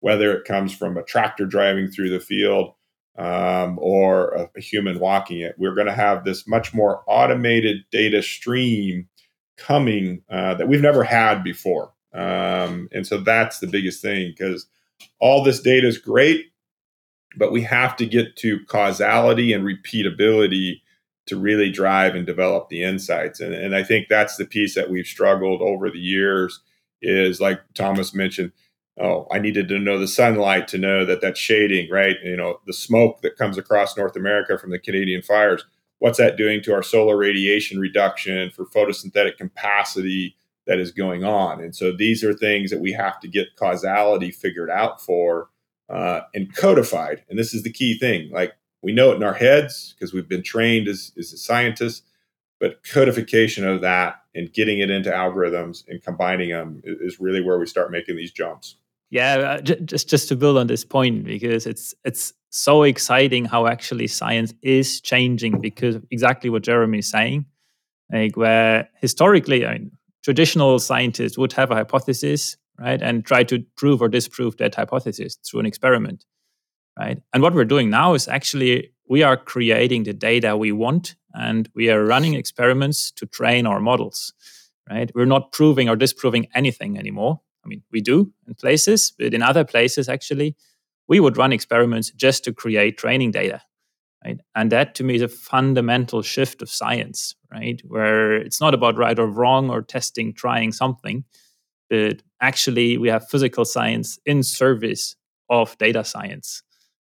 whether 0.00 0.34
it 0.34 0.46
comes 0.46 0.74
from 0.74 0.96
a 0.96 1.02
tractor 1.02 1.44
driving 1.44 1.90
through 1.90 2.10
the 2.10 2.20
field 2.20 2.74
um, 3.18 3.78
or 3.80 4.30
a, 4.30 4.50
a, 4.56 4.60
human 4.60 4.98
walking 4.98 5.40
it. 5.40 5.54
We're 5.58 5.74
going 5.74 5.86
to 5.86 5.92
have 5.92 6.24
this 6.24 6.46
much 6.46 6.72
more 6.72 7.02
automated 7.06 7.84
data 7.90 8.22
stream 8.22 9.08
coming 9.58 10.22
uh, 10.30 10.54
that 10.54 10.68
we've 10.68 10.80
never 10.80 11.04
had 11.04 11.44
before. 11.44 11.92
Um, 12.14 12.88
and 12.92 13.06
so 13.06 13.18
that's 13.18 13.58
the 13.58 13.66
biggest 13.66 14.00
thing 14.00 14.32
because 14.36 14.66
all 15.18 15.44
this 15.44 15.60
data 15.60 15.86
is 15.86 15.98
great, 15.98 16.46
but 17.36 17.52
we 17.52 17.62
have 17.62 17.96
to 17.96 18.06
get 18.06 18.36
to 18.36 18.64
causality 18.66 19.52
and 19.52 19.64
repeatability 19.64 20.80
to 21.30 21.38
really 21.38 21.70
drive 21.70 22.16
and 22.16 22.26
develop 22.26 22.68
the 22.68 22.82
insights. 22.82 23.38
And, 23.38 23.54
and 23.54 23.72
I 23.72 23.84
think 23.84 24.08
that's 24.08 24.36
the 24.36 24.44
piece 24.44 24.74
that 24.74 24.90
we've 24.90 25.06
struggled 25.06 25.62
over 25.62 25.88
the 25.88 26.00
years 26.00 26.60
is 27.00 27.40
like 27.40 27.60
Thomas 27.72 28.12
mentioned, 28.12 28.50
oh, 29.00 29.28
I 29.30 29.38
needed 29.38 29.68
to 29.68 29.78
know 29.78 29.96
the 29.96 30.08
sunlight 30.08 30.66
to 30.68 30.78
know 30.78 31.04
that 31.04 31.20
that's 31.20 31.38
shading, 31.38 31.88
right? 31.88 32.16
You 32.24 32.36
know, 32.36 32.58
the 32.66 32.72
smoke 32.72 33.22
that 33.22 33.36
comes 33.36 33.56
across 33.56 33.96
North 33.96 34.16
America 34.16 34.58
from 34.58 34.70
the 34.70 34.78
Canadian 34.80 35.22
fires. 35.22 35.64
What's 36.00 36.18
that 36.18 36.36
doing 36.36 36.62
to 36.64 36.74
our 36.74 36.82
solar 36.82 37.16
radiation 37.16 37.78
reduction 37.78 38.50
for 38.50 38.66
photosynthetic 38.66 39.36
capacity 39.36 40.34
that 40.66 40.80
is 40.80 40.90
going 40.90 41.22
on? 41.22 41.62
And 41.62 41.76
so 41.76 41.96
these 41.96 42.24
are 42.24 42.34
things 42.34 42.72
that 42.72 42.80
we 42.80 42.92
have 42.92 43.20
to 43.20 43.28
get 43.28 43.54
causality 43.54 44.32
figured 44.32 44.70
out 44.70 45.00
for 45.00 45.48
uh, 45.88 46.22
and 46.34 46.52
codified. 46.56 47.22
And 47.30 47.38
this 47.38 47.54
is 47.54 47.62
the 47.62 47.72
key 47.72 47.96
thing. 47.96 48.30
Like 48.32 48.54
we 48.82 48.92
know 48.92 49.12
it 49.12 49.16
in 49.16 49.22
our 49.22 49.34
heads 49.34 49.94
because 49.94 50.12
we've 50.12 50.28
been 50.28 50.42
trained 50.42 50.88
as, 50.88 51.12
as 51.18 51.42
scientists, 51.42 52.02
but 52.58 52.82
codification 52.84 53.66
of 53.66 53.80
that 53.80 54.22
and 54.34 54.52
getting 54.52 54.78
it 54.78 54.90
into 54.90 55.10
algorithms 55.10 55.84
and 55.88 56.02
combining 56.02 56.50
them 56.50 56.80
is 56.84 57.20
really 57.20 57.42
where 57.42 57.58
we 57.58 57.66
start 57.66 57.90
making 57.90 58.16
these 58.16 58.32
jumps. 58.32 58.76
Yeah, 59.10 59.34
uh, 59.34 59.60
just 59.60 60.08
just 60.08 60.28
to 60.28 60.36
build 60.36 60.56
on 60.56 60.68
this 60.68 60.84
point 60.84 61.24
because 61.24 61.66
it's 61.66 61.94
it's 62.04 62.32
so 62.50 62.84
exciting 62.84 63.44
how 63.44 63.66
actually 63.66 64.06
science 64.06 64.54
is 64.62 65.00
changing 65.00 65.60
because 65.60 65.96
exactly 66.12 66.48
what 66.48 66.62
Jeremy 66.62 66.98
is 66.98 67.10
saying, 67.10 67.46
like 68.12 68.36
where 68.36 68.88
historically, 69.00 69.66
I 69.66 69.72
mean, 69.72 69.90
traditional 70.22 70.78
scientists 70.78 71.36
would 71.36 71.52
have 71.54 71.72
a 71.72 71.74
hypothesis, 71.74 72.56
right, 72.78 73.02
and 73.02 73.24
try 73.24 73.42
to 73.44 73.64
prove 73.76 74.00
or 74.00 74.08
disprove 74.08 74.58
that 74.58 74.76
hypothesis 74.76 75.36
through 75.44 75.60
an 75.60 75.66
experiment, 75.66 76.24
right. 77.00 77.22
And 77.32 77.42
what 77.42 77.54
we're 77.54 77.64
doing 77.64 77.90
now 77.90 78.14
is 78.14 78.28
actually 78.28 78.92
we 79.08 79.22
are 79.22 79.36
creating 79.36 80.04
the 80.04 80.12
data 80.12 80.56
we 80.56 80.72
want, 80.72 81.16
and 81.34 81.68
we 81.74 81.90
are 81.90 82.04
running 82.04 82.34
experiments 82.34 83.10
to 83.12 83.26
train 83.26 83.66
our 83.66 83.80
models, 83.80 84.32
right. 84.88 85.10
We're 85.14 85.24
not 85.26 85.52
proving 85.52 85.88
or 85.88 85.96
disproving 85.96 86.46
anything 86.54 86.98
anymore 86.98 87.40
I 87.64 87.68
mean, 87.68 87.82
we 87.90 88.00
do 88.00 88.32
in 88.46 88.54
places, 88.54 89.12
but 89.18 89.34
in 89.34 89.42
other 89.42 89.64
places, 89.64 90.08
actually, 90.08 90.56
we 91.08 91.20
would 91.20 91.36
run 91.36 91.52
experiments 91.52 92.10
just 92.10 92.44
to 92.44 92.52
create 92.52 92.98
training 92.98 93.32
data. 93.32 93.62
Right? 94.24 94.38
And 94.54 94.70
that 94.70 94.94
to 94.96 95.04
me 95.04 95.14
is 95.14 95.22
a 95.22 95.28
fundamental 95.28 96.20
shift 96.20 96.60
of 96.60 96.70
science, 96.70 97.34
right? 97.50 97.80
Where 97.86 98.36
it's 98.36 98.60
not 98.60 98.74
about 98.74 98.98
right 98.98 99.18
or 99.18 99.26
wrong 99.26 99.70
or 99.70 99.80
testing, 99.80 100.34
trying 100.34 100.72
something, 100.72 101.24
but 101.88 102.22
actually 102.40 102.98
we 102.98 103.08
have 103.08 103.28
physical 103.28 103.64
science 103.64 104.18
in 104.26 104.42
service 104.42 105.16
of 105.48 105.76
data 105.78 106.04
science. 106.04 106.62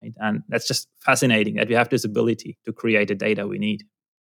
Right? 0.02 0.14
And 0.18 0.42
that's 0.48 0.66
just 0.66 0.88
fascinating 1.00 1.54
that 1.56 1.68
we 1.68 1.74
have 1.74 1.88
this 1.88 2.04
ability 2.04 2.58
to 2.64 2.72
create 2.72 3.08
the 3.08 3.14
data 3.14 3.46
we 3.46 3.58
need. 3.58 3.84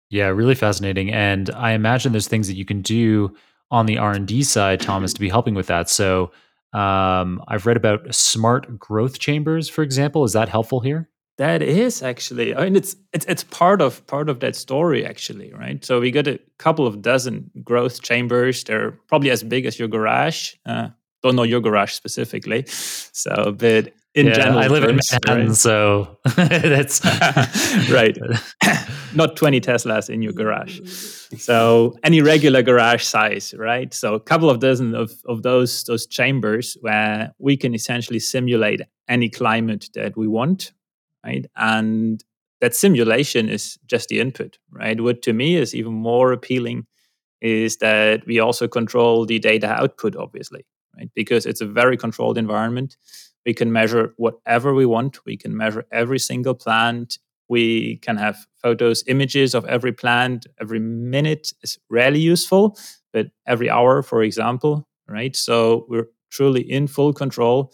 Yeah, 0.10 0.28
really 0.28 0.56
fascinating. 0.56 1.12
And 1.12 1.50
I 1.52 1.72
imagine 1.72 2.12
there's 2.12 2.28
things 2.28 2.48
that 2.48 2.56
you 2.56 2.66
can 2.66 2.82
do 2.82 3.36
on 3.72 3.86
the 3.86 3.98
R&D 3.98 4.44
side, 4.44 4.80
Thomas, 4.80 5.14
to 5.14 5.20
be 5.20 5.30
helping 5.30 5.56
with 5.56 5.68
that. 5.68 5.90
So 5.90 6.32
um, 6.74 7.44
I've 7.48 7.66
read 7.66 7.78
about 7.78 8.14
smart 8.14 8.78
growth 8.78 9.20
chambers, 9.20 9.70
for 9.70 9.82
example. 9.82 10.24
Is 10.24 10.34
that 10.34 10.50
helpful 10.50 10.80
here? 10.80 11.10
That 11.38 11.62
is 11.62 12.02
actually, 12.02 12.56
I 12.56 12.64
mean, 12.64 12.78
it's 12.78 12.96
it's 13.12 13.26
it's 13.26 13.44
part 13.44 13.82
of 13.82 14.06
part 14.08 14.30
of 14.30 14.40
that 14.40 14.56
story 14.56 15.06
actually, 15.06 15.54
right? 15.54 15.84
So 15.84 16.00
we 16.00 16.10
got 16.10 16.28
a 16.28 16.40
couple 16.60 16.88
of 16.88 17.02
dozen 17.02 17.52
growth 17.62 18.02
chambers. 18.02 18.64
They're 18.64 18.92
probably 19.10 19.32
as 19.32 19.44
big 19.44 19.66
as 19.66 19.78
your 19.78 19.90
garage. 19.90 20.54
Uh, 20.66 20.90
don't 21.24 21.36
know 21.36 21.44
your 21.44 21.60
garage 21.60 21.92
specifically, 21.92 22.64
so 22.68 23.54
but 23.58 23.92
in 24.16 24.28
yeah, 24.28 24.34
general, 24.34 24.60
I 24.60 24.68
live 24.68 24.84
terms, 24.84 25.12
in 25.12 25.20
Manhattan, 25.24 25.48
right? 25.50 25.56
so 25.56 26.18
that's 26.36 27.04
right. 27.92 28.18
Not 29.14 29.36
twenty 29.36 29.62
Teslas 29.62 30.10
in 30.10 30.22
your 30.22 30.34
garage. 30.34 30.80
So 31.38 31.98
any 32.04 32.22
regular 32.22 32.62
garage 32.62 33.04
size, 33.04 33.54
right? 33.58 33.94
So 33.94 34.16
a 34.16 34.20
couple 34.20 34.50
of 34.50 34.60
dozen 34.60 34.96
of, 34.96 35.12
of 35.26 35.44
those 35.44 35.84
those 35.84 36.08
chambers 36.08 36.78
where 36.82 37.34
we 37.40 37.58
can 37.58 37.76
essentially 37.76 38.20
simulate 38.20 38.82
any 39.08 39.30
climate 39.30 39.90
that 39.94 40.18
we 40.18 40.28
want 40.28 40.72
right? 41.26 41.46
And 41.56 42.24
that 42.62 42.76
simulation 42.76 43.50
is 43.50 43.78
just 43.88 44.10
the 44.10 44.20
input, 44.20 44.58
right? 44.72 45.00
What 45.02 45.22
to 45.24 45.34
me 45.34 45.56
is 45.56 45.76
even 45.76 45.94
more 45.94 46.32
appealing 46.32 46.86
is 47.42 47.78
that 47.78 48.26
we 48.26 48.40
also 48.40 48.68
control 48.68 49.26
the 49.26 49.40
data 49.40 49.68
output, 49.68 50.16
obviously, 50.16 50.66
right? 50.96 51.10
Because 51.14 51.46
it's 51.46 51.62
a 51.62 51.66
very 51.66 51.98
controlled 51.98 52.38
environment. 52.38 52.96
We 53.46 53.54
can 53.54 53.72
measure 53.72 54.14
whatever 54.18 54.74
we 54.74 54.86
want. 54.86 55.26
We 55.26 55.38
can 55.38 55.56
measure 55.56 55.86
every 55.92 56.20
single 56.20 56.56
plant. 56.56 57.20
We 57.48 57.98
can 57.98 58.18
have 58.18 58.48
photos, 58.62 59.04
images 59.08 59.54
of 59.54 59.66
every 59.66 59.92
plant. 59.92 60.48
Every 60.60 60.80
minute 60.80 61.54
is 61.62 61.78
rarely 61.90 62.20
useful, 62.20 62.78
but 63.14 63.28
every 63.46 63.70
hour, 63.70 64.02
for 64.02 64.24
example, 64.24 64.88
right? 65.08 65.36
So 65.36 65.86
we're 65.88 66.08
truly 66.32 66.62
in 66.62 66.88
full 66.88 67.14
control 67.14 67.72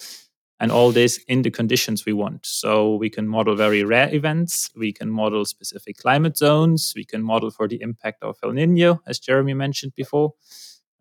and 0.59 0.71
all 0.71 0.91
this 0.91 1.17
in 1.27 1.41
the 1.41 1.49
conditions 1.49 2.05
we 2.05 2.13
want. 2.13 2.45
So 2.45 2.95
we 2.95 3.09
can 3.09 3.27
model 3.27 3.55
very 3.55 3.83
rare 3.83 4.13
events, 4.13 4.69
we 4.75 4.93
can 4.93 5.09
model 5.09 5.43
specific 5.45 5.97
climate 5.97 6.37
zones, 6.37 6.93
we 6.95 7.03
can 7.03 7.23
model 7.23 7.49
for 7.49 7.67
the 7.67 7.81
impact 7.81 8.21
of 8.21 8.37
El 8.43 8.51
Nino, 8.51 9.01
as 9.07 9.17
Jeremy 9.17 9.55
mentioned 9.55 9.93
before. 9.95 10.33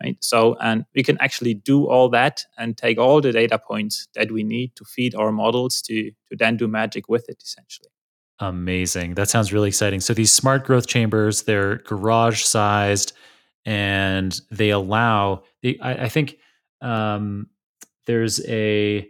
Right. 0.03 0.17
So 0.21 0.57
and 0.61 0.87
we 0.95 1.03
can 1.03 1.19
actually 1.21 1.55
do 1.55 1.87
all 1.87 2.09
that 2.11 2.45
and 2.57 2.77
take 2.77 2.99
all 2.99 3.21
the 3.21 3.33
data 3.33 3.59
points 3.59 4.09
that 4.15 4.33
we 4.33 4.43
need 4.43 4.75
to 4.77 4.85
feed 4.85 5.15
our 5.15 5.31
models 5.31 5.83
to 5.83 6.11
to 6.11 6.37
then 6.37 6.57
do 6.57 6.67
magic 6.67 7.09
with 7.09 7.29
it 7.29 7.43
essentially. 7.43 7.91
Amazing. 8.39 9.15
That 9.15 9.29
sounds 9.29 9.53
really 9.53 9.69
exciting. 9.69 10.01
So 10.01 10.15
these 10.15 10.33
smart 10.33 10.65
growth 10.65 10.87
chambers, 10.87 11.43
they're 11.43 11.77
garage 11.77 12.43
sized 12.43 13.13
and 13.67 14.41
they 14.51 14.71
allow 14.71 15.43
they, 15.63 15.79
I, 15.81 16.05
I 16.05 16.09
think 16.09 16.37
um, 16.81 17.49
there's 18.07 18.45
a 18.47 19.07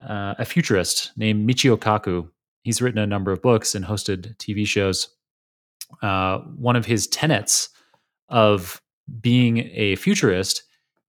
uh, 0.00 0.34
a 0.38 0.44
futurist 0.44 1.12
named 1.16 1.48
Michio 1.48 1.76
Kaku. 1.76 2.28
He's 2.62 2.80
written 2.80 2.98
a 2.98 3.06
number 3.06 3.32
of 3.32 3.42
books 3.42 3.74
and 3.74 3.84
hosted 3.84 4.36
TV 4.36 4.66
shows. 4.66 5.08
Uh, 6.02 6.38
one 6.56 6.76
of 6.76 6.86
his 6.86 7.06
tenets 7.08 7.68
of 8.28 8.80
being 9.20 9.70
a 9.72 9.96
futurist 9.96 10.62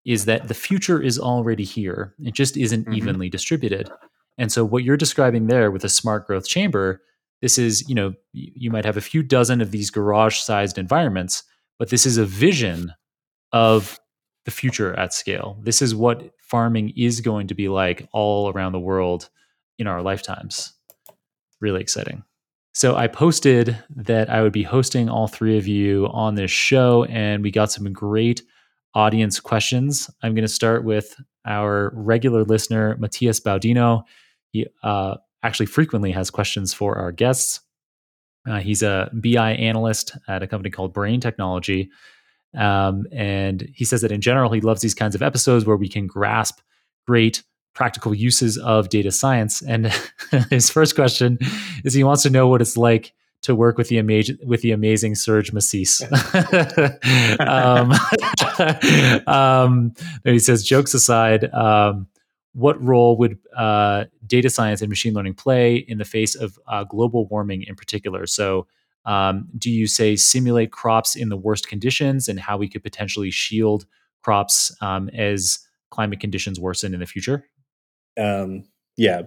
is 0.06 0.26
that 0.26 0.48
the 0.48 0.54
future 0.54 1.02
is 1.02 1.20
already 1.20 1.64
here. 1.64 2.16
It 2.20 2.34
just 2.34 2.58
isn't 2.58 2.84
mm-hmm. 2.84 2.94
evenly 2.94 3.30
distributed. 3.30 3.92
And 4.38 4.52
so 4.52 4.66
what 4.66 4.84
you're 4.84 4.98
describing 4.98 5.48
there 5.48 5.70
with 5.70 5.84
a 5.84 5.90
smart 5.90 6.26
growth 6.26 6.48
chamber, 6.48 7.02
this 7.42 7.58
is, 7.58 7.88
you 7.88 7.96
know, 7.96 8.14
you 8.34 8.72
might 8.72 8.86
have 8.86 8.98
a 8.98 9.02
few 9.02 9.22
dozen 9.22 9.62
of 9.62 9.72
these 9.72 9.90
garage 9.90 10.38
sized 10.38 10.78
environments, 10.78 11.44
but 11.78 11.90
this 11.90 12.06
is 12.06 12.18
a 12.18 12.26
vision 12.26 12.94
of 13.52 14.00
the 14.46 14.52
future 14.52 14.98
at 14.98 15.14
scale. 15.14 15.60
This 15.62 15.82
is 15.82 15.94
what 15.94 16.32
farming 16.40 16.94
is 16.98 17.22
going 17.22 17.48
to 17.48 17.54
be 17.54 17.70
like 17.70 18.08
all 18.12 18.52
around 18.52 18.72
the 18.72 18.80
world 18.80 19.30
in 19.78 19.88
our 19.88 20.02
lifetimes. 20.02 20.74
Really 21.60 21.82
exciting. 21.82 22.24
So 22.74 22.96
I 22.96 23.08
posted 23.08 23.78
that 23.96 24.30
I 24.30 24.42
would 24.42 24.54
be 24.54 24.64
hosting 24.64 25.10
all 25.10 25.28
three 25.28 25.58
of 25.58 25.68
you 25.68 26.08
on 26.08 26.36
this 26.36 26.52
show, 26.52 27.04
and 27.06 27.44
we 27.44 27.52
got 27.52 27.72
some 27.72 27.92
great 27.92 28.42
audience 28.94 29.40
questions. 29.40 30.10
I'm 30.24 30.34
going 30.34 30.44
to 30.44 30.48
start 30.48 30.84
with 30.86 31.16
our 31.46 31.92
regular 31.94 32.44
listener, 32.44 32.96
Matthias 32.98 33.40
Baudino. 33.40 34.04
He 34.52 34.68
uh, 34.84 35.18
actually 35.44 35.66
frequently 35.66 36.12
has 36.12 36.30
questions 36.30 36.74
for 36.74 36.98
our 36.98 37.12
guests. 37.12 37.62
Uh, 38.50 38.60
he's 38.60 38.84
a 38.84 39.10
BI 39.14 39.52
analyst 39.54 40.18
at 40.28 40.42
a 40.42 40.48
company 40.48 40.70
called 40.70 40.94
Brain 40.94 41.20
Technology. 41.20 41.90
Um, 42.58 43.06
and 43.12 43.70
he 43.74 43.86
says 43.86 44.02
that 44.02 44.12
in 44.12 44.22
general, 44.22 44.52
he 44.52 44.62
loves 44.62 44.82
these 44.82 44.96
kinds 44.96 45.16
of 45.16 45.22
episodes 45.22 45.66
where 45.66 45.78
we 45.78 45.88
can 45.88 46.08
grasp 46.08 46.60
great 47.08 47.44
practical 47.74 48.14
uses 48.14 48.58
of 48.58 48.90
data 48.90 49.12
science. 49.12 49.62
And 49.62 49.94
his 50.50 50.70
first 50.70 50.96
question 50.96 51.38
is 51.84 51.94
he 51.94 52.04
wants 52.04 52.24
to 52.24 52.30
know 52.30 52.48
what 52.48 52.62
it's 52.62 52.78
like 52.78 53.14
to 53.44 53.56
work 53.56 53.78
with 53.78 53.88
the 53.88 53.98
amazing 53.98 54.38
with 54.44 54.62
the 54.62 54.72
amazing 54.72 55.16
Serge 55.16 55.52
Masís. 55.52 56.02
um, 59.28 59.28
um, 59.28 59.94
he 60.24 60.40
says, 60.40 60.64
jokes 60.64 60.94
aside, 60.94 61.52
um, 61.54 62.08
what 62.54 62.82
role 62.84 63.18
would 63.18 63.40
uh, 63.56 64.06
data 64.28 64.50
science 64.50 64.82
and 64.82 64.90
machine 64.90 65.14
learning 65.14 65.34
play 65.34 65.76
in 65.76 65.98
the 65.98 66.06
face 66.06 66.36
of 66.36 66.60
uh, 66.68 66.84
global 66.84 67.26
warming 67.28 67.64
in 67.64 67.76
particular? 67.76 68.28
So 68.28 68.68
um, 69.06 69.48
do 69.58 69.72
you 69.72 69.88
say 69.88 70.16
simulate 70.16 70.72
crops 70.72 71.16
in 71.16 71.30
the 71.30 71.38
worst 71.38 71.68
conditions 71.68 72.28
and 72.28 72.40
how 72.40 72.58
we 72.58 72.68
could 72.68 72.84
potentially 72.84 73.32
shield 73.32 73.86
crops 74.22 74.76
um, 74.82 75.10
as 75.10 75.60
climate 75.90 76.20
conditions 76.20 76.60
worsen 76.60 76.94
in 76.94 77.00
the 77.00 77.06
future? 77.06 77.46
Um, 78.18 78.64
yeah, 78.98 79.24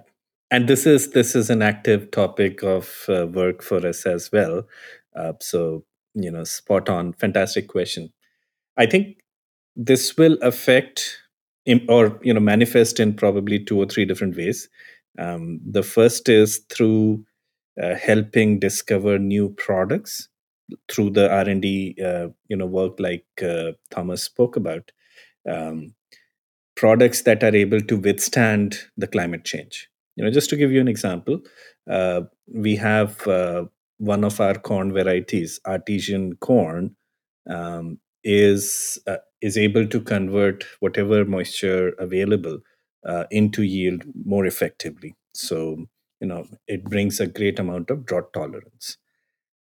and 0.50 0.68
this 0.68 0.86
is 0.86 1.10
this 1.12 1.34
is 1.34 1.50
an 1.50 1.62
active 1.62 2.10
topic 2.10 2.62
of 2.62 3.04
uh, 3.08 3.26
work 3.26 3.62
for 3.62 3.84
us 3.86 4.06
as 4.06 4.30
well. 4.32 4.66
Uh, 5.16 5.32
so 5.40 5.84
you 6.14 6.30
know, 6.30 6.44
spot 6.44 6.88
on, 6.88 7.12
fantastic 7.14 7.68
question. 7.68 8.12
I 8.76 8.86
think 8.86 9.18
this 9.76 10.16
will 10.16 10.38
affect 10.42 11.18
or 11.88 12.18
you 12.22 12.34
know 12.34 12.40
manifest 12.40 13.00
in 13.00 13.14
probably 13.14 13.64
two 13.64 13.78
or 13.78 13.86
three 13.86 14.04
different 14.04 14.36
ways. 14.36 14.68
Um, 15.18 15.60
the 15.64 15.82
first 15.82 16.28
is 16.28 16.60
through 16.70 17.24
uh, 17.82 17.94
helping 17.94 18.58
discover 18.60 19.18
new 19.18 19.50
products 19.50 20.28
through 20.90 21.10
the 21.10 21.30
r&d 21.30 21.96
uh, 22.04 22.28
you 22.48 22.56
know 22.56 22.66
work 22.66 22.98
like 22.98 23.26
uh, 23.42 23.72
thomas 23.90 24.22
spoke 24.22 24.56
about 24.56 24.92
um, 25.48 25.94
products 26.76 27.22
that 27.22 27.42
are 27.44 27.54
able 27.54 27.80
to 27.80 27.96
withstand 27.96 28.78
the 28.96 29.06
climate 29.06 29.44
change. 29.44 29.88
You 30.16 30.24
know 30.24 30.30
just 30.30 30.50
to 30.50 30.56
give 30.56 30.70
you 30.72 30.80
an 30.80 30.88
example 30.88 31.40
uh, 31.90 32.22
we 32.46 32.76
have 32.76 33.26
uh, 33.26 33.64
one 33.98 34.24
of 34.24 34.40
our 34.40 34.54
corn 34.54 34.92
varieties 34.92 35.60
artesian 35.66 36.36
corn 36.36 36.94
um, 37.50 37.98
is 38.22 38.98
uh, 39.06 39.18
is 39.42 39.58
able 39.58 39.86
to 39.86 40.00
convert 40.00 40.64
whatever 40.80 41.24
moisture 41.24 41.90
available 41.98 42.58
into 43.30 43.62
yield 43.62 44.02
more 44.24 44.46
effectively. 44.46 45.14
So 45.34 45.86
you 46.20 46.26
know 46.26 46.46
it 46.66 46.84
brings 46.84 47.20
a 47.20 47.26
great 47.26 47.58
amount 47.58 47.90
of 47.90 48.06
drought 48.06 48.32
tolerance. 48.32 48.96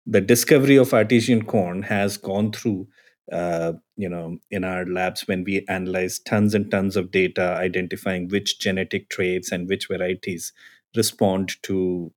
The 0.06 0.22
discovery 0.22 0.78
of 0.78 0.94
artesian 0.94 1.46
corn 1.46 1.84
has 1.84 2.18
gone 2.18 2.52
through 2.52 2.88
uh, 3.32 3.74
you 3.95 4.10
know 4.10 4.38
in 4.49 4.64
our 4.64 4.86
labs 4.86 5.28
when 5.28 5.44
we 5.44 5.66
analyze 5.70 6.20
tons 6.20 6.53
and 6.53 6.70
tons 6.70 6.95
of 6.95 7.12
data 7.12 7.56
identifying 7.58 8.28
which 8.28 8.60
genetic 8.60 9.10
traits 9.10 9.52
and 9.52 9.70
which 9.70 9.88
varieties 9.88 10.52
respond 10.95 11.62
to 11.64 12.12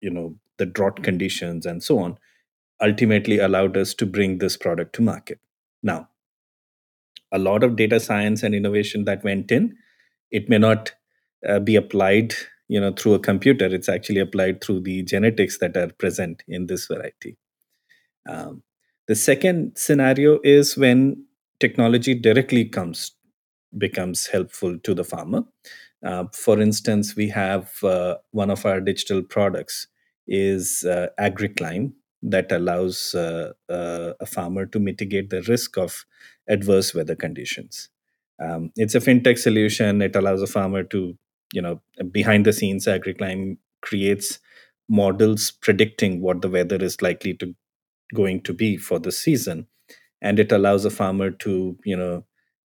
you 0.00 0.10
know 0.10 0.34
the 0.58 0.66
drought 0.66 1.02
conditions 1.02 1.66
and 1.66 1.82
so 1.82 1.98
on 1.98 2.18
ultimately 2.82 3.38
allowed 3.38 3.76
us 3.76 3.94
to 3.94 4.04
bring 4.04 4.38
this 4.38 4.56
product 4.56 4.94
to 4.94 5.02
market. 5.02 5.38
Now 5.82 6.08
a 7.32 7.38
lot 7.38 7.62
of 7.62 7.76
data 7.76 8.00
science 8.00 8.42
and 8.42 8.54
innovation 8.54 9.04
that 9.04 9.24
went 9.24 9.50
in 9.50 9.76
it 10.30 10.48
may 10.48 10.58
not 10.58 10.92
uh, 11.46 11.58
be 11.58 11.76
applied 11.76 12.34
you 12.68 12.80
know 12.80 12.92
through 12.92 13.14
a 13.14 13.18
computer. 13.20 13.66
It's 13.66 13.88
actually 13.88 14.20
applied 14.20 14.62
through 14.62 14.80
the 14.80 15.02
genetics 15.02 15.58
that 15.58 15.76
are 15.76 15.88
present 15.92 16.42
in 16.48 16.66
this 16.66 16.86
variety. 16.86 17.36
Um, 18.28 18.62
the 19.08 19.14
second 19.14 19.72
scenario 19.76 20.40
is 20.44 20.76
when 20.76 21.24
technology 21.60 22.14
directly 22.14 22.64
comes 22.64 23.12
becomes 23.78 24.26
helpful 24.28 24.78
to 24.80 24.94
the 24.94 25.04
farmer. 25.04 25.42
Uh, 26.04 26.24
for 26.32 26.60
instance 26.60 27.16
we 27.16 27.28
have 27.28 27.72
uh, 27.82 28.16
one 28.32 28.50
of 28.50 28.64
our 28.66 28.80
digital 28.80 29.22
products 29.22 29.86
is 30.26 30.84
uh, 30.84 31.08
AgriClime 31.18 31.92
that 32.22 32.52
allows 32.52 33.14
uh, 33.14 33.52
uh, 33.68 34.12
a 34.20 34.26
farmer 34.26 34.66
to 34.66 34.78
mitigate 34.78 35.30
the 35.30 35.42
risk 35.42 35.76
of 35.78 36.04
adverse 36.48 36.94
weather 36.94 37.14
conditions. 37.16 37.88
Um, 38.42 38.70
it's 38.76 38.94
a 38.94 39.00
fintech 39.00 39.38
solution. 39.38 40.02
It 40.02 40.14
allows 40.16 40.42
a 40.42 40.46
farmer 40.46 40.82
to 40.84 41.16
you 41.52 41.62
know 41.62 41.80
behind 42.10 42.44
the 42.46 42.52
scenes 42.52 42.86
agriclime 42.86 43.58
creates 43.80 44.38
models 44.88 45.50
predicting 45.50 46.20
what 46.20 46.42
the 46.42 46.48
weather 46.50 46.76
is 46.76 47.00
likely 47.02 47.34
to 47.34 47.54
going 48.14 48.42
to 48.42 48.52
be 48.52 48.76
for 48.76 48.98
the 48.98 49.12
season. 49.12 49.66
And 50.22 50.38
it 50.38 50.52
allows 50.52 50.84
a 50.84 50.90
farmer 50.90 51.30
to 51.30 51.76
you 51.84 51.96
know 51.96 52.24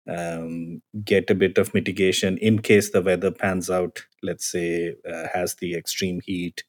um, 0.10 0.82
get 1.04 1.30
a 1.30 1.36
bit 1.36 1.58
of 1.58 1.74
mitigation 1.74 2.38
in 2.40 2.60
case 2.60 2.92
the 2.92 3.02
weather 3.02 3.32
pans 3.32 3.70
out 3.70 4.04
let's 4.24 4.52
say 4.52 4.96
uh, 5.08 5.28
has 5.34 5.56
the 5.56 5.76
extreme 5.76 6.22
heat 6.26 6.64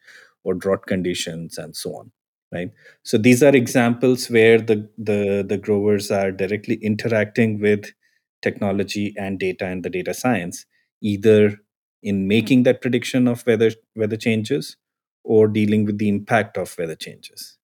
or 0.45 0.55
drought 0.55 0.87
conditions 0.87 1.57
and 1.57 1.75
so 1.75 1.97
on 1.97 2.13
right? 2.53 2.71
So 3.03 3.17
these 3.19 3.43
are 3.43 3.57
examples 3.57 4.29
where 4.29 4.61
the 4.61 4.89
the, 4.99 5.45
the 5.47 5.59
growers 5.59 6.11
are 6.11 6.31
directly 6.31 6.77
interacting 6.77 7.61
with 7.61 7.93
technology 8.43 9.15
and 9.17 9.39
data 9.39 9.67
and 9.67 9.83
the 9.83 9.91
data 9.91 10.13
science 10.13 10.67
either 11.01 11.59
in 12.03 12.29
making 12.29 12.65
that 12.65 12.81
prediction 12.83 13.27
of 13.29 13.47
weather 13.47 13.71
weather 13.97 14.17
changes 14.17 14.77
or 15.25 15.49
dealing 15.49 15.85
with 15.85 15.99
the 15.99 16.09
impact 16.09 16.57
of 16.57 16.77
weather 16.79 16.97
changes 16.97 17.57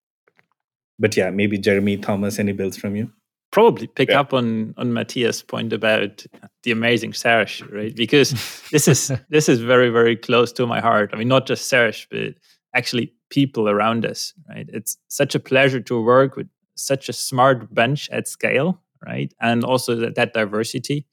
but 0.99 1.17
yeah 1.17 1.31
maybe 1.31 1.59
jeremy 1.59 1.97
thomas 1.97 2.39
any 2.39 2.53
bills 2.53 2.77
from 2.77 2.97
you 2.97 3.11
probably 3.51 3.87
pick 3.87 4.11
yeah. 4.11 4.21
up 4.21 4.33
on 4.33 4.75
on 4.77 4.93
Matthias' 4.93 5.43
point 5.43 5.73
about 5.73 6.25
the 6.63 6.71
amazing 6.71 7.13
Serge, 7.13 7.63
right? 7.73 7.95
Because 7.95 8.31
this 8.71 8.89
is 8.89 9.13
this 9.31 9.49
is 9.49 9.61
very 9.61 9.91
very 9.91 10.17
close 10.17 10.53
to 10.53 10.67
my 10.67 10.81
heart. 10.81 11.11
I 11.13 11.17
mean, 11.17 11.29
not 11.29 11.47
just 11.47 11.69
Serge, 11.69 12.09
but 12.11 12.35
actually 12.75 13.13
people 13.31 13.69
around 13.69 14.05
us, 14.05 14.33
right? 14.49 14.69
It's 14.73 14.97
such 15.09 15.35
a 15.35 15.41
pleasure 15.41 15.81
to 15.81 16.03
work 16.03 16.37
with 16.37 16.49
such 16.75 17.09
a 17.09 17.13
smart 17.13 17.73
bench 17.75 18.09
at 18.11 18.29
scale, 18.29 18.81
right? 19.05 19.33
And 19.41 19.65
also 19.65 19.95
that, 19.97 20.15
that 20.15 20.33
diversity. 20.33 21.07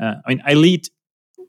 Uh, 0.00 0.14
I 0.26 0.28
mean, 0.28 0.42
I 0.44 0.54
lead 0.54 0.88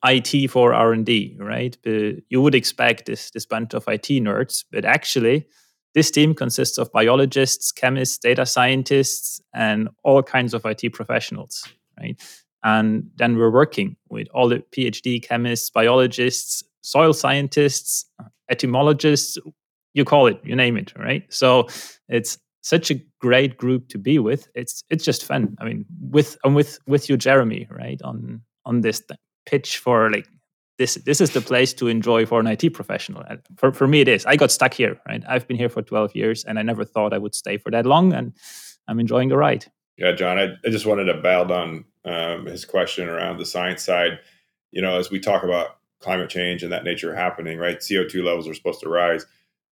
IT 0.05 0.51
for 0.51 0.73
R 0.73 0.93
and 0.93 1.05
D, 1.05 1.37
right? 1.39 1.77
But 1.83 2.17
you 2.29 2.41
would 2.41 2.55
expect 2.55 3.05
this 3.05 3.31
this 3.31 3.45
bunch 3.45 3.73
of 3.73 3.87
IT 3.87 4.07
nerds, 4.23 4.65
but 4.71 4.85
actually, 4.85 5.47
this 5.93 6.11
team 6.11 6.33
consists 6.33 6.77
of 6.77 6.91
biologists, 6.91 7.71
chemists, 7.71 8.17
data 8.17 8.45
scientists, 8.45 9.41
and 9.53 9.89
all 10.03 10.21
kinds 10.21 10.53
of 10.53 10.65
IT 10.65 10.93
professionals, 10.93 11.63
right? 11.99 12.19
And 12.63 13.09
then 13.15 13.37
we're 13.37 13.51
working 13.51 13.95
with 14.09 14.27
all 14.33 14.49
the 14.49 14.63
PhD 14.71 15.21
chemists, 15.23 15.69
biologists, 15.69 16.63
soil 16.81 17.13
scientists, 17.13 18.05
etymologists, 18.49 19.37
you 19.93 20.05
call 20.05 20.27
it, 20.27 20.39
you 20.43 20.55
name 20.55 20.77
it, 20.77 20.93
right? 20.97 21.23
So 21.29 21.67
it's 22.07 22.37
such 22.61 22.91
a 22.91 22.99
great 23.19 23.57
group 23.57 23.87
to 23.89 23.97
be 23.97 24.19
with. 24.19 24.47
It's 24.53 24.83
it's 24.89 25.05
just 25.05 25.23
fun. 25.23 25.55
I 25.59 25.65
mean, 25.65 25.85
with 26.01 26.37
and 26.43 26.55
with 26.55 26.79
with 26.87 27.09
you, 27.09 27.17
Jeremy, 27.17 27.67
right 27.71 28.01
on 28.03 28.41
on 28.65 28.81
this 28.81 29.01
pitch 29.45 29.77
for 29.77 30.11
like 30.11 30.27
this 30.77 30.95
this 31.05 31.21
is 31.21 31.31
the 31.31 31.41
place 31.41 31.73
to 31.73 31.87
enjoy 31.87 32.25
for 32.25 32.39
an 32.39 32.47
IT 32.47 32.73
professional. 32.73 33.23
For 33.55 33.71
for 33.71 33.87
me, 33.87 34.01
it 34.01 34.07
is. 34.07 34.25
I 34.25 34.35
got 34.35 34.51
stuck 34.51 34.73
here, 34.73 34.99
right? 35.07 35.23
I've 35.27 35.47
been 35.47 35.57
here 35.57 35.69
for 35.69 35.81
12 35.81 36.15
years, 36.15 36.43
and 36.43 36.59
I 36.59 36.61
never 36.61 36.85
thought 36.85 37.13
I 37.13 37.17
would 37.17 37.35
stay 37.35 37.57
for 37.57 37.71
that 37.71 37.85
long, 37.85 38.13
and 38.13 38.33
I'm 38.87 38.99
enjoying 38.99 39.29
the 39.29 39.37
ride. 39.37 39.65
Yeah, 39.97 40.11
Jon, 40.11 40.37
I, 40.37 40.53
I 40.65 40.69
just 40.69 40.85
wanted 40.85 41.05
to 41.05 41.21
build 41.21 41.51
on 41.51 41.85
um, 42.05 42.45
his 42.45 42.65
question 42.65 43.09
around 43.09 43.37
the 43.37 43.45
science 43.45 43.83
side. 43.83 44.19
You 44.71 44.81
know, 44.81 44.99
as 44.99 45.09
we 45.09 45.19
talk 45.19 45.43
about 45.43 45.77
climate 45.99 46.29
change 46.29 46.61
and 46.61 46.71
that 46.71 46.83
nature 46.83 47.15
happening, 47.15 47.57
right? 47.57 47.79
CO2 47.79 48.23
levels 48.23 48.47
are 48.47 48.53
supposed 48.53 48.81
to 48.81 48.89
rise. 48.89 49.25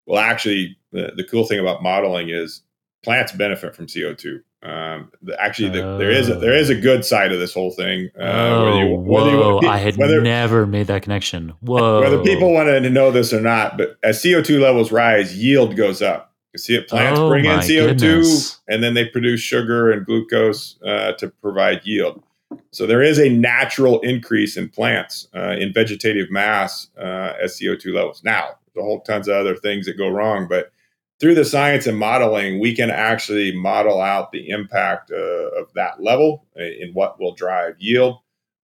Well, 0.06 0.20
actually, 0.20 0.76
the, 0.92 1.12
the 1.16 1.24
cool 1.24 1.46
thing 1.46 1.60
about 1.60 1.82
modeling 1.82 2.30
is 2.30 2.62
plants 3.06 3.30
benefit 3.30 3.76
from 3.76 3.86
CO2. 3.86 4.40
Um, 4.64 5.12
the, 5.22 5.40
actually, 5.40 5.68
the, 5.68 5.96
there 5.96 6.10
is 6.10 6.28
a, 6.28 6.34
there 6.34 6.56
is 6.56 6.70
a 6.70 6.74
good 6.74 7.04
side 7.04 7.30
of 7.30 7.38
this 7.38 7.54
whole 7.54 7.70
thing. 7.70 8.10
Uh, 8.18 8.22
oh, 8.22 8.64
whether 8.64 8.78
you, 8.80 8.94
whether 8.96 9.36
whoa! 9.36 9.60
You, 9.62 9.68
I 9.68 9.76
had 9.76 9.96
whether, 9.96 10.20
never 10.20 10.66
made 10.66 10.88
that 10.88 11.02
connection. 11.02 11.50
Whoa! 11.60 12.00
Whether 12.00 12.20
people 12.24 12.52
want 12.52 12.66
to 12.66 12.90
know 12.90 13.12
this 13.12 13.32
or 13.32 13.40
not, 13.40 13.78
but 13.78 13.96
as 14.02 14.20
CO 14.20 14.42
two 14.42 14.58
levels 14.58 14.90
rise, 14.90 15.38
yield 15.38 15.76
goes 15.76 16.02
up. 16.02 16.34
You 16.52 16.58
see 16.58 16.74
it. 16.74 16.88
Plants 16.88 17.20
oh, 17.20 17.28
bring 17.28 17.44
in 17.44 17.60
CO 17.60 17.94
two, 17.94 18.24
and 18.66 18.82
then 18.82 18.94
they 18.94 19.04
produce 19.04 19.40
sugar 19.40 19.92
and 19.92 20.04
glucose 20.04 20.76
uh, 20.84 21.12
to 21.12 21.28
provide 21.28 21.82
yield. 21.84 22.24
So 22.72 22.88
there 22.88 23.02
is 23.02 23.20
a 23.20 23.28
natural 23.28 24.00
increase 24.00 24.56
in 24.56 24.68
plants 24.68 25.28
uh, 25.32 25.54
in 25.60 25.72
vegetative 25.72 26.28
mass 26.28 26.88
uh, 26.98 27.34
as 27.40 27.56
CO 27.60 27.76
two 27.76 27.94
levels. 27.94 28.24
Now, 28.24 28.56
there's 28.74 28.82
a 28.82 28.84
whole 28.84 29.02
tons 29.02 29.28
of 29.28 29.36
other 29.36 29.54
things 29.54 29.86
that 29.86 29.96
go 29.96 30.08
wrong, 30.08 30.48
but 30.48 30.72
through 31.18 31.34
the 31.34 31.44
science 31.44 31.86
and 31.86 31.98
modeling, 31.98 32.60
we 32.60 32.74
can 32.74 32.90
actually 32.90 33.56
model 33.56 34.00
out 34.00 34.32
the 34.32 34.48
impact 34.48 35.10
uh, 35.10 35.16
of 35.60 35.72
that 35.74 36.02
level 36.02 36.46
in 36.56 36.90
what 36.92 37.18
will 37.18 37.34
drive 37.34 37.74
yield. 37.78 38.18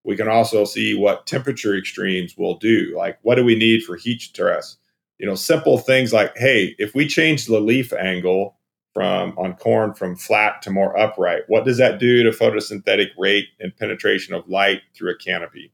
We 0.04 0.16
can 0.16 0.28
also 0.28 0.64
see 0.64 0.94
what 0.94 1.26
temperature 1.26 1.76
extremes 1.76 2.36
will 2.36 2.56
do. 2.56 2.94
Like, 2.96 3.18
what 3.22 3.36
do 3.36 3.44
we 3.44 3.54
need 3.54 3.84
for 3.84 3.96
heat 3.96 4.20
stress? 4.20 4.76
You 5.18 5.26
know, 5.26 5.34
simple 5.34 5.78
things 5.78 6.12
like, 6.12 6.36
hey, 6.36 6.74
if 6.78 6.94
we 6.94 7.06
change 7.06 7.46
the 7.46 7.60
leaf 7.60 7.92
angle 7.92 8.56
from 8.92 9.38
on 9.38 9.54
corn 9.54 9.94
from 9.94 10.16
flat 10.16 10.60
to 10.62 10.70
more 10.70 10.98
upright, 10.98 11.42
what 11.46 11.64
does 11.64 11.78
that 11.78 12.00
do 12.00 12.22
to 12.24 12.30
photosynthetic 12.30 13.10
rate 13.16 13.46
and 13.60 13.74
penetration 13.76 14.34
of 14.34 14.48
light 14.48 14.82
through 14.94 15.12
a 15.12 15.16
canopy? 15.16 15.72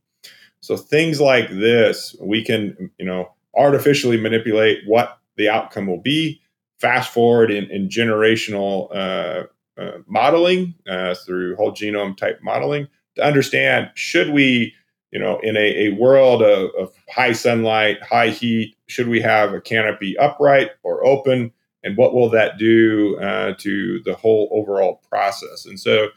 So 0.60 0.76
things 0.76 1.20
like 1.20 1.48
this, 1.48 2.14
we 2.20 2.44
can, 2.44 2.90
you 2.98 3.06
know, 3.06 3.32
artificially 3.56 4.20
manipulate 4.20 4.80
what 4.86 5.18
the 5.36 5.48
outcome 5.48 5.86
will 5.86 6.00
be 6.00 6.40
fast 6.78 7.12
forward 7.12 7.50
in, 7.50 7.70
in 7.70 7.88
generational 7.88 8.88
uh, 8.94 9.44
uh, 9.80 9.98
modeling 10.06 10.74
uh, 10.88 11.14
through 11.14 11.56
whole 11.56 11.72
genome 11.72 12.16
type 12.16 12.40
modeling 12.42 12.88
to 13.16 13.22
understand 13.22 13.90
should 13.94 14.30
we 14.30 14.72
you 15.10 15.18
know 15.18 15.38
in 15.42 15.56
a, 15.56 15.86
a 15.86 15.90
world 15.90 16.42
of, 16.42 16.70
of, 16.78 16.92
high 17.08 17.32
sunlight 17.32 18.02
high 18.02 18.30
heat 18.30 18.76
should 18.86 19.08
we 19.08 19.20
have 19.20 19.52
a 19.52 19.60
canopy 19.60 20.16
upright 20.18 20.70
or 20.82 21.04
open? 21.04 21.52
And 21.84 21.96
what 21.96 22.12
will 22.12 22.28
that 22.30 22.58
do 22.58 23.16
uh, 23.20 23.54
to 23.58 24.02
the 24.04 24.14
whole 24.14 24.48
overall 24.52 25.00
process? 25.08 25.64
And 25.64 25.78
so 25.78 26.08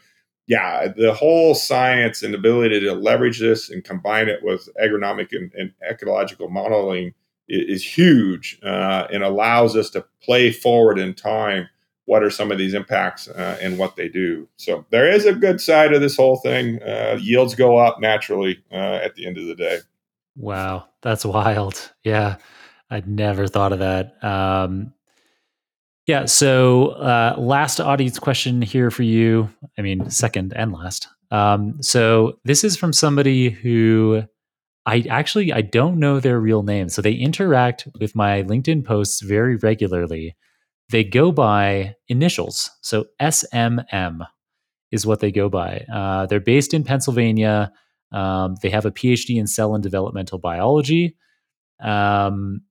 yeah 0.48 0.88
the 0.88 1.14
whole 1.14 1.54
science 1.54 2.22
and 2.22 2.34
ability 2.34 2.80
to 2.80 2.92
leverage 2.92 3.38
this 3.38 3.70
and 3.70 3.84
combine 3.84 4.28
it 4.28 4.40
with 4.42 4.68
agronomic 4.82 5.28
and, 5.32 5.52
and 5.54 5.72
ecological 5.88 6.48
modeling 6.48 7.14
is 7.52 7.84
huge 7.84 8.58
uh, 8.62 9.06
and 9.12 9.22
allows 9.22 9.76
us 9.76 9.90
to 9.90 10.04
play 10.22 10.50
forward 10.50 10.98
in 10.98 11.14
time 11.14 11.68
what 12.06 12.22
are 12.22 12.30
some 12.30 12.50
of 12.50 12.58
these 12.58 12.74
impacts 12.74 13.28
uh, 13.28 13.58
and 13.62 13.78
what 13.78 13.96
they 13.96 14.08
do. 14.08 14.48
So 14.56 14.84
there 14.90 15.10
is 15.10 15.24
a 15.24 15.34
good 15.34 15.60
side 15.60 15.92
of 15.92 16.00
this 16.00 16.16
whole 16.16 16.36
thing. 16.36 16.82
Uh, 16.82 17.18
yields 17.20 17.54
go 17.54 17.78
up 17.78 18.00
naturally 18.00 18.62
uh, 18.72 18.74
at 19.02 19.14
the 19.14 19.26
end 19.26 19.38
of 19.38 19.46
the 19.46 19.54
day. 19.54 19.78
Wow, 20.36 20.88
that's 21.02 21.24
wild. 21.24 21.92
Yeah, 22.02 22.36
I'd 22.90 23.06
never 23.06 23.46
thought 23.46 23.72
of 23.72 23.78
that. 23.80 24.22
Um, 24.24 24.92
yeah. 26.06 26.24
So 26.24 26.88
uh, 26.88 27.36
last 27.38 27.80
audience 27.80 28.18
question 28.18 28.60
here 28.60 28.90
for 28.90 29.04
you. 29.04 29.48
I 29.78 29.82
mean, 29.82 30.10
second 30.10 30.52
and 30.56 30.72
last. 30.72 31.08
Um, 31.30 31.80
so 31.80 32.38
this 32.44 32.64
is 32.64 32.76
from 32.76 32.92
somebody 32.92 33.50
who 33.50 34.24
I 34.86 35.04
actually 35.08 35.52
I 35.52 35.60
don't 35.60 35.98
know 35.98 36.18
their 36.20 36.40
real 36.40 36.62
name. 36.62 36.88
So 36.88 37.02
they 37.02 37.12
interact 37.12 37.86
with 38.00 38.16
my 38.16 38.42
LinkedIn 38.42 38.84
posts 38.84 39.20
very 39.20 39.56
regularly. 39.56 40.36
They 40.90 41.04
go 41.04 41.32
by 41.32 41.94
initials. 42.08 42.70
So 42.82 43.06
SMM 43.20 44.26
is 44.90 45.06
what 45.06 45.20
they 45.20 45.30
go 45.30 45.48
by. 45.48 45.86
Uh, 45.92 46.26
they're 46.26 46.40
based 46.40 46.74
in 46.74 46.84
Pennsylvania. 46.84 47.72
Um, 48.12 48.56
they 48.62 48.70
have 48.70 48.84
a 48.84 48.90
PhD 48.90 49.38
in 49.38 49.46
cell 49.46 49.74
and 49.74 49.82
developmental 49.82 50.38
biology. 50.38 51.16
Um, 51.80 52.62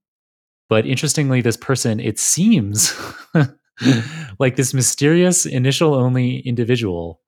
but 0.69 0.85
interestingly, 0.85 1.41
this 1.41 1.57
person, 1.57 1.99
it 1.99 2.19
seems 2.19 2.93
like 4.39 4.55
this 4.55 4.73
mysterious 4.73 5.45
initial 5.45 5.93
only 5.93 6.37
individual 6.39 7.21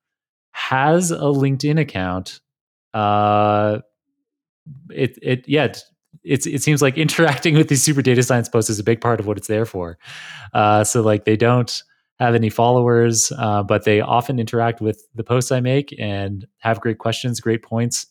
has 0.51 1.11
a 1.11 1.15
LinkedIn 1.17 1.79
account. 1.79 2.39
Uh, 2.93 3.79
it 4.89 5.17
it 5.21 5.47
yeah 5.47 5.65
it, 5.65 5.83
it's 6.23 6.45
it 6.45 6.61
seems 6.61 6.81
like 6.81 6.97
interacting 6.97 7.55
with 7.55 7.69
these 7.69 7.83
super 7.83 8.01
data 8.01 8.23
science 8.23 8.49
posts 8.49 8.69
is 8.69 8.79
a 8.79 8.83
big 8.83 9.01
part 9.01 9.19
of 9.19 9.27
what 9.27 9.37
it's 9.37 9.47
there 9.47 9.65
for. 9.65 9.97
Uh, 10.53 10.83
so 10.83 11.01
like 11.01 11.25
they 11.25 11.37
don't 11.37 11.83
have 12.19 12.35
any 12.35 12.49
followers, 12.49 13.31
uh, 13.37 13.63
but 13.63 13.85
they 13.85 13.99
often 13.99 14.39
interact 14.39 14.81
with 14.81 15.03
the 15.15 15.23
posts 15.23 15.51
I 15.51 15.59
make 15.59 15.93
and 15.99 16.45
have 16.59 16.79
great 16.79 16.99
questions, 16.99 17.39
great 17.39 17.63
points, 17.63 18.05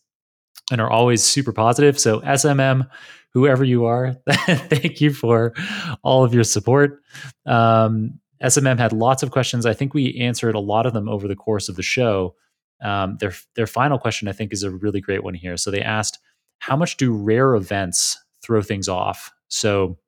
and 0.71 0.81
are 0.81 0.91
always 0.91 1.23
super 1.23 1.53
positive. 1.53 1.99
So 1.99 2.21
SMM, 2.21 2.89
whoever 3.33 3.65
you 3.65 3.85
are, 3.85 4.15
thank 4.31 5.01
you 5.01 5.13
for 5.13 5.55
all 6.03 6.25
of 6.25 6.35
your 6.35 6.45
support. 6.45 7.01
Um, 7.47 8.19
SMM 8.43 8.79
had 8.79 8.93
lots 8.93 9.23
of 9.23 9.31
questions. 9.31 9.67
I 9.67 9.73
think 9.73 9.95
we 9.95 10.17
answered 10.17 10.57
a 10.57 10.61
lot 10.61 10.85
of 10.85 10.93
them 10.93 11.09
over 11.09 11.29
the 11.29 11.37
course 11.37 11.69
of 11.69 11.77
the 11.77 11.83
show. 11.83 12.35
Um, 12.83 13.17
their 13.21 13.33
their 13.55 13.69
final 13.69 13.99
question, 13.99 14.27
I 14.27 14.33
think, 14.33 14.53
is 14.53 14.65
a 14.65 14.71
really 14.71 15.01
great 15.01 15.23
one 15.23 15.35
here. 15.35 15.57
So 15.57 15.71
they 15.71 15.81
asked 15.81 16.19
how 16.63 16.77
much 16.77 16.97
do 16.97 17.13
rare 17.13 17.57
events 17.57 18.17
throw 18.45 18.63
things 18.63 18.89
off? 18.89 19.33
So 19.49 19.99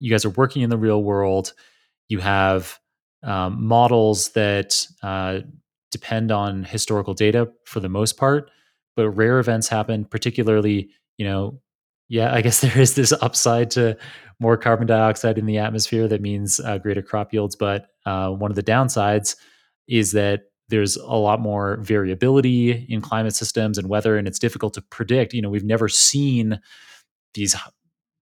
you 0.00 0.10
guys 0.10 0.24
are 0.24 0.30
working 0.30 0.62
in 0.62 0.70
the 0.70 0.76
real 0.76 1.04
world. 1.04 1.52
You 2.08 2.18
have 2.18 2.80
um, 3.22 3.64
models 3.64 4.30
that 4.30 4.84
uh, 5.04 5.42
depend 5.92 6.32
on 6.32 6.64
historical 6.64 7.14
data 7.14 7.48
for 7.64 7.78
the 7.78 7.88
most 7.88 8.16
part, 8.16 8.50
but 8.96 9.08
rare 9.10 9.38
events 9.38 9.68
happen, 9.68 10.04
particularly, 10.04 10.90
you 11.16 11.24
know, 11.24 11.60
Yeah, 12.08 12.34
I 12.34 12.42
guess 12.42 12.60
there 12.62 12.78
is 12.80 12.96
this 12.96 13.12
upside 13.12 13.70
to 13.72 13.96
more 14.40 14.56
carbon 14.56 14.88
dioxide 14.88 15.38
in 15.38 15.46
the 15.46 15.58
atmosphere 15.58 16.08
that 16.08 16.20
means 16.20 16.58
uh, 16.58 16.78
greater 16.78 17.02
crop 17.02 17.32
yields. 17.32 17.54
But 17.54 17.86
uh, 18.04 18.30
one 18.30 18.50
of 18.50 18.56
the 18.56 18.64
downsides 18.64 19.36
is 19.86 20.10
that 20.10 20.40
there's 20.68 20.96
a 20.96 21.14
lot 21.16 21.40
more 21.40 21.76
variability 21.78 22.86
in 22.88 23.00
climate 23.00 23.34
systems 23.34 23.78
and 23.78 23.88
weather, 23.88 24.16
and 24.16 24.26
it's 24.26 24.38
difficult 24.38 24.74
to 24.74 24.82
predict. 24.82 25.34
You 25.34 25.42
know, 25.42 25.50
we've 25.50 25.64
never 25.64 25.88
seen 25.88 26.60
these 27.34 27.56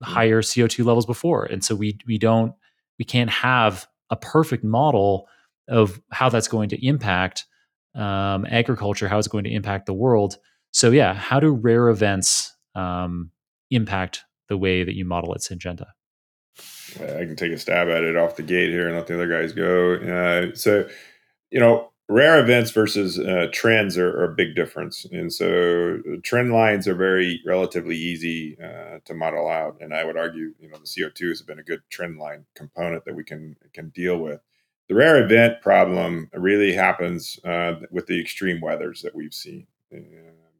higher 0.02 0.42
CO2 0.42 0.84
levels 0.84 1.06
before, 1.06 1.44
and 1.44 1.64
so 1.64 1.74
we 1.74 1.98
we 2.06 2.18
don't 2.18 2.54
we 2.98 3.04
can't 3.04 3.30
have 3.30 3.86
a 4.10 4.16
perfect 4.16 4.64
model 4.64 5.28
of 5.68 6.00
how 6.10 6.28
that's 6.28 6.48
going 6.48 6.68
to 6.70 6.86
impact 6.86 7.46
um, 7.94 8.46
agriculture, 8.50 9.08
how 9.08 9.18
it's 9.18 9.28
going 9.28 9.44
to 9.44 9.50
impact 9.50 9.86
the 9.86 9.94
world. 9.94 10.36
So 10.72 10.90
yeah, 10.90 11.14
how 11.14 11.40
do 11.40 11.50
rare 11.50 11.88
events 11.88 12.54
um, 12.74 13.30
impact 13.70 14.24
the 14.48 14.56
way 14.56 14.84
that 14.84 14.94
you 14.94 15.04
model 15.04 15.32
at 15.34 15.40
Syngenta? 15.40 15.86
I 16.96 17.24
can 17.24 17.36
take 17.36 17.52
a 17.52 17.58
stab 17.58 17.88
at 17.88 18.02
it 18.02 18.16
off 18.16 18.36
the 18.36 18.42
gate 18.42 18.70
here 18.70 18.88
and 18.88 18.96
let 18.96 19.06
the 19.06 19.14
other 19.14 19.28
guys 19.28 19.52
go. 19.52 19.94
Uh, 19.94 20.54
so, 20.54 20.88
you 21.50 21.60
know, 21.60 21.89
rare 22.10 22.40
events 22.40 22.72
versus 22.72 23.18
uh, 23.18 23.46
trends 23.52 23.96
are, 23.96 24.10
are, 24.10 24.32
a 24.32 24.34
big 24.34 24.56
difference. 24.56 25.06
And 25.12 25.32
so 25.32 25.98
trend 26.24 26.52
lines 26.52 26.88
are 26.88 26.94
very 26.94 27.40
relatively 27.46 27.96
easy 27.96 28.58
uh, 28.62 28.98
to 29.04 29.14
model 29.14 29.48
out. 29.48 29.76
And 29.80 29.94
I 29.94 30.04
would 30.04 30.16
argue, 30.16 30.52
you 30.58 30.68
know, 30.68 30.78
the 30.78 30.86
CO2 30.86 31.28
has 31.28 31.42
been 31.42 31.60
a 31.60 31.62
good 31.62 31.82
trend 31.88 32.18
line 32.18 32.44
component 32.54 33.04
that 33.04 33.14
we 33.14 33.24
can 33.24 33.56
can 33.72 33.90
deal 33.90 34.18
with. 34.18 34.40
The 34.88 34.96
rare 34.96 35.24
event 35.24 35.62
problem 35.62 36.28
really 36.32 36.72
happens 36.72 37.38
uh, 37.44 37.74
with 37.92 38.06
the 38.06 38.20
extreme 38.20 38.60
weathers 38.60 39.02
that 39.02 39.14
we've 39.14 39.32
seen. 39.32 39.68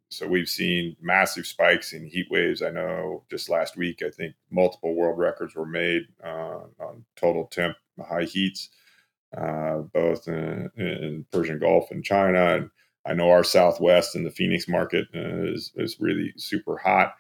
So 0.08 0.26
we've 0.26 0.48
seen 0.48 0.96
massive 1.00 1.46
spikes 1.46 1.92
in 1.92 2.04
heat 2.04 2.26
waves. 2.30 2.62
I 2.62 2.70
know 2.70 3.24
just 3.30 3.48
last 3.48 3.76
week, 3.76 4.02
I 4.04 4.10
think 4.10 4.34
multiple 4.50 4.94
world 4.94 5.18
records 5.18 5.54
were 5.54 5.66
made 5.66 6.02
uh, 6.22 6.60
on 6.80 7.04
total 7.16 7.46
temp 7.46 7.76
high 8.00 8.24
heats, 8.24 8.70
uh, 9.36 9.78
both 9.92 10.26
in, 10.28 10.70
in, 10.76 11.26
Persian 11.32 11.58
Gulf 11.58 11.90
and 11.90 12.04
China. 12.04 12.56
And 12.56 12.70
I 13.06 13.14
know 13.14 13.30
our 13.30 13.44
Southwest 13.44 14.14
and 14.14 14.26
the 14.26 14.30
Phoenix 14.30 14.68
market 14.68 15.06
uh, 15.14 15.52
is, 15.52 15.72
is 15.76 16.00
really 16.00 16.32
super 16.36 16.76
hot. 16.76 17.14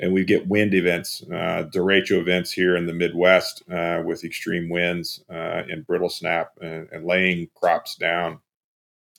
And 0.00 0.12
we 0.12 0.24
get 0.24 0.48
wind 0.48 0.74
events, 0.74 1.22
uh, 1.30 1.68
derecho 1.72 2.18
events 2.18 2.50
here 2.50 2.76
in 2.76 2.86
the 2.86 2.92
Midwest 2.92 3.62
uh, 3.70 4.02
with 4.04 4.24
extreme 4.24 4.68
winds 4.68 5.24
uh, 5.30 5.62
and 5.68 5.86
brittle 5.86 6.08
snap 6.08 6.50
and, 6.60 6.88
and 6.90 7.06
laying 7.06 7.48
crops 7.54 7.94
down 7.94 8.40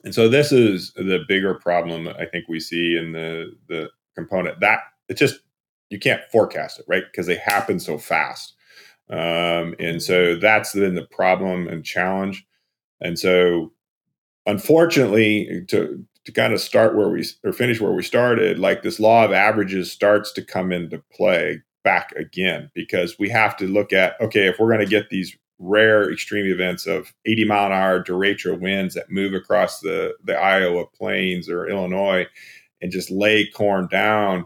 and 0.05 0.13
so 0.13 0.29
this 0.29 0.51
is 0.51 0.93
the 0.93 1.25
bigger 1.27 1.55
problem 1.55 2.07
I 2.07 2.25
think 2.25 2.45
we 2.47 2.59
see 2.59 2.95
in 2.95 3.11
the 3.11 3.55
the 3.67 3.89
component 4.15 4.59
that 4.61 4.79
it 5.09 5.15
just 5.17 5.39
you 5.89 5.99
can't 5.99 6.21
forecast 6.31 6.79
it, 6.79 6.85
right? 6.87 7.03
Because 7.11 7.27
they 7.27 7.35
happen 7.35 7.79
so 7.79 7.97
fast. 7.97 8.53
Um, 9.09 9.75
and 9.79 10.01
so 10.01 10.35
that's 10.35 10.73
been 10.73 10.95
the 10.95 11.05
problem 11.05 11.67
and 11.67 11.85
challenge. 11.85 12.45
And 13.01 13.19
so 13.19 13.71
unfortunately, 14.45 15.65
to 15.69 16.03
to 16.25 16.31
kind 16.31 16.53
of 16.53 16.59
start 16.59 16.95
where 16.95 17.09
we 17.09 17.23
or 17.43 17.53
finish 17.53 17.79
where 17.79 17.93
we 17.93 18.01
started, 18.01 18.57
like 18.57 18.81
this 18.81 18.99
law 18.99 19.25
of 19.25 19.31
averages 19.31 19.91
starts 19.91 20.31
to 20.33 20.43
come 20.43 20.71
into 20.71 21.03
play 21.11 21.61
back 21.83 22.11
again 22.13 22.71
because 22.73 23.19
we 23.19 23.29
have 23.29 23.55
to 23.57 23.67
look 23.67 23.93
at 23.93 24.19
okay, 24.19 24.47
if 24.47 24.59
we're 24.59 24.69
going 24.69 24.79
to 24.79 24.85
get 24.85 25.09
these 25.09 25.37
rare 25.59 26.11
extreme 26.11 26.45
events 26.45 26.85
of 26.85 27.13
80 27.25 27.45
mile 27.45 27.67
an 27.67 27.71
hour 27.71 28.03
derecho 28.03 28.59
winds 28.59 28.93
that 28.95 29.09
move 29.09 29.33
across 29.33 29.79
the, 29.79 30.13
the 30.23 30.35
Iowa 30.35 30.85
plains 30.85 31.49
or 31.49 31.67
Illinois 31.67 32.25
and 32.81 32.91
just 32.91 33.09
lay 33.09 33.47
corn 33.47 33.87
down. 33.89 34.45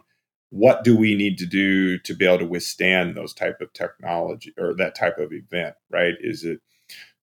What 0.49 0.83
do 0.83 0.97
we 0.97 1.15
need 1.15 1.37
to 1.39 1.45
do 1.45 1.99
to 1.99 2.15
be 2.15 2.25
able 2.25 2.39
to 2.39 2.45
withstand 2.45 3.15
those 3.15 3.33
type 3.33 3.61
of 3.61 3.71
technology 3.73 4.53
or 4.57 4.73
that 4.75 4.95
type 4.95 5.17
of 5.17 5.31
event? 5.31 5.75
Right? 5.91 6.15
Is 6.19 6.43
it 6.43 6.59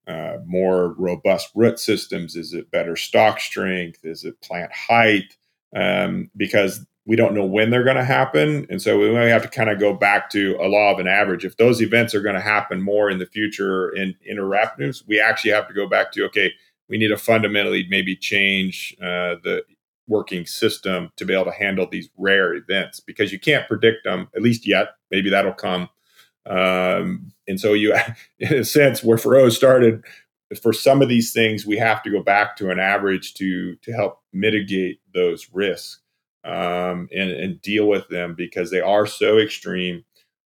uh, 0.07 0.39
more 0.47 0.95
robust 0.99 1.51
root 1.55 1.79
systems? 1.79 2.37
Is 2.37 2.53
it 2.53 2.71
better 2.71 2.97
stalk 2.97 3.41
strength? 3.41 4.05
Is 4.05 4.25
it 4.25 4.41
plant 4.41 4.73
height? 4.73 5.37
Um, 5.75 6.31
because 6.37 6.87
we 7.07 7.17
don't 7.17 7.35
know 7.35 7.45
when 7.45 7.71
they're 7.71 7.85
going 7.85 7.97
to 7.97 8.05
happen. 8.05 8.67
And 8.69 8.83
so 8.83 8.99
we 8.99 9.11
may 9.11 9.29
have 9.29 9.43
to 9.43 9.49
kind 9.49 9.71
of 9.71 9.79
go 9.79 9.93
back 9.95 10.29
to 10.31 10.57
a 10.61 10.67
law 10.67 10.93
of 10.93 10.99
an 10.99 11.07
average. 11.07 11.45
If 11.45 11.57
those 11.57 11.81
events 11.81 12.15
are 12.15 12.21
going 12.21 12.35
to 12.35 12.41
happen 12.41 12.83
more 12.83 13.11
in 13.11 13.19
the 13.19 13.27
future 13.27 13.91
in 13.91 14.15
interruptives, 14.29 15.05
we 15.07 15.21
actually 15.21 15.53
have 15.53 15.69
to 15.69 15.75
go 15.75 15.89
back 15.89 16.13
to, 16.13 16.25
okay, 16.27 16.53
we 16.89 16.99
need 16.99 17.09
to 17.09 17.17
fundamentally 17.17 17.87
maybe 17.89 18.17
change 18.17 18.97
uh, 19.01 19.39
the 19.43 19.63
working 20.09 20.47
system 20.47 21.11
to 21.17 21.25
be 21.25 21.35
able 21.35 21.47
to 21.47 21.51
handle 21.51 21.87
these 21.91 22.09
rare 22.17 22.55
events 22.55 23.01
because 23.01 23.33
you 23.33 23.39
can't 23.39 23.67
predict 23.67 24.05
them, 24.05 24.29
at 24.37 24.43
least 24.43 24.67
yet. 24.67 24.95
Maybe 25.11 25.31
that'll 25.31 25.53
come. 25.53 25.89
Um, 26.47 27.33
and 27.49 27.59
so 27.61 27.73
you, 27.73 27.95
in 28.39 28.55
a 28.55 28.65
sense, 28.65 29.03
where 29.03 29.19
Feroz 29.19 29.57
started, 29.57 30.05
for 30.63 30.73
some 30.73 31.03
of 31.03 31.09
these 31.09 31.33
things, 31.33 31.67
we 31.67 31.77
have 31.77 32.03
to 32.05 32.11
go 32.11 32.23
back 32.23 32.57
to 32.57 32.71
an 32.71 32.79
average 32.79 33.35
to 33.35 33.75
to 33.77 33.93
help 33.93 34.21
mitigate 34.33 35.01
those 35.13 35.49
risks 35.53 36.01
um, 36.45 37.09
and, 37.13 37.31
and, 37.33 37.61
deal 37.61 37.89
with 37.89 38.07
them 38.09 38.35
because 38.37 38.71
they 38.71 38.81
are 38.81 39.07
so 39.07 39.39
extreme 39.39 40.05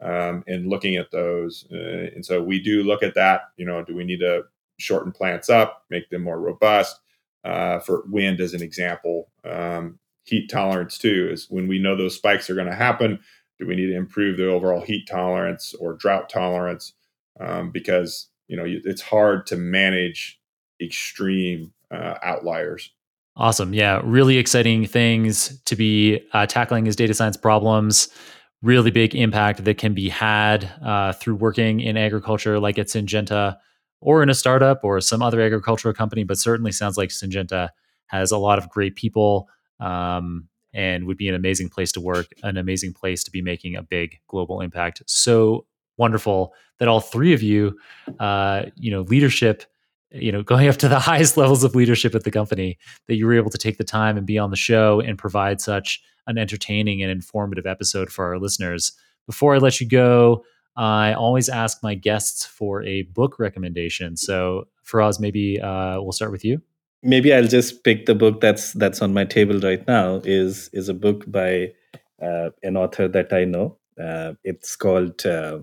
um, 0.01 0.43
and 0.47 0.67
looking 0.67 0.95
at 0.95 1.11
those. 1.11 1.67
Uh, 1.71 2.09
and 2.15 2.25
so 2.25 2.41
we 2.41 2.59
do 2.59 2.81
look 2.81 3.03
at 3.03 3.13
that. 3.13 3.41
You 3.57 3.65
know, 3.65 3.83
do 3.83 3.95
we 3.95 4.03
need 4.03 4.19
to 4.21 4.45
shorten 4.79 5.11
plants 5.11 5.49
up, 5.49 5.83
make 5.91 6.09
them 6.09 6.23
more 6.23 6.39
robust? 6.39 6.99
Uh, 7.43 7.79
for 7.79 8.03
wind, 8.07 8.39
as 8.39 8.53
an 8.53 8.61
example, 8.61 9.29
um, 9.43 9.99
heat 10.23 10.49
tolerance 10.49 10.97
too 10.97 11.29
is 11.31 11.47
when 11.49 11.67
we 11.67 11.79
know 11.79 11.95
those 11.95 12.15
spikes 12.15 12.49
are 12.49 12.55
going 12.55 12.69
to 12.69 12.75
happen. 12.75 13.19
Do 13.59 13.67
we 13.67 13.75
need 13.75 13.87
to 13.87 13.97
improve 13.97 14.37
the 14.37 14.49
overall 14.49 14.81
heat 14.81 15.07
tolerance 15.07 15.73
or 15.79 15.93
drought 15.93 16.29
tolerance? 16.29 16.93
Um, 17.39 17.71
because 17.71 18.29
you 18.47 18.55
know 18.55 18.65
it's 18.65 19.01
hard 19.01 19.45
to 19.47 19.57
manage 19.57 20.39
extreme 20.81 21.73
uh, 21.91 22.15
outliers. 22.23 22.91
Awesome. 23.35 23.73
Yeah. 23.73 23.99
Really 24.03 24.37
exciting 24.37 24.85
things 24.85 25.59
to 25.63 25.75
be 25.75 26.21
uh, 26.33 26.45
tackling 26.45 26.87
as 26.87 26.95
data 26.95 27.13
science 27.13 27.37
problems. 27.37 28.09
Really 28.61 28.91
big 28.91 29.15
impact 29.15 29.63
that 29.65 29.77
can 29.77 29.93
be 29.93 30.07
had 30.07 30.71
uh, 30.83 31.13
through 31.13 31.35
working 31.35 31.79
in 31.79 31.97
agriculture, 31.97 32.59
like 32.59 32.77
at 32.77 32.87
Syngenta 32.87 33.57
or 34.03 34.21
in 34.21 34.29
a 34.29 34.33
startup 34.33 34.83
or 34.83 34.99
some 35.01 35.21
other 35.21 35.41
agricultural 35.41 35.93
company. 35.93 36.23
But 36.23 36.37
certainly 36.37 36.71
sounds 36.71 36.97
like 36.97 37.09
Syngenta 37.09 37.69
has 38.07 38.31
a 38.31 38.37
lot 38.37 38.59
of 38.59 38.69
great 38.69 38.95
people 38.95 39.49
um, 39.79 40.47
and 40.73 41.05
would 41.05 41.17
be 41.17 41.27
an 41.27 41.35
amazing 41.35 41.69
place 41.69 41.91
to 41.93 42.01
work, 42.01 42.27
an 42.43 42.57
amazing 42.57 42.93
place 42.93 43.23
to 43.23 43.31
be 43.31 43.41
making 43.41 43.75
a 43.75 43.83
big 43.83 44.19
global 44.27 44.61
impact. 44.61 45.01
So 45.07 45.65
wonderful 45.97 46.53
that 46.79 46.87
all 46.87 46.99
three 46.99 47.33
of 47.33 47.41
you, 47.41 47.77
uh, 48.19 48.63
you 48.75 48.91
know, 48.91 49.01
leadership 49.01 49.63
you 50.13 50.31
know 50.31 50.43
going 50.43 50.67
up 50.67 50.77
to 50.77 50.87
the 50.87 50.99
highest 51.11 51.37
levels 51.37 51.63
of 51.63 51.75
leadership 51.75 52.13
at 52.15 52.23
the 52.23 52.31
company 52.31 52.77
that 53.07 53.15
you 53.15 53.25
were 53.25 53.33
able 53.33 53.49
to 53.49 53.57
take 53.57 53.77
the 53.77 53.83
time 53.83 54.15
and 54.15 54.27
be 54.27 54.37
on 54.37 54.51
the 54.51 54.55
show 54.55 54.99
and 54.99 55.17
provide 55.17 55.59
such 55.59 56.01
an 56.27 56.37
entertaining 56.37 57.01
and 57.01 57.11
informative 57.11 57.65
episode 57.65 58.11
for 58.11 58.25
our 58.25 58.37
listeners 58.37 58.93
before 59.25 59.55
i 59.55 59.57
let 59.57 59.81
you 59.81 59.87
go 59.87 60.43
i 60.75 61.13
always 61.13 61.49
ask 61.49 61.83
my 61.83 61.95
guests 61.95 62.45
for 62.45 62.83
a 62.83 63.03
book 63.03 63.39
recommendation. 63.39 64.17
So 64.17 64.67
Feroz, 64.83 65.19
maybe 65.19 65.59
uh, 65.61 66.01
we'll 66.01 66.11
start 66.11 66.31
with 66.31 66.45
you. 66.45 66.61
Maybe 67.05 67.33
i'll 67.33 67.47
just 67.47 67.83
pick 67.83 68.05
the 68.05 68.15
book 68.15 68.39
that's 68.39 68.73
that's 68.73 69.01
on 69.01 69.13
my 69.13 69.25
table 69.25 69.59
right 69.59 69.85
now 69.87 70.21
is 70.23 70.69
is 70.71 70.87
a 70.87 70.93
book 70.93 71.25
by 71.27 71.73
uh, 72.21 72.49
an 72.63 72.77
author 72.77 73.07
that 73.09 73.33
i 73.33 73.43
know. 73.43 73.77
Uh, 74.01 74.33
it's 74.43 74.75
called 74.75 75.25
uh, 75.25 75.59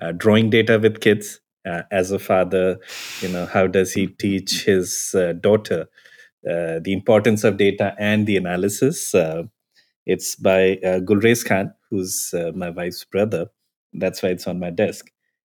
uh, 0.00 0.12
drawing 0.12 0.50
data 0.50 0.78
with 0.78 1.00
kids 1.00 1.40
uh, 1.66 1.82
as 1.90 2.10
a 2.10 2.18
father 2.18 2.78
you 3.20 3.28
know 3.28 3.46
how 3.46 3.66
does 3.66 3.92
he 3.92 4.06
teach 4.06 4.64
his 4.64 5.14
daughter? 5.40 5.86
The 6.42 6.92
importance 6.92 7.42
of 7.42 7.56
data 7.56 7.94
and 7.98 8.26
the 8.26 8.36
analysis. 8.36 9.14
It's 10.06 10.36
by 10.36 10.78
gulrez 10.82 11.44
khan 11.44 11.72
who's 11.88 12.34
my 12.54 12.68
wife's 12.68 13.04
brother 13.04 13.46
that's 13.94 14.22
why 14.22 14.30
it's 14.30 14.46
on 14.46 14.58
my 14.58 14.70
desk. 14.70 15.10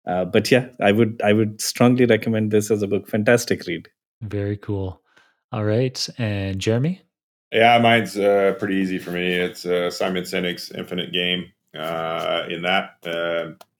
Uh, 0.06 0.24
but 0.24 0.50
yeah 0.50 0.66
i 0.80 0.90
would 0.90 1.20
i 1.22 1.30
would 1.30 1.60
strongly 1.60 2.06
recommend 2.06 2.50
this 2.50 2.70
as 2.70 2.82
a 2.82 2.86
book. 2.86 3.08
Fantastic 3.08 3.66
read. 3.66 3.88
Very 4.22 4.56
cool. 4.56 5.00
All 5.52 5.64
right 5.64 6.08
and 6.18 6.58
jeremy? 6.58 7.02
Yeah 7.52 7.78
mine's 7.78 8.14
pretty 8.14 8.76
easy 8.76 8.98
for 8.98 9.10
me. 9.10 9.34
It's 9.34 9.62
simon 9.62 10.24
sinek's 10.24 10.70
infinite 10.72 11.12
game. 11.12 11.52
In 11.74 12.62
that 12.62 12.96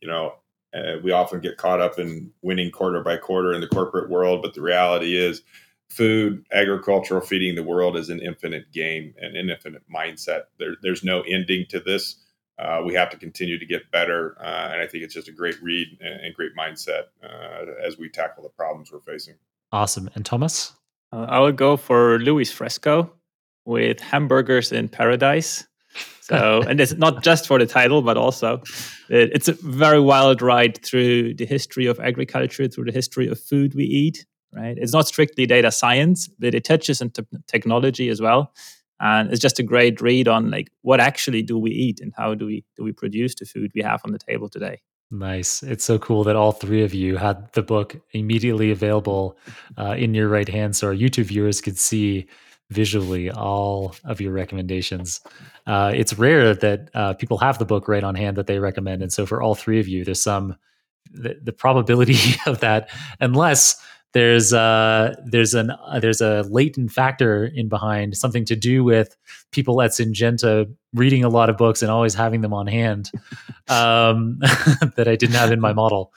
you 0.00 0.08
know 0.08 0.34
uh, 0.72 0.98
we 1.02 1.10
often 1.10 1.40
get 1.40 1.56
caught 1.56 1.80
up 1.80 1.98
in 1.98 2.30
winning 2.42 2.70
quarter 2.70 3.02
by 3.02 3.16
quarter 3.16 3.52
in 3.52 3.60
the 3.60 3.66
corporate 3.66 4.10
world, 4.10 4.42
but 4.42 4.54
the 4.54 4.62
reality 4.62 5.16
is, 5.16 5.42
food, 5.88 6.44
agricultural 6.52 7.20
feeding 7.20 7.56
the 7.56 7.62
world 7.62 7.96
is 7.96 8.08
an 8.08 8.20
infinite 8.20 8.70
game 8.72 9.12
and 9.20 9.36
an 9.36 9.50
infinite 9.50 9.82
mindset. 9.92 10.42
There, 10.58 10.76
there's 10.82 11.02
no 11.02 11.22
ending 11.22 11.66
to 11.70 11.80
this. 11.80 12.16
Uh, 12.60 12.82
we 12.84 12.92
have 12.92 13.08
to 13.08 13.16
continue 13.16 13.58
to 13.58 13.64
get 13.64 13.90
better, 13.90 14.36
uh, 14.38 14.70
and 14.72 14.82
I 14.82 14.86
think 14.86 15.02
it's 15.02 15.14
just 15.14 15.28
a 15.28 15.32
great 15.32 15.60
read 15.62 15.88
and, 16.00 16.20
and 16.20 16.34
great 16.34 16.54
mindset 16.54 17.04
uh, 17.24 17.64
as 17.82 17.96
we 17.96 18.10
tackle 18.10 18.42
the 18.42 18.50
problems 18.50 18.92
we're 18.92 19.00
facing. 19.00 19.34
Awesome. 19.72 20.10
And 20.14 20.26
Thomas, 20.26 20.74
uh, 21.12 21.26
I 21.28 21.40
would 21.40 21.56
go 21.56 21.78
for 21.78 22.18
Louis 22.18 22.52
Fresco 22.52 23.12
with 23.64 24.00
Hamburgers 24.00 24.72
in 24.72 24.88
Paradise. 24.88 25.66
So, 26.20 26.62
and 26.68 26.80
it's 26.80 26.94
not 26.94 27.22
just 27.22 27.46
for 27.46 27.58
the 27.58 27.66
title, 27.66 28.02
but 28.02 28.18
also 28.18 28.62
it, 29.08 29.30
it's 29.32 29.48
a 29.48 29.52
very 29.52 30.00
wild 30.00 30.42
ride 30.42 30.84
through 30.84 31.34
the 31.34 31.46
history 31.46 31.86
of 31.86 31.98
agriculture, 32.00 32.68
through 32.68 32.84
the 32.84 32.92
history 32.92 33.26
of 33.26 33.40
food 33.40 33.74
we 33.74 33.84
eat. 33.84 34.26
Right? 34.52 34.76
It's 34.76 34.92
not 34.92 35.06
strictly 35.06 35.46
data 35.46 35.70
science, 35.70 36.28
but 36.28 36.54
it 36.54 36.64
touches 36.64 37.00
into 37.00 37.24
technology 37.46 38.08
as 38.08 38.20
well, 38.20 38.52
and 39.00 39.30
it's 39.30 39.40
just 39.40 39.58
a 39.58 39.62
great 39.62 40.00
read 40.00 40.28
on 40.28 40.50
like 40.50 40.70
what 40.82 41.00
actually 41.00 41.42
do 41.42 41.58
we 41.58 41.70
eat 41.70 42.00
and 42.00 42.12
how 42.16 42.34
do 42.34 42.46
we 42.46 42.64
do 42.76 42.84
we 42.84 42.92
produce 42.92 43.34
the 43.34 43.46
food 43.46 43.72
we 43.74 43.82
have 43.82 44.00
on 44.04 44.12
the 44.12 44.18
table 44.18 44.48
today. 44.48 44.80
Nice. 45.10 45.64
It's 45.64 45.84
so 45.84 45.98
cool 45.98 46.22
that 46.24 46.36
all 46.36 46.52
three 46.52 46.84
of 46.84 46.94
you 46.94 47.16
had 47.16 47.52
the 47.54 47.62
book 47.62 47.96
immediately 48.12 48.70
available 48.70 49.36
uh, 49.76 49.96
in 49.98 50.14
your 50.14 50.28
right 50.28 50.48
hand 50.48 50.76
so 50.76 50.86
our 50.86 50.94
YouTube 50.94 51.24
viewers 51.24 51.60
could 51.60 51.76
see 51.78 52.28
visually 52.70 53.30
all 53.30 53.96
of 54.04 54.20
your 54.20 54.32
recommendations. 54.32 55.20
Uh, 55.66 55.92
it's 55.94 56.14
rare 56.14 56.54
that 56.54 56.88
uh, 56.94 57.14
people 57.14 57.38
have 57.38 57.58
the 57.58 57.64
book 57.64 57.88
right 57.88 58.04
on 58.04 58.14
hand 58.14 58.36
that 58.36 58.46
they 58.46 58.60
recommend. 58.60 59.02
And 59.02 59.12
so 59.12 59.26
for 59.26 59.42
all 59.42 59.56
three 59.56 59.80
of 59.80 59.88
you, 59.88 60.04
there's 60.04 60.22
some, 60.22 60.56
the, 61.10 61.36
the 61.42 61.52
probability 61.52 62.36
of 62.46 62.60
that, 62.60 62.88
unless 63.18 63.82
there's 64.12 64.52
uh 64.52 65.14
there's 65.24 65.54
an 65.54 65.70
uh, 65.70 66.00
there's 66.00 66.20
a 66.20 66.42
latent 66.50 66.90
factor 66.90 67.44
in 67.46 67.68
behind 67.68 68.16
something 68.16 68.44
to 68.46 68.56
do 68.56 68.82
with 68.82 69.16
people 69.52 69.80
at 69.82 69.92
Syngenta 69.92 70.72
reading 70.94 71.22
a 71.24 71.28
lot 71.28 71.48
of 71.48 71.56
books 71.56 71.82
and 71.82 71.90
always 71.90 72.14
having 72.14 72.40
them 72.40 72.52
on 72.52 72.66
hand 72.66 73.10
um, 73.68 74.38
that 74.96 75.06
I 75.06 75.16
didn't 75.16 75.36
have 75.36 75.52
in 75.52 75.60
my 75.60 75.72
model. 75.72 76.12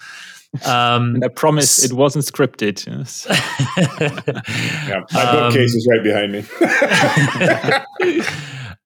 Um, 0.65 1.15
and 1.15 1.26
I 1.26 1.30
promise 1.30 1.84
it 1.84 1.94
wasn't 1.94 2.26
scripted. 2.26 2.86
Yes. 2.86 3.26
yeah, 4.88 5.02
my 5.11 5.32
bookcase 5.32 5.74
um, 5.74 5.78
is 5.78 5.88
right 5.90 6.03
behind 6.03 6.32
me. 6.32 6.44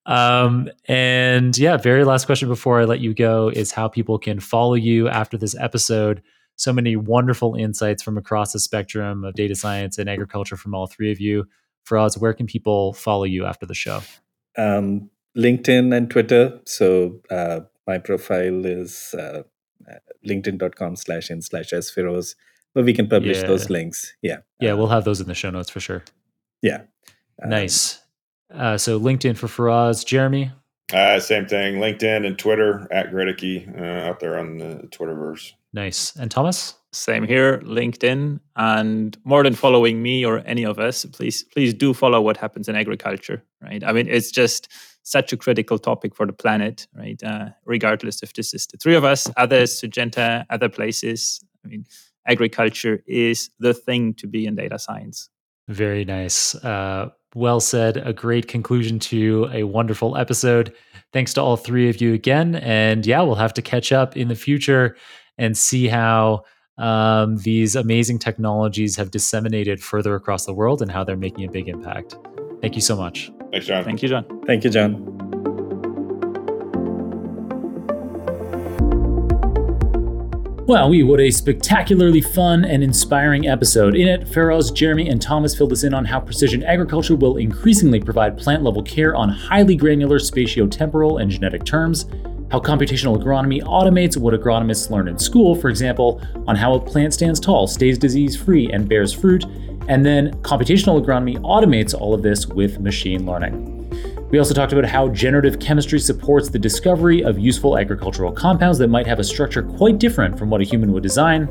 um, 0.06 0.70
and 0.88 1.58
yeah, 1.58 1.76
very 1.76 2.06
last 2.06 2.26
question 2.26 2.48
before 2.48 2.80
I 2.80 2.86
let 2.86 3.02
you 3.02 3.14
go 3.14 3.50
is 3.50 3.74
how 3.74 3.90
people 3.90 4.18
can 4.18 4.40
follow 4.40 4.76
you 4.76 5.10
after 5.10 5.38
this 5.38 5.56
episode 5.60 6.24
so 6.58 6.74
many 6.74 6.96
wonderful 6.96 7.56
insights 7.56 8.04
from 8.04 8.18
across 8.18 8.52
the 8.52 8.60
spectrum 8.60 9.24
of 9.24 9.36
data 9.36 9.56
science 9.56 9.98
and 9.98 10.10
agriculture 10.10 10.58
from 10.58 10.76
all 10.76 10.88
three 10.88 11.12
of 11.12 11.20
you. 11.20 11.48
Feroz, 11.86 12.18
where 12.18 12.34
can 12.34 12.48
people 12.48 12.94
follow 12.94 13.24
you 13.24 13.46
after 13.46 13.66
the 13.66 13.74
show? 13.74 14.02
Um, 14.58 15.10
LinkedIn 15.38 15.96
and 15.96 16.10
Twitter. 16.10 16.60
So 16.66 17.22
uh, 17.30 17.62
my 17.86 18.00
profile 18.00 18.66
is 18.66 19.14
uh, 19.14 19.44
linkedin.com 20.28 20.96
slash 20.96 21.30
in 21.30 21.42
slash 21.42 21.70
sfiroz, 21.70 22.36
but 22.74 22.84
we 22.84 22.94
can 22.94 23.08
publish 23.08 23.38
yeah. 23.38 23.48
those 23.48 23.70
links. 23.70 24.16
Yeah. 24.22 24.38
Yeah, 24.60 24.74
we'll 24.74 24.88
have 24.88 25.06
those 25.06 25.22
in 25.22 25.28
the 25.28 25.36
show 25.36 25.52
notes 25.52 25.70
for 25.70 25.80
sure. 25.80 26.04
Yeah. 26.62 26.82
Um, 27.42 27.50
nice. 27.50 28.00
Uh, 28.52 28.78
so 28.78 29.00
LinkedIn 29.00 29.38
for 29.38 29.48
Feroz. 29.48 30.04
Jeremy? 30.04 30.52
Uh, 30.92 31.20
same 31.20 31.46
thing. 31.46 31.76
LinkedIn 31.76 32.26
and 32.26 32.40
Twitter 32.40 32.88
at 32.92 33.12
Groeteke 33.12 33.80
uh, 33.80 34.10
out 34.10 34.20
there 34.20 34.40
on 34.40 34.58
the 34.58 34.88
Twitterverse. 34.90 35.54
Nice. 35.78 36.16
And 36.16 36.32
Thomas? 36.32 36.74
Same 36.92 37.24
here, 37.24 37.60
LinkedIn. 37.60 38.40
And 38.56 39.16
more 39.26 39.44
than 39.44 39.54
following 39.54 40.02
me 40.02 40.26
or 40.26 40.42
any 40.48 40.66
of 40.66 40.80
us, 40.80 41.06
please 41.06 41.44
please 41.44 41.72
do 41.72 41.94
follow 41.94 42.20
what 42.20 42.36
happens 42.36 42.68
in 42.68 42.76
agriculture, 42.76 43.44
right? 43.62 43.84
I 43.84 43.92
mean, 43.92 44.08
it's 44.10 44.32
just 44.32 44.70
such 45.04 45.32
a 45.32 45.38
critical 45.38 45.78
topic 45.78 46.16
for 46.16 46.26
the 46.26 46.34
planet, 46.34 46.88
right? 46.96 47.22
Uh, 47.24 47.50
regardless 47.66 48.24
if 48.24 48.34
this 48.34 48.56
is 48.56 48.66
the 48.66 48.78
three 48.78 48.96
of 48.96 49.04
us, 49.04 49.30
others, 49.38 49.80
Syngenta, 49.80 50.48
other 50.50 50.68
places. 50.68 51.40
I 51.64 51.68
mean, 51.68 51.86
agriculture 52.26 53.04
is 53.06 53.52
the 53.60 53.76
thing 53.76 54.16
to 54.16 54.26
be 54.26 54.48
in 54.48 54.56
data 54.56 54.80
science. 54.80 55.30
Very 55.68 56.06
nice. 56.06 56.56
Uh, 56.56 57.10
well 57.36 57.60
said. 57.60 57.98
A 57.98 58.14
great 58.14 58.48
conclusion 58.48 58.98
to 59.12 59.48
a 59.54 59.62
wonderful 59.64 60.18
episode. 60.18 60.74
Thanks 61.14 61.36
to 61.36 61.42
all 61.42 61.56
three 61.56 61.88
of 61.88 62.02
you 62.02 62.16
again. 62.16 62.56
And 62.56 63.06
yeah, 63.06 63.22
we'll 63.22 63.36
have 63.36 63.54
to 63.54 63.62
catch 63.62 63.92
up 63.92 64.18
in 64.18 64.28
the 64.28 64.36
future 64.36 64.98
and 65.38 65.58
see 65.58 65.88
how 65.88 66.44
um, 66.78 67.38
these 67.38 67.76
amazing 67.76 68.20
technologies 68.20 68.96
have 68.96 69.12
disseminated 69.12 69.82
further 69.82 70.16
across 70.16 70.46
the 70.46 70.54
world 70.54 70.82
and 70.82 70.92
how 70.92 71.04
they're 71.04 71.18
making 71.18 71.46
a 71.46 71.52
big 71.52 71.68
impact. 71.68 72.16
Thank 72.62 72.76
you 72.76 72.82
so 72.82 72.96
much. 72.96 73.32
Thanks, 73.52 73.68
Jon. 73.68 73.84
Thank 73.84 74.02
you, 74.04 74.10
Jon. 74.10 74.26
Thank 74.46 74.64
you, 74.64 74.70
Jon. 74.70 75.18
Wow, 80.68 80.90
we 80.90 81.02
what 81.02 81.22
a 81.22 81.32
spectacularly 81.32 82.20
fun 82.20 82.66
and 82.66 82.84
inspiring 82.84 83.48
episode. 83.48 83.96
In 83.96 84.06
it, 84.06 84.28
Feroz, 84.28 84.70
Jeremy, 84.70 85.08
and 85.08 85.22
Thomas 85.22 85.56
filled 85.56 85.72
us 85.72 85.86
in 85.86 85.94
on 85.94 86.04
how 86.04 86.20
precision 86.20 86.62
agriculture 86.64 87.16
will 87.16 87.38
increasingly 87.38 88.02
provide 88.02 88.38
plant 88.38 88.64
level 88.64 88.84
care 88.84 89.16
on 89.16 89.30
highly 89.30 89.78
granular 89.78 90.20
spatiotemporal 90.20 91.22
and 91.22 91.32
genetic 91.32 91.64
terms, 91.64 92.04
how 92.52 92.60
computational 92.60 93.22
agronomy 93.22 93.62
automates 93.64 94.18
what 94.18 94.34
agronomists 94.34 94.90
learn 94.90 95.08
in 95.08 95.20
school, 95.20 95.56
for 95.56 95.70
example, 95.70 96.22
on 96.48 96.56
how 96.56 96.74
a 96.74 96.80
plant 96.80 97.14
stands 97.14 97.40
tall, 97.40 97.68
stays 97.68 97.98
disease 97.98 98.36
free, 98.36 98.72
and 98.72 98.88
bears 98.88 99.14
fruit, 99.14 99.44
and 99.88 100.06
then 100.06 100.34
computational 100.42 101.04
agronomy 101.04 101.38
automates 101.40 101.94
all 101.94 102.14
of 102.14 102.22
this 102.22 102.48
with 102.48 102.80
machine 102.80 103.26
learning. 103.26 103.74
We 104.30 104.40
also 104.40 104.54
talked 104.54 104.74
about 104.74 104.86
how 104.86 105.08
generative 105.10 105.60
chemistry 105.60 106.00
supports 106.00 106.50
the 106.50 106.60
discovery 106.60 107.24
of 107.24 107.40
useful 107.40 107.78
agricultural 107.78 108.32
compounds 108.34 108.78
that 108.80 108.90
might 108.90 109.08
have 109.08 109.20
a 109.20 109.24
structure 109.24 109.64
quite 109.64 110.00
different 110.00 110.38
from 110.38 110.50
what 110.50 110.60
a 110.60 110.66
human 110.66 110.92
would 110.92 111.04
design, 111.04 111.48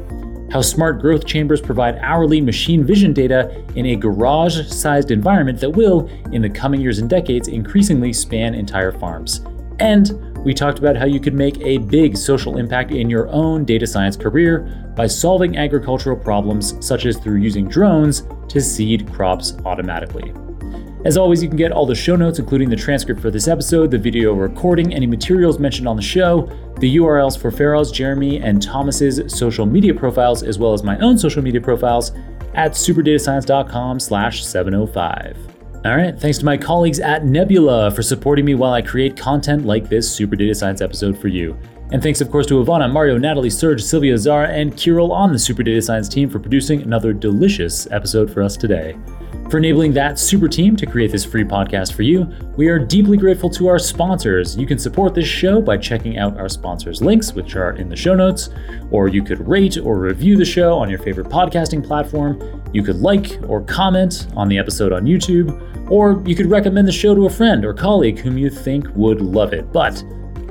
how 0.53 0.61
smart 0.61 1.01
growth 1.01 1.27
chambers 1.27 1.61
provide 1.61 1.97
hourly 1.97 2.41
machine 2.41 2.85
vision 2.85 3.13
data 3.13 3.65
in 3.75 3.87
a 3.87 3.97
garage 3.97 4.67
sized 4.69 5.11
environment 5.11 5.59
that 5.61 5.71
will, 5.71 6.07
in 6.33 6.43
the 6.43 6.51
coming 6.51 6.81
years 6.81 6.99
and 6.99 7.09
decades, 7.09 7.49
increasingly 7.49 8.13
span 8.13 8.55
entire 8.55 8.93
farms. 8.93 9.41
And 9.81 10.36
we 10.47 10.55
talked 10.55 10.79
about 10.79 10.95
how 10.95 11.07
you 11.07 11.19
could 11.19 11.35
make 11.35 11.59
a 11.59 11.79
big 11.79 12.17
social 12.17 12.57
impact 12.57 12.93
in 12.93 13.11
your 13.11 13.29
own 13.31 13.65
data 13.65 13.85
science 13.85 14.17
career 14.17 14.61
by 14.95 15.05
solving 15.05 15.57
agricultural 15.57 16.17
problems, 16.17 16.75
such 16.87 17.05
as 17.05 17.19
through 17.19 17.39
using 17.39 17.69
drones 17.69 18.23
to 18.47 18.61
seed 18.61 19.13
crops 19.13 19.57
automatically. 19.65 20.33
As 21.05 21.17
always, 21.17 21.43
you 21.43 21.49
can 21.49 21.57
get 21.57 21.73
all 21.73 21.85
the 21.85 21.97
show 21.97 22.15
notes, 22.15 22.39
including 22.39 22.71
the 22.71 22.77
transcript 22.77 23.21
for 23.21 23.33
this 23.33 23.49
episode, 23.49 23.91
the 23.91 23.99
video 23.99 24.35
recording, 24.35 24.95
any 24.95 25.07
materials 25.09 25.59
mentioned 25.59 25.89
on 25.89 25.97
the 25.97 26.03
show, 26.03 26.49
the 26.79 26.97
URLs 26.97 27.37
for 27.37 27.51
Feroz, 27.51 27.91
Jeremy, 27.91 28.39
and 28.41 28.63
Thomas's 28.63 29.37
social 29.37 29.67
media 29.67 29.95
profiles, 29.95 30.45
as 30.45 30.61
well 30.61 30.73
as 30.73 30.85
my 30.85 30.97
own 30.99 31.19
social 31.19 31.43
media 31.43 31.61
profiles 31.61 32.13
at 32.55 32.71
superdatascience.com 32.71 33.99
slash 33.99 34.45
705. 34.45 35.56
All 35.85 35.97
right, 35.97 36.19
thanks 36.19 36.39
to 36.39 36.45
my 36.45 36.57
colleagues 36.57 36.99
at 36.99 37.25
Nebula 37.25 37.93
for 37.93 38.03
supporting 38.03 38.45
me 38.45 38.55
while 38.57 38.73
I 38.73 38.83
create 38.83 39.17
content 39.17 39.65
like 39.67 39.89
this 39.89 40.11
Super 40.11 40.35
Data 40.35 40.55
Science 40.55 40.81
episode 40.81 41.17
for 41.17 41.29
you. 41.29 41.57
And 41.93 42.03
thanks, 42.03 42.21
of 42.21 42.29
course, 42.29 42.47
to 42.47 42.55
Ivana, 42.55 42.91
Mario, 42.91 43.17
Natalie, 43.17 43.51
Serge, 43.51 43.81
Sylvia, 43.81 44.19
Zara, 44.19 44.49
and 44.49 44.77
Kirill 44.77 45.13
on 45.13 45.33
the 45.33 45.39
Super 45.39 45.63
Data 45.63 45.81
Science 45.81 46.09
team 46.09 46.29
for 46.29 46.41
producing 46.41 46.83
another 46.83 47.13
delicious 47.13 47.87
episode 47.93 48.33
for 48.33 48.43
us 48.43 48.57
today. 48.57 48.97
For 49.51 49.59
enabling 49.59 49.93
that 49.93 50.19
super 50.19 50.49
team 50.49 50.75
to 50.75 50.87
create 50.87 51.13
this 51.13 51.25
free 51.25 51.45
podcast 51.45 51.93
for 51.93 52.03
you, 52.03 52.27
we 52.57 52.67
are 52.67 52.81
deeply 52.81 53.17
grateful 53.17 53.49
to 53.51 53.69
our 53.69 53.79
sponsors. 53.79 54.57
You 54.57 54.67
can 54.67 54.77
support 54.77 55.15
this 55.15 55.29
show 55.29 55.61
by 55.61 55.77
checking 55.77 56.19
out 56.19 56.37
our 56.37 56.49
sponsors' 56.49 57.01
links, 57.01 57.33
which 57.33 57.55
are 57.55 57.73
in 57.75 57.89
the 57.89 57.95
show 57.95 58.17
notes, 58.17 58.49
or 58.91 59.07
you 59.07 59.23
could 59.23 59.47
rate 59.47 59.79
or 59.79 60.01
review 60.01 60.37
the 60.37 60.45
show 60.45 60.77
on 60.77 60.91
your 60.91 60.99
favorite 60.99 61.29
podcasting 61.29 61.87
platform. 61.87 62.61
You 62.73 62.83
could 62.83 62.97
like 62.97 63.39
or 63.47 63.63
comment 63.63 64.27
on 64.35 64.49
the 64.49 64.59
episode 64.59 64.93
on 64.93 65.05
YouTube, 65.05 65.91
or 65.93 66.21
you 66.27 66.35
could 66.35 66.51
recommend 66.51 66.89
the 66.89 66.93
show 66.93 67.15
to 67.15 67.27
a 67.27 67.31
friend 67.31 67.65
or 67.65 67.73
colleague 67.73 68.19
whom 68.19 68.37
you 68.37 68.51
think 68.51 68.89
would 68.97 69.21
love 69.21 69.53
it. 69.53 69.73
But 69.73 70.03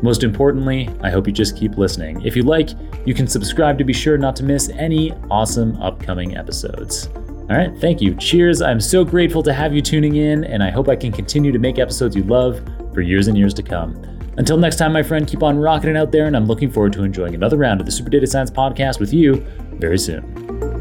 most 0.01 0.23
importantly, 0.23 0.89
I 1.01 1.09
hope 1.09 1.27
you 1.27 1.33
just 1.33 1.57
keep 1.57 1.77
listening. 1.77 2.21
If 2.25 2.33
you 2.37 2.43
like, 2.43 2.69
you 3.05 3.13
can 3.13 3.27
subscribe 3.27 3.77
to 3.77 3.83
be 3.83 3.93
sure 3.93 4.17
not 4.17 4.37
to 4.37 4.43
miss 4.43 4.69
any 4.69 5.11
awesome 5.29 5.75
upcoming 5.81 6.37
episodes. 6.37 7.09
All 7.47 7.55
right, 7.55 7.77
thank 7.77 8.01
you. 8.01 8.15
Cheers. 8.15 8.63
I'm 8.63 8.79
so 8.79 9.05
grateful 9.05 9.43
to 9.43 9.53
have 9.53 9.71
you 9.71 9.79
tuning 9.79 10.15
in, 10.15 10.43
and 10.45 10.63
I 10.63 10.71
hope 10.71 10.89
I 10.89 10.95
can 10.95 11.11
continue 11.11 11.51
to 11.51 11.59
make 11.59 11.77
episodes 11.77 12.15
you 12.15 12.23
love 12.23 12.59
for 12.91 13.01
years 13.01 13.27
and 13.27 13.37
years 13.37 13.53
to 13.53 13.63
come. 13.63 13.93
Until 14.37 14.57
next 14.57 14.77
time, 14.77 14.91
my 14.91 15.03
friend, 15.03 15.27
keep 15.27 15.43
on 15.43 15.57
rocking 15.57 15.91
it 15.91 15.95
out 15.95 16.11
there, 16.11 16.25
and 16.25 16.35
I'm 16.35 16.47
looking 16.47 16.71
forward 16.71 16.93
to 16.93 17.03
enjoying 17.03 17.35
another 17.35 17.57
round 17.57 17.79
of 17.79 17.85
the 17.85 17.91
Super 17.91 18.09
Data 18.09 18.25
Science 18.25 18.49
Podcast 18.49 18.99
with 18.99 19.13
you 19.13 19.45
very 19.73 19.99
soon. 19.99 20.74